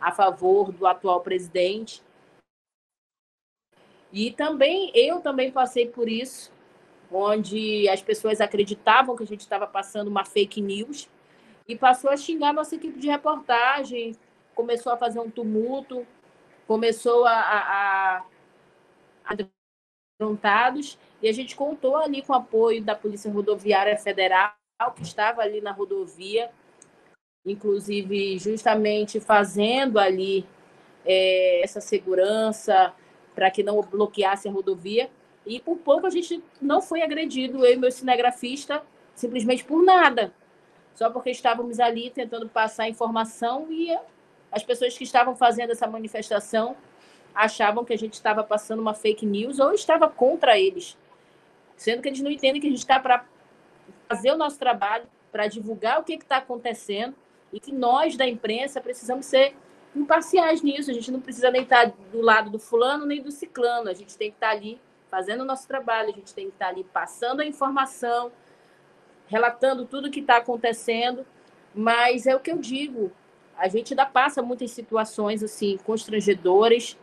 a 0.00 0.12
favor 0.12 0.70
do 0.70 0.86
atual 0.86 1.20
presidente. 1.20 2.00
E 4.12 4.30
também 4.30 4.92
eu 4.94 5.20
também 5.20 5.50
passei 5.50 5.88
por 5.88 6.08
isso, 6.08 6.52
onde 7.10 7.88
as 7.88 8.00
pessoas 8.00 8.40
acreditavam 8.40 9.16
que 9.16 9.24
a 9.24 9.26
gente 9.26 9.40
estava 9.40 9.66
passando 9.66 10.06
uma 10.06 10.24
fake 10.24 10.60
news 10.60 11.08
e 11.66 11.76
passou 11.76 12.10
a 12.10 12.16
xingar 12.16 12.52
nossa 12.52 12.76
equipe 12.76 13.00
de 13.00 13.08
reportagem, 13.08 14.14
começou 14.54 14.92
a 14.92 14.96
fazer 14.96 15.18
um 15.18 15.28
tumulto, 15.28 16.06
começou 16.68 17.26
a, 17.26 17.32
a, 17.32 18.24
a 19.24 19.34
e 21.22 21.28
a 21.28 21.32
gente 21.32 21.56
contou 21.56 21.96
ali 21.96 22.22
com 22.22 22.32
o 22.32 22.36
apoio 22.36 22.82
da 22.82 22.94
Polícia 22.94 23.30
Rodoviária 23.30 23.96
Federal, 23.96 24.52
que 24.94 25.02
estava 25.02 25.42
ali 25.42 25.60
na 25.60 25.72
rodovia, 25.72 26.50
inclusive 27.44 28.38
justamente 28.38 29.18
fazendo 29.20 29.98
ali 29.98 30.46
é, 31.04 31.62
essa 31.62 31.80
segurança 31.80 32.92
para 33.34 33.50
que 33.50 33.62
não 33.62 33.80
bloqueasse 33.80 34.48
a 34.48 34.52
rodovia. 34.52 35.10
E 35.46 35.60
por 35.60 35.76
pouco 35.78 36.06
a 36.06 36.10
gente 36.10 36.42
não 36.60 36.82
foi 36.82 37.02
agredido, 37.02 37.64
eu 37.64 37.74
e 37.74 37.76
meu 37.76 37.90
cinegrafista, 37.90 38.82
simplesmente 39.14 39.64
por 39.64 39.82
nada 39.82 40.32
só 40.96 41.10
porque 41.10 41.30
estávamos 41.30 41.78
ali 41.78 42.10
tentando 42.10 42.48
passar 42.48 42.88
informação 42.88 43.66
e 43.70 43.94
as 44.50 44.64
pessoas 44.64 44.96
que 44.96 45.04
estavam 45.04 45.36
fazendo 45.36 45.70
essa 45.70 45.86
manifestação 45.86 46.74
achavam 47.34 47.84
que 47.84 47.92
a 47.92 47.98
gente 47.98 48.14
estava 48.14 48.42
passando 48.42 48.80
uma 48.80 48.94
fake 48.94 49.26
news 49.26 49.58
ou 49.58 49.74
estava 49.74 50.08
contra 50.08 50.58
eles, 50.58 50.96
sendo 51.76 52.02
que 52.02 52.08
eles 52.08 52.20
não 52.20 52.30
entendem 52.30 52.60
que 52.60 52.66
a 52.66 52.70
gente 52.70 52.78
está 52.78 52.98
para 52.98 53.24
fazer 54.08 54.32
o 54.32 54.36
nosso 54.36 54.58
trabalho, 54.58 55.06
para 55.30 55.46
divulgar 55.46 56.00
o 56.00 56.04
que 56.04 56.14
está 56.14 56.38
acontecendo 56.38 57.14
e 57.52 57.60
que 57.60 57.72
nós 57.72 58.16
da 58.16 58.26
imprensa 58.26 58.80
precisamos 58.80 59.26
ser 59.26 59.54
imparciais 59.94 60.62
nisso. 60.62 60.90
A 60.90 60.94
gente 60.94 61.10
não 61.10 61.20
precisa 61.20 61.50
nem 61.50 61.62
estar 61.62 61.90
tá 61.90 61.96
do 62.10 62.20
lado 62.20 62.50
do 62.50 62.58
fulano 62.58 63.04
nem 63.04 63.22
do 63.22 63.30
ciclano. 63.30 63.88
A 63.88 63.94
gente 63.94 64.16
tem 64.16 64.30
que 64.30 64.36
estar 64.36 64.48
tá 64.48 64.52
ali 64.52 64.80
fazendo 65.10 65.42
o 65.42 65.44
nosso 65.44 65.66
trabalho, 65.68 66.10
a 66.10 66.12
gente 66.12 66.34
tem 66.34 66.46
que 66.46 66.52
estar 66.52 66.66
tá 66.66 66.70
ali 66.70 66.84
passando 66.84 67.40
a 67.40 67.46
informação, 67.46 68.32
relatando 69.26 69.86
tudo 69.86 70.08
o 70.08 70.10
que 70.10 70.20
está 70.20 70.38
acontecendo, 70.38 71.26
mas 71.74 72.26
é 72.26 72.34
o 72.34 72.40
que 72.40 72.50
eu 72.50 72.58
digo, 72.58 73.12
a 73.56 73.68
gente 73.68 73.94
ainda 73.94 74.04
passa 74.04 74.42
muitas 74.42 74.70
situações 74.70 75.42
assim 75.42 75.78
constrangedoras, 75.78 76.96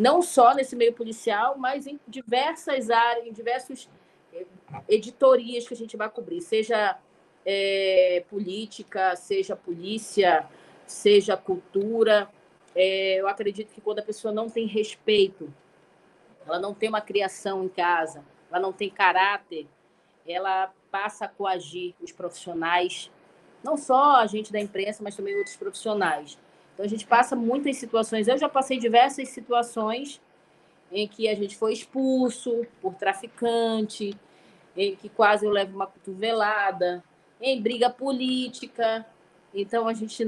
não 0.00 0.22
só 0.22 0.54
nesse 0.54 0.74
meio 0.74 0.94
policial, 0.94 1.58
mas 1.58 1.86
em 1.86 2.00
diversas 2.08 2.88
áreas, 2.88 3.26
em 3.26 3.32
diversas 3.32 3.86
eh, 4.32 4.46
editorias 4.88 5.68
que 5.68 5.74
a 5.74 5.76
gente 5.76 5.94
vai 5.94 6.08
cobrir, 6.08 6.40
seja 6.40 6.96
é, 7.44 8.24
política, 8.30 9.14
seja 9.14 9.54
polícia, 9.54 10.48
seja 10.86 11.36
cultura. 11.36 12.30
É, 12.74 13.20
eu 13.20 13.28
acredito 13.28 13.74
que 13.74 13.80
quando 13.82 13.98
a 13.98 14.02
pessoa 14.02 14.32
não 14.32 14.48
tem 14.48 14.66
respeito, 14.66 15.52
ela 16.46 16.58
não 16.58 16.72
tem 16.72 16.88
uma 16.88 17.02
criação 17.02 17.62
em 17.62 17.68
casa, 17.68 18.24
ela 18.50 18.58
não 18.58 18.72
tem 18.72 18.88
caráter, 18.88 19.66
ela 20.26 20.72
passa 20.90 21.26
a 21.26 21.28
coagir 21.28 21.94
os 22.00 22.10
profissionais, 22.10 23.10
não 23.62 23.76
só 23.76 24.16
a 24.16 24.26
gente 24.26 24.50
da 24.50 24.58
imprensa, 24.58 25.02
mas 25.02 25.14
também 25.14 25.36
outros 25.36 25.56
profissionais. 25.56 26.38
Então 26.80 26.86
a 26.86 26.88
gente 26.88 27.06
passa 27.06 27.36
muitas 27.36 27.76
situações. 27.76 28.26
Eu 28.26 28.38
já 28.38 28.48
passei 28.48 28.78
diversas 28.78 29.28
situações 29.28 30.18
em 30.90 31.06
que 31.06 31.28
a 31.28 31.34
gente 31.34 31.54
foi 31.54 31.74
expulso 31.74 32.66
por 32.80 32.94
traficante, 32.94 34.16
em 34.74 34.96
que 34.96 35.10
quase 35.10 35.44
eu 35.44 35.50
levo 35.50 35.76
uma 35.76 35.86
cotovelada, 35.86 37.04
em 37.38 37.60
briga 37.60 37.90
política. 37.90 39.04
Então 39.52 39.86
a 39.86 39.92
gente 39.92 40.24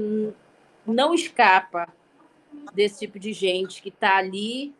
não 0.85 1.11
escapa 1.15 1.91
desse 2.71 2.99
tipo 2.99 3.17
de 3.17 3.33
gente 3.33 3.81
que 3.81 3.89
está 3.89 4.17
ali 4.17 4.75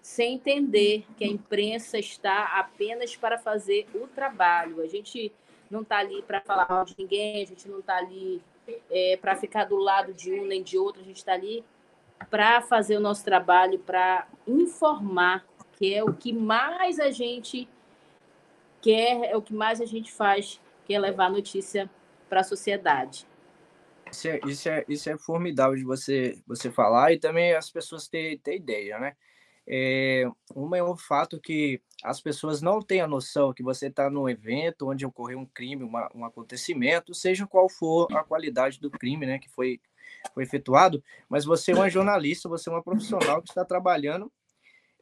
sem 0.00 0.36
entender 0.36 1.04
que 1.18 1.24
a 1.24 1.28
imprensa 1.28 1.98
está 1.98 2.58
apenas 2.58 3.14
para 3.14 3.36
fazer 3.36 3.86
o 3.94 4.06
trabalho. 4.06 4.80
A 4.80 4.86
gente 4.86 5.30
não 5.70 5.82
está 5.82 5.98
ali 5.98 6.22
para 6.22 6.40
falar 6.40 6.66
mal 6.70 6.86
de 6.86 6.94
ninguém, 6.96 7.42
a 7.42 7.46
gente 7.46 7.68
não 7.68 7.80
está 7.80 7.98
ali 7.98 8.40
é, 8.90 9.16
para 9.20 9.36
ficar 9.36 9.64
do 9.64 9.76
lado 9.76 10.12
de 10.12 10.32
um 10.32 10.46
nem 10.46 10.62
de 10.62 10.78
outro, 10.78 11.00
a 11.00 11.04
gente 11.04 11.18
está 11.18 11.32
ali 11.32 11.64
para 12.30 12.62
fazer 12.62 12.96
o 12.96 13.00
nosso 13.00 13.24
trabalho, 13.24 13.78
para 13.78 14.26
informar, 14.46 15.44
que 15.72 15.94
é 15.94 16.02
o 16.02 16.12
que 16.12 16.32
mais 16.32 16.98
a 16.98 17.10
gente 17.10 17.68
quer, 18.80 19.30
é 19.30 19.36
o 19.36 19.42
que 19.42 19.54
mais 19.54 19.80
a 19.80 19.84
gente 19.84 20.12
faz, 20.12 20.60
que 20.84 20.94
é 20.94 20.98
levar 20.98 21.30
notícia 21.30 21.90
para 22.28 22.40
a 22.40 22.44
sociedade. 22.44 23.26
Isso 24.10 24.28
é, 24.28 24.40
isso, 24.46 24.68
é, 24.68 24.84
isso 24.88 25.10
é 25.10 25.18
formidável 25.18 25.76
de 25.76 25.84
você, 25.84 26.38
você 26.46 26.70
falar 26.70 27.12
e 27.12 27.18
também 27.18 27.54
as 27.54 27.70
pessoas 27.70 28.08
terem 28.08 28.38
ter 28.38 28.56
ideia, 28.56 28.98
né? 28.98 29.16
É, 29.68 30.30
uma 30.54 30.78
é 30.78 30.82
o 30.82 30.96
fato 30.96 31.40
que 31.40 31.80
as 32.04 32.20
pessoas 32.20 32.62
não 32.62 32.80
têm 32.80 33.00
a 33.00 33.08
noção 33.08 33.52
que 33.52 33.62
você 33.62 33.88
está 33.88 34.08
num 34.08 34.28
evento 34.28 34.88
onde 34.88 35.04
ocorreu 35.04 35.38
um 35.40 35.46
crime, 35.46 35.82
uma, 35.82 36.08
um 36.14 36.24
acontecimento, 36.24 37.14
seja 37.14 37.46
qual 37.46 37.68
for 37.68 38.06
a 38.12 38.22
qualidade 38.22 38.80
do 38.80 38.90
crime 38.90 39.26
né, 39.26 39.38
que 39.38 39.48
foi, 39.48 39.80
foi 40.32 40.44
efetuado, 40.44 41.02
mas 41.28 41.44
você 41.44 41.72
é 41.72 41.74
uma 41.74 41.90
jornalista, 41.90 42.48
você 42.48 42.68
é 42.68 42.72
uma 42.72 42.82
profissional 42.82 43.42
que 43.42 43.48
está 43.48 43.64
trabalhando 43.64 44.30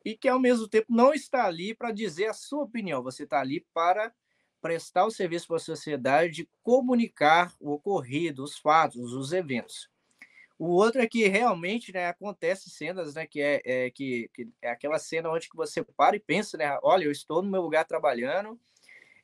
e 0.05 0.17
que, 0.17 0.29
ao 0.29 0.39
mesmo 0.39 0.69
tempo, 0.69 0.87
não 0.89 1.13
está 1.13 1.45
ali 1.45 1.75
para 1.75 1.91
dizer 1.91 2.27
a 2.27 2.35
sua 2.35 2.63
opinião, 2.63 3.03
você 3.03 3.25
está 3.25 3.41
ali 3.41 3.67
para 3.73 4.13
prestar 4.61 5.05
o 5.05 5.11
serviço 5.11 5.47
para 5.47 5.57
a 5.57 5.61
sociedade 5.61 6.33
de 6.33 6.49
comunicar 6.63 7.55
o 7.61 7.73
ocorrido, 7.73 8.43
os 8.43 8.57
fatos, 8.57 9.13
os 9.13 9.33
eventos. 9.33 9.91
O 10.59 10.67
outro 10.69 11.01
é 11.01 11.07
que 11.07 11.27
realmente 11.27 11.93
né, 11.93 12.07
acontece 12.07 12.71
cenas, 12.71 13.15
né, 13.15 13.27
que 13.27 13.41
é, 13.41 13.61
é 13.65 13.91
que, 13.91 14.31
que, 14.33 14.49
é 14.63 14.71
aquela 14.71 14.99
cena 14.99 15.31
onde 15.31 15.49
que 15.49 15.57
você 15.57 15.83
para 15.83 16.15
e 16.15 16.21
pensa, 16.21 16.57
né, 16.57 16.79
olha, 16.83 17.05
eu 17.05 17.11
estou 17.11 17.43
no 17.43 17.51
meu 17.51 17.61
lugar 17.61 17.85
trabalhando 17.85 18.59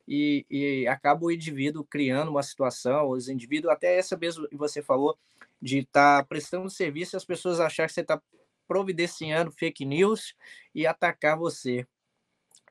e, 0.07 0.45
e 0.49 0.87
acaba 0.87 1.25
o 1.25 1.31
indivíduo 1.31 1.85
criando 1.85 2.31
uma 2.31 2.43
situação, 2.43 3.09
os 3.09 3.29
indivíduos, 3.29 3.71
até 3.73 3.97
essa 3.97 4.17
mesmo 4.17 4.47
que 4.49 4.57
você 4.57 4.81
falou, 4.81 5.17
de 5.61 5.79
estar 5.79 6.21
tá 6.21 6.27
prestando 6.27 6.69
serviço 6.69 7.15
e 7.15 7.17
as 7.17 7.25
pessoas 7.25 7.59
acharem 7.59 7.87
que 7.87 7.93
você 7.93 8.01
está 8.01 8.21
providenciando 8.67 9.51
fake 9.51 9.85
news 9.85 10.35
e 10.75 10.85
atacar 10.85 11.37
você. 11.37 11.85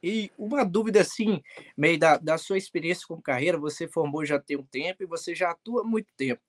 E 0.03 0.31
uma 0.37 0.65
dúvida 0.65 1.01
assim, 1.03 1.43
meio 1.77 1.99
da, 1.99 2.17
da 2.17 2.39
sua 2.39 2.57
experiência 2.57 3.07
com 3.07 3.21
carreira, 3.21 3.59
você 3.59 3.87
formou 3.87 4.25
já 4.25 4.39
tem 4.39 4.57
um 4.57 4.65
tempo 4.65 5.03
e 5.03 5.07
você 5.07 5.35
já 5.35 5.51
atua 5.51 5.83
há 5.83 5.85
muito 5.85 6.13
tempo. 6.17 6.43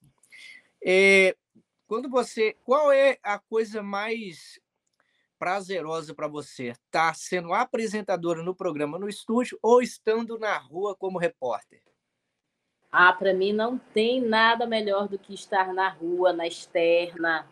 É, 0.83 1.35
quando 1.91 2.07
você, 2.07 2.55
qual 2.63 2.89
é 2.89 3.17
a 3.21 3.37
coisa 3.37 3.83
mais 3.83 4.57
prazerosa 5.37 6.15
para 6.15 6.25
você? 6.25 6.67
Estar 6.67 7.09
tá 7.09 7.13
sendo 7.13 7.51
apresentadora 7.51 8.41
no 8.41 8.55
programa 8.55 8.97
no 8.97 9.09
estúdio 9.09 9.59
ou 9.61 9.81
estando 9.81 10.39
na 10.39 10.57
rua 10.57 10.95
como 10.95 11.19
repórter? 11.19 11.81
Ah, 12.89 13.11
para 13.11 13.33
mim 13.33 13.51
não 13.51 13.77
tem 13.77 14.21
nada 14.21 14.65
melhor 14.65 15.09
do 15.09 15.19
que 15.19 15.33
estar 15.33 15.73
na 15.73 15.89
rua, 15.89 16.31
na 16.31 16.47
externa, 16.47 17.45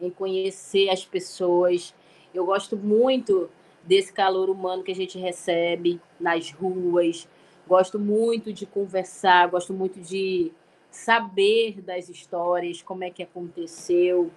em 0.00 0.08
conhecer 0.08 0.88
as 0.88 1.04
pessoas. 1.04 1.94
Eu 2.32 2.46
gosto 2.46 2.78
muito 2.78 3.50
desse 3.82 4.14
calor 4.14 4.48
humano 4.48 4.82
que 4.82 4.92
a 4.92 4.96
gente 4.96 5.18
recebe 5.18 6.00
nas 6.18 6.50
ruas. 6.50 7.28
Gosto 7.66 7.98
muito 7.98 8.50
de 8.50 8.64
conversar, 8.64 9.46
gosto 9.48 9.74
muito 9.74 10.00
de 10.00 10.54
saber 10.94 11.80
das 11.82 12.08
histórias, 12.08 12.80
como 12.80 13.04
é 13.04 13.10
que 13.10 13.22
aconteceu. 13.22 14.30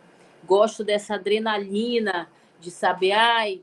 Gosto 0.43 0.83
dessa 0.83 1.15
adrenalina 1.15 2.29
de 2.59 2.71
saber, 2.71 3.11
ai, 3.11 3.61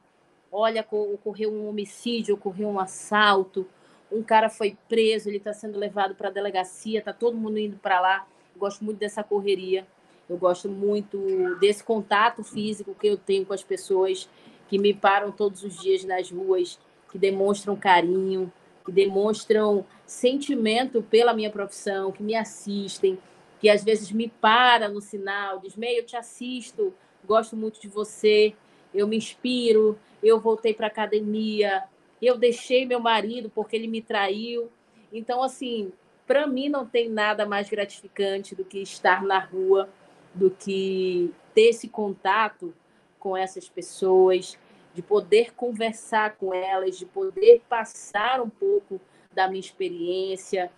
olha, 0.50 0.86
ocorreu 0.88 1.52
um 1.52 1.68
homicídio, 1.68 2.36
ocorreu 2.36 2.68
um 2.68 2.78
assalto, 2.78 3.66
um 4.10 4.22
cara 4.22 4.48
foi 4.48 4.76
preso, 4.88 5.28
ele 5.28 5.38
está 5.38 5.52
sendo 5.52 5.78
levado 5.78 6.14
para 6.14 6.28
a 6.28 6.32
delegacia, 6.32 7.00
está 7.00 7.12
todo 7.12 7.36
mundo 7.36 7.58
indo 7.58 7.76
para 7.76 8.00
lá. 8.00 8.26
Gosto 8.56 8.84
muito 8.84 8.98
dessa 8.98 9.24
correria. 9.24 9.86
Eu 10.28 10.36
gosto 10.36 10.68
muito 10.68 11.18
desse 11.58 11.82
contato 11.82 12.44
físico 12.44 12.94
que 12.94 13.08
eu 13.08 13.16
tenho 13.16 13.44
com 13.44 13.52
as 13.52 13.62
pessoas 13.62 14.28
que 14.68 14.78
me 14.78 14.94
param 14.94 15.32
todos 15.32 15.64
os 15.64 15.80
dias 15.80 16.04
nas 16.04 16.30
ruas, 16.30 16.78
que 17.10 17.18
demonstram 17.18 17.76
carinho, 17.76 18.50
que 18.84 18.92
demonstram 18.92 19.84
sentimento 20.06 21.02
pela 21.02 21.32
minha 21.32 21.50
profissão, 21.50 22.12
que 22.12 22.22
me 22.22 22.34
assistem, 22.34 23.18
que 23.60 23.68
às 23.68 23.82
vezes 23.82 24.12
me 24.12 24.28
para 24.28 24.88
no 24.88 25.00
sinal, 25.00 25.58
diz: 25.58 25.74
Meio, 25.76 26.00
eu 26.00 26.06
te 26.06 26.16
assisto, 26.16 26.92
gosto 27.26 27.56
muito 27.56 27.80
de 27.80 27.88
você, 27.88 28.54
eu 28.94 29.08
me 29.08 29.16
inspiro, 29.16 29.98
eu 30.22 30.38
voltei 30.38 30.74
para 30.74 30.86
academia, 30.86 31.84
eu 32.20 32.36
deixei 32.36 32.84
meu 32.84 33.00
marido 33.00 33.50
porque 33.54 33.74
ele 33.74 33.88
me 33.88 34.02
traiu. 34.02 34.70
Então, 35.12 35.42
assim, 35.42 35.92
para 36.26 36.46
mim 36.46 36.68
não 36.68 36.86
tem 36.86 37.08
nada 37.08 37.46
mais 37.46 37.68
gratificante 37.68 38.54
do 38.54 38.64
que 38.64 38.78
estar 38.78 39.22
na 39.22 39.38
rua, 39.38 39.88
do 40.34 40.50
que 40.50 41.32
ter 41.54 41.68
esse 41.68 41.88
contato 41.88 42.74
com 43.18 43.36
essas 43.36 43.68
pessoas, 43.68 44.58
de 44.94 45.02
poder 45.02 45.54
conversar 45.54 46.36
com 46.36 46.54
elas, 46.54 46.96
de 46.96 47.04
poder 47.04 47.62
passar 47.68 48.40
um 48.40 48.48
pouco 48.48 49.00
da 49.32 49.48
minha 49.48 49.60
experiência, 49.60 50.70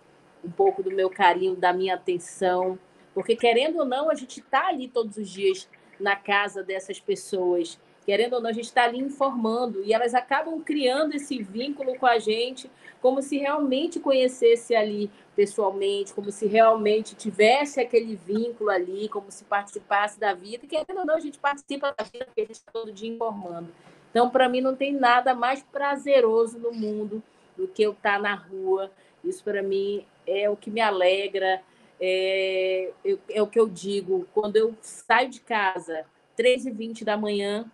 um 0.43 0.49
pouco 0.49 0.81
do 0.81 0.91
meu 0.91 1.09
carinho, 1.09 1.55
da 1.55 1.71
minha 1.71 1.95
atenção, 1.95 2.77
porque 3.13 3.35
querendo 3.35 3.79
ou 3.79 3.85
não, 3.85 4.09
a 4.09 4.15
gente 4.15 4.39
está 4.39 4.67
ali 4.67 4.87
todos 4.87 5.17
os 5.17 5.29
dias 5.29 5.69
na 5.99 6.15
casa 6.15 6.63
dessas 6.63 6.99
pessoas 6.99 7.79
querendo 8.07 8.35
ou 8.35 8.41
não, 8.41 8.49
a 8.49 8.53
gente 8.53 8.67
está 8.67 8.85
ali 8.85 8.99
informando 8.99 9.83
e 9.83 9.91
elas 9.91 10.13
acabam 10.13 10.61
criando 10.61 11.13
esse 11.13 11.43
vínculo 11.43 11.93
com 11.99 12.05
a 12.05 12.17
gente, 12.17 12.71
como 13.01 13.21
se 13.21 13.37
realmente 13.37 13.99
conhecesse 13.99 14.73
ali 14.73 15.11
pessoalmente, 15.35 16.13
como 16.13 16.31
se 16.31 16.47
realmente 16.47 17.13
tivesse 17.15 17.81
aquele 17.81 18.15
vínculo 18.15 18.69
ali, 18.69 19.09
como 19.09 19.29
se 19.29 19.43
participasse 19.43 20.17
da 20.17 20.33
vida. 20.33 20.63
E 20.63 20.69
querendo 20.69 20.99
ou 20.99 21.05
não, 21.05 21.15
a 21.15 21.19
gente 21.19 21.37
participa 21.37 21.93
da 21.97 22.05
vida 22.05 22.23
porque 22.23 22.39
a 22.39 22.45
gente 22.45 22.55
está 22.55 22.71
todo 22.71 22.93
dia 22.93 23.09
informando. 23.09 23.67
Então, 24.09 24.29
para 24.29 24.49
mim, 24.49 24.61
não 24.61 24.75
tem 24.75 24.93
nada 24.93 25.33
mais 25.33 25.61
prazeroso 25.63 26.57
no 26.57 26.71
mundo 26.71 27.21
do 27.55 27.67
que 27.67 27.83
eu 27.83 27.91
estar 27.91 28.15
tá 28.15 28.19
na 28.19 28.35
rua. 28.35 28.91
Isso, 29.23 29.43
para 29.43 29.61
mim, 29.61 30.05
é 30.25 30.49
o 30.49 30.55
que 30.55 30.69
me 30.69 30.81
alegra. 30.81 31.61
É, 31.99 32.91
é, 33.29 33.41
o 33.41 33.47
que 33.47 33.59
eu 33.59 33.67
digo. 33.67 34.27
Quando 34.33 34.55
eu 34.55 34.75
saio 34.81 35.29
de 35.29 35.39
casa, 35.39 36.05
3h20 36.37 37.03
da 37.03 37.17
manhã, 37.17 37.65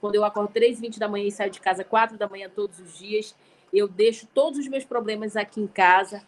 quando 0.00 0.14
eu 0.14 0.24
acordo 0.24 0.52
3 0.52 0.80
20 0.80 0.98
da 0.98 1.08
manhã 1.08 1.26
e 1.26 1.32
saio 1.32 1.50
de 1.50 1.60
casa 1.60 1.84
4 1.84 2.16
da 2.16 2.28
manhã 2.28 2.50
todos 2.52 2.78
os 2.80 2.96
dias, 2.98 3.34
eu 3.72 3.86
deixo 3.86 4.26
todos 4.32 4.58
os 4.58 4.68
meus 4.68 4.84
problemas 4.84 5.36
aqui 5.36 5.60
em 5.60 5.66
casa 5.66 6.22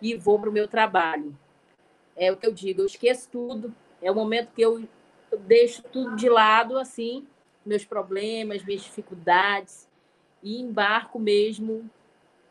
e 0.00 0.14
vou 0.14 0.38
para 0.38 0.50
o 0.50 0.52
meu 0.52 0.68
trabalho. 0.68 1.36
É 2.16 2.30
o 2.30 2.36
que 2.36 2.46
eu 2.46 2.52
digo, 2.52 2.82
eu 2.82 2.86
esqueço 2.86 3.28
tudo. 3.30 3.74
É 4.00 4.10
o 4.10 4.14
momento 4.14 4.52
que 4.54 4.62
eu 4.62 4.82
deixo 5.46 5.82
tudo 5.82 6.16
de 6.16 6.28
lado, 6.28 6.76
assim, 6.76 7.26
meus 7.64 7.84
problemas, 7.84 8.64
minhas 8.64 8.82
dificuldades, 8.82 9.88
e 10.42 10.60
embarco 10.60 11.18
mesmo. 11.18 11.88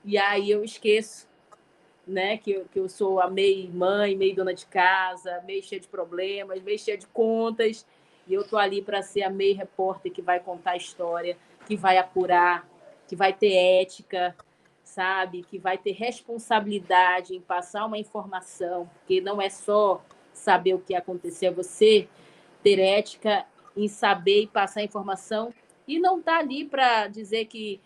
E 0.03 0.17
aí 0.17 0.49
eu 0.49 0.63
esqueço, 0.63 1.27
né, 2.07 2.37
que 2.37 2.51
eu, 2.51 2.65
que 2.71 2.79
eu 2.79 2.89
sou 2.89 3.19
a 3.19 3.29
meio 3.29 3.69
mãe, 3.71 4.15
meio 4.15 4.35
dona 4.35 4.53
de 4.53 4.65
casa, 4.65 5.41
meio 5.45 5.61
cheia 5.63 5.79
de 5.79 5.87
problemas, 5.87 6.61
meio 6.61 6.79
cheia 6.79 6.97
de 6.97 7.07
contas 7.07 7.85
e 8.27 8.33
eu 8.33 8.47
tô 8.47 8.57
ali 8.57 8.81
para 8.81 9.01
ser 9.01 9.23
a 9.23 9.29
meio 9.29 9.55
repórter 9.55 10.11
que 10.11 10.21
vai 10.21 10.39
contar 10.39 10.71
a 10.71 10.77
história, 10.77 11.37
que 11.65 11.75
vai 11.75 11.97
apurar, 11.97 12.67
que 13.07 13.15
vai 13.15 13.33
ter 13.33 13.53
ética, 13.81 14.35
sabe? 14.83 15.43
Que 15.43 15.57
vai 15.57 15.77
ter 15.77 15.91
responsabilidade 15.91 17.35
em 17.35 17.41
passar 17.41 17.85
uma 17.85 17.97
informação, 17.97 18.89
porque 18.93 19.19
não 19.21 19.41
é 19.41 19.49
só 19.49 20.03
saber 20.33 20.73
o 20.73 20.79
que 20.79 20.95
aconteceu, 20.95 21.51
é 21.51 21.53
você 21.53 22.07
ter 22.63 22.79
ética 22.79 23.45
em 23.75 23.87
saber 23.87 24.43
e 24.43 24.47
passar 24.47 24.83
informação 24.83 25.53
e 25.87 25.99
não 25.99 26.21
tá 26.21 26.37
ali 26.37 26.65
para 26.65 27.07
dizer 27.07 27.45
que 27.45 27.79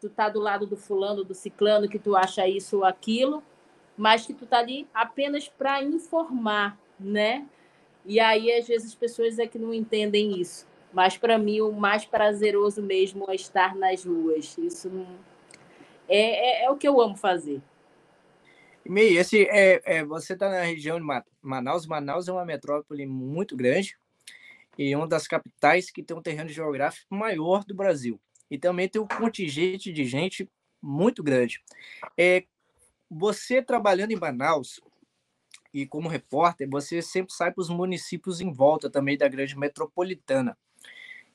tu 0.00 0.08
tá 0.08 0.28
do 0.28 0.40
lado 0.40 0.66
do 0.66 0.76
fulano, 0.76 1.24
do 1.24 1.34
ciclano, 1.34 1.88
que 1.88 1.98
tu 1.98 2.16
acha 2.16 2.48
isso 2.48 2.78
ou 2.78 2.84
aquilo, 2.84 3.42
mas 3.96 4.26
que 4.26 4.32
tu 4.32 4.46
tá 4.46 4.58
ali 4.58 4.88
apenas 4.94 5.46
para 5.48 5.82
informar, 5.82 6.78
né? 6.98 7.46
E 8.06 8.18
aí, 8.18 8.50
às 8.52 8.66
vezes, 8.66 8.88
as 8.88 8.94
pessoas 8.94 9.38
é 9.38 9.46
que 9.46 9.58
não 9.58 9.74
entendem 9.74 10.40
isso. 10.40 10.66
Mas, 10.90 11.18
para 11.18 11.36
mim, 11.36 11.60
o 11.60 11.70
mais 11.70 12.06
prazeroso 12.06 12.82
mesmo 12.82 13.26
é 13.28 13.34
estar 13.34 13.76
nas 13.76 14.04
ruas. 14.04 14.56
Isso 14.56 14.88
não... 14.88 15.06
é, 16.08 16.62
é, 16.62 16.64
é 16.64 16.70
o 16.70 16.76
que 16.76 16.88
eu 16.88 16.98
amo 16.98 17.14
fazer. 17.14 17.60
Mei, 18.86 19.18
esse 19.18 19.44
é, 19.50 19.82
é 19.84 20.04
você 20.04 20.32
está 20.32 20.48
na 20.48 20.62
região 20.62 20.98
de 20.98 21.22
Manaus. 21.42 21.86
Manaus 21.86 22.26
é 22.26 22.32
uma 22.32 22.46
metrópole 22.46 23.04
muito 23.04 23.54
grande 23.54 23.99
e 24.78 24.94
uma 24.94 25.06
das 25.06 25.26
capitais 25.26 25.90
que 25.90 26.02
tem 26.02 26.16
um 26.16 26.22
terreno 26.22 26.48
geográfico 26.48 27.14
maior 27.14 27.64
do 27.64 27.74
Brasil. 27.74 28.20
E 28.50 28.58
também 28.58 28.88
tem 28.88 29.00
um 29.00 29.06
contingente 29.06 29.92
de 29.92 30.04
gente 30.04 30.48
muito 30.82 31.22
grande. 31.22 31.62
É, 32.16 32.44
você 33.10 33.62
trabalhando 33.62 34.12
em 34.12 34.18
Manaus, 34.18 34.80
e 35.72 35.86
como 35.86 36.08
repórter, 36.08 36.68
você 36.68 37.00
sempre 37.00 37.32
sai 37.32 37.52
para 37.52 37.62
os 37.62 37.68
municípios 37.68 38.40
em 38.40 38.52
volta 38.52 38.90
também 38.90 39.16
da 39.16 39.28
grande 39.28 39.56
metropolitana. 39.56 40.58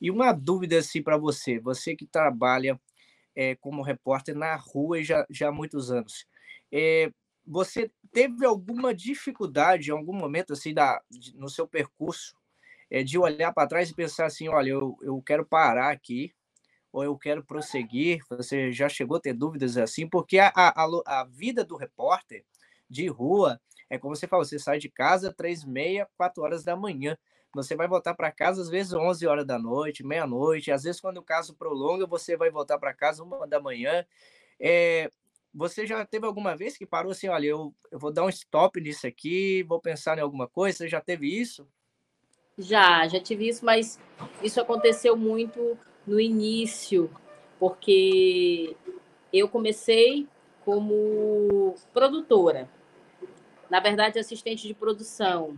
E 0.00 0.10
uma 0.10 0.32
dúvida 0.32 0.78
assim 0.78 1.02
para 1.02 1.16
você, 1.16 1.58
você 1.58 1.96
que 1.96 2.06
trabalha 2.06 2.78
é, 3.34 3.54
como 3.56 3.82
repórter 3.82 4.34
na 4.34 4.54
rua 4.56 5.02
já, 5.02 5.26
já 5.30 5.48
há 5.48 5.52
muitos 5.52 5.90
anos, 5.90 6.26
é, 6.70 7.10
você 7.46 7.90
teve 8.12 8.44
alguma 8.44 8.94
dificuldade 8.94 9.88
em 9.88 9.92
algum 9.92 10.12
momento 10.12 10.52
assim 10.52 10.74
da, 10.74 11.00
no 11.34 11.48
seu 11.48 11.66
percurso 11.66 12.36
é, 12.90 13.02
de 13.02 13.18
olhar 13.18 13.52
para 13.52 13.68
trás 13.68 13.90
e 13.90 13.94
pensar 13.94 14.26
assim, 14.26 14.48
olha, 14.48 14.70
eu, 14.70 14.96
eu 15.02 15.20
quero 15.22 15.44
parar 15.46 15.90
aqui 15.90 16.32
ou 16.92 17.04
eu 17.04 17.16
quero 17.16 17.44
prosseguir? 17.44 18.20
Você 18.30 18.72
já 18.72 18.88
chegou 18.88 19.18
a 19.18 19.20
ter 19.20 19.34
dúvidas 19.34 19.76
assim? 19.76 20.08
Porque 20.08 20.38
a, 20.38 20.52
a, 20.54 20.86
a 21.06 21.24
vida 21.24 21.64
do 21.64 21.76
repórter 21.76 22.44
de 22.88 23.06
rua 23.08 23.60
é 23.88 23.98
como 23.98 24.16
você 24.16 24.26
falou, 24.26 24.44
você 24.44 24.58
sai 24.58 24.78
de 24.78 24.88
casa 24.88 25.32
três, 25.32 25.64
meia, 25.64 26.08
quatro 26.16 26.42
horas 26.42 26.64
da 26.64 26.76
manhã. 26.76 27.16
Você 27.54 27.76
vai 27.76 27.88
voltar 27.88 28.14
para 28.14 28.30
casa 28.32 28.60
às 28.60 28.68
vezes 28.68 28.92
11 28.92 29.26
horas 29.26 29.46
da 29.46 29.58
noite, 29.58 30.04
meia-noite. 30.04 30.72
Às 30.72 30.82
vezes, 30.82 31.00
quando 31.00 31.18
o 31.18 31.22
caso 31.22 31.54
prolonga, 31.54 32.06
você 32.06 32.36
vai 32.36 32.50
voltar 32.50 32.78
para 32.78 32.92
casa 32.92 33.22
uma 33.22 33.46
da 33.46 33.60
manhã. 33.60 34.04
É, 34.60 35.10
você 35.54 35.86
já 35.86 36.04
teve 36.06 36.26
alguma 36.26 36.56
vez 36.56 36.76
que 36.76 36.86
parou 36.86 37.12
assim, 37.12 37.28
olha, 37.28 37.46
eu, 37.46 37.74
eu 37.90 37.98
vou 37.98 38.12
dar 38.12 38.24
um 38.24 38.28
stop 38.28 38.80
nisso 38.80 39.06
aqui, 39.06 39.62
vou 39.64 39.80
pensar 39.80 40.18
em 40.18 40.22
alguma 40.22 40.48
coisa? 40.48 40.78
Você 40.78 40.88
já 40.88 41.00
teve 41.00 41.28
isso? 41.28 41.68
Já, 42.58 43.06
já 43.06 43.20
tive 43.20 43.48
isso, 43.48 43.64
mas 43.64 44.00
isso 44.42 44.60
aconteceu 44.60 45.16
muito 45.16 45.78
no 46.06 46.18
início, 46.18 47.10
porque 47.58 48.76
eu 49.32 49.48
comecei 49.48 50.26
como 50.64 51.74
produtora 51.92 52.68
na 53.68 53.80
verdade, 53.80 54.18
assistente 54.18 54.66
de 54.66 54.74
produção. 54.74 55.56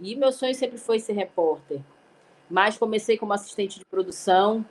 E 0.00 0.14
meu 0.14 0.32
sonho 0.32 0.54
sempre 0.54 0.78
foi 0.78 0.98
ser 0.98 1.12
repórter. 1.12 1.80
Mas 2.50 2.78
comecei 2.78 3.18
como 3.18 3.32
assistente 3.32 3.78
de 3.78 3.84
produção. 3.84 4.64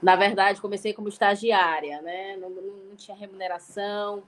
Na 0.00 0.16
verdade, 0.16 0.60
comecei 0.60 0.92
como 0.92 1.08
estagiária, 1.08 2.02
né? 2.02 2.36
Não, 2.36 2.50
não, 2.50 2.96
tinha 2.96 3.16
remuneração, 3.16 4.22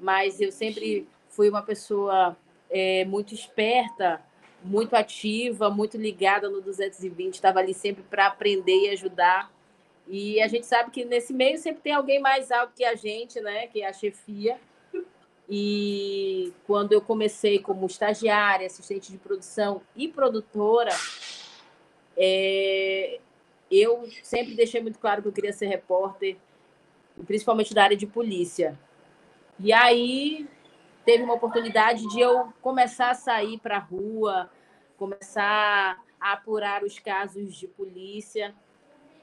mas 0.00 0.40
eu 0.40 0.52
sempre 0.52 1.08
fui 1.28 1.48
uma 1.48 1.62
pessoa 1.62 2.36
é, 2.68 3.04
muito 3.06 3.32
esperta, 3.32 4.20
muito 4.62 4.94
ativa, 4.94 5.70
muito 5.70 5.96
ligada 5.96 6.48
no 6.48 6.60
220. 6.60 7.34
Estava 7.34 7.60
ali 7.60 7.74
sempre 7.74 8.02
para 8.02 8.26
aprender 8.26 8.86
e 8.86 8.90
ajudar. 8.90 9.52
E 10.08 10.40
a 10.40 10.48
gente 10.48 10.66
sabe 10.66 10.90
que 10.90 11.04
nesse 11.04 11.32
meio 11.32 11.58
sempre 11.58 11.82
tem 11.82 11.92
alguém 11.92 12.20
mais 12.20 12.50
alto 12.50 12.72
que 12.74 12.84
a 12.84 12.94
gente, 12.94 13.40
né? 13.40 13.66
Que 13.68 13.82
é 13.82 13.88
a 13.88 13.92
chefia. 13.92 14.58
E 15.48 16.52
quando 16.66 16.92
eu 16.92 17.00
comecei 17.00 17.58
como 17.58 17.86
estagiária, 17.86 18.66
assistente 18.66 19.10
de 19.10 19.18
produção 19.18 19.82
e 19.96 20.06
produtora, 20.06 20.92
é, 22.16 23.18
eu 23.70 24.08
sempre 24.22 24.54
deixei 24.54 24.80
muito 24.80 24.98
claro 24.98 25.22
que 25.22 25.28
eu 25.28 25.32
queria 25.32 25.52
ser 25.52 25.66
repórter, 25.66 26.36
principalmente 27.26 27.74
da 27.74 27.82
área 27.82 27.96
de 27.96 28.06
polícia. 28.06 28.78
E 29.58 29.72
aí 29.72 30.48
teve 31.04 31.22
uma 31.22 31.34
oportunidade 31.34 32.06
de 32.08 32.20
eu 32.20 32.52
começar 32.60 33.10
a 33.10 33.14
sair 33.14 33.58
para 33.58 33.76
a 33.76 33.80
rua, 33.80 34.50
começar 34.96 35.98
a 36.20 36.32
apurar 36.32 36.84
os 36.84 36.98
casos 36.98 37.54
de 37.54 37.66
polícia. 37.66 38.54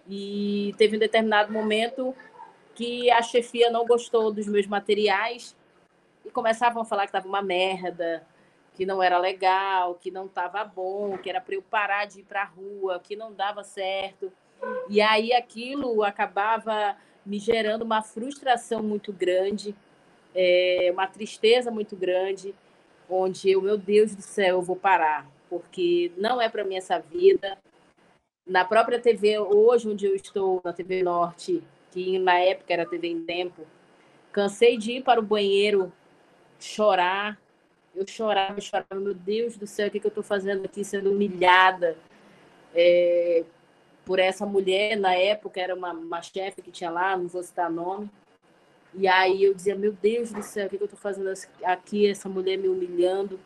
E 0.10 0.74
teve 0.78 0.96
um 0.96 1.00
determinado 1.00 1.52
momento 1.52 2.16
que 2.74 3.12
a 3.12 3.22
chefia 3.22 3.70
não 3.70 3.86
gostou 3.86 4.32
dos 4.32 4.48
meus 4.48 4.68
materiais 4.68 5.56
e 6.26 6.30
começavam 6.30 6.82
a 6.82 6.86
falar 6.86 7.04
que 7.04 7.10
estava 7.10 7.28
uma 7.28 7.42
merda, 7.42 8.26
que 8.76 8.86
não 8.86 9.02
era 9.02 9.18
legal, 9.18 9.96
que 9.96 10.12
não 10.12 10.28
estava 10.28 10.64
bom, 10.64 11.18
que 11.18 11.30
era 11.30 11.42
para 11.42 11.56
eu 11.56 11.62
parar 11.62 12.06
de 12.06 12.20
ir 12.20 12.24
para 12.24 12.44
a 12.44 12.46
rua, 12.46 13.00
que 13.00 13.16
não 13.16 13.34
dava 13.34 13.64
certo. 13.64 14.32
E 14.90 15.02
aí 15.02 15.34
aquilo 15.34 16.04
acabava 16.04 16.96
me 17.26 17.40
gerando 17.40 17.82
uma 17.82 18.02
frustração 18.02 18.82
muito 18.82 19.12
grande, 19.12 19.76
é, 20.38 20.92
uma 20.94 21.08
tristeza 21.08 21.72
muito 21.72 21.96
grande, 21.96 22.54
onde 23.10 23.50
eu, 23.50 23.60
meu 23.60 23.76
Deus 23.76 24.14
do 24.14 24.22
céu, 24.22 24.58
eu 24.58 24.62
vou 24.62 24.76
parar, 24.76 25.28
porque 25.50 26.12
não 26.16 26.40
é 26.40 26.48
para 26.48 26.64
mim 26.64 26.76
essa 26.76 27.00
vida. 27.00 27.58
Na 28.46 28.64
própria 28.64 29.00
TV, 29.00 29.40
hoje, 29.40 29.90
onde 29.90 30.06
eu 30.06 30.16
estou, 30.16 30.62
na 30.64 30.72
TV 30.72 31.02
Norte, 31.02 31.64
que 31.92 32.20
na 32.20 32.38
época 32.38 32.72
era 32.72 32.86
TV 32.86 33.08
em 33.08 33.26
Tempo, 33.26 33.66
cansei 34.32 34.78
de 34.78 34.92
ir 34.94 35.04
para 35.04 35.20
o 35.20 35.24
banheiro 35.24 35.92
chorar, 36.60 37.40
eu 37.96 38.06
chorava, 38.08 38.62
chorava, 38.62 38.96
meu 38.96 39.16
Deus 39.16 39.58
do 39.58 39.66
céu, 39.66 39.88
o 39.88 39.92
que, 39.92 40.00
que 40.00 40.06
eu 40.06 40.10
estou 40.10 40.24
fazendo 40.24 40.66
aqui, 40.66 40.84
sendo 40.84 41.12
humilhada? 41.12 41.98
É, 42.76 43.44
por 44.06 44.20
essa 44.20 44.46
mulher, 44.46 44.96
na 44.96 45.16
época 45.16 45.60
era 45.60 45.74
uma, 45.74 45.94
uma 45.94 46.22
chefe 46.22 46.62
que 46.62 46.72
tinha 46.72 46.92
lá, 46.92 47.18
não 47.18 47.28
vou 47.28 47.42
citar 47.42 47.72
nome, 47.72 48.08
e 48.98 49.08
aí 49.08 49.44
eu 49.44 49.54
dizia, 49.54 49.76
meu 49.76 49.94
Deus 49.94 50.32
do 50.32 50.42
céu, 50.42 50.66
o 50.66 50.70
que, 50.70 50.76
eu 50.76 50.86
estou 50.86 51.00
fazendo 51.00 51.32
aqui, 51.64 52.08
essa 52.08 52.28
mulher 52.28 52.58
me 52.58 52.68
humilhando, 52.68 53.40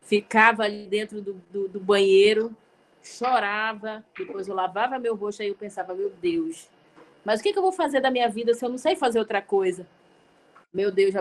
ficava 0.00 0.62
ali 0.62 0.86
dentro 0.86 1.20
do, 1.20 1.34
do, 1.50 1.68
do 1.68 1.80
banheiro, 1.80 2.56
chorava, 3.02 4.04
depois 4.16 4.46
eu 4.46 4.54
lavava 4.54 4.98
meu 4.98 5.16
rosto, 5.16 5.42
aí 5.42 5.48
eu 5.48 5.56
pensava, 5.56 5.92
meu 5.92 6.10
Deus, 6.10 6.68
mas 7.24 7.40
o 7.40 7.42
que, 7.42 7.52
que 7.52 7.58
eu 7.58 7.62
vou 7.62 7.72
fazer 7.72 8.00
da 8.00 8.10
minha 8.10 8.28
vida 8.28 8.54
se 8.54 8.64
eu 8.64 8.68
não 8.68 8.78
sei 8.78 8.94
fazer 8.94 9.18
outra 9.18 9.42
coisa? 9.42 9.86
Meu 10.72 10.92
Deus, 10.92 11.12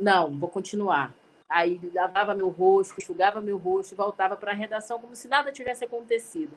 não, 0.00 0.30
vou 0.38 0.48
continuar. 0.48 1.12
Aí 1.48 1.80
lavava 1.92 2.34
meu 2.34 2.48
rosto, 2.48 2.94
enxugava 2.98 3.40
meu 3.40 3.58
rosto, 3.58 3.96
voltava 3.96 4.36
para 4.36 4.52
a 4.52 4.54
redação 4.54 4.98
como 5.00 5.14
se 5.16 5.28
nada 5.28 5.52
tivesse 5.52 5.84
acontecido. 5.84 6.56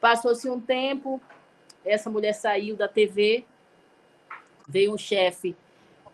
Passou-se 0.00 0.50
um 0.50 0.60
tempo, 0.60 1.20
essa 1.84 2.10
mulher 2.10 2.34
saiu 2.34 2.76
da 2.76 2.88
TV, 2.88 3.46
veio 4.68 4.94
um 4.94 4.98
chefe 4.98 5.56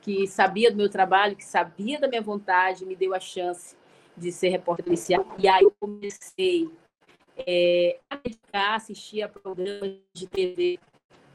que 0.00 0.26
sabia 0.26 0.70
do 0.70 0.76
meu 0.76 0.88
trabalho, 0.88 1.36
que 1.36 1.44
sabia 1.44 2.00
da 2.00 2.08
minha 2.08 2.22
vontade, 2.22 2.86
me 2.86 2.96
deu 2.96 3.14
a 3.14 3.20
chance 3.20 3.76
de 4.16 4.32
ser 4.32 4.48
repórter 4.48 4.84
policial. 4.84 5.26
E 5.38 5.46
aí 5.46 5.62
eu 5.62 5.74
comecei 5.78 6.70
é, 7.36 7.98
a 8.08 8.16
dedicar, 8.16 8.74
assistir 8.74 9.22
a 9.22 9.28
programas 9.28 9.96
de 10.12 10.26
TV 10.26 10.78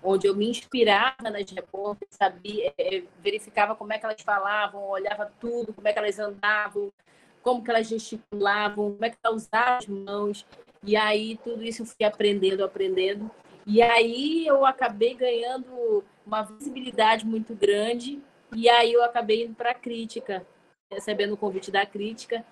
onde 0.06 0.28
eu 0.28 0.36
me 0.36 0.48
inspirava 0.48 1.32
nas 1.32 1.50
repórteres, 1.50 2.16
sabia, 2.16 2.72
é, 2.78 3.04
verificava 3.20 3.76
como 3.76 3.92
é 3.92 3.98
que 3.98 4.06
elas 4.06 4.22
falavam, 4.22 4.88
olhava 4.88 5.32
tudo, 5.40 5.74
como 5.74 5.88
é 5.88 5.94
que 5.94 5.98
elas 5.98 6.20
andavam, 6.20 6.94
como 7.42 7.64
que 7.64 7.72
elas 7.72 7.88
gesticulavam, 7.88 8.92
como 8.92 9.06
é 9.06 9.10
que 9.10 9.18
elas 9.24 9.48
usavam 9.48 9.78
as 9.78 9.88
mãos. 9.88 10.46
E 10.84 10.96
aí 10.96 11.40
tudo 11.44 11.64
isso 11.64 11.82
eu 11.82 11.86
fui 11.88 12.06
aprendendo, 12.06 12.64
aprendendo. 12.64 13.30
E 13.66 13.82
aí 13.82 14.46
eu 14.46 14.64
acabei 14.64 15.16
ganhando 15.16 16.04
uma 16.26 16.42
visibilidade 16.44 17.26
muito 17.26 17.54
grande. 17.54 18.22
E 18.56 18.70
aí 18.70 18.94
eu 18.94 19.04
acabei 19.04 19.46
indo 19.46 19.56
para 19.56 19.72
a 19.72 19.76
crítica, 19.76 20.46
recebendo 20.92 21.34
o 21.34 21.38
convite 21.38 21.72
da 21.72 21.86
crítica, 21.86 22.46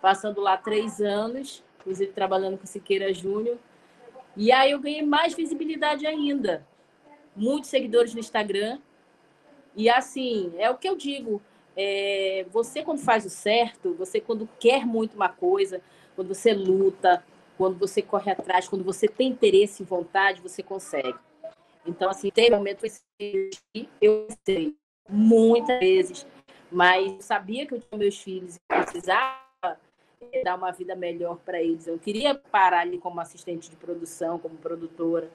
passando 0.00 0.40
lá 0.40 0.56
três 0.56 1.00
anos, 1.00 1.64
inclusive 1.80 2.12
trabalhando 2.12 2.58
com 2.58 2.66
Siqueira 2.66 3.12
Júnior. 3.12 3.58
E 4.36 4.52
aí 4.52 4.70
eu 4.70 4.80
ganhei 4.80 5.02
mais 5.02 5.34
visibilidade 5.34 6.06
ainda 6.06 6.66
muitos 7.36 7.68
seguidores 7.68 8.14
no 8.14 8.20
Instagram. 8.20 8.78
E 9.76 9.90
assim, 9.90 10.52
é 10.56 10.70
o 10.70 10.76
que 10.76 10.88
eu 10.88 10.96
digo. 10.96 11.42
É, 11.76 12.46
você, 12.50 12.82
quando 12.82 13.00
faz 13.00 13.26
o 13.26 13.30
certo, 13.30 13.94
você, 13.94 14.18
quando 14.18 14.48
quer 14.58 14.86
muito 14.86 15.14
uma 15.14 15.28
coisa, 15.28 15.82
quando 16.16 16.28
você 16.28 16.54
luta, 16.54 17.22
quando 17.58 17.78
você 17.78 18.00
corre 18.00 18.30
atrás, 18.30 18.66
quando 18.66 18.82
você 18.82 19.06
tem 19.06 19.28
interesse 19.28 19.82
e 19.82 19.86
vontade, 19.86 20.40
você 20.40 20.62
consegue. 20.62 21.18
Então, 21.86 22.10
assim, 22.10 22.30
tem 22.30 22.50
momentos 22.50 23.02
que 23.18 23.50
eu 24.00 24.26
sei 24.44 24.76
muitas 25.08 25.78
vezes, 25.78 26.26
mas 26.70 27.24
sabia 27.24 27.66
que 27.66 27.74
eu 27.74 27.80
tinha 27.80 27.98
meus 27.98 28.20
filhos 28.20 28.56
e 28.56 28.60
precisava 28.68 29.78
dar 30.42 30.56
uma 30.56 30.72
vida 30.72 30.96
melhor 30.96 31.38
para 31.38 31.62
eles. 31.62 31.86
Eu 31.86 31.98
queria 31.98 32.34
parar 32.34 32.80
ali 32.80 32.98
como 32.98 33.20
assistente 33.20 33.70
de 33.70 33.76
produção, 33.76 34.38
como 34.38 34.56
produtora. 34.56 35.30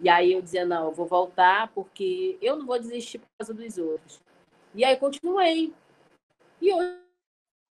E 0.00 0.08
aí 0.08 0.32
eu 0.32 0.42
dizia, 0.42 0.66
não, 0.66 0.86
eu 0.86 0.92
vou 0.92 1.06
voltar 1.06 1.68
porque 1.72 2.36
eu 2.42 2.56
não 2.56 2.66
vou 2.66 2.78
desistir 2.78 3.18
por 3.18 3.28
causa 3.38 3.54
dos 3.54 3.78
outros. 3.78 4.20
E 4.74 4.84
aí 4.84 4.96
continuei. 4.96 5.72
E 6.60 6.72
hoje 6.72 6.98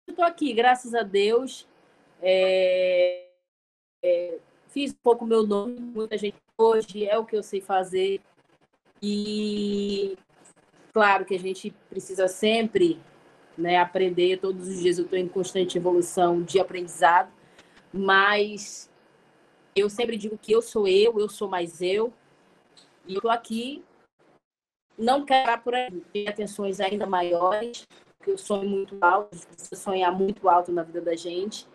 eu 0.08 0.12
estou 0.12 0.26
aqui, 0.26 0.54
graças 0.54 0.94
a 0.94 1.02
Deus. 1.02 1.68
É, 2.22 3.28
é, 4.04 4.38
fiz 4.68 4.92
um 4.92 4.98
pouco 5.02 5.26
meu 5.26 5.48
nome, 5.48 5.80
muita 5.80 6.18
gente 6.18 6.38
hoje 6.60 7.08
é 7.08 7.18
o 7.18 7.26
que 7.26 7.36
eu 7.36 7.42
sei 7.42 7.62
fazer. 7.62 8.22
E 9.02 10.18
claro 10.94 11.26
que 11.26 11.34
a 11.34 11.40
gente 11.40 11.74
precisa 11.90 12.28
sempre 12.28 13.00
né, 13.58 13.78
aprender, 13.78 14.40
todos 14.40 14.68
os 14.68 14.80
dias 14.80 14.98
eu 14.98 15.06
estou 15.06 15.18
em 15.18 15.28
constante 15.28 15.78
evolução 15.78 16.44
de 16.44 16.60
aprendizado, 16.60 17.32
mas 17.94 18.90
eu 19.76 19.90
sempre 19.90 20.18
digo 20.18 20.38
que 20.38 20.52
eu 20.52 20.62
sou 20.62 20.88
eu, 20.88 21.20
eu 21.20 21.30
sou 21.30 21.48
mais 21.48 21.82
eu. 21.82 22.14
E 23.08 23.16
eu 23.16 23.22
tô 23.22 23.30
aqui, 23.30 23.84
não 24.98 25.26
quero 25.26 25.62
por 25.62 25.74
aí, 25.74 25.90
ter 26.14 26.28
atenções 26.28 26.80
ainda 26.80 27.08
maiores, 27.08 27.88
porque 28.18 28.32
eu 28.32 28.38
sonho 28.38 28.70
muito 28.70 28.98
alto, 29.02 29.36
precisa 29.48 29.76
sonhar 29.76 30.12
muito 30.12 30.48
alto 30.50 30.72
na 30.72 30.84
vida 30.84 31.02
da 31.02 31.16
gente. 31.16 31.66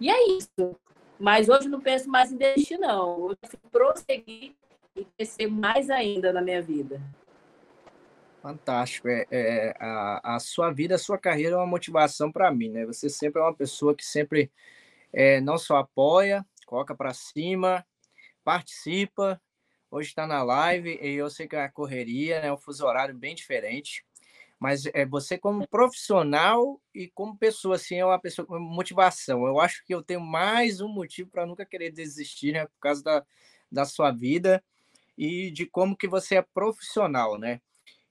E 0.00 0.10
é 0.10 0.28
isso. 0.36 0.76
Mas 1.18 1.48
hoje 1.48 1.68
não 1.68 1.80
penso 1.80 2.08
mais 2.08 2.32
em 2.32 2.36
desistir, 2.36 2.78
não. 2.78 3.20
Hoje 3.20 3.38
prosseguir 3.70 4.54
e 4.96 5.04
crescer 5.16 5.46
mais 5.46 5.90
ainda 5.90 6.32
na 6.32 6.40
minha 6.40 6.60
vida. 6.60 7.00
Fantástico. 8.42 9.08
É, 9.08 9.26
é, 9.30 9.74
a, 9.80 10.36
a 10.36 10.38
sua 10.38 10.70
vida, 10.70 10.96
a 10.96 10.98
sua 10.98 11.18
carreira 11.18 11.54
é 11.54 11.56
uma 11.56 11.66
motivação 11.66 12.30
para 12.30 12.52
mim, 12.52 12.68
né? 12.68 12.84
Você 12.84 13.08
sempre 13.08 13.40
é 13.40 13.44
uma 13.44 13.54
pessoa 13.54 13.94
que 13.94 14.04
sempre 14.04 14.52
é, 15.12 15.40
não 15.40 15.56
só 15.56 15.78
apoia, 15.78 16.44
coloca 16.66 16.94
para 16.94 17.14
cima, 17.14 17.86
participa. 18.44 19.40
Hoje 19.90 20.08
está 20.08 20.26
na 20.26 20.42
live 20.42 20.98
e 21.00 21.14
eu 21.14 21.30
sei 21.30 21.46
que 21.46 21.56
é 21.56 21.62
a 21.62 21.70
correria, 21.70 22.36
é 22.36 22.42
né, 22.42 22.52
um 22.52 22.58
fuso 22.58 22.84
horário 22.84 23.14
bem 23.14 23.34
diferente. 23.34 24.04
Mas 24.64 24.86
é 24.94 25.04
você 25.04 25.36
como 25.36 25.68
profissional 25.68 26.80
e 26.94 27.08
como 27.08 27.36
pessoa, 27.36 27.76
assim, 27.76 27.96
é 27.96 28.06
uma 28.06 28.18
pessoa 28.18 28.46
com 28.46 28.58
motivação. 28.58 29.46
Eu 29.46 29.60
acho 29.60 29.84
que 29.84 29.94
eu 29.94 30.02
tenho 30.02 30.22
mais 30.22 30.80
um 30.80 30.88
motivo 30.88 31.28
para 31.28 31.44
nunca 31.44 31.66
querer 31.66 31.90
desistir, 31.90 32.52
né? 32.52 32.64
Por 32.64 32.78
causa 32.80 33.02
da, 33.02 33.26
da 33.70 33.84
sua 33.84 34.10
vida 34.10 34.64
e 35.18 35.50
de 35.50 35.66
como 35.66 35.94
que 35.94 36.08
você 36.08 36.36
é 36.36 36.42
profissional, 36.54 37.38
né? 37.38 37.60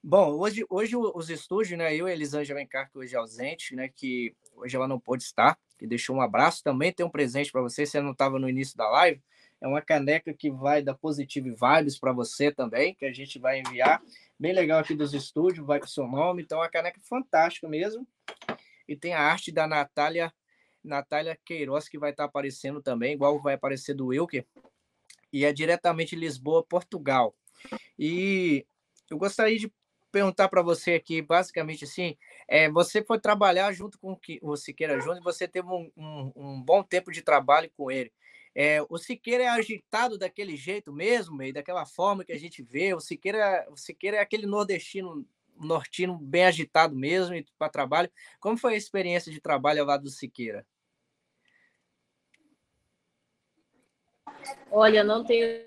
Bom, 0.03 0.37
hoje, 0.37 0.63
hoje 0.69 0.95
os 0.95 1.27
estúdios, 1.31 1.75
né? 1.75 1.95
Eu 1.95 2.07
e 2.07 2.11
Elisângela 2.11 2.61
Encarco 2.61 2.99
hoje 2.99 3.15
ausente, 3.15 3.75
né? 3.75 3.89
Que 3.89 4.35
hoje 4.55 4.75
ela 4.75 4.87
não 4.87 4.99
pôde 4.99 5.23
estar, 5.23 5.57
que 5.79 5.87
deixou 5.87 6.17
um 6.17 6.21
abraço. 6.21 6.61
Também 6.61 6.93
tem 6.93 7.03
um 7.03 7.09
presente 7.09 7.51
para 7.51 7.63
você, 7.63 7.83
se 7.83 7.99
não 7.99 8.11
estava 8.11 8.37
no 8.37 8.47
início 8.47 8.77
da 8.77 8.87
live. 8.91 9.19
É 9.63 9.67
uma 9.67 9.81
caneca 9.81 10.33
que 10.33 10.51
vai 10.51 10.83
dar 10.83 10.93
Positive 10.93 11.51
Vibes 11.51 11.97
para 11.97 12.11
você 12.11 12.51
também, 12.51 12.93
que 12.93 13.05
a 13.05 13.13
gente 13.13 13.39
vai 13.39 13.61
enviar. 13.61 14.03
Bem 14.37 14.51
legal 14.51 14.81
aqui 14.81 14.93
dos 14.93 15.13
estúdios, 15.13 15.65
vai 15.65 15.79
com 15.79 15.87
seu 15.87 16.05
nome. 16.05 16.43
Então, 16.43 16.57
é 16.57 16.63
uma 16.63 16.69
caneca 16.69 16.99
fantástica 17.01 17.65
mesmo. 17.69 18.05
E 18.85 18.93
tem 18.93 19.13
a 19.13 19.21
arte 19.21 19.53
da 19.53 19.65
Natália, 19.65 20.33
Natália 20.83 21.39
Queiroz, 21.45 21.87
que 21.87 21.97
vai 21.97 22.11
estar 22.11 22.23
tá 22.23 22.27
aparecendo 22.27 22.81
também, 22.81 23.13
igual 23.13 23.41
vai 23.41 23.53
aparecer 23.53 23.93
do 23.93 24.07
Wilker. 24.07 24.45
E 25.31 25.45
é 25.45 25.53
diretamente 25.53 26.13
Lisboa, 26.13 26.61
Portugal. 26.61 27.33
E 27.97 28.65
eu 29.09 29.17
gostaria 29.17 29.57
de 29.57 29.71
perguntar 30.11 30.49
para 30.49 30.61
você 30.61 30.95
aqui, 30.95 31.21
basicamente 31.21 31.85
assim, 31.85 32.17
é, 32.49 32.69
você 32.69 33.01
foi 33.01 33.17
trabalhar 33.17 33.71
junto 33.71 33.97
com 33.97 34.19
o 34.41 34.57
Siqueira 34.57 34.99
Júnior 34.99 35.19
e 35.19 35.23
você 35.23 35.47
teve 35.47 35.69
um, 35.69 35.89
um, 35.95 36.31
um, 36.35 36.61
bom 36.61 36.83
tempo 36.83 37.13
de 37.13 37.21
trabalho 37.21 37.71
com 37.77 37.89
ele. 37.89 38.11
É, 38.55 38.79
o 38.87 38.97
Siqueira 38.97 39.43
é 39.43 39.47
agitado 39.47 40.17
daquele 40.17 40.55
jeito 40.55 40.93
mesmo, 40.93 41.41
e 41.41 41.51
daquela 41.51 41.85
forma 41.85 42.23
que 42.23 42.31
a 42.31 42.39
gente 42.39 42.61
vê. 42.61 42.93
O 42.93 42.99
Siqueira, 42.99 43.67
o 43.69 43.75
Siqueira 43.75 44.17
é 44.17 44.19
aquele 44.19 44.45
nordestino, 44.45 45.27
nortino 45.59 46.17
bem 46.17 46.45
agitado 46.45 46.95
mesmo 46.95 47.35
para 47.57 47.69
trabalho. 47.69 48.11
Como 48.39 48.57
foi 48.57 48.75
a 48.75 48.77
experiência 48.77 49.31
de 49.31 49.41
trabalho 49.41 49.81
ao 49.81 49.87
lado 49.87 50.03
do 50.03 50.09
Siqueira? 50.09 50.65
Olha, 54.69 55.03
não 55.03 55.23
tenho 55.23 55.65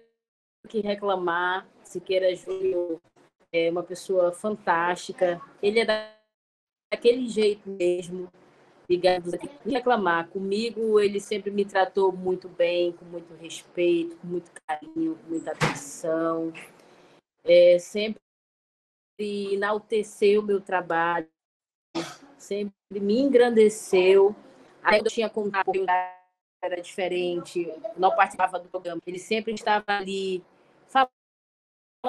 que 0.68 0.80
reclamar. 0.80 1.66
Siqueira 1.82 2.34
Júnior 2.34 3.00
é 3.52 3.70
uma 3.70 3.82
pessoa 3.82 4.32
fantástica. 4.32 5.40
Ele 5.62 5.80
é 5.80 6.14
daquele 6.92 7.28
jeito 7.28 7.68
mesmo, 7.68 8.30
ligados 8.88 9.34
aqui, 9.34 9.48
reclamar. 9.64 10.28
Comigo, 10.28 11.00
ele 11.00 11.20
sempre 11.20 11.50
me 11.50 11.64
tratou 11.64 12.12
muito 12.12 12.48
bem, 12.48 12.92
com 12.92 13.04
muito 13.04 13.34
respeito, 13.34 14.16
com 14.16 14.26
muito 14.26 14.50
carinho, 14.66 15.16
com 15.16 15.30
muita 15.30 15.52
atenção. 15.52 16.52
É, 17.44 17.78
sempre 17.78 18.20
enalteceu 19.18 20.40
o 20.40 20.44
meu 20.44 20.60
trabalho, 20.60 21.28
sempre 22.38 22.74
me 22.90 23.20
engrandeceu. 23.20 24.34
Aí 24.82 24.98
eu 24.98 25.04
tinha 25.04 25.28
contato, 25.28 25.70
era 26.62 26.80
diferente, 26.80 27.72
não 27.96 28.14
participava 28.14 28.58
do 28.58 28.68
programa. 28.68 29.00
Ele 29.06 29.18
sempre 29.18 29.54
estava 29.54 29.84
ali 29.88 30.44
falando 30.88 31.15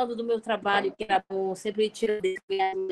do 0.06 0.24
meu 0.24 0.40
trabalho, 0.40 0.94
que 0.96 1.04
era 1.04 1.24
bom, 1.30 1.56
sempre 1.56 1.90
tirando 1.90 2.22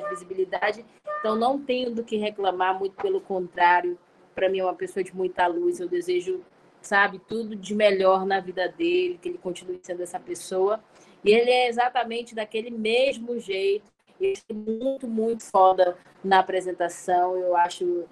visibilidade. 0.10 0.86
Então, 1.19 1.36
não 1.36 1.60
tenho 1.60 1.94
do 1.94 2.03
que 2.03 2.18
reclamar, 2.18 2.77
muito 2.77 2.95
pelo 2.95 3.22
contrário. 3.22 3.98
Para 4.34 4.49
mim, 4.49 4.60
é 4.60 4.64
uma 4.64 4.73
pessoa 4.73 5.03
de 5.03 5.15
muita 5.15 5.48
luz. 5.48 5.80
Eu 5.80 5.88
desejo, 5.88 6.44
sabe, 6.82 7.19
tudo 7.19 7.56
de 7.56 7.73
melhor 7.73 8.26
na 8.26 8.40
vida 8.40 8.68
dele, 8.68 9.19
que 9.22 9.30
ele 9.30 9.38
continue 9.38 9.80
sendo 9.82 10.03
essa 10.03 10.19
pessoa. 10.19 10.84
E 11.23 11.32
ele 11.32 11.49
é 11.49 11.68
exatamente 11.68 12.36
daquele 12.36 12.69
mesmo 12.69 13.40
jeito. 13.40 13.91
Ele 14.19 14.38
é 14.49 14.53
muito, 14.53 15.07
muito 15.07 15.44
foda 15.44 15.98
na 16.23 16.40
apresentação. 16.40 17.36
Eu 17.38 17.56
acho 17.56 18.06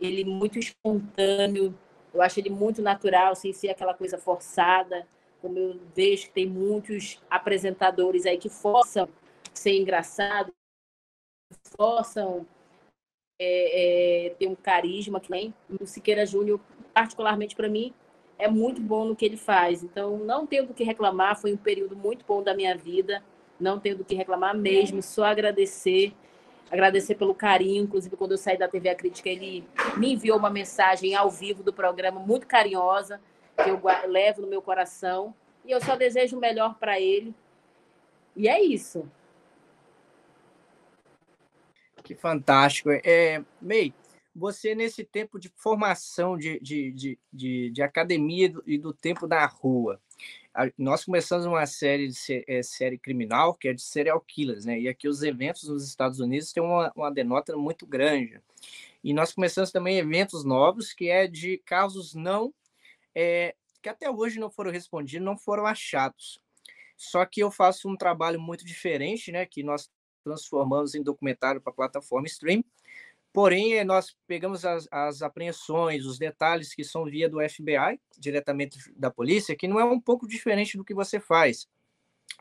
ele 0.00 0.24
muito 0.24 0.58
espontâneo. 0.58 1.74
Eu 2.12 2.20
acho 2.22 2.40
ele 2.40 2.50
muito 2.50 2.82
natural, 2.82 3.34
sem 3.34 3.52
ser 3.52 3.70
aquela 3.70 3.94
coisa 3.94 4.18
forçada 4.18 5.06
como 5.40 5.58
eu 5.58 5.80
vejo 5.94 6.26
que 6.26 6.32
tem 6.32 6.46
muitos 6.46 7.20
apresentadores 7.30 8.26
aí 8.26 8.38
que 8.38 8.48
forçam 8.48 9.08
ser 9.52 9.78
engraçado, 9.78 10.52
forçam 11.76 12.46
é, 13.38 14.26
é, 14.26 14.30
ter 14.30 14.46
um 14.46 14.54
carisma 14.54 15.20
que 15.20 15.30
nem 15.30 15.54
o 15.80 15.86
Siqueira 15.86 16.26
Júnior, 16.26 16.60
particularmente 16.92 17.56
para 17.56 17.68
mim, 17.68 17.92
é 18.38 18.48
muito 18.48 18.80
bom 18.80 19.04
no 19.04 19.16
que 19.16 19.24
ele 19.24 19.36
faz. 19.36 19.82
Então, 19.82 20.18
não 20.18 20.46
tenho 20.46 20.66
do 20.66 20.74
que 20.74 20.84
reclamar, 20.84 21.40
foi 21.40 21.52
um 21.52 21.56
período 21.56 21.96
muito 21.96 22.24
bom 22.26 22.42
da 22.42 22.54
minha 22.54 22.76
vida, 22.76 23.22
não 23.58 23.78
tenho 23.78 23.96
do 23.96 24.04
que 24.04 24.14
reclamar 24.14 24.56
mesmo, 24.56 25.02
só 25.02 25.24
agradecer, 25.24 26.14
agradecer 26.70 27.14
pelo 27.14 27.34
carinho, 27.34 27.84
inclusive 27.84 28.16
quando 28.16 28.32
eu 28.32 28.38
saí 28.38 28.56
da 28.56 28.68
TV 28.68 28.88
A 28.88 28.94
Crítica, 28.94 29.28
ele 29.28 29.64
me 29.96 30.14
enviou 30.14 30.38
uma 30.38 30.50
mensagem 30.50 31.14
ao 31.14 31.30
vivo 31.30 31.62
do 31.62 31.72
programa, 31.72 32.20
muito 32.20 32.46
carinhosa, 32.46 33.20
que 33.56 33.70
eu 33.70 33.80
levo 34.08 34.42
no 34.42 34.48
meu 34.48 34.62
coração. 34.62 35.34
E 35.64 35.70
eu 35.70 35.80
só 35.80 35.96
desejo 35.96 36.36
o 36.36 36.40
melhor 36.40 36.78
para 36.78 37.00
ele. 37.00 37.34
E 38.34 38.48
é 38.48 38.62
isso. 38.62 39.10
Que 42.02 42.14
fantástico. 42.14 42.90
É, 43.04 43.42
May, 43.60 43.92
você 44.34 44.74
nesse 44.74 45.04
tempo 45.04 45.38
de 45.38 45.48
formação 45.56 46.36
de, 46.36 46.58
de, 46.60 46.92
de, 46.92 47.18
de, 47.32 47.70
de 47.70 47.82
academia 47.82 48.52
e 48.66 48.78
do 48.78 48.92
tempo 48.92 49.26
na 49.26 49.44
rua, 49.46 50.00
nós 50.76 51.04
começamos 51.04 51.46
uma 51.46 51.64
série 51.66 52.08
de 52.08 52.44
é, 52.46 52.62
série 52.62 52.98
criminal 52.98 53.54
que 53.54 53.68
é 53.68 53.72
de 53.72 53.82
serial 53.82 54.20
killers, 54.20 54.64
né? 54.64 54.80
E 54.80 54.88
aqui 54.88 55.08
os 55.08 55.22
eventos 55.22 55.68
nos 55.68 55.86
Estados 55.86 56.20
Unidos 56.20 56.52
têm 56.52 56.62
uma, 56.62 56.92
uma 56.94 57.10
denota 57.10 57.56
muito 57.56 57.86
grande. 57.86 58.40
E 59.02 59.14
nós 59.14 59.32
começamos 59.32 59.70
também 59.70 59.98
eventos 59.98 60.44
novos 60.44 60.92
que 60.92 61.08
é 61.08 61.26
de 61.26 61.58
casos 61.58 62.14
não 62.14 62.52
é, 63.14 63.54
que 63.82 63.88
até 63.88 64.10
hoje 64.10 64.38
não 64.38 64.50
foram 64.50 64.70
respondidos, 64.70 65.24
não 65.24 65.36
foram 65.36 65.66
achados. 65.66 66.40
Só 66.96 67.24
que 67.24 67.40
eu 67.40 67.50
faço 67.50 67.88
um 67.88 67.96
trabalho 67.96 68.40
muito 68.40 68.64
diferente, 68.64 69.32
né, 69.32 69.46
que 69.46 69.62
nós 69.62 69.90
transformamos 70.22 70.94
em 70.94 71.02
documentário 71.02 71.60
para 71.60 71.72
a 71.72 71.76
plataforma 71.76 72.26
Stream. 72.26 72.62
Porém, 73.32 73.74
eh, 73.74 73.84
nós 73.84 74.16
pegamos 74.26 74.64
as, 74.64 74.88
as, 74.90 75.22
apreensões, 75.22 76.04
os 76.04 76.18
detalhes 76.18 76.74
que 76.74 76.84
são 76.84 77.04
via 77.04 77.28
do 77.28 77.38
FBI, 77.48 78.00
diretamente 78.18 78.78
da 78.96 79.10
polícia, 79.10 79.56
que 79.56 79.68
não 79.68 79.78
é 79.78 79.84
um 79.84 80.00
pouco 80.00 80.26
diferente 80.26 80.76
do 80.76 80.84
que 80.84 80.92
você 80.92 81.20
faz. 81.20 81.68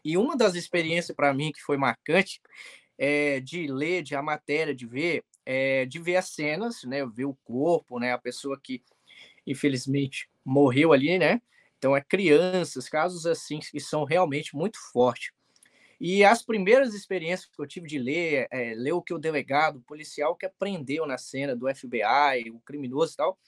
E 0.03 0.17
uma 0.17 0.35
das 0.35 0.55
experiências 0.55 1.15
para 1.15 1.33
mim 1.33 1.51
que 1.51 1.61
foi 1.61 1.77
marcante 1.77 2.41
é 2.97 3.39
de 3.39 3.67
ler, 3.67 4.01
de 4.03 4.15
a 4.15 4.21
matéria, 4.21 4.73
de 4.75 4.85
ver, 4.85 5.23
é, 5.45 5.85
de 5.85 5.99
ver 5.99 6.17
as 6.17 6.29
cenas, 6.29 6.83
né, 6.83 7.05
ver 7.05 7.25
o 7.25 7.37
corpo, 7.43 7.99
né, 7.99 8.11
a 8.11 8.17
pessoa 8.17 8.59
que 8.61 8.83
infelizmente 9.45 10.29
morreu 10.43 10.93
ali, 10.93 11.17
né? 11.17 11.41
Então 11.77 11.95
é 11.95 12.01
crianças, 12.01 12.89
casos 12.89 13.25
assim 13.25 13.59
que 13.59 13.79
são 13.79 14.03
realmente 14.03 14.55
muito 14.55 14.77
fortes. 14.91 15.31
E 15.99 16.23
as 16.23 16.41
primeiras 16.41 16.93
experiências 16.93 17.49
que 17.49 17.61
eu 17.61 17.67
tive 17.67 17.87
de 17.87 17.99
ler, 17.99 18.47
é, 18.51 18.73
ler 18.73 18.93
o 18.93 19.01
que 19.01 19.13
o 19.13 19.19
delegado, 19.19 19.81
policial 19.81 20.35
que 20.35 20.45
aprendeu 20.45 21.05
na 21.05 21.17
cena 21.17 21.55
do 21.55 21.67
FBI, 21.67 22.49
o 22.53 22.59
criminoso 22.61 23.13
e 23.13 23.17
tal, 23.17 23.39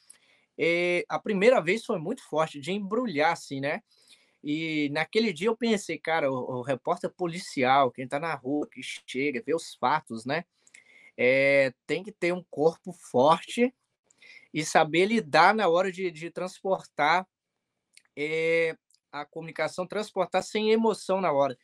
é, 0.57 1.05
a 1.07 1.17
primeira 1.17 1.61
vez 1.61 1.85
foi 1.85 1.97
muito 1.97 2.23
forte, 2.27 2.59
de 2.59 2.71
embrulhar, 2.71 3.31
assim, 3.31 3.61
né? 3.61 3.81
E 4.43 4.89
naquele 4.91 5.31
dia 5.31 5.47
eu 5.47 5.55
pensei, 5.55 5.97
cara, 5.97 6.31
o, 6.31 6.59
o 6.59 6.61
repórter 6.61 7.09
policial, 7.09 7.91
quem 7.91 8.07
tá 8.07 8.19
na 8.19 8.33
rua, 8.33 8.67
que 8.67 8.81
chega, 8.83 9.41
vê 9.45 9.55
os 9.55 9.75
fatos, 9.75 10.25
né? 10.25 10.43
É, 11.17 11.73
tem 11.87 12.03
que 12.03 12.11
ter 12.11 12.33
um 12.33 12.43
corpo 12.49 12.91
forte 12.91 13.73
e 14.53 14.65
saber 14.65 15.05
lidar 15.05 15.53
na 15.53 15.67
hora 15.67 15.91
de, 15.91 16.11
de 16.11 16.29
transportar 16.29 17.25
é, 18.15 18.75
a 19.11 19.25
comunicação, 19.25 19.87
transportar 19.87 20.43
sem 20.43 20.71
emoção 20.71 21.21
na 21.21 21.31
hora. 21.31 21.57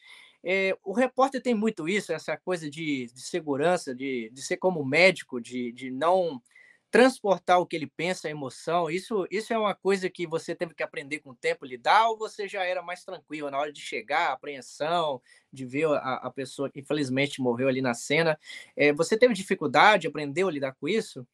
É, 0.43 0.77
o 0.83 0.93
repórter 0.93 1.41
tem 1.41 1.53
muito 1.53 1.89
isso, 1.89 2.13
essa 2.13 2.37
coisa 2.37 2.69
de, 2.69 3.07
de 3.07 3.21
segurança, 3.21 3.93
de, 3.93 4.29
de 4.31 4.41
ser 4.41 4.57
como 4.57 4.85
médico, 4.85 5.41
de, 5.41 5.71
de 5.71 5.91
não 5.91 6.41
transportar 6.89 7.59
o 7.59 7.65
que 7.65 7.75
ele 7.75 7.87
pensa, 7.87 8.27
a 8.27 8.31
emoção. 8.31 8.89
Isso, 8.89 9.27
isso 9.29 9.53
é 9.53 9.57
uma 9.57 9.75
coisa 9.75 10.09
que 10.09 10.25
você 10.25 10.55
teve 10.55 10.73
que 10.73 10.83
aprender 10.83 11.19
com 11.19 11.31
o 11.31 11.35
tempo, 11.35 11.65
lidar, 11.65 12.07
ou 12.07 12.17
você 12.17 12.47
já 12.47 12.63
era 12.63 12.81
mais 12.81 13.03
tranquilo 13.03 13.51
na 13.51 13.59
hora 13.59 13.73
de 13.73 13.81
chegar, 13.81 14.29
a 14.29 14.33
apreensão, 14.33 15.21
de 15.51 15.65
ver 15.65 15.85
a, 15.87 16.15
a 16.15 16.31
pessoa 16.31 16.69
que 16.69 16.79
infelizmente 16.79 17.41
morreu 17.41 17.67
ali 17.67 17.81
na 17.81 17.93
cena. 17.93 18.39
É, 18.75 18.93
você 18.93 19.17
teve 19.17 19.33
dificuldade, 19.33 20.07
aprendeu 20.07 20.47
a 20.47 20.51
lidar 20.51 20.73
com 20.75 20.87
isso? 20.87 21.27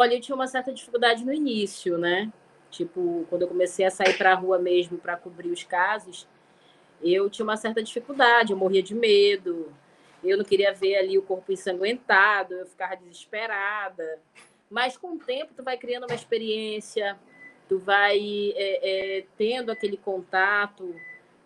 Olha, 0.00 0.14
eu 0.14 0.20
tinha 0.20 0.36
uma 0.36 0.46
certa 0.46 0.72
dificuldade 0.72 1.24
no 1.24 1.32
início, 1.32 1.98
né? 1.98 2.32
Tipo, 2.70 3.26
quando 3.28 3.42
eu 3.42 3.48
comecei 3.48 3.84
a 3.84 3.90
sair 3.90 4.16
para 4.16 4.30
a 4.30 4.34
rua 4.36 4.56
mesmo 4.56 4.96
para 4.96 5.16
cobrir 5.16 5.50
os 5.50 5.64
casos, 5.64 6.24
eu 7.02 7.28
tinha 7.28 7.42
uma 7.42 7.56
certa 7.56 7.82
dificuldade, 7.82 8.52
eu 8.52 8.56
morria 8.56 8.80
de 8.80 8.94
medo, 8.94 9.72
eu 10.22 10.38
não 10.38 10.44
queria 10.44 10.72
ver 10.72 10.94
ali 10.98 11.18
o 11.18 11.22
corpo 11.22 11.50
ensanguentado, 11.50 12.54
eu 12.54 12.64
ficava 12.64 12.94
desesperada. 12.94 14.20
Mas 14.70 14.96
com 14.96 15.14
o 15.14 15.18
tempo, 15.18 15.52
tu 15.56 15.64
vai 15.64 15.76
criando 15.76 16.04
uma 16.04 16.14
experiência, 16.14 17.18
tu 17.68 17.80
vai 17.80 18.52
é, 18.54 19.18
é, 19.18 19.24
tendo 19.36 19.72
aquele 19.72 19.96
contato 19.96 20.94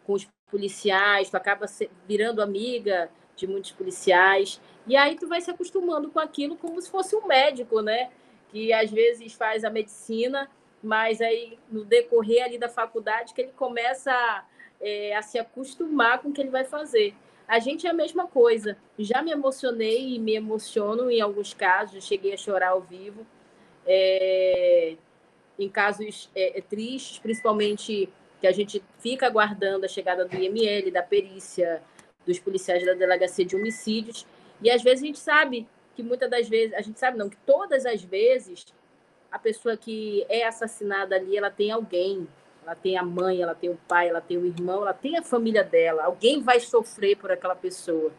com 0.05 0.13
os 0.13 0.29
policiais, 0.51 1.31
tu 1.31 1.39
acaba 1.39 1.65
virando 2.07 2.43
amiga 2.43 3.11
de 3.35 3.47
muitos 3.47 3.71
policiais, 3.71 4.61
e 4.87 4.95
aí 4.95 5.17
tu 5.17 5.27
vai 5.27 5.41
se 5.41 5.51
acostumando 5.51 6.11
com 6.11 6.21
aquilo 6.21 6.55
como 6.55 6.79
se 6.83 6.91
fosse 6.91 7.17
um 7.17 7.27
médico, 7.27 7.81
né? 7.81 8.11
Que 8.53 8.73
às 8.73 8.91
vezes 8.91 9.33
faz 9.33 9.65
a 9.65 9.71
medicina, 9.71 10.49
mas 10.83 11.21
aí 11.21 11.59
no 11.71 11.85
decorrer 11.85 12.45
ali 12.45 12.59
da 12.59 12.69
faculdade 12.69 13.33
que 13.33 13.41
ele 13.41 13.53
começa 13.53 14.45
é, 14.81 15.17
a 15.17 15.23
se 15.23 15.39
acostumar 15.39 16.21
com 16.21 16.29
o 16.29 16.33
que 16.33 16.41
ele 16.41 16.51
vai 16.51 16.65
fazer. 16.65 17.15
A 17.49 17.59
gente 17.59 17.87
é 17.87 17.91
a 17.91 17.95
mesma 17.95 18.27
coisa. 18.27 18.77
Já 18.99 19.23
me 19.23 19.31
emocionei 19.31 20.15
e 20.15 20.19
me 20.19 20.35
emociono 20.35 21.11
em 21.11 21.21
alguns 21.21 21.55
casos, 21.55 22.05
cheguei 22.05 22.35
a 22.35 22.37
chorar 22.37 22.71
ao 22.71 22.83
vivo. 22.83 23.27
É, 23.87 24.97
em 25.59 25.69
casos 25.69 26.31
é, 26.35 26.59
é, 26.59 26.61
tristes, 26.61 27.19
principalmente 27.19 28.09
que 28.41 28.47
a 28.47 28.53
gente 28.53 28.83
fica 28.99 29.27
aguardando 29.27 29.85
a 29.85 29.89
chegada 29.89 30.25
do 30.25 30.37
IML, 30.37 30.91
da 30.91 31.03
perícia, 31.03 31.83
dos 32.27 32.39
policiais 32.39 32.85
da 32.85 32.95
delegacia 32.95 33.45
de 33.45 33.57
homicídios, 33.57 34.27
e 34.61 34.71
às 34.71 34.83
vezes 34.83 35.03
a 35.03 35.07
gente 35.07 35.19
sabe 35.19 35.67
que 35.95 36.03
muitas 36.03 36.31
das 36.31 36.49
vezes, 36.49 36.75
a 36.75 36.81
gente 36.81 36.99
sabe 36.99 37.19
não, 37.19 37.29
que 37.29 37.37
todas 37.47 37.85
as 37.87 38.03
vezes 38.03 38.67
a 39.31 39.39
pessoa 39.39 39.77
que 39.77 40.27
é 40.29 40.47
assassinada 40.47 41.17
ali, 41.17 41.37
ela 41.37 41.51
tem 41.51 41.71
alguém, 41.71 42.29
ela 42.63 42.75
tem 42.75 42.99
a 42.99 43.03
mãe, 43.03 43.41
ela 43.41 43.55
tem 43.55 43.71
o 43.71 43.79
pai, 43.89 44.09
ela 44.09 44.21
tem 44.21 44.37
o 44.37 44.47
irmão, 44.47 44.83
ela 44.83 44.93
tem 44.93 45.17
a 45.17 45.23
família 45.23 45.65
dela, 45.65 46.05
alguém 46.05 46.43
vai 46.43 46.61
sofrer 46.61 47.17
por 47.17 47.33
aquela 47.33 47.57
pessoa. 47.57 48.13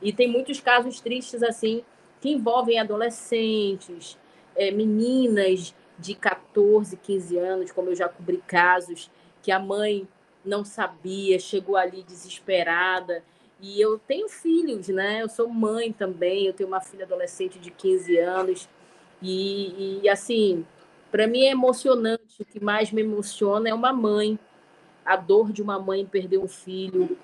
E 0.00 0.12
tem 0.12 0.28
muitos 0.28 0.60
casos 0.60 1.00
tristes 1.00 1.42
assim, 1.42 1.84
que 2.20 2.30
envolvem 2.30 2.78
adolescentes, 2.78 4.16
é, 4.54 4.70
meninas 4.70 5.74
de 5.98 6.14
14, 6.14 6.96
15 6.96 7.38
anos, 7.38 7.72
como 7.72 7.90
eu 7.90 7.96
já 7.96 8.08
cobri 8.08 8.38
casos, 8.46 9.10
que 9.42 9.50
a 9.50 9.58
mãe 9.58 10.08
não 10.44 10.64
sabia, 10.64 11.38
chegou 11.38 11.76
ali 11.76 12.02
desesperada 12.02 13.22
e 13.60 13.80
eu 13.80 13.98
tenho 13.98 14.28
filhos, 14.28 14.88
né? 14.88 15.22
Eu 15.22 15.28
sou 15.28 15.48
mãe 15.48 15.92
também, 15.92 16.46
eu 16.46 16.52
tenho 16.52 16.68
uma 16.68 16.80
filha 16.80 17.04
adolescente 17.04 17.58
de 17.58 17.70
15 17.70 18.18
anos. 18.18 18.68
E, 19.22 20.00
e 20.02 20.08
assim, 20.08 20.66
para 21.10 21.26
mim 21.26 21.44
é 21.44 21.50
emocionante. 21.50 22.42
O 22.42 22.44
que 22.44 22.62
mais 22.62 22.90
me 22.90 23.02
emociona 23.02 23.68
é 23.68 23.74
uma 23.74 23.92
mãe. 23.92 24.38
A 25.04 25.16
dor 25.16 25.52
de 25.52 25.62
uma 25.62 25.78
mãe 25.78 26.04
perder 26.04 26.38
um 26.38 26.48
filho. 26.48 27.16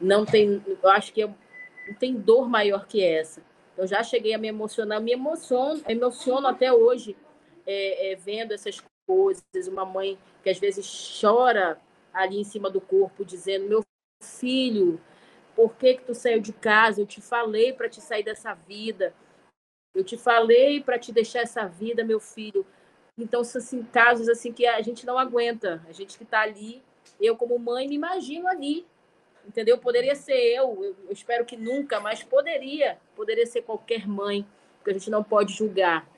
Não 0.00 0.24
tem, 0.24 0.62
eu 0.66 0.90
acho 0.90 1.12
que 1.12 1.22
é, 1.22 1.26
não 1.26 1.94
tem 1.98 2.14
dor 2.14 2.48
maior 2.48 2.86
que 2.86 3.02
essa. 3.02 3.42
Eu 3.76 3.86
já 3.86 4.02
cheguei 4.02 4.34
a 4.34 4.38
me 4.38 4.48
emocionar, 4.48 5.00
me 5.00 5.12
emociono, 5.12 5.80
emociono 5.88 6.48
até 6.48 6.72
hoje 6.72 7.16
é, 7.66 8.12
é, 8.12 8.16
vendo 8.16 8.52
essas 8.52 8.82
coisas. 9.06 9.42
Uma 9.68 9.84
mãe 9.84 10.18
que 10.42 10.50
às 10.50 10.58
vezes 10.58 11.18
chora 11.20 11.78
ali 12.12 12.40
em 12.40 12.44
cima 12.44 12.68
do 12.70 12.80
corpo, 12.80 13.24
dizendo: 13.24 13.68
Meu 13.68 13.84
filho, 14.20 15.00
por 15.58 15.74
que, 15.74 15.94
que 15.94 16.04
tu 16.04 16.14
saiu 16.14 16.38
de 16.40 16.52
casa? 16.52 17.00
Eu 17.00 17.06
te 17.06 17.20
falei 17.20 17.72
para 17.72 17.88
te 17.88 18.00
sair 18.00 18.22
dessa 18.22 18.54
vida. 18.54 19.12
Eu 19.92 20.04
te 20.04 20.16
falei 20.16 20.80
para 20.80 21.00
te 21.00 21.10
deixar 21.10 21.40
essa 21.40 21.66
vida, 21.66 22.04
meu 22.04 22.20
filho. 22.20 22.64
Então, 23.18 23.40
assim, 23.40 23.82
casos 23.82 24.28
assim 24.28 24.52
que 24.52 24.64
a 24.64 24.80
gente 24.82 25.04
não 25.04 25.18
aguenta. 25.18 25.82
A 25.88 25.92
gente 25.92 26.16
que 26.16 26.22
está 26.22 26.42
ali, 26.42 26.80
eu 27.20 27.34
como 27.36 27.58
mãe 27.58 27.88
me 27.88 27.96
imagino 27.96 28.46
ali, 28.46 28.86
entendeu? 29.44 29.76
Poderia 29.78 30.14
ser 30.14 30.38
eu, 30.38 30.78
eu, 30.80 30.96
eu 31.06 31.12
espero 31.12 31.44
que 31.44 31.56
nunca, 31.56 31.98
mas 31.98 32.22
poderia, 32.22 32.96
poderia 33.16 33.44
ser 33.44 33.62
qualquer 33.62 34.06
mãe, 34.06 34.46
porque 34.76 34.90
a 34.90 34.94
gente 34.94 35.10
não 35.10 35.24
pode 35.24 35.54
julgar. 35.54 36.08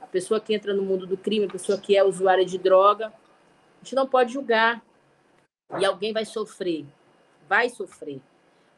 A 0.00 0.06
pessoa 0.06 0.40
que 0.40 0.54
entra 0.54 0.72
no 0.72 0.84
mundo 0.84 1.04
do 1.04 1.16
crime, 1.16 1.46
a 1.46 1.50
pessoa 1.50 1.76
que 1.78 1.96
é 1.96 2.04
usuária 2.04 2.44
de 2.44 2.58
droga, 2.58 3.08
a 3.08 3.78
gente 3.82 3.96
não 3.96 4.06
pode 4.06 4.32
julgar. 4.32 4.80
E 5.80 5.84
alguém 5.84 6.12
vai 6.12 6.24
sofrer, 6.24 6.86
vai 7.48 7.68
sofrer. 7.68 8.20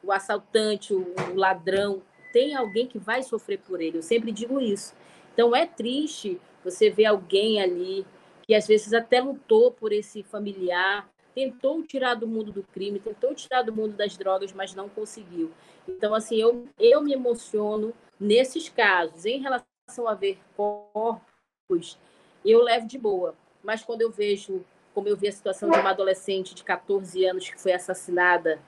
O 0.06 0.12
assaltante, 0.12 0.94
o 0.94 1.34
ladrão, 1.34 2.02
tem 2.32 2.54
alguém 2.54 2.86
que 2.86 2.98
vai 2.98 3.22
sofrer 3.22 3.58
por 3.58 3.80
ele. 3.80 3.98
Eu 3.98 4.02
sempre 4.02 4.30
digo 4.30 4.60
isso. 4.60 4.94
Então 5.32 5.54
é 5.54 5.66
triste 5.66 6.40
você 6.64 6.88
ver 6.90 7.06
alguém 7.06 7.60
ali 7.60 8.06
que 8.46 8.54
às 8.54 8.66
vezes 8.66 8.92
até 8.92 9.20
lutou 9.20 9.72
por 9.72 9.92
esse 9.92 10.22
familiar, 10.22 11.08
tentou 11.34 11.82
tirar 11.82 12.14
do 12.14 12.26
mundo 12.26 12.52
do 12.52 12.62
crime, 12.62 13.00
tentou 13.00 13.34
tirar 13.34 13.62
do 13.62 13.72
mundo 13.72 13.94
das 13.94 14.16
drogas, 14.16 14.52
mas 14.52 14.74
não 14.74 14.88
conseguiu. 14.88 15.50
Então, 15.86 16.14
assim, 16.14 16.36
eu, 16.36 16.66
eu 16.78 17.02
me 17.02 17.12
emociono 17.12 17.92
nesses 18.18 18.68
casos. 18.68 19.26
Em 19.26 19.40
relação 19.40 20.08
a 20.08 20.14
ver 20.14 20.38
corpos, 20.56 21.98
eu 22.44 22.62
levo 22.62 22.86
de 22.86 22.98
boa. 22.98 23.34
Mas 23.62 23.82
quando 23.82 24.02
eu 24.02 24.10
vejo, 24.10 24.64
como 24.94 25.08
eu 25.08 25.16
vi 25.16 25.28
a 25.28 25.32
situação 25.32 25.68
de 25.70 25.78
uma 25.78 25.90
adolescente 25.90 26.54
de 26.54 26.64
14 26.64 27.24
anos 27.26 27.48
que 27.48 27.60
foi 27.60 27.72
assassinada, 27.72 28.60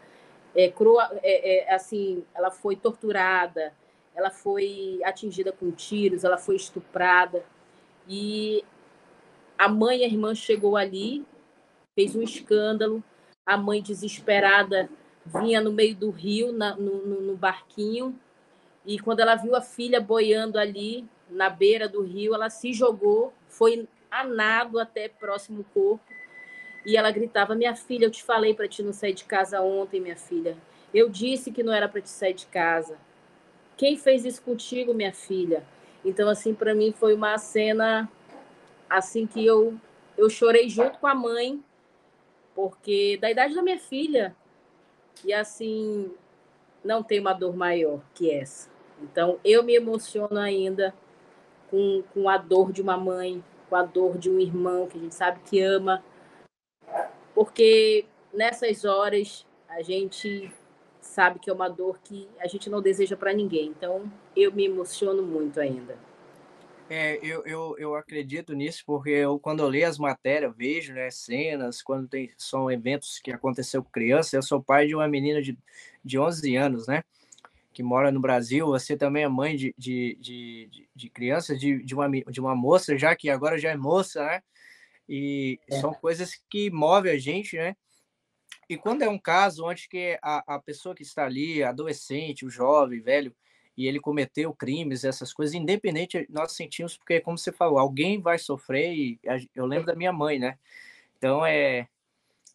é, 0.55 0.69
crua, 0.71 1.09
é, 1.23 1.71
é, 1.71 1.75
assim, 1.75 2.25
ela 2.35 2.51
foi 2.51 2.77
torturada, 2.77 3.73
ela 4.15 4.31
foi 4.31 5.01
atingida 5.05 5.53
com 5.53 5.71
tiros, 5.71 6.25
ela 6.25 6.39
foi 6.39 6.57
estuprada. 6.57 7.45
E 8.09 8.65
a 9.57 9.69
mãe 9.69 10.01
e 10.01 10.05
a 10.05 10.07
irmã 10.07 10.35
chegou 10.35 10.77
ali, 10.77 11.25
fez 11.95 12.17
um 12.17 12.23
escândalo. 12.23 13.03
A 13.47 13.57
mãe 13.57 13.83
desesperada 13.83 14.89
vinha 15.25 15.61
no 15.61 15.73
meio 15.73 15.95
do 15.95 16.11
rio, 16.11 16.53
na, 16.53 16.75
no, 16.77 17.07
no, 17.07 17.21
no 17.21 17.37
barquinho, 17.37 18.19
e 18.89 18.99
quando 18.99 19.21
ela 19.21 19.35
viu 19.35 19.55
a 19.55 19.61
filha 19.61 20.01
boiando 20.01 20.59
ali 20.59 21.07
na 21.29 21.51
beira 21.51 21.87
do 21.87 22.03
rio, 22.03 22.35
ela 22.35 22.49
se 22.49 22.73
jogou, 22.73 23.33
foi 23.47 23.87
a 24.11 24.25
nado 24.25 24.79
até 24.79 25.09
próximo 25.09 25.65
corpo, 25.75 26.03
e 26.85 26.97
ela 26.97 27.11
gritava: 27.11 27.55
Minha 27.55 27.75
filha, 27.75 28.07
eu 28.07 28.11
te 28.11 28.23
falei 28.23 28.55
para 28.55 28.69
te 28.69 28.83
não 28.83 28.93
sair 28.93 29.15
de 29.15 29.25
casa 29.25 29.61
ontem, 29.61 30.01
minha 30.01 30.17
filha. 30.17 30.57
Eu 30.93 31.09
disse 31.09 31.51
que 31.51 31.63
não 31.63 31.73
era 31.73 31.89
para 31.89 32.01
te 32.01 32.09
sair 32.09 32.35
de 32.35 32.47
casa. 32.47 32.97
Quem 33.77 33.97
fez 33.97 34.25
isso 34.25 34.43
contigo, 34.43 34.95
minha 34.95 35.13
filha? 35.13 35.63
Então, 36.05 36.29
assim, 36.29 36.55
para 36.55 36.75
mim 36.75 36.93
foi 36.93 37.15
uma 37.15 37.37
cena 37.39 38.09
assim 38.89 39.27
que 39.27 39.45
eu, 39.45 39.79
eu 40.17 40.31
chorei 40.31 40.69
junto 40.69 40.99
com 40.99 41.07
a 41.07 41.15
mãe, 41.15 41.63
porque 42.55 43.19
da 43.21 43.31
idade 43.31 43.55
da 43.55 43.63
minha 43.63 43.79
filha, 43.79 44.35
e 45.25 45.33
assim, 45.33 46.11
não 46.83 47.03
tem 47.03 47.21
uma 47.21 47.33
dor 47.33 47.57
maior 47.57 48.01
que 48.15 48.31
essa. 48.31 48.71
Então, 49.03 49.39
eu 49.45 49.63
me 49.63 49.75
emociono 49.75 50.39
ainda 50.39 50.95
com, 51.71 52.03
com 52.15 52.29
a 52.29 52.37
dor 52.37 52.73
de 52.73 52.83
uma 52.83 52.97
mãe, 52.97 53.45
com 53.69 53.77
a 53.77 53.83
dor 53.83 54.19
de 54.19 54.31
um 54.31 54.41
irmão 54.41 54.87
que 54.87 54.97
a 54.97 55.01
gente 55.01 55.15
sabe 55.15 55.41
que 55.45 55.61
ama, 55.61 56.03
porque 57.39 58.05
nessas 58.35 58.85
horas 58.85 59.47
a 59.69 59.81
gente 59.81 60.51
sabe 61.01 61.39
que 61.39 61.49
é 61.49 61.53
uma 61.53 61.69
dor 61.69 62.01
que 62.03 62.29
a 62.41 62.49
gente 62.49 62.69
não 62.69 62.83
deseja 62.83 63.17
para 63.17 63.33
ninguém. 63.33 63.69
Então, 63.69 64.11
eu 64.35 64.53
me 64.53 64.65
emociono 64.65 65.23
muito 65.23 65.61
ainda. 65.61 65.97
É, 66.91 67.17
eu, 67.25 67.47
eu, 67.47 67.77
eu 67.79 67.95
acredito 67.95 68.55
nisso, 68.55 68.83
porque 68.85 69.11
eu, 69.11 69.39
quando 69.39 69.61
eu 69.61 69.69
leio 69.69 69.87
as 69.87 69.99
matérias, 69.99 70.53
vejo 70.57 70.93
né, 70.93 71.13
cenas, 71.13 71.81
quando 71.81 72.09
tem, 72.09 72.33
são 72.37 72.69
eventos 72.69 73.21
que 73.21 73.31
aconteceu 73.31 73.85
com 73.85 73.91
criança. 73.91 74.35
Eu 74.35 74.43
sou 74.43 74.61
pai 74.61 74.89
de 74.89 74.97
uma 74.97 75.07
menina 75.07 75.41
de, 75.41 75.57
de 76.05 76.19
11 76.19 76.57
anos, 76.57 76.89
né? 76.89 77.05
Que 77.73 77.85
mora 77.85 78.11
no 78.11 78.19
Brasil. 78.19 78.67
Você 78.67 78.97
também 78.97 79.23
é 79.23 79.29
mãe 79.29 79.55
de, 79.55 79.73
de, 79.79 80.19
de, 80.21 80.89
de 80.93 81.09
crianças, 81.09 81.57
de, 81.61 81.85
de, 81.85 81.95
uma, 81.95 82.11
de 82.11 82.41
uma 82.41 82.57
moça, 82.57 82.99
já 82.99 83.15
que 83.15 83.31
agora 83.31 83.57
já 83.57 83.71
é 83.71 83.77
moça, 83.77 84.25
né? 84.25 84.43
E 85.09 85.59
é. 85.71 85.81
são 85.81 85.95
coisas 85.95 86.35
que 86.51 86.71
movem 86.71 87.13
a 87.13 87.19
gente, 87.19 87.57
né? 87.57 87.77
E 88.69 88.77
quando 88.77 89.03
é 89.03 89.09
um 89.09 89.19
caso 89.19 89.65
onde 89.65 89.89
que 89.89 90.19
a, 90.23 90.57
a 90.57 90.59
pessoa 90.59 90.95
que 90.95 91.03
está 91.03 91.25
ali, 91.25 91.63
adolescente, 91.63 92.45
o 92.45 92.51
jovem, 92.51 93.01
velho, 93.01 93.35
e 93.77 93.87
ele 93.87 94.01
cometeu 94.01 94.53
crimes, 94.53 95.05
essas 95.05 95.33
coisas, 95.33 95.55
independente, 95.55 96.27
nós 96.29 96.53
sentimos, 96.53 96.97
porque, 96.99 97.21
como 97.21 97.39
você 97.39 97.53
falou, 97.53 97.79
alguém 97.79 98.21
vai 98.21 98.39
sofrer, 98.39 98.93
e 98.93 99.21
eu 99.55 99.65
lembro 99.65 99.87
da 99.87 99.95
minha 99.95 100.13
mãe, 100.13 100.39
né? 100.39 100.59
Então, 101.17 101.47
é, 101.47 101.89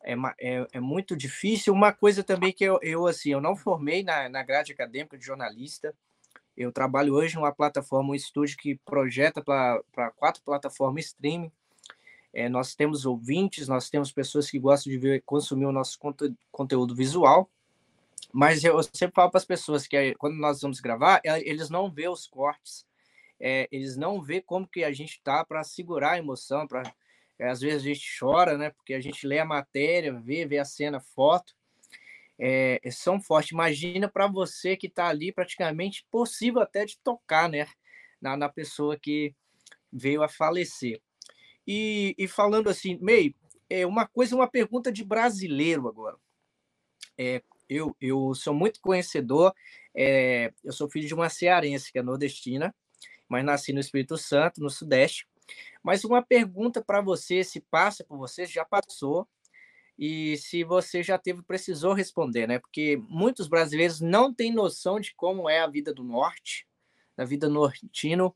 é, 0.04 0.14
é, 0.40 0.68
é 0.74 0.80
muito 0.80 1.16
difícil. 1.16 1.74
Uma 1.74 1.94
coisa 1.94 2.24
também 2.24 2.52
que 2.52 2.64
eu, 2.64 2.78
eu 2.82 3.08
assim, 3.08 3.32
eu 3.32 3.42
não 3.42 3.56
formei 3.56 4.04
na, 4.04 4.30
na 4.30 4.44
grade 4.44 4.74
acadêmica 4.74 5.18
de 5.18 5.26
jornalista, 5.26 5.96
eu 6.56 6.72
trabalho 6.72 7.16
hoje 7.16 7.36
numa 7.36 7.52
plataforma, 7.52 8.12
um 8.12 8.16
estúdio 8.16 8.58
que 8.58 8.76
projeta 8.86 9.42
para 9.42 10.12
quatro 10.16 10.44
plataformas 10.44 11.06
streaming, 11.06 11.52
é, 12.34 12.50
nós 12.50 12.76
temos 12.76 13.06
ouvintes, 13.06 13.68
nós 13.68 13.90
temos 13.90 14.12
pessoas 14.12 14.50
que 14.50 14.60
gostam 14.60 14.92
de 14.92 14.98
ver, 14.98 15.22
consumir 15.24 15.66
o 15.66 15.72
nosso 15.72 16.00
conte 16.00 16.34
conteúdo 16.52 16.96
visual, 16.96 17.50
mas 18.32 18.64
eu 18.64 18.82
sempre 18.84 19.14
falo 19.14 19.30
para 19.30 19.38
as 19.38 19.46
pessoas 19.46 19.86
que 19.86 20.16
quando 20.16 20.36
nós 20.36 20.62
vamos 20.62 20.80
gravar, 20.80 21.22
é, 21.24 21.40
eles 21.48 21.70
não 21.70 21.92
vê 21.92 22.10
os 22.10 22.26
cortes, 22.26 22.86
é, 23.40 23.68
eles 23.72 23.96
não 23.96 24.22
vê 24.22 24.42
como 24.42 24.68
que 24.68 24.84
a 24.84 24.92
gente 24.92 25.22
tá 25.22 25.46
para 25.46 25.64
segurar 25.64 26.14
a 26.14 26.18
emoção, 26.18 26.68
para 26.68 26.84
é, 27.38 27.50
às 27.50 27.62
vezes 27.62 27.82
a 27.82 27.86
gente 27.86 28.20
chora, 28.20 28.58
né? 28.58 28.70
Porque 28.70 28.94
a 28.94 29.02
gente 29.02 29.28
lê 29.28 29.40
a 29.40 29.46
matéria, 29.46 30.14
vê, 30.14 30.46
vê 30.46 30.60
a 30.60 30.66
cena, 30.66 31.00
foto, 31.00 31.56
é, 32.40 32.80
são 32.92 33.20
fortes. 33.20 33.52
Imagina 33.52 34.08
para 34.08 34.28
você 34.28 34.78
que 34.78 34.88
está 34.88 35.08
ali 35.08 35.32
praticamente 35.32 36.06
possível 36.10 36.62
até 36.62 36.86
de 36.86 36.98
tocar, 37.00 37.50
né? 37.50 37.68
Na, 38.22 38.38
na 38.38 38.50
pessoa 38.50 38.98
que 38.98 39.36
veio 39.92 40.24
a 40.24 40.30
falecer. 40.30 41.02
E, 41.68 42.15
e 42.18 42.27
falando 42.27 42.69
assim, 42.69 42.98
meio, 43.02 43.34
é 43.69 43.85
uma 43.85 44.07
coisa, 44.07 44.35
uma 44.35 44.48
pergunta 44.48 44.91
de 44.91 45.03
brasileiro 45.03 45.88
agora. 45.88 46.18
É, 47.18 47.41
eu, 47.69 47.95
eu 47.99 48.34
sou 48.35 48.53
muito 48.53 48.80
conhecedor, 48.81 49.53
é, 49.95 50.53
eu 50.64 50.72
sou 50.72 50.90
filho 50.90 51.07
de 51.07 51.14
uma 51.14 51.30
cearense, 51.30 51.91
que 51.91 51.99
é 51.99 52.03
nordestina, 52.03 52.73
mas 53.27 53.45
nasci 53.45 53.73
no 53.73 53.80
Espírito 53.80 54.18
Santo, 54.18 54.61
no 54.61 54.69
Sudeste. 54.69 55.27
Mas 55.81 56.03
uma 56.03 56.22
pergunta 56.22 56.84
para 56.84 57.02
você, 57.02 57.44
se 57.44 57.60
passa 57.60 58.03
por 58.03 58.18
você, 58.18 58.45
já 58.45 58.64
passou, 58.64 59.27
e 59.98 60.38
se 60.38 60.64
você 60.64 61.03
já 61.03 61.18
teve, 61.18 61.44
precisou 61.44 61.94
responder, 61.94 62.48
né? 62.48 62.60
Porque 62.60 63.02
muitos 63.07 63.48
brasileiros 63.48 64.02
não 64.02 64.34
têm 64.34 64.52
noção 64.52 64.99
de 64.99 65.14
como 65.15 65.49
é 65.49 65.60
a 65.60 65.68
vida 65.68 65.94
do 65.94 66.03
Norte, 66.03 66.68
da 67.15 67.26
vida 67.26 67.48
nordestino. 67.48 68.35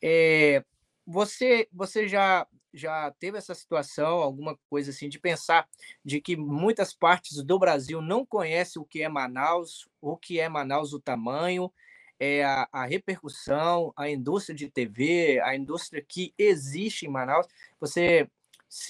É, 0.00 0.64
você, 1.10 1.68
você 1.72 2.06
já 2.06 2.46
já 2.72 3.12
teve 3.18 3.36
essa 3.36 3.52
situação, 3.52 4.18
alguma 4.18 4.56
coisa 4.68 4.90
assim, 4.90 5.08
de 5.08 5.18
pensar 5.18 5.68
de 6.04 6.20
que 6.20 6.36
muitas 6.36 6.94
partes 6.94 7.42
do 7.42 7.58
Brasil 7.58 8.00
não 8.00 8.24
conhecem 8.24 8.80
o 8.80 8.84
que 8.84 9.02
é 9.02 9.08
Manaus, 9.08 9.88
o 10.00 10.16
que 10.16 10.38
é 10.38 10.48
Manaus, 10.48 10.92
o 10.92 11.00
tamanho, 11.00 11.72
é 12.18 12.44
a, 12.44 12.68
a 12.70 12.84
repercussão, 12.84 13.92
a 13.96 14.08
indústria 14.08 14.54
de 14.54 14.70
TV, 14.70 15.40
a 15.40 15.56
indústria 15.56 16.04
que 16.06 16.32
existe 16.38 17.06
em 17.06 17.08
Manaus. 17.08 17.48
Você 17.80 18.28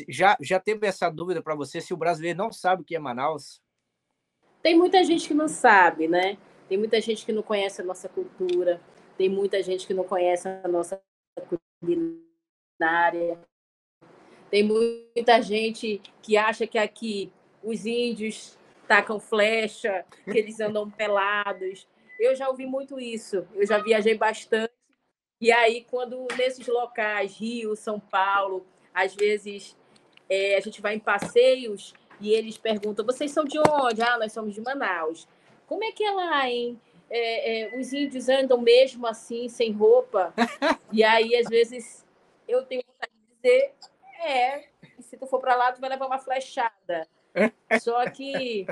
já, 0.06 0.36
já 0.42 0.60
teve 0.60 0.86
essa 0.86 1.08
dúvida 1.08 1.40
para 1.40 1.54
você 1.54 1.80
se 1.80 1.94
o 1.94 1.96
brasileiro 1.96 2.36
não 2.36 2.52
sabe 2.52 2.82
o 2.82 2.84
que 2.84 2.96
é 2.96 2.98
Manaus? 2.98 3.62
Tem 4.62 4.76
muita 4.76 5.02
gente 5.04 5.26
que 5.26 5.32
não 5.32 5.48
sabe, 5.48 6.06
né? 6.06 6.36
Tem 6.68 6.76
muita 6.76 7.00
gente 7.00 7.24
que 7.24 7.32
não 7.32 7.42
conhece 7.42 7.80
a 7.80 7.84
nossa 7.84 8.10
cultura, 8.10 8.78
tem 9.16 9.28
muita 9.28 9.62
gente 9.62 9.86
que 9.86 9.94
não 9.94 10.04
conhece 10.04 10.46
a 10.48 10.68
nossa 10.68 11.00
culinária. 11.80 13.38
Tem 14.50 14.62
muita 14.62 15.40
gente 15.40 16.00
que 16.22 16.36
acha 16.36 16.66
que 16.66 16.78
aqui 16.78 17.32
os 17.62 17.86
índios 17.86 18.58
tacam 18.88 19.20
flecha, 19.20 20.04
que 20.24 20.36
eles 20.36 20.58
andam 20.60 20.90
pelados. 20.90 21.86
Eu 22.18 22.34
já 22.34 22.48
ouvi 22.48 22.66
muito 22.66 22.98
isso. 22.98 23.46
Eu 23.54 23.66
já 23.66 23.78
viajei 23.78 24.16
bastante. 24.16 24.72
E 25.40 25.52
aí, 25.52 25.86
quando 25.88 26.26
nesses 26.36 26.66
locais, 26.66 27.36
Rio, 27.36 27.76
São 27.76 27.98
Paulo, 27.98 28.66
às 28.92 29.14
vezes 29.14 29.76
é, 30.28 30.56
a 30.56 30.60
gente 30.60 30.82
vai 30.82 30.94
em 30.94 30.98
passeios 30.98 31.94
e 32.20 32.32
eles 32.32 32.58
perguntam: 32.58 33.06
vocês 33.06 33.30
são 33.30 33.44
de 33.44 33.58
onde? 33.58 34.02
Ah, 34.02 34.18
nós 34.18 34.32
somos 34.32 34.54
de 34.54 34.60
Manaus. 34.60 35.26
Como 35.66 35.84
é 35.84 35.92
que 35.92 36.04
é 36.04 36.10
lá, 36.10 36.48
hein? 36.48 36.78
É, 37.10 37.62
é, 37.62 37.78
os 37.78 37.92
índios 37.92 38.28
andam 38.28 38.60
mesmo 38.60 39.06
assim, 39.06 39.48
sem 39.48 39.72
roupa. 39.72 40.32
e 40.92 41.02
aí, 41.02 41.34
às 41.34 41.48
vezes, 41.48 42.06
eu 42.46 42.64
tenho 42.64 42.82
vontade 42.86 43.12
de 43.12 43.36
dizer, 43.36 43.74
é, 44.24 44.68
se 45.00 45.16
tu 45.16 45.26
for 45.26 45.40
para 45.40 45.56
lá, 45.56 45.72
tu 45.72 45.80
vai 45.80 45.90
levar 45.90 46.06
uma 46.06 46.18
flechada. 46.18 47.08
Só 47.82 48.08
que 48.10 48.64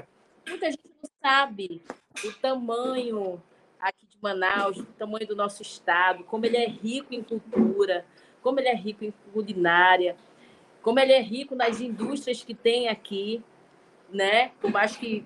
muita 0.47 0.71
gente 0.71 0.89
não 1.03 1.11
sabe 1.21 1.83
o 2.25 2.33
tamanho 2.35 3.43
aqui 3.81 4.07
de 4.07 4.17
Manaus, 4.21 4.77
do 4.77 4.87
tamanho 4.87 5.27
do 5.27 5.37
nosso 5.37 5.63
estado, 5.63 6.23
como 6.25 6.47
ele 6.47 6.57
é 6.57 6.67
rico 6.67 7.15
em 7.15 7.23
cultura, 7.23 8.07
como 8.43 8.61
ele 8.61 8.69
é 8.69 8.75
rico 8.75 9.05
em 9.05 9.13
culinária, 9.33 10.17
como 10.83 10.99
ele 11.01 11.13
é 11.13 11.21
rico 11.21 11.55
nas 11.55 11.81
indústrias 11.81 12.43
que 12.43 12.55
tem 12.55 12.89
aqui, 12.89 13.43
né? 14.11 14.53
Por 14.61 14.71
mais 14.71 14.97
que 14.97 15.25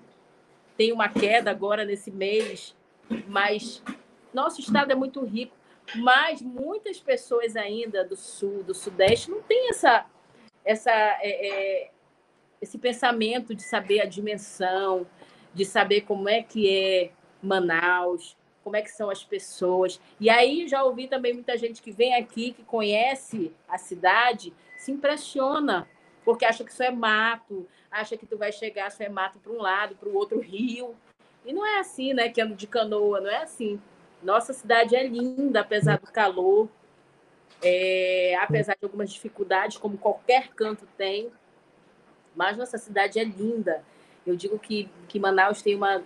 tenha 0.75 0.93
uma 0.93 1.09
queda 1.09 1.51
agora 1.51 1.85
nesse 1.85 2.11
mês, 2.11 2.75
mas 3.27 3.83
nosso 4.33 4.61
estado 4.61 4.91
é 4.91 4.95
muito 4.95 5.23
rico, 5.23 5.55
mas 5.95 6.41
muitas 6.41 6.99
pessoas 6.99 7.55
ainda 7.55 8.03
do 8.03 8.15
sul, 8.15 8.63
do 8.63 8.73
sudeste, 8.73 9.29
não 9.29 9.41
têm 9.41 9.69
essa, 9.69 10.05
essa, 10.63 10.91
é, 10.91 11.47
é, 11.47 11.91
esse 12.61 12.77
pensamento 12.77 13.53
de 13.53 13.61
saber 13.61 14.01
a 14.01 14.05
dimensão, 14.05 15.05
de 15.53 15.65
saber 15.65 16.01
como 16.01 16.27
é 16.27 16.41
que 16.41 16.69
é 16.69 17.11
Manaus, 17.41 18.35
como 18.63 18.75
é 18.75 18.81
que 18.81 18.89
são 18.89 19.09
as 19.09 19.23
pessoas. 19.23 19.99
E 20.19 20.29
aí 20.29 20.67
já 20.67 20.83
ouvi 20.83 21.07
também 21.07 21.33
muita 21.33 21.57
gente 21.57 21.81
que 21.81 21.91
vem 21.91 22.15
aqui, 22.15 22.53
que 22.53 22.63
conhece 22.63 23.53
a 23.67 23.77
cidade, 23.77 24.53
se 24.77 24.91
impressiona, 24.91 25.87
porque 26.23 26.45
acha 26.45 26.63
que 26.63 26.71
isso 26.71 26.81
é 26.81 26.89
mato, 26.89 27.67
acha 27.91 28.17
que 28.17 28.25
tu 28.25 28.37
vai 28.37 28.51
chegar, 28.51 28.87
isso 28.87 29.03
é 29.03 29.09
mato 29.09 29.37
para 29.39 29.51
um 29.51 29.61
lado, 29.61 29.95
para 29.95 30.09
o 30.09 30.15
outro 30.15 30.39
rio. 30.39 30.95
E 31.45 31.53
não 31.53 31.65
é 31.65 31.79
assim, 31.79 32.13
né? 32.13 32.29
Que 32.29 32.41
ando 32.41 32.55
de 32.55 32.67
canoa, 32.67 33.19
não 33.19 33.29
é 33.29 33.43
assim. 33.43 33.79
Nossa 34.21 34.53
cidade 34.53 34.95
é 34.95 35.05
linda, 35.05 35.59
apesar 35.59 35.99
do 35.99 36.07
calor, 36.07 36.69
é, 37.61 38.35
apesar 38.41 38.73
de 38.73 38.83
algumas 38.83 39.11
dificuldades, 39.11 39.77
como 39.77 39.97
qualquer 39.97 40.49
canto 40.49 40.87
tem, 40.97 41.29
mas 42.35 42.57
nossa 42.57 42.77
cidade 42.77 43.19
é 43.19 43.23
linda. 43.23 43.83
Eu 44.25 44.35
digo 44.35 44.57
que, 44.57 44.89
que 45.09 45.19
Manaus 45.19 45.61
tem 45.61 45.75
uma, 45.75 46.01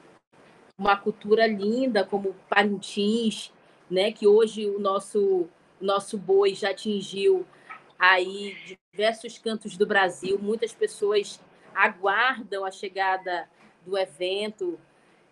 uma 0.77 0.97
cultura 0.97 1.45
linda, 1.45 2.03
como 2.03 2.35
Parintins, 2.49 3.51
né? 3.89 4.11
que 4.11 4.27
hoje 4.27 4.67
o 4.67 4.79
nosso, 4.79 5.47
nosso 5.79 6.17
boi 6.17 6.55
já 6.55 6.71
atingiu 6.71 7.45
aí 7.99 8.77
diversos 8.91 9.37
cantos 9.37 9.77
do 9.77 9.85
Brasil. 9.85 10.39
Muitas 10.39 10.73
pessoas 10.73 11.39
aguardam 11.73 12.65
a 12.65 12.71
chegada 12.71 13.47
do 13.85 13.97
evento 13.97 14.79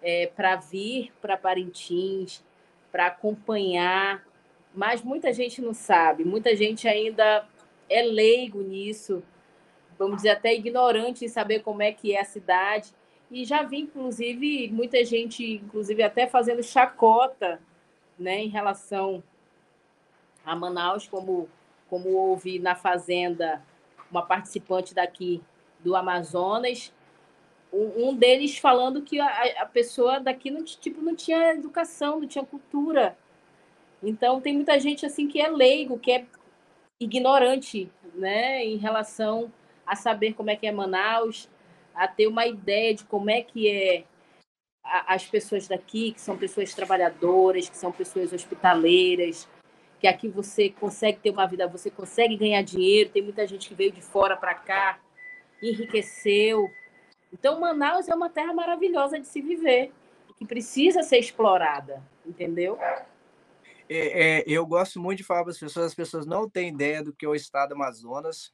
é, 0.06 0.28
para 0.28 0.56
vir 0.56 1.12
para 1.20 1.36
Parintins, 1.36 2.44
para 2.92 3.08
acompanhar, 3.08 4.24
mas 4.74 5.02
muita 5.02 5.34
gente 5.34 5.62
não 5.62 5.74
sabe, 5.74 6.24
muita 6.24 6.56
gente 6.56 6.88
ainda 6.88 7.48
é 7.90 8.04
leigo 8.04 8.62
nisso, 8.62 9.24
vamos 9.98 10.18
dizer 10.18 10.30
até 10.30 10.54
ignorante 10.54 11.26
em 11.26 11.28
saber 11.28 11.62
como 11.62 11.82
é 11.82 11.92
que 11.92 12.16
é 12.16 12.22
a 12.22 12.26
cidade. 12.26 12.94
E 13.32 13.44
já 13.44 13.64
vi, 13.64 13.80
inclusive, 13.80 14.70
muita 14.72 15.04
gente, 15.04 15.56
inclusive 15.56 16.04
até 16.04 16.28
fazendo 16.28 16.62
chacota, 16.62 17.60
né, 18.18 18.44
em 18.44 18.48
relação 18.48 19.24
a 20.46 20.56
Manaus, 20.56 21.08
como 21.08 21.50
como 21.90 22.10
houve 22.10 22.60
na 22.60 22.76
fazenda 22.76 23.62
uma 24.10 24.24
participante 24.24 24.94
daqui 24.94 25.42
do 25.80 25.96
Amazonas, 25.96 26.92
um, 27.76 28.16
deles 28.16 28.58
falando 28.58 29.02
que 29.02 29.20
a, 29.20 29.62
a, 29.62 29.66
pessoa 29.66 30.20
daqui 30.20 30.50
não, 30.50 30.64
tipo, 30.64 31.02
não 31.02 31.16
tinha 31.16 31.54
educação, 31.54 32.20
não 32.22 32.28
tinha 32.28 32.46
cultura. 32.46 33.18
Então 34.02 34.40
tem 34.40 34.54
muita 34.54 34.80
gente 34.80 35.06
assim 35.06 35.28
que 35.28 35.42
é 35.42 35.48
leigo, 35.48 36.00
que 36.00 36.12
é 36.12 36.26
ignorante, 37.00 37.92
né, 38.14 38.64
em 38.64 38.78
relação 38.78 39.52
a 39.86 39.96
saber 39.96 40.34
como 40.34 40.50
é 40.50 40.56
que 40.56 40.66
é 40.66 40.72
Manaus, 40.72 41.50
a 41.94 42.08
ter 42.08 42.28
uma 42.28 42.46
ideia 42.46 42.94
de 42.94 43.04
como 43.04 43.30
é 43.30 43.42
que 43.42 43.70
é 43.70 44.04
as 44.84 45.26
pessoas 45.26 45.68
daqui, 45.68 46.12
que 46.12 46.22
são 46.22 46.38
pessoas 46.38 46.74
trabalhadoras, 46.74 47.68
que 47.68 47.76
são 47.76 47.92
pessoas 47.92 48.32
hospitaleiras, 48.32 49.48
que 50.00 50.08
aqui 50.08 50.28
você 50.28 50.70
consegue 50.70 51.20
ter 51.20 51.32
uma 51.32 51.48
vida, 51.48 51.68
você 51.68 51.90
consegue 51.90 52.38
ganhar 52.38 52.62
dinheiro, 52.62 53.10
tem 53.10 53.24
muita 53.24 53.48
gente 53.48 53.68
que 53.68 53.74
veio 53.74 53.92
de 53.92 54.02
fora 54.02 54.38
para 54.38 54.54
cá, 54.54 55.00
enriqueceu, 55.62 56.70
então, 57.36 57.60
Manaus 57.60 58.08
é 58.08 58.16
uma 58.16 58.30
terra 58.30 58.54
maravilhosa 58.54 59.20
de 59.20 59.28
se 59.28 59.42
viver, 59.42 59.92
que 60.38 60.46
precisa 60.46 61.04
ser 61.04 61.18
explorada, 61.18 62.02
entendeu? 62.26 62.80
É, 63.90 64.40
é, 64.40 64.44
eu 64.48 64.66
gosto 64.66 65.02
muito 65.02 65.18
de 65.18 65.26
falar 65.26 65.44
para 65.44 65.52
as 65.52 65.60
pessoas, 65.60 65.88
as 65.88 65.94
pessoas 65.94 66.26
não 66.26 66.50
têm 66.50 66.70
ideia 66.70 67.04
do 67.04 67.12
que 67.12 67.26
é 67.26 67.28
o 67.28 67.36
estado 67.36 67.70
do 67.70 67.76
Amazonas. 67.76 68.54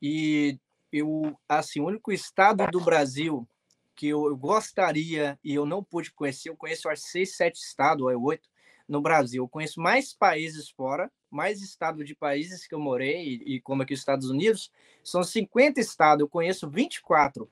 E 0.00 0.58
eu, 0.92 1.34
assim, 1.48 1.80
o 1.80 1.86
único 1.86 2.12
estado 2.12 2.70
do 2.70 2.82
Brasil 2.82 3.48
que 3.96 4.08
eu 4.08 4.36
gostaria 4.36 5.38
e 5.42 5.54
eu 5.54 5.64
não 5.64 5.82
pude 5.82 6.12
conhecer, 6.12 6.50
eu 6.50 6.56
conheço 6.56 6.90
acho 6.90 7.02
seis, 7.02 7.34
sete 7.34 7.56
estados, 7.56 8.04
ou 8.04 8.22
oito, 8.24 8.46
no 8.86 9.00
Brasil. 9.00 9.42
Eu 9.42 9.48
conheço 9.48 9.80
mais 9.80 10.12
países 10.12 10.68
fora, 10.68 11.10
mais 11.30 11.62
estados 11.62 12.06
de 12.06 12.14
países 12.14 12.66
que 12.66 12.74
eu 12.74 12.78
morei, 12.78 13.40
e, 13.46 13.54
e 13.54 13.60
como 13.62 13.82
aqui 13.82 13.94
os 13.94 14.00
Estados 14.00 14.28
Unidos, 14.28 14.70
são 15.02 15.24
50 15.24 15.80
estados, 15.80 16.20
eu 16.20 16.28
conheço 16.28 16.68
24. 16.68 17.50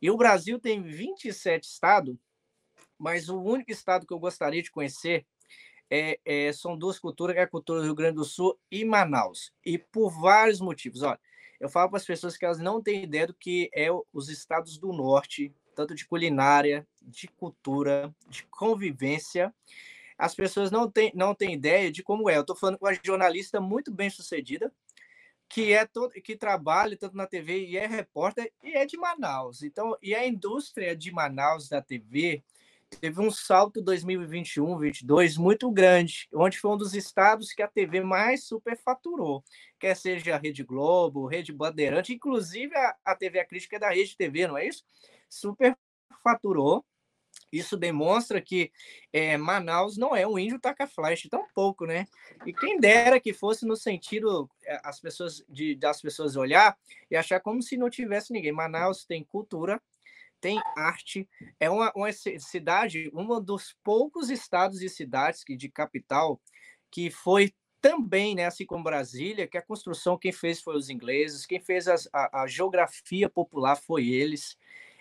E 0.00 0.10
o 0.10 0.16
Brasil 0.16 0.58
tem 0.58 0.82
27 0.82 1.64
estados, 1.64 2.16
mas 2.98 3.28
o 3.28 3.40
único 3.40 3.70
estado 3.70 4.06
que 4.06 4.12
eu 4.12 4.18
gostaria 4.18 4.62
de 4.62 4.70
conhecer 4.70 5.26
é, 5.90 6.20
é, 6.24 6.52
são 6.52 6.76
duas 6.76 6.98
culturas, 6.98 7.34
que 7.34 7.40
é 7.40 7.44
a 7.44 7.48
cultura 7.48 7.80
do 7.80 7.86
Rio 7.86 7.94
Grande 7.94 8.16
do 8.16 8.24
Sul 8.24 8.58
e 8.70 8.84
Manaus. 8.84 9.52
E 9.64 9.78
por 9.78 10.10
vários 10.10 10.60
motivos. 10.60 11.02
Olha, 11.02 11.18
eu 11.58 11.68
falo 11.68 11.88
para 11.88 11.96
as 11.96 12.04
pessoas 12.04 12.36
que 12.36 12.44
elas 12.44 12.58
não 12.58 12.82
têm 12.82 13.02
ideia 13.02 13.26
do 13.26 13.34
que 13.34 13.70
é 13.74 13.88
os 14.12 14.28
estados 14.28 14.78
do 14.78 14.92
norte, 14.92 15.52
tanto 15.74 15.94
de 15.94 16.06
culinária, 16.06 16.86
de 17.02 17.26
cultura, 17.28 18.14
de 18.28 18.44
convivência. 18.44 19.52
As 20.16 20.34
pessoas 20.34 20.70
não 20.70 20.90
têm, 20.90 21.12
não 21.14 21.34
têm 21.34 21.54
ideia 21.54 21.90
de 21.90 22.02
como 22.02 22.28
é. 22.28 22.36
Eu 22.36 22.42
estou 22.42 22.56
falando 22.56 22.78
com 22.78 22.86
uma 22.86 22.98
jornalista 23.02 23.60
muito 23.60 23.92
bem 23.92 24.10
sucedida, 24.10 24.72
que 25.48 25.72
é 25.72 25.86
todo 25.86 26.12
que 26.12 26.36
trabalha 26.36 26.96
tanto 26.96 27.16
na 27.16 27.26
TV 27.26 27.66
e 27.66 27.76
é 27.76 27.86
repórter 27.86 28.52
e 28.62 28.72
é 28.72 28.84
de 28.84 28.96
Manaus. 28.96 29.62
Então, 29.62 29.96
e 30.02 30.14
a 30.14 30.26
indústria 30.26 30.94
de 30.94 31.10
Manaus 31.10 31.68
da 31.68 31.80
TV 31.80 32.42
teve 33.00 33.20
um 33.20 33.30
salto 33.30 33.82
2021-22 33.82 35.38
muito 35.38 35.70
grande, 35.70 36.28
onde 36.32 36.58
foi 36.58 36.70
um 36.70 36.76
dos 36.76 36.94
estados 36.94 37.52
que 37.52 37.62
a 37.62 37.68
TV 37.68 38.00
mais 38.00 38.44
superfaturou, 38.44 39.44
quer 39.78 39.94
seja 39.94 40.34
a 40.34 40.38
Rede 40.38 40.62
Globo, 40.62 41.26
Rede 41.26 41.52
Bandeirante, 41.52 42.14
inclusive 42.14 42.74
a, 42.76 42.96
a 43.04 43.14
TV 43.14 43.40
a 43.40 43.44
crítica 43.44 43.76
é 43.76 43.78
da 43.78 43.90
Rede 43.90 44.16
TV, 44.16 44.46
não 44.46 44.56
é 44.56 44.66
isso? 44.66 44.84
Superfaturou 45.28 46.84
isso 47.52 47.76
demonstra 47.76 48.40
que 48.40 48.70
é, 49.12 49.36
Manaus 49.36 49.96
não 49.96 50.14
é 50.14 50.26
um 50.26 50.38
índio 50.38 50.58
taca-flash, 50.58 51.28
tão 51.30 51.46
pouco, 51.54 51.86
né? 51.86 52.06
E 52.46 52.52
quem 52.52 52.78
dera 52.78 53.18
que 53.18 53.32
fosse 53.32 53.66
no 53.66 53.76
sentido 53.76 54.48
eh, 54.64 54.80
as 54.84 55.00
pessoas 55.00 55.44
de 55.48 55.74
das 55.74 56.00
pessoas 56.00 56.36
olhar 56.36 56.76
e 57.10 57.16
achar 57.16 57.40
como 57.40 57.62
se 57.62 57.76
não 57.76 57.88
tivesse 57.88 58.32
ninguém. 58.32 58.52
Manaus 58.52 59.04
tem 59.04 59.24
cultura, 59.24 59.80
tem 60.40 60.60
arte, 60.76 61.28
é 61.58 61.68
uma, 61.70 61.92
uma 61.94 62.12
cidade, 62.12 63.10
um 63.14 63.40
dos 63.40 63.74
poucos 63.82 64.30
estados 64.30 64.82
e 64.82 64.88
cidades 64.88 65.42
que 65.42 65.56
de 65.56 65.68
capital 65.68 66.40
que 66.90 67.10
foi 67.10 67.52
também, 67.80 68.34
né, 68.34 68.46
assim 68.46 68.66
como 68.66 68.82
Brasília, 68.82 69.46
que 69.46 69.56
a 69.56 69.62
construção 69.62 70.18
quem 70.18 70.32
fez 70.32 70.60
foi 70.60 70.76
os 70.76 70.90
ingleses, 70.90 71.46
quem 71.46 71.60
fez 71.60 71.86
as, 71.86 72.08
a, 72.12 72.42
a 72.42 72.46
geografia 72.46 73.28
popular 73.28 73.76
foi 73.76 74.08
eles 74.08 74.56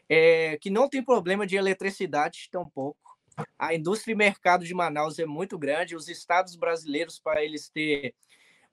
é, 0.09 0.57
que 0.59 0.69
não 0.69 0.89
tem 0.89 1.03
problema 1.03 1.45
de 1.45 1.55
eletricidade 1.55 2.49
tampouco. 2.51 3.17
A 3.57 3.73
indústria 3.73 4.13
e 4.13 4.15
mercado 4.15 4.65
de 4.65 4.73
Manaus 4.73 5.19
é 5.19 5.25
muito 5.25 5.57
grande, 5.57 5.95
os 5.95 6.07
estados 6.07 6.55
brasileiros, 6.55 7.19
para 7.19 7.43
eles 7.43 7.69
ter 7.69 8.15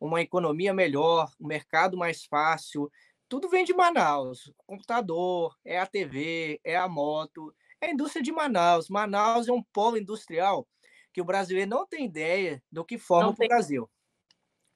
uma 0.00 0.20
economia 0.20 0.72
melhor, 0.72 1.30
um 1.40 1.46
mercado 1.46 1.96
mais 1.96 2.24
fácil, 2.24 2.90
tudo 3.28 3.48
vem 3.48 3.64
de 3.64 3.74
Manaus. 3.74 4.46
O 4.46 4.54
computador, 4.66 5.56
é 5.64 5.78
a 5.78 5.86
TV, 5.86 6.60
é 6.62 6.76
a 6.76 6.88
moto, 6.88 7.54
é 7.80 7.86
a 7.86 7.90
indústria 7.90 8.22
de 8.22 8.32
Manaus. 8.32 8.88
Manaus 8.88 9.48
é 9.48 9.52
um 9.52 9.62
polo 9.62 9.98
industrial 9.98 10.66
que 11.12 11.20
o 11.20 11.24
brasileiro 11.24 11.70
não 11.70 11.86
tem 11.86 12.04
ideia 12.06 12.62
do 12.70 12.84
que 12.84 12.98
forma 12.98 13.30
o 13.30 13.48
Brasil. 13.48 13.90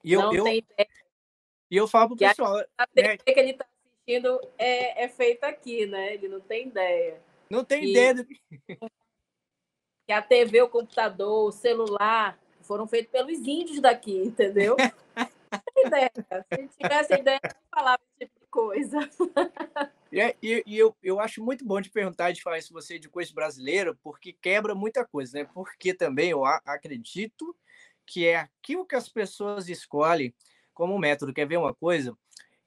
E 0.03 0.13
eu, 0.13 0.21
não 0.21 0.33
eu, 0.33 0.43
tem 0.43 0.57
ideia. 0.57 0.89
E 1.69 1.75
eu 1.75 1.87
falo 1.87 2.15
para 2.15 2.15
o 2.15 2.29
pessoal. 2.29 2.57
A, 2.77 2.83
a 2.83 2.87
né, 2.95 3.17
que 3.17 3.23
ele 3.31 3.51
está 3.51 3.65
assistindo 4.09 4.41
é, 4.57 5.03
é 5.03 5.07
feito 5.07 5.43
aqui, 5.43 5.85
né? 5.85 6.15
Ele 6.15 6.27
não 6.27 6.41
tem 6.41 6.67
ideia. 6.67 7.21
Não 7.49 7.63
tem 7.63 7.83
que. 7.83 8.25
Que 10.07 10.13
a 10.13 10.23
TV, 10.23 10.59
o 10.63 10.67
computador, 10.67 11.49
o 11.49 11.51
celular 11.51 12.35
foram 12.61 12.87
feitos 12.87 13.11
pelos 13.11 13.37
índios 13.45 13.79
daqui, 13.79 14.17
entendeu? 14.17 14.75
ideia. 15.85 16.11
Se 16.49 16.79
tivesse 16.79 17.13
ideia, 17.13 17.39
eu 17.43 17.51
falava 17.69 18.01
esse 18.19 18.31
tipo 18.31 18.39
de 18.39 18.47
coisa. 18.47 19.09
E, 20.11 20.19
é, 20.19 20.35
e, 20.41 20.63
e, 20.65 20.79
eu, 20.79 20.95
eu 21.03 21.19
acho 21.19 21.43
muito 21.43 21.63
bom 21.63 21.79
de 21.79 21.91
perguntar, 21.91 22.31
de 22.31 22.41
falar 22.41 22.57
isso 22.57 22.73
você 22.73 22.97
de 22.97 23.07
coisa 23.07 23.31
brasileira, 23.31 23.95
porque 24.01 24.33
quebra 24.33 24.73
muita 24.73 25.05
coisa, 25.05 25.37
né? 25.37 25.49
Porque 25.53 25.93
também 25.93 26.31
eu 26.31 26.43
acredito 26.43 27.55
que 28.03 28.25
é 28.25 28.37
aquilo 28.37 28.87
que 28.87 28.95
as 28.95 29.07
pessoas 29.07 29.69
escolhem 29.69 30.33
como 30.73 30.97
método. 30.97 31.31
Quer 31.35 31.45
ver 31.45 31.57
uma 31.57 31.75
coisa? 31.75 32.17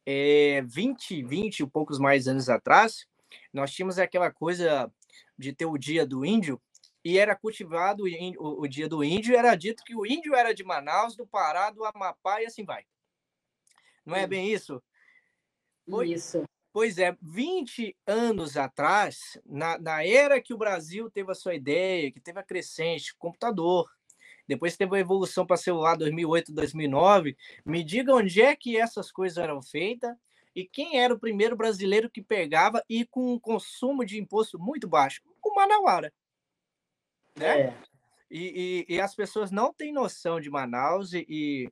É, 0.06 0.62
20, 0.62 1.22
20 1.22 1.60
e 1.60 1.66
poucos 1.66 1.98
mais 1.98 2.26
anos 2.28 2.48
atrás, 2.48 3.06
nós 3.52 3.72
tínhamos 3.72 3.98
aquela 3.98 4.30
coisa 4.30 4.90
de 5.38 5.52
ter 5.52 5.66
o 5.66 5.78
dia 5.78 6.06
do 6.06 6.24
índio, 6.24 6.60
e 7.04 7.18
era 7.18 7.34
cultivado 7.34 8.04
o, 8.38 8.62
o, 8.62 8.68
dia 8.68 8.88
do 8.88 9.02
índio, 9.02 9.36
era 9.36 9.54
dito 9.56 9.82
que 9.84 9.94
o 9.94 10.06
índio 10.06 10.34
era 10.34 10.54
de 10.54 10.62
Manaus, 10.62 11.16
do 11.16 11.26
Pará, 11.26 11.70
do 11.70 11.84
Amapá 11.84 12.40
e 12.40 12.46
assim 12.46 12.64
vai. 12.64 12.84
Não 14.06 14.14
é 14.14 14.26
bem 14.26 14.52
isso? 14.52 14.82
Pois, 15.88 16.10
isso. 16.10 16.44
Pois 16.72 16.98
é, 16.98 17.16
20 17.20 17.96
anos 18.06 18.56
atrás, 18.56 19.38
na, 19.44 19.78
na 19.78 20.04
era 20.04 20.40
que 20.40 20.54
o 20.54 20.58
Brasil 20.58 21.10
teve 21.10 21.30
a 21.30 21.34
sua 21.34 21.54
ideia, 21.54 22.10
que 22.10 22.20
teve 22.20 22.38
a 22.38 22.44
crescente, 22.44 23.14
computador, 23.16 23.90
depois 24.46 24.76
teve 24.76 24.96
a 24.96 25.00
evolução 25.00 25.46
para 25.46 25.56
celular 25.56 25.96
2008, 25.96 26.52
2009, 26.52 27.36
me 27.64 27.82
diga 27.84 28.14
onde 28.14 28.42
é 28.42 28.54
que 28.56 28.76
essas 28.76 29.10
coisas 29.10 29.38
eram 29.38 29.62
feitas 29.62 30.14
e 30.54 30.64
quem 30.64 30.98
era 30.98 31.14
o 31.14 31.18
primeiro 31.18 31.56
brasileiro 31.56 32.10
que 32.10 32.20
pegava 32.20 32.82
e 32.88 33.06
com 33.06 33.32
um 33.32 33.38
consumo 33.38 34.04
de 34.04 34.18
imposto 34.18 34.58
muito 34.58 34.88
baixo? 34.88 35.22
O 35.42 35.54
Manauara 35.54 36.12
né? 37.36 37.60
É. 37.60 37.74
E, 38.30 38.86
e, 38.88 38.94
e, 38.94 39.00
as 39.00 39.14
pessoas 39.14 39.50
não 39.50 39.72
têm 39.72 39.92
noção 39.92 40.40
de 40.40 40.50
Manaus 40.50 41.12
e, 41.12 41.26
e 41.28 41.70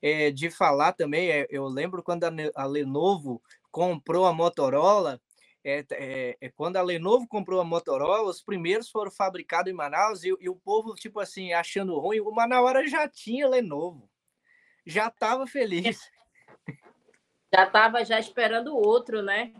é, 0.00 0.30
de 0.30 0.50
falar 0.50 0.92
também. 0.92 1.28
É, 1.30 1.46
eu 1.50 1.66
lembro 1.66 2.02
quando 2.02 2.24
a, 2.24 2.30
a, 2.54 2.64
Lenovo 2.66 3.42
comprou 3.70 4.26
a 4.26 4.32
Motorola. 4.32 5.20
É, 5.68 5.84
é, 5.90 6.36
é, 6.40 6.48
quando 6.48 6.78
a 6.78 6.82
Lenovo 6.82 7.28
comprou 7.28 7.60
a 7.60 7.64
Motorola, 7.64 8.30
os 8.30 8.42
primeiros 8.42 8.88
foram 8.88 9.10
fabricados 9.10 9.70
em 9.70 9.74
Manaus 9.76 10.24
e, 10.24 10.34
e 10.40 10.48
o 10.48 10.56
povo, 10.56 10.94
tipo 10.94 11.20
assim, 11.20 11.52
achando 11.52 11.98
ruim. 11.98 12.20
O 12.20 12.30
Manauara 12.30 12.86
já 12.88 13.06
tinha 13.06 13.46
Lenovo, 13.46 14.08
já 14.86 15.08
estava 15.08 15.46
feliz. 15.46 16.00
Já 17.50 17.64
estava 17.64 18.04
já 18.04 18.20
esperando 18.20 18.74
o 18.74 18.76
outro, 18.76 19.22
né? 19.22 19.54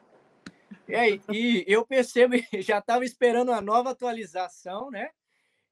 É, 0.86 1.08
e 1.32 1.64
eu 1.66 1.86
percebo, 1.86 2.34
já 2.60 2.80
estava 2.80 3.02
esperando 3.02 3.48
uma 3.48 3.62
nova 3.62 3.92
atualização, 3.92 4.90
né? 4.90 5.08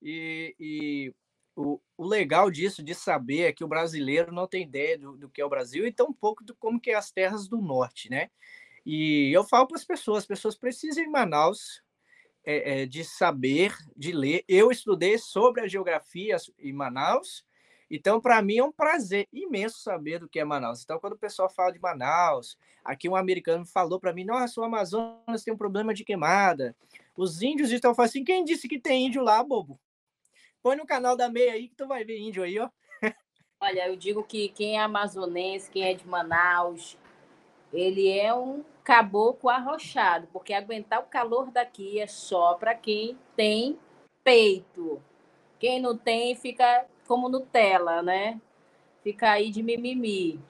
E, 0.01 0.55
e 0.59 1.15
o, 1.55 1.79
o, 1.95 2.07
legal 2.07 2.51
disso, 2.51 2.83
de 2.83 2.95
saber, 2.95 3.43
é 3.43 3.53
que 3.53 3.63
o 3.63 3.69
brasileiro 3.69 4.33
não 4.33 4.47
tem 4.47 4.63
ideia 4.63 4.99
do, 4.99 5.15
do 5.15 5.29
que 5.29 5.43
é 5.43 5.45
o 5.45 5.49
Brasil 5.51 5.87
e 5.87 5.93
tão 5.93 6.11
pouco 6.11 6.43
do 6.43 6.55
como 6.57 6.81
que 6.81 6.91
é 6.91 6.95
as 6.95 7.11
terras 7.11 7.47
do 7.47 7.61
norte, 7.61 8.11
né? 8.11 8.31
E 8.87 9.33
eu 9.33 9.43
falo 9.43 9.67
para 9.67 9.77
as 9.77 9.85
pessoas, 9.85 10.19
as 10.19 10.27
pessoas 10.27 10.57
precisam 10.57 11.03
em 11.03 11.11
Manaus 11.11 11.83
é, 12.45 12.83
é, 12.83 12.87
de 12.87 13.03
saber, 13.03 13.77
de 13.97 14.13
ler. 14.13 14.45
Eu 14.47 14.71
estudei 14.71 15.19
sobre 15.19 15.61
a 15.61 15.67
geografia 15.67 16.37
em 16.57 16.73
Manaus, 16.73 17.45
então 17.91 18.21
para 18.21 18.41
mim 18.41 18.59
é 18.59 18.65
um 18.65 18.71
prazer 18.71 19.27
imenso 19.33 19.81
saber 19.81 20.21
do 20.21 20.29
que 20.29 20.39
é 20.39 20.45
Manaus. 20.45 20.85
Então 20.85 21.01
quando 21.01 21.15
o 21.15 21.19
pessoal 21.19 21.51
fala 21.51 21.73
de 21.73 21.81
Manaus, 21.81 22.57
aqui 22.85 23.09
um 23.09 23.17
americano 23.17 23.67
falou 23.67 23.99
para 23.99 24.13
mim, 24.13 24.23
nossa, 24.23 24.61
o 24.61 24.65
Amazonas 24.65 25.43
tem 25.43 25.53
um 25.53 25.59
problema 25.59 25.93
de 25.93 26.05
queimada. 26.05 26.77
Os 27.17 27.43
índios 27.43 27.73
estão 27.73 27.93
falando 27.93 28.11
assim, 28.11 28.23
quem 28.23 28.45
disse 28.45 28.69
que 28.69 28.79
tem 28.79 29.07
índio 29.07 29.21
lá, 29.21 29.43
bobo? 29.43 29.81
Põe 30.63 30.77
no 30.77 30.87
canal 30.87 31.17
da 31.17 31.29
Meia 31.29 31.55
aí 31.55 31.67
que 31.67 31.75
tu 31.75 31.89
vai 31.89 32.05
ver 32.05 32.21
índio 32.21 32.45
aí, 32.45 32.57
ó. 32.61 32.71
Olha, 33.59 33.89
eu 33.89 33.97
digo 33.97 34.23
que 34.23 34.51
quem 34.51 34.77
é 34.77 34.81
amazonense, 34.81 35.69
quem 35.71 35.83
é 35.83 35.93
de 35.95 36.07
Manaus, 36.07 36.97
ele 37.79 38.09
é 38.09 38.35
um 38.35 38.65
caboclo 38.83 39.51
arrochado, 39.51 40.29
porque 40.33 40.53
aguentar 40.53 41.01
o 41.01 41.07
calor 41.07 41.51
daqui 41.51 42.01
é 42.01 42.07
só 42.07 42.55
para 42.55 42.75
quem 42.75 43.19
tem 43.35 43.79
peito. 44.23 45.03
Quem 45.59 45.81
não 45.81 45.97
tem 45.97 46.35
fica 46.35 46.87
como 47.07 47.29
Nutella, 47.29 48.03
né? 48.03 48.41
Fica 49.03 49.31
aí 49.31 49.51
de 49.51 49.63
mimimi. 49.63 50.41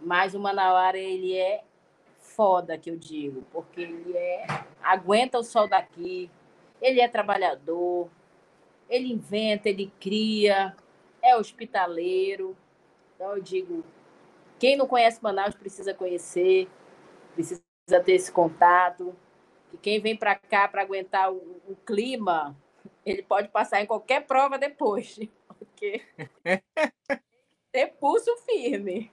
Mas 0.00 0.34
o 0.34 0.40
Manauara, 0.40 0.98
ele 0.98 1.36
é 1.36 1.62
foda, 2.20 2.76
que 2.78 2.90
eu 2.90 2.96
digo, 2.96 3.44
porque 3.52 3.82
ele 3.82 4.16
é 4.16 4.46
aguenta 4.82 5.38
o 5.38 5.44
sol 5.44 5.68
daqui, 5.68 6.30
ele 6.80 7.00
é 7.00 7.08
trabalhador, 7.08 8.08
ele 8.88 9.12
inventa, 9.12 9.68
ele 9.68 9.92
cria, 10.00 10.74
é 11.22 11.36
hospitaleiro. 11.36 12.56
Então 13.14 13.36
eu 13.36 13.42
digo, 13.42 13.84
quem 14.64 14.78
não 14.78 14.86
conhece 14.86 15.22
Manaus 15.22 15.54
precisa 15.54 15.92
conhecer, 15.92 16.70
precisa 17.34 17.60
ter 18.02 18.12
esse 18.12 18.32
contato. 18.32 19.14
E 19.70 19.76
quem 19.76 20.00
vem 20.00 20.16
para 20.16 20.36
cá 20.36 20.66
para 20.66 20.80
aguentar 20.80 21.30
o, 21.30 21.36
o, 21.68 21.76
clima, 21.84 22.56
ele 23.04 23.22
pode 23.22 23.48
passar 23.48 23.82
em 23.82 23.86
qualquer 23.86 24.26
prova 24.26 24.56
depois, 24.56 25.18
porque 25.58 26.00
ter 27.70 27.88
pulso 28.00 28.34
firme. 28.38 29.12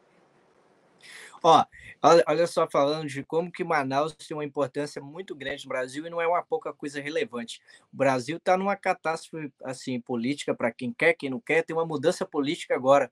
Ó, 1.44 1.66
olha 2.02 2.48
só, 2.48 2.66
falando 2.66 3.10
de 3.10 3.22
como 3.22 3.52
que 3.52 3.66
Manaus 3.66 4.16
tem 4.16 4.38
uma 4.38 4.46
importância 4.46 5.02
muito 5.02 5.36
grande 5.36 5.66
no 5.66 5.70
Brasil 5.70 6.08
e 6.08 6.10
não 6.10 6.22
é 6.22 6.28
uma 6.30 6.42
pouca 6.42 6.72
coisa 6.72 7.02
relevante. 7.02 7.60
O 7.92 7.98
Brasil 7.98 8.38
está 8.38 8.56
numa 8.56 8.78
catástrofe 8.78 9.52
assim 9.66 10.00
política 10.00 10.56
para 10.56 10.72
quem 10.72 10.94
quer, 10.94 11.14
quem 11.14 11.30
não 11.30 11.42
quer, 11.42 11.62
tem 11.66 11.76
uma 11.76 11.86
mudança 11.86 12.26
política 12.26 12.74
agora. 12.74 13.12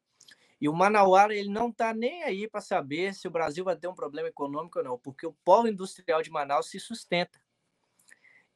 E 0.60 0.68
o 0.68 0.74
Manauara 0.74 1.34
ele 1.34 1.50
não 1.50 1.70
está 1.70 1.94
nem 1.94 2.24
aí 2.24 2.48
para 2.48 2.62
saber 2.62 3.14
se 3.14 3.28
o 3.28 3.32
Brasil 3.32 3.64
vai 3.64 3.76
ter 3.76 3.88
um 3.88 3.96
problema 3.96 4.28
econômico 4.28 4.80
ou 4.80 4.86
não, 4.86 5.00
porque 5.00 5.26
o 5.26 5.36
polo 5.46 5.68
industrial 5.68 6.22
de 6.22 6.30
Manaus 6.30 6.70
se 6.70 6.80
sustenta 6.80 7.40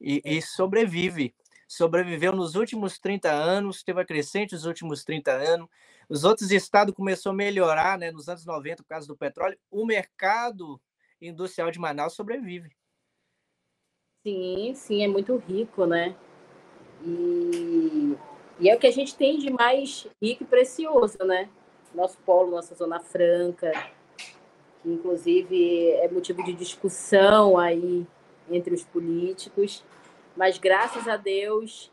e, 0.00 0.20
e 0.24 0.42
sobrevive 0.42 1.34
sobreviveu 1.66 2.32
nos 2.32 2.54
últimos 2.54 2.98
30 2.98 3.30
anos, 3.30 3.82
teve 3.82 4.00
a 4.00 4.04
crescente 4.04 4.52
nos 4.52 4.64
últimos 4.64 5.02
30 5.02 5.32
anos. 5.32 5.68
Os 6.08 6.24
outros 6.24 6.50
estados 6.50 6.94
começou 6.94 7.32
a 7.32 7.34
melhorar, 7.34 7.98
né, 7.98 8.10
nos 8.10 8.28
anos 8.28 8.44
90 8.44 8.82
por 8.82 8.88
causa 8.88 9.06
do 9.06 9.16
petróleo. 9.16 9.58
O 9.70 9.84
mercado 9.84 10.80
industrial 11.20 11.70
de 11.70 11.78
Manaus 11.78 12.12
sobrevive. 12.12 12.70
Sim, 14.22 14.72
sim, 14.74 15.02
é 15.02 15.08
muito 15.08 15.36
rico, 15.36 15.86
né? 15.86 16.16
E, 17.02 18.16
e 18.60 18.68
é 18.68 18.74
o 18.74 18.78
que 18.78 18.86
a 18.86 18.92
gente 18.92 19.16
tem 19.16 19.38
de 19.38 19.50
mais 19.50 20.06
rico 20.22 20.44
e 20.44 20.46
precioso, 20.46 21.18
né? 21.18 21.48
Nosso 21.94 22.18
polo, 22.18 22.50
nossa 22.50 22.74
Zona 22.74 23.00
Franca, 23.00 23.72
que 24.82 24.90
inclusive 24.90 25.90
é 25.92 26.08
motivo 26.08 26.42
de 26.44 26.52
discussão 26.52 27.56
aí 27.56 28.06
entre 28.50 28.74
os 28.74 28.84
políticos 28.84 29.84
mas 30.36 30.58
graças 30.58 31.06
a 31.06 31.16
Deus 31.16 31.90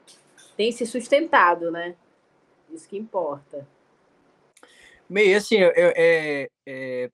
tem 0.58 0.72
se 0.72 0.86
sustentado, 0.86 1.72
né? 1.72 1.96
Isso 2.72 2.88
que 2.88 2.98
importa. 2.98 3.68
Meio 5.10 5.38
assim, 5.38 5.58
eu, 5.58 5.72
eu 5.72 5.94
é, 5.96 6.50
é, 6.66 7.12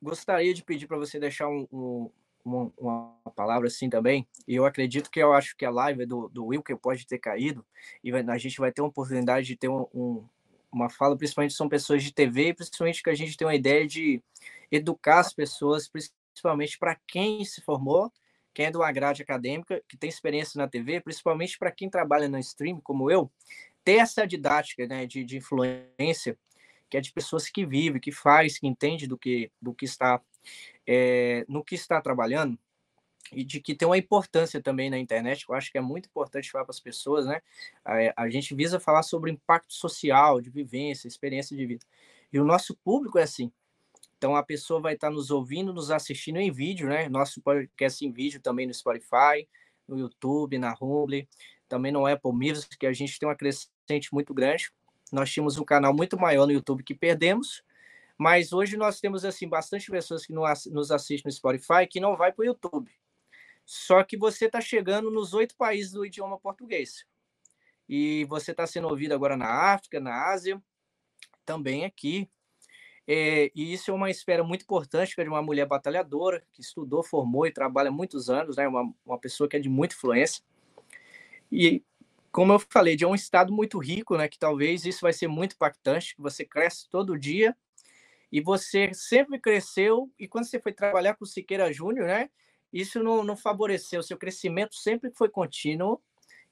gostaria 0.00 0.52
de 0.52 0.62
pedir 0.62 0.86
para 0.86 0.98
você 0.98 1.18
deixar 1.18 1.48
um, 1.48 1.66
um, 1.72 2.10
uma, 2.44 2.72
uma, 2.78 3.32
palavra 3.34 3.66
assim 3.66 3.88
também. 3.88 4.28
E 4.46 4.54
eu 4.54 4.66
acredito 4.66 5.10
que 5.10 5.20
eu 5.20 5.32
acho 5.32 5.56
que 5.56 5.64
a 5.64 5.70
live 5.70 6.04
do, 6.04 6.28
do 6.28 6.46
Wilker 6.46 6.76
pode 6.76 7.06
ter 7.06 7.18
caído 7.18 7.64
e 8.02 8.12
a 8.12 8.38
gente 8.38 8.58
vai 8.58 8.70
ter 8.70 8.82
uma 8.82 8.88
oportunidade 8.88 9.46
de 9.46 9.56
ter 9.56 9.68
um, 9.68 9.86
um, 9.94 10.24
uma 10.74 10.90
fala, 10.90 11.16
principalmente 11.16 11.54
são 11.54 11.68
pessoas 11.68 12.02
de 12.02 12.12
TV, 12.12 12.54
principalmente 12.54 13.02
que 13.02 13.10
a 13.10 13.14
gente 13.14 13.36
tem 13.36 13.46
uma 13.46 13.54
ideia 13.54 13.86
de 13.86 14.22
educar 14.70 15.20
as 15.20 15.32
pessoas, 15.32 15.88
principalmente 15.88 16.78
para 16.78 16.98
quem 17.06 17.44
se 17.44 17.60
formou 17.60 18.12
quem 18.54 18.66
é 18.66 18.70
de 18.70 18.76
uma 18.76 18.92
grade 18.92 19.20
acadêmica, 19.20 19.82
que 19.88 19.96
tem 19.96 20.08
experiência 20.08 20.56
na 20.56 20.68
TV, 20.68 21.00
principalmente 21.00 21.58
para 21.58 21.72
quem 21.72 21.90
trabalha 21.90 22.28
no 22.28 22.38
stream, 22.38 22.80
como 22.80 23.10
eu, 23.10 23.30
ter 23.82 23.96
essa 23.96 24.24
didática 24.24 24.86
né, 24.86 25.06
de, 25.06 25.24
de 25.24 25.36
influência, 25.36 26.38
que 26.88 26.96
é 26.96 27.00
de 27.00 27.12
pessoas 27.12 27.48
que 27.50 27.66
vivem, 27.66 28.00
que 28.00 28.12
faz, 28.12 28.56
que 28.56 28.68
entende 28.68 29.08
do 29.08 29.18
que, 29.18 29.50
do 29.60 29.74
que 29.74 29.84
está 29.84 30.22
é, 30.86 31.44
no 31.48 31.64
que 31.64 31.74
está 31.74 32.00
trabalhando 32.00 32.56
e 33.32 33.44
de 33.44 33.60
que 33.60 33.74
tem 33.74 33.86
uma 33.86 33.98
importância 33.98 34.60
também 34.60 34.90
na 34.90 34.98
internet, 34.98 35.44
eu 35.48 35.54
acho 35.54 35.70
que 35.70 35.78
é 35.78 35.80
muito 35.80 36.06
importante 36.06 36.50
falar 36.50 36.64
para 36.64 36.72
as 36.72 36.80
pessoas, 36.80 37.26
né? 37.26 37.40
A, 37.84 38.24
a, 38.24 38.30
gente 38.30 38.54
visa 38.54 38.78
falar 38.78 39.02
sobre 39.02 39.30
impacto 39.30 39.72
social, 39.72 40.40
de 40.40 40.50
vivência, 40.50 41.08
experiência 41.08 41.56
de 41.56 41.66
vida. 41.66 41.84
E 42.32 42.38
o 42.38 42.44
nosso 42.44 42.76
público 42.76 43.18
é 43.18 43.22
assim. 43.22 43.50
Então 44.16 44.36
a 44.36 44.42
pessoa 44.42 44.80
vai 44.80 44.94
estar 44.94 45.10
nos 45.10 45.30
ouvindo, 45.30 45.72
nos 45.72 45.90
assistindo 45.90 46.38
em 46.38 46.50
vídeo, 46.50 46.88
né? 46.88 47.08
Nosso 47.08 47.40
podcast 47.40 48.04
em 48.04 48.12
vídeo 48.12 48.40
também 48.40 48.66
no 48.66 48.74
Spotify, 48.74 49.48
no 49.86 49.98
YouTube, 49.98 50.58
na 50.58 50.72
Rumble, 50.72 51.28
também 51.68 51.92
no 51.92 52.06
Apple 52.06 52.32
Music, 52.32 52.76
que 52.78 52.86
a 52.86 52.92
gente 52.92 53.18
tem 53.18 53.28
uma 53.28 53.34
crescente 53.34 54.12
muito 54.12 54.32
grande. 54.32 54.70
Nós 55.12 55.30
tínhamos 55.30 55.58
um 55.58 55.64
canal 55.64 55.94
muito 55.94 56.18
maior 56.18 56.46
no 56.46 56.52
YouTube 56.52 56.82
que 56.82 56.94
perdemos, 56.94 57.62
mas 58.16 58.52
hoje 58.52 58.76
nós 58.76 59.00
temos 59.00 59.24
assim 59.24 59.48
bastante 59.48 59.90
pessoas 59.90 60.24
que 60.24 60.32
nos 60.32 60.90
assistem 60.90 61.28
no 61.28 61.32
Spotify 61.32 61.86
que 61.88 62.00
não 62.00 62.16
vai 62.16 62.32
para 62.32 62.42
o 62.42 62.46
YouTube. 62.46 62.90
Só 63.64 64.02
que 64.02 64.16
você 64.16 64.46
está 64.46 64.60
chegando 64.60 65.10
nos 65.10 65.32
oito 65.34 65.56
países 65.56 65.92
do 65.92 66.04
idioma 66.04 66.38
português. 66.38 67.06
E 67.88 68.24
você 68.26 68.50
está 68.50 68.66
sendo 68.66 68.88
ouvido 68.88 69.12
agora 69.12 69.36
na 69.36 69.72
África, 69.72 70.00
na 70.00 70.30
Ásia, 70.30 70.62
também 71.44 71.84
aqui, 71.84 72.30
é, 73.06 73.50
e 73.54 73.72
isso 73.72 73.90
é 73.90 73.94
uma 73.94 74.10
esfera 74.10 74.42
muito 74.42 74.62
importante, 74.62 75.14
que 75.14 75.20
é 75.20 75.24
de 75.24 75.30
uma 75.30 75.42
mulher 75.42 75.66
batalhadora, 75.66 76.42
que 76.52 76.62
estudou, 76.62 77.02
formou 77.02 77.46
e 77.46 77.52
trabalha 77.52 77.90
muitos 77.90 78.30
anos, 78.30 78.56
né? 78.56 78.66
uma, 78.66 78.90
uma 79.04 79.18
pessoa 79.18 79.48
que 79.48 79.56
é 79.56 79.60
de 79.60 79.68
muita 79.68 79.94
influência. 79.94 80.42
E, 81.52 81.82
como 82.32 82.52
eu 82.52 82.58
falei, 82.58 82.96
de 82.96 83.04
um 83.04 83.14
estado 83.14 83.52
muito 83.52 83.78
rico, 83.78 84.16
né? 84.16 84.26
que 84.26 84.38
talvez 84.38 84.86
isso 84.86 85.02
vai 85.02 85.12
ser 85.12 85.28
muito 85.28 85.54
impactante, 85.54 86.16
que 86.16 86.22
você 86.22 86.44
cresce 86.44 86.88
todo 86.88 87.18
dia, 87.18 87.54
e 88.32 88.40
você 88.40 88.92
sempre 88.94 89.38
cresceu, 89.38 90.10
e 90.18 90.26
quando 90.26 90.46
você 90.46 90.58
foi 90.58 90.72
trabalhar 90.72 91.14
com 91.14 91.24
o 91.24 91.28
Siqueira 91.28 91.72
Júnior, 91.72 92.06
né? 92.06 92.30
Isso 92.74 93.02
não, 93.02 93.24
não 93.24 93.36
favoreceu, 93.36 94.02
seu 94.02 94.18
crescimento 94.18 94.76
sempre 94.76 95.12
foi 95.12 95.30
contínuo, 95.30 96.02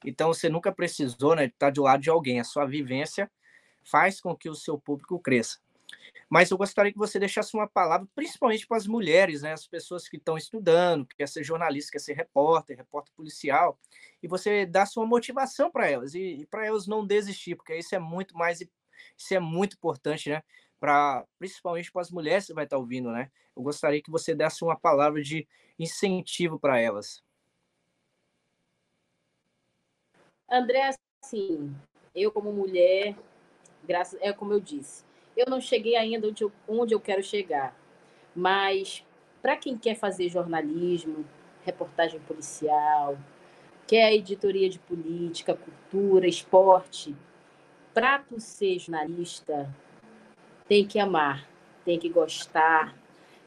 Então 0.04 0.28
você 0.34 0.48
nunca 0.50 0.72
precisou, 0.72 1.36
né, 1.36 1.46
estar 1.46 1.70
do 1.72 1.82
lado 1.84 2.02
de 2.02 2.10
alguém. 2.10 2.40
A 2.40 2.44
sua 2.44 2.66
vivência 2.66 3.30
faz 3.84 4.20
com 4.20 4.36
que 4.36 4.50
o 4.50 4.54
seu 4.56 4.78
público 4.78 5.18
cresça. 5.20 5.60
Mas 6.30 6.50
eu 6.50 6.58
gostaria 6.58 6.92
que 6.92 6.98
você 6.98 7.18
deixasse 7.18 7.54
uma 7.54 7.68
palavra, 7.68 8.08
principalmente 8.14 8.66
para 8.66 8.76
as 8.78 8.86
mulheres, 8.86 9.42
né, 9.42 9.52
as 9.52 9.66
pessoas 9.66 10.08
que 10.08 10.16
estão 10.16 10.36
estudando, 10.36 11.06
que 11.06 11.16
quer 11.16 11.28
ser 11.28 11.44
jornalista, 11.44 11.92
quer 11.92 12.00
ser 12.00 12.14
repórter, 12.14 12.76
repórter 12.78 13.12
policial, 13.14 13.78
e 14.22 14.28
você 14.28 14.66
dá 14.66 14.86
sua 14.86 15.06
motivação 15.06 15.70
para 15.70 15.88
elas 15.90 16.14
e, 16.14 16.42
e 16.42 16.46
para 16.46 16.66
elas 16.66 16.86
não 16.86 17.06
desistir, 17.06 17.56
porque 17.56 17.76
isso 17.76 17.94
é 17.94 17.98
muito 17.98 18.36
mais 18.36 18.60
isso 19.16 19.34
é 19.34 19.40
muito 19.40 19.74
importante, 19.76 20.30
né? 20.30 20.42
Para 20.82 21.24
principalmente 21.38 21.92
para 21.92 22.02
as 22.02 22.10
mulheres 22.10 22.44
que 22.44 22.52
vai 22.52 22.64
estar 22.64 22.76
ouvindo, 22.76 23.12
né? 23.12 23.30
Eu 23.56 23.62
gostaria 23.62 24.02
que 24.02 24.10
você 24.10 24.34
desse 24.34 24.64
uma 24.64 24.76
palavra 24.76 25.22
de 25.22 25.46
incentivo 25.78 26.58
para 26.58 26.80
elas. 26.80 27.22
André, 30.50 30.90
assim, 31.22 31.72
eu 32.12 32.32
como 32.32 32.52
mulher, 32.52 33.14
graças 33.84 34.20
é 34.20 34.32
como 34.32 34.52
eu 34.52 34.58
disse, 34.58 35.04
eu 35.36 35.46
não 35.48 35.60
cheguei 35.60 35.94
ainda 35.94 36.26
onde 36.26 36.42
eu, 36.42 36.50
onde 36.66 36.92
eu 36.92 37.00
quero 37.00 37.22
chegar. 37.22 37.76
Mas 38.34 39.06
para 39.40 39.56
quem 39.56 39.78
quer 39.78 39.94
fazer 39.94 40.28
jornalismo, 40.30 41.24
reportagem 41.64 42.18
policial, 42.22 43.16
quer 43.86 44.12
editoria 44.12 44.68
de 44.68 44.80
política, 44.80 45.54
cultura, 45.54 46.26
esporte, 46.26 47.14
para 47.94 48.18
tu 48.18 48.40
ser 48.40 48.80
jornalista, 48.80 49.72
tem 50.68 50.86
que 50.86 50.98
amar, 50.98 51.48
tem 51.84 51.98
que 51.98 52.08
gostar, 52.08 52.94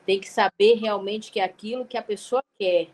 tem 0.05 0.19
que 0.19 0.29
saber 0.29 0.75
realmente 0.75 1.31
que 1.31 1.39
é 1.39 1.43
aquilo 1.43 1.85
que 1.85 1.97
a 1.97 2.01
pessoa 2.01 2.43
quer. 2.59 2.89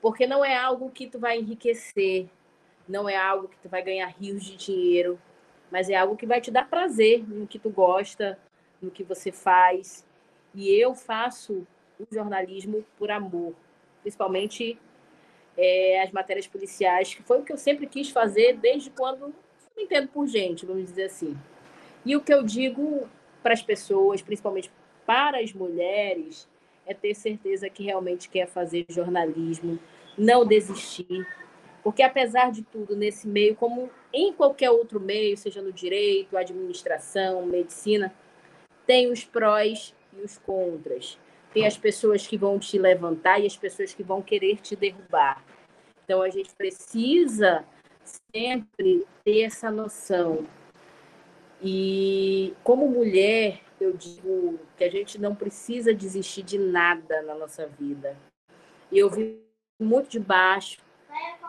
Porque 0.00 0.26
não 0.26 0.44
é 0.44 0.56
algo 0.56 0.90
que 0.90 1.06
tu 1.06 1.18
vai 1.18 1.38
enriquecer, 1.38 2.28
não 2.88 3.08
é 3.08 3.16
algo 3.16 3.48
que 3.48 3.58
tu 3.58 3.68
vai 3.68 3.82
ganhar 3.82 4.06
rios 4.06 4.44
de 4.44 4.56
dinheiro, 4.56 5.18
mas 5.70 5.88
é 5.88 5.96
algo 5.96 6.16
que 6.16 6.26
vai 6.26 6.40
te 6.40 6.50
dar 6.50 6.68
prazer 6.68 7.26
no 7.26 7.46
que 7.46 7.58
tu 7.58 7.70
gosta, 7.70 8.38
no 8.80 8.90
que 8.90 9.02
você 9.02 9.32
faz. 9.32 10.06
E 10.54 10.70
eu 10.70 10.94
faço 10.94 11.66
o 11.98 12.06
jornalismo 12.12 12.84
por 12.98 13.10
amor, 13.10 13.54
principalmente 14.02 14.78
é, 15.56 16.02
as 16.02 16.12
matérias 16.12 16.46
policiais, 16.46 17.14
que 17.14 17.22
foi 17.22 17.40
o 17.40 17.44
que 17.44 17.52
eu 17.52 17.56
sempre 17.56 17.86
quis 17.86 18.10
fazer 18.10 18.56
desde 18.58 18.90
quando 18.90 19.34
me 19.76 19.84
entendo 19.84 20.08
por 20.08 20.26
gente, 20.26 20.66
vamos 20.66 20.84
dizer 20.84 21.04
assim. 21.04 21.36
E 22.04 22.16
o 22.16 22.20
que 22.20 22.32
eu 22.32 22.42
digo 22.42 23.08
para 23.42 23.54
as 23.54 23.62
pessoas, 23.62 24.22
principalmente 24.22 24.70
para 25.06 25.38
as 25.38 25.52
mulheres, 25.52 26.48
é 26.86 26.92
ter 26.92 27.14
certeza 27.14 27.68
que 27.70 27.82
realmente 27.82 28.28
quer 28.28 28.46
fazer 28.46 28.84
jornalismo, 28.88 29.78
não 30.16 30.46
desistir, 30.46 31.26
porque, 31.84 32.02
apesar 32.02 32.50
de 32.50 32.62
tudo, 32.62 32.96
nesse 32.96 33.28
meio, 33.28 33.54
como 33.54 33.90
em 34.10 34.32
qualquer 34.32 34.70
outro 34.70 34.98
meio, 34.98 35.36
seja 35.36 35.60
no 35.60 35.70
direito, 35.70 36.34
administração, 36.34 37.44
medicina, 37.44 38.10
tem 38.86 39.12
os 39.12 39.22
prós 39.22 39.94
e 40.16 40.22
os 40.22 40.38
contras. 40.38 41.18
Tem 41.52 41.66
as 41.66 41.76
pessoas 41.76 42.26
que 42.26 42.38
vão 42.38 42.58
te 42.58 42.78
levantar 42.78 43.38
e 43.38 43.46
as 43.46 43.54
pessoas 43.54 43.92
que 43.92 44.02
vão 44.02 44.22
querer 44.22 44.62
te 44.62 44.74
derrubar. 44.74 45.44
Então, 46.02 46.22
a 46.22 46.30
gente 46.30 46.54
precisa 46.54 47.66
sempre 48.34 49.06
ter 49.22 49.42
essa 49.42 49.70
noção. 49.70 50.46
E, 51.64 52.52
como 52.62 52.86
mulher, 52.86 53.60
eu 53.80 53.94
digo 53.94 54.60
que 54.76 54.84
a 54.84 54.90
gente 54.90 55.18
não 55.18 55.34
precisa 55.34 55.94
desistir 55.94 56.42
de 56.42 56.58
nada 56.58 57.22
na 57.22 57.34
nossa 57.34 57.66
vida. 57.66 58.18
Eu 58.92 59.08
vi 59.08 59.40
muito 59.80 60.10
de 60.10 60.20
baixo, 60.20 60.78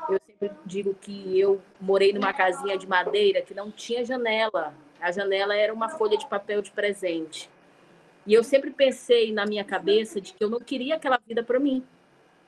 eu 0.09 0.19
sempre 0.39 0.57
digo 0.65 0.93
que 0.93 1.37
eu 1.37 1.61
morei 1.81 2.13
numa 2.13 2.31
casinha 2.31 2.77
de 2.77 2.87
madeira 2.87 3.41
que 3.41 3.53
não 3.53 3.69
tinha 3.69 4.05
janela. 4.05 4.73
A 5.01 5.11
janela 5.11 5.53
era 5.53 5.73
uma 5.73 5.89
folha 5.89 6.17
de 6.17 6.27
papel 6.27 6.61
de 6.61 6.71
presente. 6.71 7.49
E 8.25 8.33
eu 8.33 8.43
sempre 8.43 8.71
pensei 8.71 9.33
na 9.33 9.45
minha 9.45 9.65
cabeça 9.65 10.21
de 10.21 10.33
que 10.33 10.43
eu 10.43 10.49
não 10.49 10.59
queria 10.59 10.95
aquela 10.95 11.19
vida 11.27 11.43
para 11.43 11.59
mim, 11.59 11.85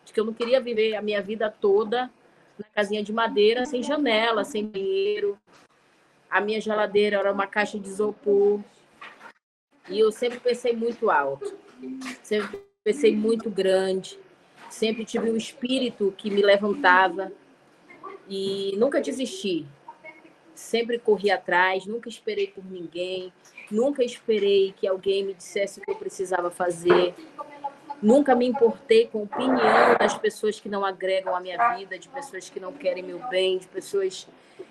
de 0.06 0.14
que 0.14 0.20
eu 0.20 0.26
não 0.26 0.34
queria 0.34 0.62
viver 0.62 0.96
a 0.96 1.02
minha 1.02 1.22
vida 1.22 1.52
toda 1.52 2.10
na 2.58 2.66
casinha 2.74 3.04
de 3.04 3.12
madeira, 3.12 3.66
sem 3.66 3.84
janela, 3.84 4.44
sem 4.44 4.66
banheiro. 4.66 5.38
A 6.30 6.42
minha 6.42 6.60
geladeira 6.60 7.18
era 7.18 7.32
uma 7.32 7.48
caixa 7.48 7.80
de 7.80 7.88
isopor. 7.88 8.62
E 9.90 10.00
eu 10.00 10.12
sempre 10.12 10.40
pensei 10.40 10.74
muito 10.74 11.10
alto, 11.10 11.58
sempre 12.22 12.60
pensei 12.84 13.16
muito 13.16 13.50
grande 13.50 14.20
sempre 14.70 15.06
tive 15.06 15.30
um 15.30 15.38
espírito 15.38 16.14
que 16.18 16.30
me 16.30 16.42
levantava 16.42 17.32
e 18.30 18.76
nunca 18.78 19.02
desisti. 19.02 19.66
Sempre 20.54 20.98
corri 20.98 21.30
atrás, 21.30 21.86
nunca 21.86 22.10
esperei 22.10 22.48
por 22.48 22.66
ninguém, 22.66 23.32
nunca 23.72 24.04
esperei 24.04 24.74
que 24.76 24.88
alguém 24.88 25.24
me 25.24 25.34
dissesse 25.34 25.80
o 25.80 25.84
que 25.84 25.92
eu 25.92 25.96
precisava 25.96 26.50
fazer. 26.50 27.14
Nunca 28.02 28.36
me 28.36 28.46
importei 28.46 29.08
com 29.08 29.20
a 29.20 29.24
opinião 29.24 29.98
das 30.00 30.18
pessoas 30.18 30.60
que 30.60 30.70
não 30.70 30.86
agregam 30.86 31.36
a 31.36 31.40
minha 31.40 31.76
vida, 31.76 31.98
de 31.98 32.10
pessoas 32.10 32.50
que 32.50 32.60
não 32.60 32.74
querem 32.74 33.04
meu 33.04 33.20
bem, 33.30 33.58
de 33.58 33.68
pessoas 33.68 34.28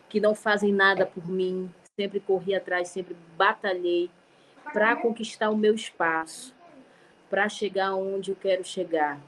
que 0.09 0.21
não 0.21 0.35
fazem 0.35 0.73
nada 0.73 1.07
por 1.07 1.29
mim. 1.29 1.71
Sempre 1.99 2.21
corri 2.21 2.55
atrás, 2.55 2.89
sempre 2.89 3.17
batalhei 3.37 4.11
para 4.73 4.97
conquistar 4.97 5.51
o 5.51 5.57
meu 5.57 5.75
espaço, 5.75 6.55
para 7.31 7.49
chegar 7.49 7.95
onde 7.95 8.31
eu 8.31 8.37
quero 8.37 8.65
chegar. 8.65 9.19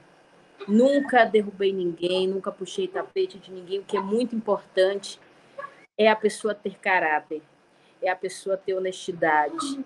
Nunca 0.67 1.25
derrubei 1.25 1.71
ninguém, 1.71 2.27
nunca 2.27 2.51
puxei 2.51 2.87
tapete 2.87 3.39
de 3.39 3.51
ninguém. 3.51 3.79
O 3.79 3.83
que 3.83 3.97
é 3.97 4.01
muito 4.01 4.35
importante 4.35 5.19
é 5.97 6.09
a 6.09 6.15
pessoa 6.15 6.53
ter 6.53 6.77
caráter, 6.77 7.41
é 8.01 8.09
a 8.09 8.15
pessoa 8.15 8.57
ter 8.57 8.73
honestidade. 8.73 9.83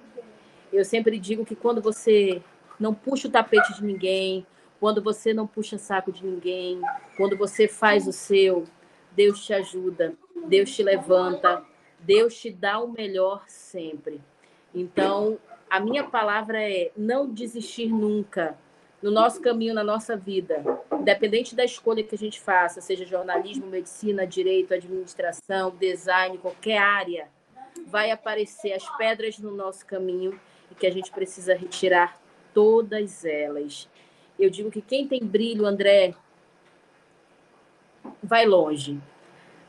Eu 0.72 0.84
sempre 0.84 1.20
digo 1.20 1.46
que 1.46 1.56
quando 1.56 1.82
você 1.82 2.42
não 2.80 2.94
puxa 2.94 3.28
o 3.28 3.32
tapete 3.32 3.74
de 3.76 3.84
ninguém, 3.84 4.46
quando 4.80 5.02
você 5.02 5.34
não 5.34 5.48
puxa 5.48 5.78
saco 5.78 6.12
de 6.12 6.26
ninguém, 6.26 6.82
quando 7.16 7.38
você 7.38 7.68
faz 7.68 8.08
o 8.08 8.12
seu, 8.12 8.66
Deus 9.12 9.46
te 9.46 9.54
ajuda, 9.54 10.14
Deus 10.46 10.76
te 10.76 10.84
levanta, 10.84 11.64
Deus 12.00 12.36
te 12.36 12.52
dá 12.52 12.80
o 12.80 12.92
melhor 12.92 13.44
sempre. 13.48 14.22
Então, 14.74 15.40
a 15.70 15.80
minha 15.80 16.04
palavra 16.04 16.62
é 16.62 16.92
não 16.96 17.30
desistir 17.30 17.88
nunca 17.88 18.58
no 19.02 19.12
nosso 19.12 19.42
caminho, 19.42 19.74
na 19.74 19.84
nossa 19.84 20.16
vida, 20.16 20.64
independente 20.94 21.54
da 21.54 21.66
escolha 21.66 22.04
que 22.04 22.16
a 22.16 22.18
gente 22.18 22.40
faça, 22.40 22.80
seja 22.80 23.06
jornalismo, 23.06 23.68
medicina, 23.68 24.26
direito, 24.26 24.74
administração, 24.74 25.72
design, 25.72 26.38
qualquer 26.38 26.78
área, 26.78 27.28
vai 27.88 28.12
aparecer 28.12 28.72
as 28.72 28.90
pedras 28.98 29.38
no 29.40 29.52
nosso 29.52 29.86
caminho 29.86 30.40
e 30.72 30.76
que 30.76 30.88
a 30.88 30.92
gente 30.92 31.12
precisa 31.12 31.54
retirar 31.54 32.18
todas 32.54 33.26
elas. 33.26 33.90
Eu 34.40 34.50
digo 34.50 34.72
que 34.72 34.82
quem 34.82 35.06
tem 35.06 35.20
brilho, 35.24 35.66
André, 35.66 36.16
vai 38.22 38.46
longe. 38.46 39.00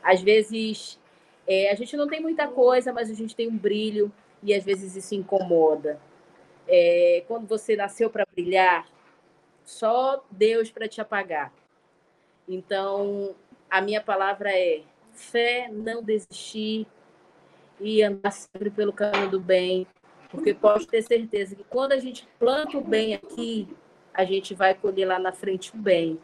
Às 0.05 0.21
vezes 0.21 0.99
é, 1.47 1.71
a 1.71 1.75
gente 1.75 1.97
não 1.97 2.07
tem 2.07 2.21
muita 2.21 2.47
coisa, 2.47 2.93
mas 2.93 3.09
a 3.09 3.13
gente 3.13 3.35
tem 3.35 3.47
um 3.47 3.57
brilho 3.57 4.11
e 4.43 4.53
às 4.53 4.63
vezes 4.63 4.95
isso 4.95 5.15
incomoda. 5.15 5.99
É, 6.67 7.23
quando 7.27 7.47
você 7.47 7.75
nasceu 7.75 8.09
para 8.09 8.25
brilhar, 8.31 8.87
só 9.63 10.23
Deus 10.29 10.69
para 10.69 10.87
te 10.87 11.01
apagar. 11.01 11.51
Então, 12.47 13.35
a 13.69 13.81
minha 13.81 13.99
palavra 13.99 14.51
é 14.51 14.83
fé, 15.13 15.69
não 15.71 16.03
desistir 16.03 16.85
e 17.79 18.03
andar 18.03 18.31
sempre 18.31 18.69
pelo 18.69 18.93
caminho 18.93 19.31
do 19.31 19.39
bem, 19.39 19.87
porque 20.29 20.53
pode 20.53 20.87
ter 20.87 21.01
certeza 21.01 21.55
que 21.55 21.63
quando 21.63 21.93
a 21.93 21.97
gente 21.97 22.27
planta 22.37 22.77
o 22.77 22.81
bem 22.81 23.15
aqui, 23.15 23.67
a 24.13 24.23
gente 24.23 24.53
vai 24.53 24.75
colher 24.75 25.07
lá 25.07 25.17
na 25.17 25.31
frente 25.31 25.73
o 25.73 25.77
bem. 25.77 26.19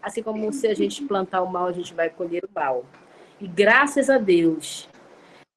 Assim 0.00 0.22
como 0.22 0.52
se 0.52 0.68
a 0.68 0.74
gente 0.74 1.04
plantar 1.04 1.42
o 1.42 1.50
mal, 1.50 1.66
a 1.66 1.72
gente 1.72 1.92
vai 1.92 2.08
colher 2.08 2.44
o 2.44 2.48
mal. 2.54 2.84
E 3.40 3.46
graças 3.46 4.08
a 4.08 4.16
Deus, 4.16 4.88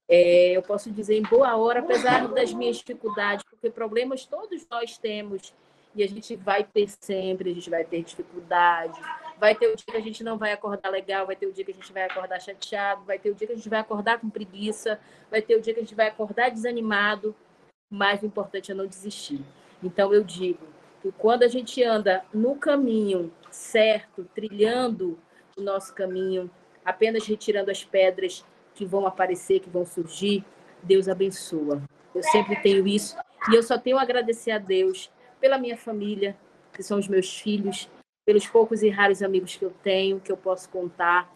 é, 0.09 0.51
eu 0.51 0.61
posso 0.61 0.91
dizer 0.91 1.15
em 1.15 1.23
boa 1.23 1.55
hora, 1.55 1.79
apesar 1.79 2.27
das 2.27 2.53
minhas 2.53 2.77
dificuldades, 2.77 3.45
porque 3.49 3.69
problemas 3.69 4.25
todos 4.25 4.67
nós 4.69 4.97
temos 4.97 5.53
e 5.95 6.03
a 6.03 6.07
gente 6.07 6.35
vai 6.35 6.63
ter 6.63 6.89
sempre, 6.99 7.51
a 7.51 7.53
gente 7.53 7.69
vai 7.69 7.83
ter 7.83 8.03
dificuldade. 8.03 8.99
Vai 9.39 9.55
ter 9.55 9.67
o 9.67 9.75
dia 9.75 9.85
que 9.85 9.97
a 9.97 10.01
gente 10.01 10.23
não 10.23 10.37
vai 10.37 10.51
acordar 10.51 10.89
legal, 10.89 11.25
vai 11.25 11.35
ter 11.35 11.47
o 11.47 11.53
dia 11.53 11.63
que 11.63 11.71
a 11.71 11.75
gente 11.75 11.93
vai 11.93 12.03
acordar 12.03 12.39
chateado, 12.41 13.03
vai 13.05 13.17
ter 13.17 13.29
o 13.29 13.35
dia 13.35 13.47
que 13.47 13.53
a 13.53 13.55
gente 13.55 13.69
vai 13.69 13.79
acordar 13.79 14.19
com 14.19 14.29
preguiça, 14.29 14.99
vai 15.31 15.41
ter 15.41 15.55
o 15.55 15.61
dia 15.61 15.73
que 15.73 15.79
a 15.79 15.83
gente 15.83 15.95
vai 15.95 16.07
acordar 16.07 16.49
desanimado, 16.49 17.35
mas 17.89 18.21
o 18.21 18.25
importante 18.25 18.71
é 18.71 18.75
não 18.75 18.85
desistir. 18.85 19.41
Então 19.81 20.13
eu 20.13 20.23
digo 20.23 20.67
que 21.01 21.11
quando 21.13 21.43
a 21.43 21.47
gente 21.47 21.81
anda 21.81 22.25
no 22.33 22.55
caminho 22.55 23.31
certo, 23.49 24.27
trilhando 24.35 25.17
o 25.57 25.61
nosso 25.61 25.93
caminho, 25.93 26.51
apenas 26.83 27.25
retirando 27.25 27.71
as 27.71 27.83
pedras 27.83 28.45
que 28.73 28.85
vão 28.85 29.05
aparecer, 29.05 29.59
que 29.59 29.69
vão 29.69 29.85
surgir, 29.85 30.43
Deus 30.81 31.07
abençoa. 31.07 31.81
Eu 32.13 32.23
sempre 32.23 32.55
tenho 32.61 32.87
isso 32.87 33.17
e 33.51 33.55
eu 33.55 33.63
só 33.63 33.77
tenho 33.77 33.97
a 33.97 34.01
agradecer 34.01 34.51
a 34.51 34.57
Deus 34.57 35.11
pela 35.39 35.57
minha 35.57 35.77
família, 35.77 36.35
que 36.73 36.83
são 36.83 36.97
os 36.99 37.07
meus 37.07 37.39
filhos, 37.39 37.89
pelos 38.25 38.45
poucos 38.47 38.83
e 38.83 38.89
raros 38.89 39.23
amigos 39.23 39.55
que 39.55 39.65
eu 39.65 39.73
tenho, 39.83 40.19
que 40.19 40.31
eu 40.31 40.37
posso 40.37 40.69
contar. 40.69 41.33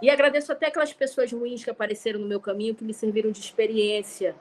E 0.00 0.10
agradeço 0.10 0.52
até 0.52 0.66
aquelas 0.66 0.92
pessoas 0.92 1.32
ruins 1.32 1.64
que 1.64 1.70
apareceram 1.70 2.20
no 2.20 2.26
meu 2.26 2.40
caminho, 2.40 2.74
que 2.74 2.84
me 2.84 2.94
serviram 2.94 3.32
de 3.32 3.40
experiência, 3.40 4.36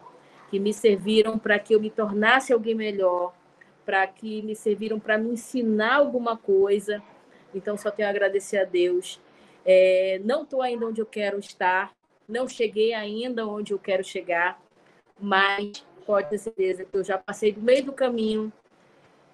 que 0.50 0.60
me 0.60 0.74
serviram 0.74 1.38
para 1.40 1.58
que 1.58 1.74
eu 1.74 1.80
me 1.80 1.90
tornasse 1.90 2.54
alguém 2.54 2.76
melhor, 2.76 3.34
para 3.86 4.06
que 4.06 4.42
me 4.44 4.56
serviram 4.56 5.00
para 5.00 5.18
me 5.18 5.32
ensinar 5.32 5.96
alguma 5.96 6.38
coisa. 6.38 7.02
Então, 7.56 7.76
só 7.76 7.90
tenho 7.90 8.08
a 8.08 8.12
agradecer 8.12 8.58
a 8.58 8.66
Deus. 8.66 9.20
É, 9.70 10.22
não 10.24 10.44
estou 10.44 10.62
ainda 10.62 10.88
onde 10.88 11.02
eu 11.02 11.06
quero 11.06 11.38
estar, 11.38 11.92
não 12.28 12.48
cheguei 12.48 12.94
ainda 12.94 13.46
onde 13.46 13.74
eu 13.74 13.80
quero 13.80 14.02
chegar, 14.02 14.62
mas 15.20 15.86
pode 16.06 16.30
ter 16.30 16.38
certeza 16.38 16.86
que 16.86 16.98
eu 16.98 17.04
já 17.04 17.18
passei 17.18 17.52
do 17.52 17.62
meio 17.62 17.84
do 17.84 17.92
caminho 17.92 18.52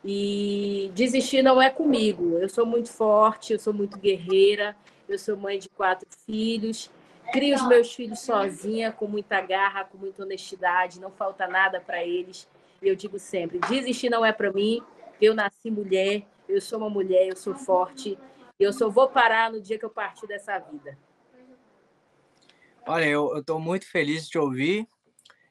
e 0.03 0.91
desistir 0.95 1.43
não 1.43 1.61
é 1.61 1.69
comigo. 1.69 2.39
Eu 2.39 2.49
sou 2.49 2.65
muito 2.65 2.91
forte, 2.91 3.53
eu 3.53 3.59
sou 3.59 3.73
muito 3.73 3.99
guerreira, 3.99 4.75
eu 5.07 5.19
sou 5.19 5.37
mãe 5.37 5.59
de 5.59 5.69
quatro 5.69 6.07
filhos, 6.25 6.89
crio 7.31 7.55
os 7.55 7.67
meus 7.67 7.93
filhos 7.93 8.19
sozinha, 8.19 8.91
com 8.91 9.07
muita 9.07 9.39
garra, 9.39 9.85
com 9.85 9.97
muita 9.97 10.23
honestidade, 10.23 10.99
não 10.99 11.11
falta 11.11 11.47
nada 11.47 11.79
para 11.79 12.03
eles. 12.03 12.47
Eu 12.81 12.95
digo 12.95 13.19
sempre: 13.19 13.59
desistir 13.69 14.09
não 14.09 14.25
é 14.25 14.33
para 14.33 14.51
mim. 14.51 14.81
Eu 15.21 15.33
nasci 15.33 15.69
mulher, 15.69 16.23
eu 16.49 16.59
sou 16.59 16.79
uma 16.79 16.89
mulher, 16.89 17.27
eu 17.27 17.35
sou 17.35 17.55
forte. 17.55 18.17
Eu 18.59 18.71
só 18.71 18.89
vou 18.89 19.09
parar 19.09 19.51
no 19.51 19.61
dia 19.61 19.77
que 19.77 19.85
eu 19.85 19.89
partir 19.89 20.27
dessa 20.27 20.59
vida. 20.59 20.97
Olha, 22.85 23.05
eu 23.05 23.37
estou 23.37 23.59
muito 23.59 23.89
feliz 23.89 24.25
de 24.25 24.31
te 24.31 24.37
ouvir 24.37 24.87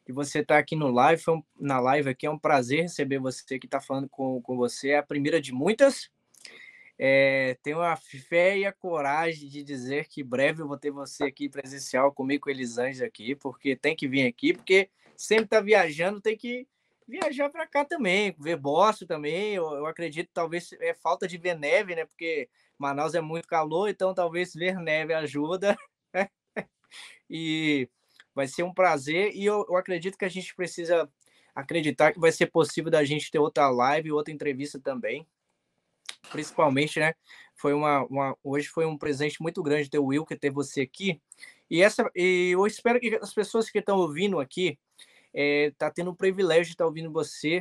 de 0.07 0.13
você 0.13 0.41
estar 0.41 0.57
tá 0.57 0.61
aqui 0.61 0.77
no 0.77 0.91
live, 0.91 1.23
na 1.59 1.81
live 1.81 2.11
aqui. 2.11 2.27
É 2.27 2.31
um 2.31 2.39
prazer 2.39 2.83
receber 2.83 3.19
você 3.19 3.59
que 3.59 3.67
está 3.67 3.81
falando 3.81 4.09
com, 4.09 4.41
com 4.43 4.57
você. 4.57 4.91
É 4.91 4.99
a 4.99 5.03
primeira 5.03 5.41
de 5.41 5.53
muitas. 5.53 6.11
É, 6.99 7.57
tenho 7.63 7.81
a 7.81 7.97
fé 7.97 8.59
e 8.59 8.67
a 8.67 8.73
coragem 8.73 9.49
de 9.49 9.65
dizer 9.65 10.07
que 10.09 10.23
breve 10.23 10.63
eu 10.63 10.69
vou 10.69 10.77
ter 10.77 10.91
você 10.91 11.25
aqui 11.25 11.49
presencial 11.49 12.13
comigo 12.13 12.45
com 12.45 12.51
Elisângela 12.51 13.09
aqui, 13.09 13.35
porque 13.35 13.75
tem 13.75 13.97
que 13.97 14.07
vir 14.07 14.27
aqui, 14.27 14.53
porque 14.53 14.89
sempre 15.17 15.45
está 15.45 15.61
viajando, 15.61 16.21
tem 16.21 16.37
que 16.37 16.67
viajar 17.09 17.51
para 17.51 17.67
cá 17.67 17.85
também, 17.85 18.35
ver 18.39 18.57
Boston 18.57 19.07
também. 19.07 19.55
Eu, 19.55 19.73
eu, 19.73 19.87
acredito 19.87 20.31
talvez 20.33 20.73
é 20.81 20.95
falta 20.95 21.27
de 21.27 21.39
ver 21.39 21.59
neve, 21.59 21.97
né? 21.97 22.05
Porque 22.05 22.49
Manaus 22.83 23.15
é 23.15 23.21
muito 23.21 23.47
calor, 23.47 23.89
então 23.89 24.13
talvez 24.13 24.53
ver 24.53 24.75
neve 24.75 25.15
ajuda. 25.15 25.77
e 27.31 27.89
vai 28.35 28.49
ser 28.49 28.65
um 28.65 28.75
prazer 28.75 29.31
e 29.35 29.45
eu, 29.45 29.65
eu 29.69 29.77
acredito 29.77 30.19
que 30.19 30.25
a 30.25 30.29
gente 30.29 30.55
precisa 30.55 31.09
acreditar 31.55 32.13
que 32.13 32.19
vai 32.19 32.33
ser 32.33 32.47
possível 32.47 32.91
da 32.91 33.05
gente 33.05 33.31
ter 33.31 33.39
outra 33.39 33.69
live, 33.71 34.11
outra 34.11 34.33
entrevista 34.33 34.81
também. 34.81 35.25
Principalmente, 36.31 36.99
né? 36.99 37.15
Foi 37.55 37.73
uma, 37.73 38.05
uma 38.07 38.37
hoje 38.43 38.67
foi 38.67 38.85
um 38.85 38.99
presente 38.99 39.41
muito 39.41 39.63
grande 39.63 39.89
ter 39.89 39.99
o 39.99 40.07
Will 40.07 40.27
que 40.27 40.37
ter 40.37 40.51
você 40.51 40.81
aqui. 40.81 41.21
E 41.71 41.83
essa 41.83 42.11
e 42.17 42.51
eu 42.53 42.67
espero 42.67 42.99
que 42.99 43.15
as 43.23 43.33
pessoas 43.33 43.71
que 43.71 43.79
estão 43.79 43.99
ouvindo 43.99 44.41
aqui 44.41 44.77
é, 45.33 45.73
tá 45.79 45.89
tendo 45.89 46.11
o 46.11 46.17
privilégio 46.17 46.65
de 46.65 46.73
estar 46.73 46.85
tá 46.85 46.89
ouvindo 46.89 47.13
você, 47.13 47.61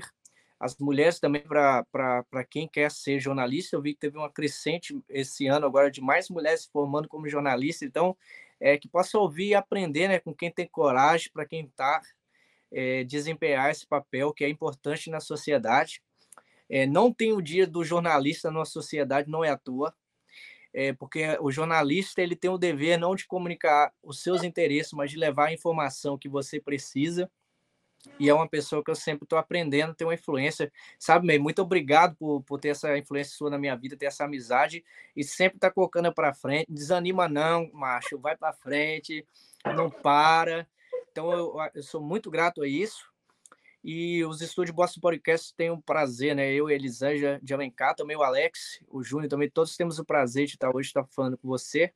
as 0.61 0.77
mulheres 0.77 1.19
também 1.19 1.41
para 1.41 2.45
quem 2.47 2.67
quer 2.67 2.91
ser 2.91 3.19
jornalista. 3.19 3.75
Eu 3.75 3.81
vi 3.81 3.95
que 3.95 3.99
teve 3.99 4.15
uma 4.15 4.29
crescente 4.29 4.95
esse 5.09 5.47
ano 5.47 5.65
agora 5.65 5.89
de 5.89 5.99
mais 5.99 6.29
mulheres 6.29 6.61
se 6.61 6.69
formando 6.71 7.07
como 7.07 7.27
jornalista. 7.27 7.83
Então, 7.83 8.15
é, 8.59 8.77
que 8.77 8.87
possa 8.87 9.17
ouvir 9.17 9.47
e 9.47 9.55
aprender 9.55 10.07
né, 10.07 10.19
com 10.19 10.31
quem 10.31 10.51
tem 10.51 10.67
coragem, 10.67 11.31
para 11.33 11.47
quem 11.47 11.65
está 11.65 11.99
é, 12.71 13.03
desempenhar 13.03 13.71
esse 13.71 13.87
papel 13.87 14.31
que 14.31 14.43
é 14.43 14.49
importante 14.49 15.09
na 15.09 15.19
sociedade. 15.19 15.99
É, 16.69 16.85
não 16.85 17.11
tem 17.11 17.33
o 17.33 17.41
dia 17.41 17.65
do 17.65 17.83
jornalista 17.83 18.51
na 18.51 18.63
sociedade, 18.63 19.31
não 19.31 19.43
é 19.43 19.49
à 19.49 19.57
toa, 19.57 19.91
é, 20.71 20.93
porque 20.93 21.39
o 21.41 21.51
jornalista 21.51 22.21
ele 22.21 22.35
tem 22.35 22.51
o 22.51 22.57
dever 22.59 22.99
não 22.99 23.15
de 23.15 23.25
comunicar 23.25 23.91
os 24.03 24.21
seus 24.21 24.43
interesses, 24.43 24.93
mas 24.93 25.09
de 25.09 25.17
levar 25.17 25.47
a 25.47 25.53
informação 25.53 26.19
que 26.19 26.29
você 26.29 26.61
precisa 26.61 27.27
e 28.19 28.29
é 28.29 28.33
uma 28.33 28.47
pessoa 28.47 28.83
que 28.83 28.89
eu 28.89 28.95
sempre 28.95 29.25
estou 29.25 29.37
aprendendo, 29.37 29.93
tem 29.93 30.05
uma 30.05 30.13
influência, 30.13 30.71
sabe, 30.97 31.25
meio 31.25 31.41
muito 31.41 31.61
obrigado 31.61 32.15
por, 32.15 32.41
por 32.43 32.59
ter 32.59 32.69
essa 32.69 32.97
influência 32.97 33.35
sua 33.35 33.49
na 33.49 33.57
minha 33.57 33.75
vida, 33.75 33.97
ter 33.97 34.05
essa 34.05 34.25
amizade 34.25 34.83
e 35.15 35.23
sempre 35.23 35.59
tá 35.59 35.69
colocando 35.69 36.13
para 36.13 36.33
frente, 36.33 36.71
desanima 36.71 37.27
não, 37.27 37.69
macho, 37.73 38.17
vai 38.17 38.35
para 38.35 38.53
frente, 38.53 39.25
não 39.75 39.89
para. 39.89 40.67
Então 41.11 41.31
eu, 41.31 41.55
eu, 41.75 41.83
sou 41.83 42.01
muito 42.01 42.31
grato 42.31 42.63
a 42.63 42.67
isso. 42.67 43.09
E 43.83 44.23
os 44.25 44.41
estúdios 44.41 44.75
Boston 44.75 45.01
Podcast 45.01 45.55
têm 45.55 45.71
um 45.71 45.81
prazer, 45.81 46.35
né? 46.35 46.53
Eu 46.53 46.69
Elisângela 46.69 47.39
de 47.41 47.51
Alencar, 47.51 47.95
também 47.95 48.15
o 48.15 48.21
Alex, 48.21 48.79
o 48.87 49.03
Júnior, 49.03 49.27
também 49.27 49.49
todos 49.49 49.75
temos 49.75 49.97
o 49.97 50.05
prazer 50.05 50.45
de 50.45 50.53
estar 50.53 50.73
hoje 50.73 50.89
estar 50.89 51.03
falando 51.05 51.35
com 51.35 51.47
você. 51.47 51.91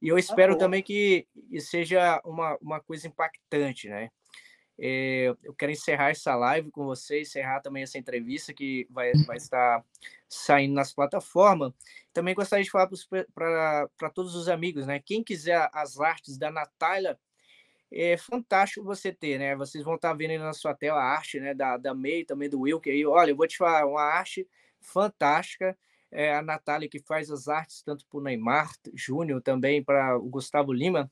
E 0.00 0.08
eu 0.08 0.18
espero 0.18 0.58
também 0.58 0.82
que 0.82 1.26
seja 1.60 2.20
uma, 2.24 2.58
uma 2.60 2.80
coisa 2.80 3.06
impactante, 3.06 3.88
né? 3.88 4.10
É, 4.78 5.34
eu 5.42 5.54
quero 5.54 5.72
encerrar 5.72 6.10
essa 6.10 6.34
live 6.34 6.70
com 6.70 6.84
você, 6.84 7.20
encerrar 7.20 7.60
também 7.60 7.82
essa 7.82 7.98
entrevista 7.98 8.52
que 8.52 8.86
vai, 8.90 9.12
vai 9.26 9.36
estar 9.36 9.84
saindo 10.28 10.74
nas 10.74 10.92
plataformas. 10.92 11.72
Também 12.12 12.34
gostaria 12.34 12.64
de 12.64 12.70
falar 12.70 12.88
para 13.34 14.10
todos 14.10 14.34
os 14.34 14.48
amigos, 14.48 14.86
né? 14.86 14.98
Quem 14.98 15.22
quiser 15.22 15.68
as 15.72 16.00
artes 16.00 16.38
da 16.38 16.50
Natália, 16.50 17.18
é 17.92 18.16
fantástico 18.16 18.84
você 18.84 19.12
ter, 19.12 19.38
né? 19.38 19.54
Vocês 19.54 19.84
vão 19.84 19.96
estar 19.96 20.14
vendo 20.14 20.30
aí 20.30 20.38
na 20.38 20.54
sua 20.54 20.74
tela 20.74 21.00
a 21.00 21.04
arte, 21.04 21.38
né? 21.38 21.52
Da, 21.52 21.76
da 21.76 21.94
May, 21.94 22.24
também 22.24 22.48
do 22.48 22.60
Will, 22.60 22.80
que 22.80 22.90
aí, 22.90 23.04
olha, 23.04 23.30
eu 23.32 23.36
vou 23.36 23.46
te 23.46 23.58
falar, 23.58 23.86
uma 23.86 24.02
arte 24.02 24.48
fantástica. 24.80 25.76
É 26.10 26.34
a 26.34 26.42
Natália 26.42 26.88
que 26.88 26.98
faz 26.98 27.30
as 27.30 27.48
artes 27.48 27.82
tanto 27.82 28.06
para 28.06 28.18
o 28.18 28.22
Neymar 28.22 28.72
Júnior, 28.94 29.40
também 29.42 29.82
para 29.82 30.16
o 30.16 30.28
Gustavo 30.28 30.72
Lima. 30.72 31.10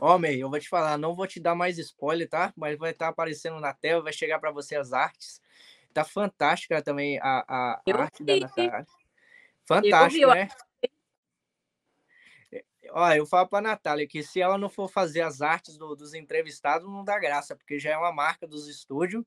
Homem, 0.00 0.38
eu 0.38 0.50
vou 0.50 0.58
te 0.58 0.68
falar, 0.68 0.98
não 0.98 1.14
vou 1.14 1.26
te 1.26 1.40
dar 1.40 1.54
mais 1.54 1.78
spoiler, 1.78 2.28
tá? 2.28 2.52
Mas 2.56 2.78
vai 2.78 2.90
estar 2.90 3.06
tá 3.06 3.10
aparecendo 3.10 3.60
na 3.60 3.72
tela, 3.72 4.02
vai 4.02 4.12
chegar 4.12 4.38
para 4.38 4.50
você 4.50 4.76
as 4.76 4.92
artes. 4.92 5.40
Tá 5.92 6.04
fantástica 6.04 6.82
também 6.82 7.18
a, 7.20 7.44
a 7.46 7.82
arte 7.94 8.24
vi. 8.24 8.40
da 8.40 8.46
Natália. 8.48 8.86
Fantástico, 9.66 10.26
né? 10.34 10.48
Olha, 12.90 13.16
eu 13.16 13.26
falo 13.26 13.48
para 13.48 13.58
a 13.58 13.70
Natália 13.70 14.06
que 14.06 14.22
se 14.22 14.40
ela 14.40 14.58
não 14.58 14.68
for 14.68 14.88
fazer 14.88 15.22
as 15.22 15.40
artes 15.40 15.78
do, 15.78 15.96
dos 15.96 16.14
entrevistados, 16.14 16.86
não 16.86 17.04
dá 17.04 17.18
graça, 17.18 17.56
porque 17.56 17.78
já 17.78 17.90
é 17.90 17.96
uma 17.96 18.12
marca 18.12 18.46
dos 18.46 18.68
estúdios. 18.68 19.24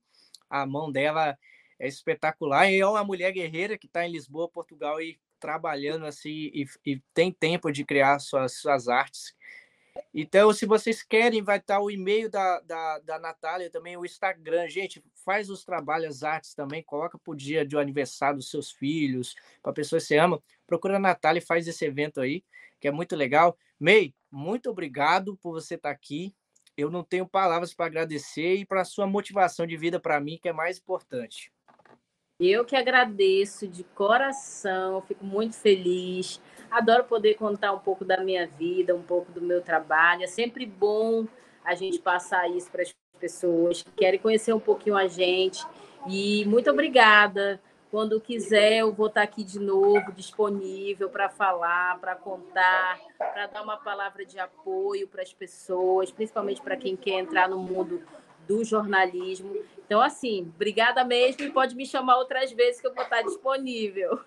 A 0.49 0.65
mão 0.65 0.91
dela 0.91 1.37
é 1.79 1.87
espetacular. 1.87 2.71
E 2.71 2.79
é 2.79 2.87
uma 2.87 3.03
mulher 3.03 3.31
guerreira 3.31 3.77
que 3.77 3.87
está 3.87 4.05
em 4.05 4.11
Lisboa, 4.11 4.47
Portugal, 4.47 5.01
e 5.01 5.19
trabalhando 5.39 6.05
assim, 6.05 6.29
e, 6.53 6.65
e 6.85 6.99
tem 7.13 7.31
tempo 7.31 7.71
de 7.71 7.85
criar 7.85 8.19
suas, 8.19 8.53
suas 8.53 8.87
artes 8.87 9.35
então, 10.13 10.51
se 10.53 10.65
vocês 10.65 11.03
querem, 11.03 11.41
vai 11.41 11.57
estar 11.57 11.79
o 11.79 11.91
e-mail 11.91 12.29
da, 12.29 12.59
da, 12.61 12.99
da 12.99 13.19
Natália, 13.19 13.69
também 13.69 13.95
o 13.97 14.05
Instagram. 14.05 14.67
Gente, 14.67 15.03
faz 15.25 15.49
os 15.49 15.63
trabalhos, 15.63 16.17
as 16.17 16.23
artes 16.23 16.53
também, 16.53 16.83
coloca 16.83 17.17
para 17.17 17.31
o 17.31 17.35
dia 17.35 17.65
de 17.65 17.77
aniversário 17.77 18.37
dos 18.37 18.49
seus 18.49 18.71
filhos, 18.71 19.35
para 19.61 19.73
pessoas 19.73 20.03
que 20.03 20.09
você 20.09 20.17
ama. 20.17 20.41
Procura 20.65 20.97
a 20.97 20.99
Natália 20.99 21.39
e 21.39 21.45
faz 21.45 21.67
esse 21.67 21.85
evento 21.85 22.19
aí, 22.19 22.43
que 22.79 22.87
é 22.87 22.91
muito 22.91 23.15
legal. 23.15 23.57
May, 23.79 24.13
muito 24.31 24.69
obrigado 24.69 25.37
por 25.37 25.51
você 25.51 25.75
estar 25.75 25.91
aqui. 25.91 26.33
Eu 26.75 26.91
não 26.91 27.03
tenho 27.03 27.27
palavras 27.27 27.73
para 27.73 27.87
agradecer 27.87 28.55
e 28.55 28.65
para 28.65 28.81
a 28.81 28.85
sua 28.85 29.07
motivação 29.07 29.65
de 29.65 29.75
vida 29.77 29.99
para 29.99 30.19
mim, 30.19 30.39
que 30.41 30.49
é 30.49 30.53
mais 30.53 30.77
importante. 30.77 31.51
Eu 32.39 32.63
que 32.63 32.75
agradeço 32.75 33.67
de 33.67 33.83
coração, 33.83 35.01
fico 35.01 35.25
muito 35.25 35.55
feliz. 35.55 36.39
Adoro 36.69 37.03
poder 37.05 37.35
contar 37.35 37.71
um 37.73 37.79
pouco 37.79 38.03
da 38.03 38.17
minha 38.17 38.47
vida, 38.47 38.95
um 38.95 39.01
pouco 39.01 39.31
do 39.31 39.41
meu 39.41 39.61
trabalho. 39.61 40.23
É 40.23 40.27
sempre 40.27 40.65
bom 40.65 41.25
a 41.63 41.75
gente 41.75 41.99
passar 41.99 42.49
isso 42.49 42.69
para 42.71 42.81
as 42.81 42.93
pessoas 43.19 43.83
que 43.83 43.91
querem 43.91 44.19
conhecer 44.19 44.53
um 44.53 44.59
pouquinho 44.59 44.95
a 44.95 45.07
gente. 45.07 45.65
E 46.07 46.45
muito 46.45 46.69
obrigada. 46.69 47.59
Quando 47.89 48.19
quiser, 48.19 48.79
eu 48.79 48.91
vou 48.91 49.07
estar 49.07 49.21
aqui 49.21 49.43
de 49.43 49.59
novo, 49.59 50.11
disponível 50.11 51.09
para 51.09 51.29
falar, 51.29 51.97
para 51.99 52.15
contar, 52.15 52.99
para 53.17 53.47
dar 53.47 53.63
uma 53.63 53.77
palavra 53.77 54.25
de 54.25 54.37
apoio 54.37 55.07
para 55.07 55.21
as 55.21 55.33
pessoas, 55.33 56.11
principalmente 56.11 56.61
para 56.61 56.75
quem 56.75 56.97
quer 56.97 57.19
entrar 57.19 57.47
no 57.47 57.57
mundo 57.57 58.01
do 58.45 58.63
jornalismo. 58.63 59.55
Então, 59.87 60.01
assim, 60.01 60.51
obrigada 60.53 61.05
mesmo 61.05 61.43
e 61.43 61.49
pode 61.49 61.73
me 61.73 61.85
chamar 61.85 62.17
outras 62.17 62.51
vezes 62.51 62.81
que 62.81 62.87
eu 62.87 62.93
vou 62.93 63.03
estar 63.03 63.21
disponível. 63.21 64.19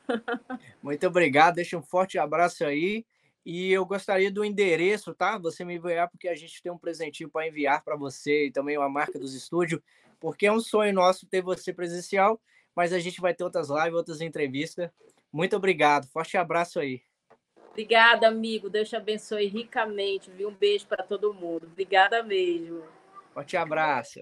Muito 0.82 1.06
obrigado, 1.06 1.56
deixa 1.56 1.76
um 1.76 1.82
forte 1.82 2.18
abraço 2.18 2.64
aí. 2.64 3.04
E 3.44 3.70
eu 3.70 3.84
gostaria 3.84 4.30
do 4.30 4.42
endereço, 4.42 5.14
tá? 5.14 5.36
Você 5.36 5.62
me 5.62 5.76
enviar, 5.76 6.08
porque 6.08 6.28
a 6.28 6.34
gente 6.34 6.62
tem 6.62 6.72
um 6.72 6.78
presentinho 6.78 7.28
para 7.28 7.46
enviar 7.46 7.84
para 7.84 7.94
você 7.94 8.46
e 8.46 8.50
também 8.50 8.78
uma 8.78 8.88
marca 8.88 9.18
dos 9.18 9.34
estúdios, 9.34 9.82
porque 10.18 10.46
é 10.46 10.52
um 10.52 10.60
sonho 10.60 10.94
nosso 10.94 11.26
ter 11.26 11.42
você 11.42 11.74
presencial, 11.74 12.40
mas 12.74 12.92
a 12.94 12.98
gente 12.98 13.20
vai 13.20 13.34
ter 13.34 13.44
outras 13.44 13.68
lives, 13.68 13.94
outras 13.94 14.22
entrevistas. 14.22 14.90
Muito 15.30 15.56
obrigado, 15.56 16.06
forte 16.08 16.38
abraço 16.38 16.80
aí. 16.80 17.02
Obrigada, 17.70 18.28
amigo. 18.28 18.70
Deus 18.70 18.88
te 18.88 18.96
abençoe 18.96 19.46
ricamente, 19.46 20.30
viu? 20.30 20.48
Um 20.48 20.54
beijo 20.54 20.86
para 20.86 21.02
todo 21.02 21.34
mundo. 21.34 21.66
Obrigada 21.70 22.22
mesmo. 22.22 22.82
Forte 23.34 23.56
abraço. 23.56 24.20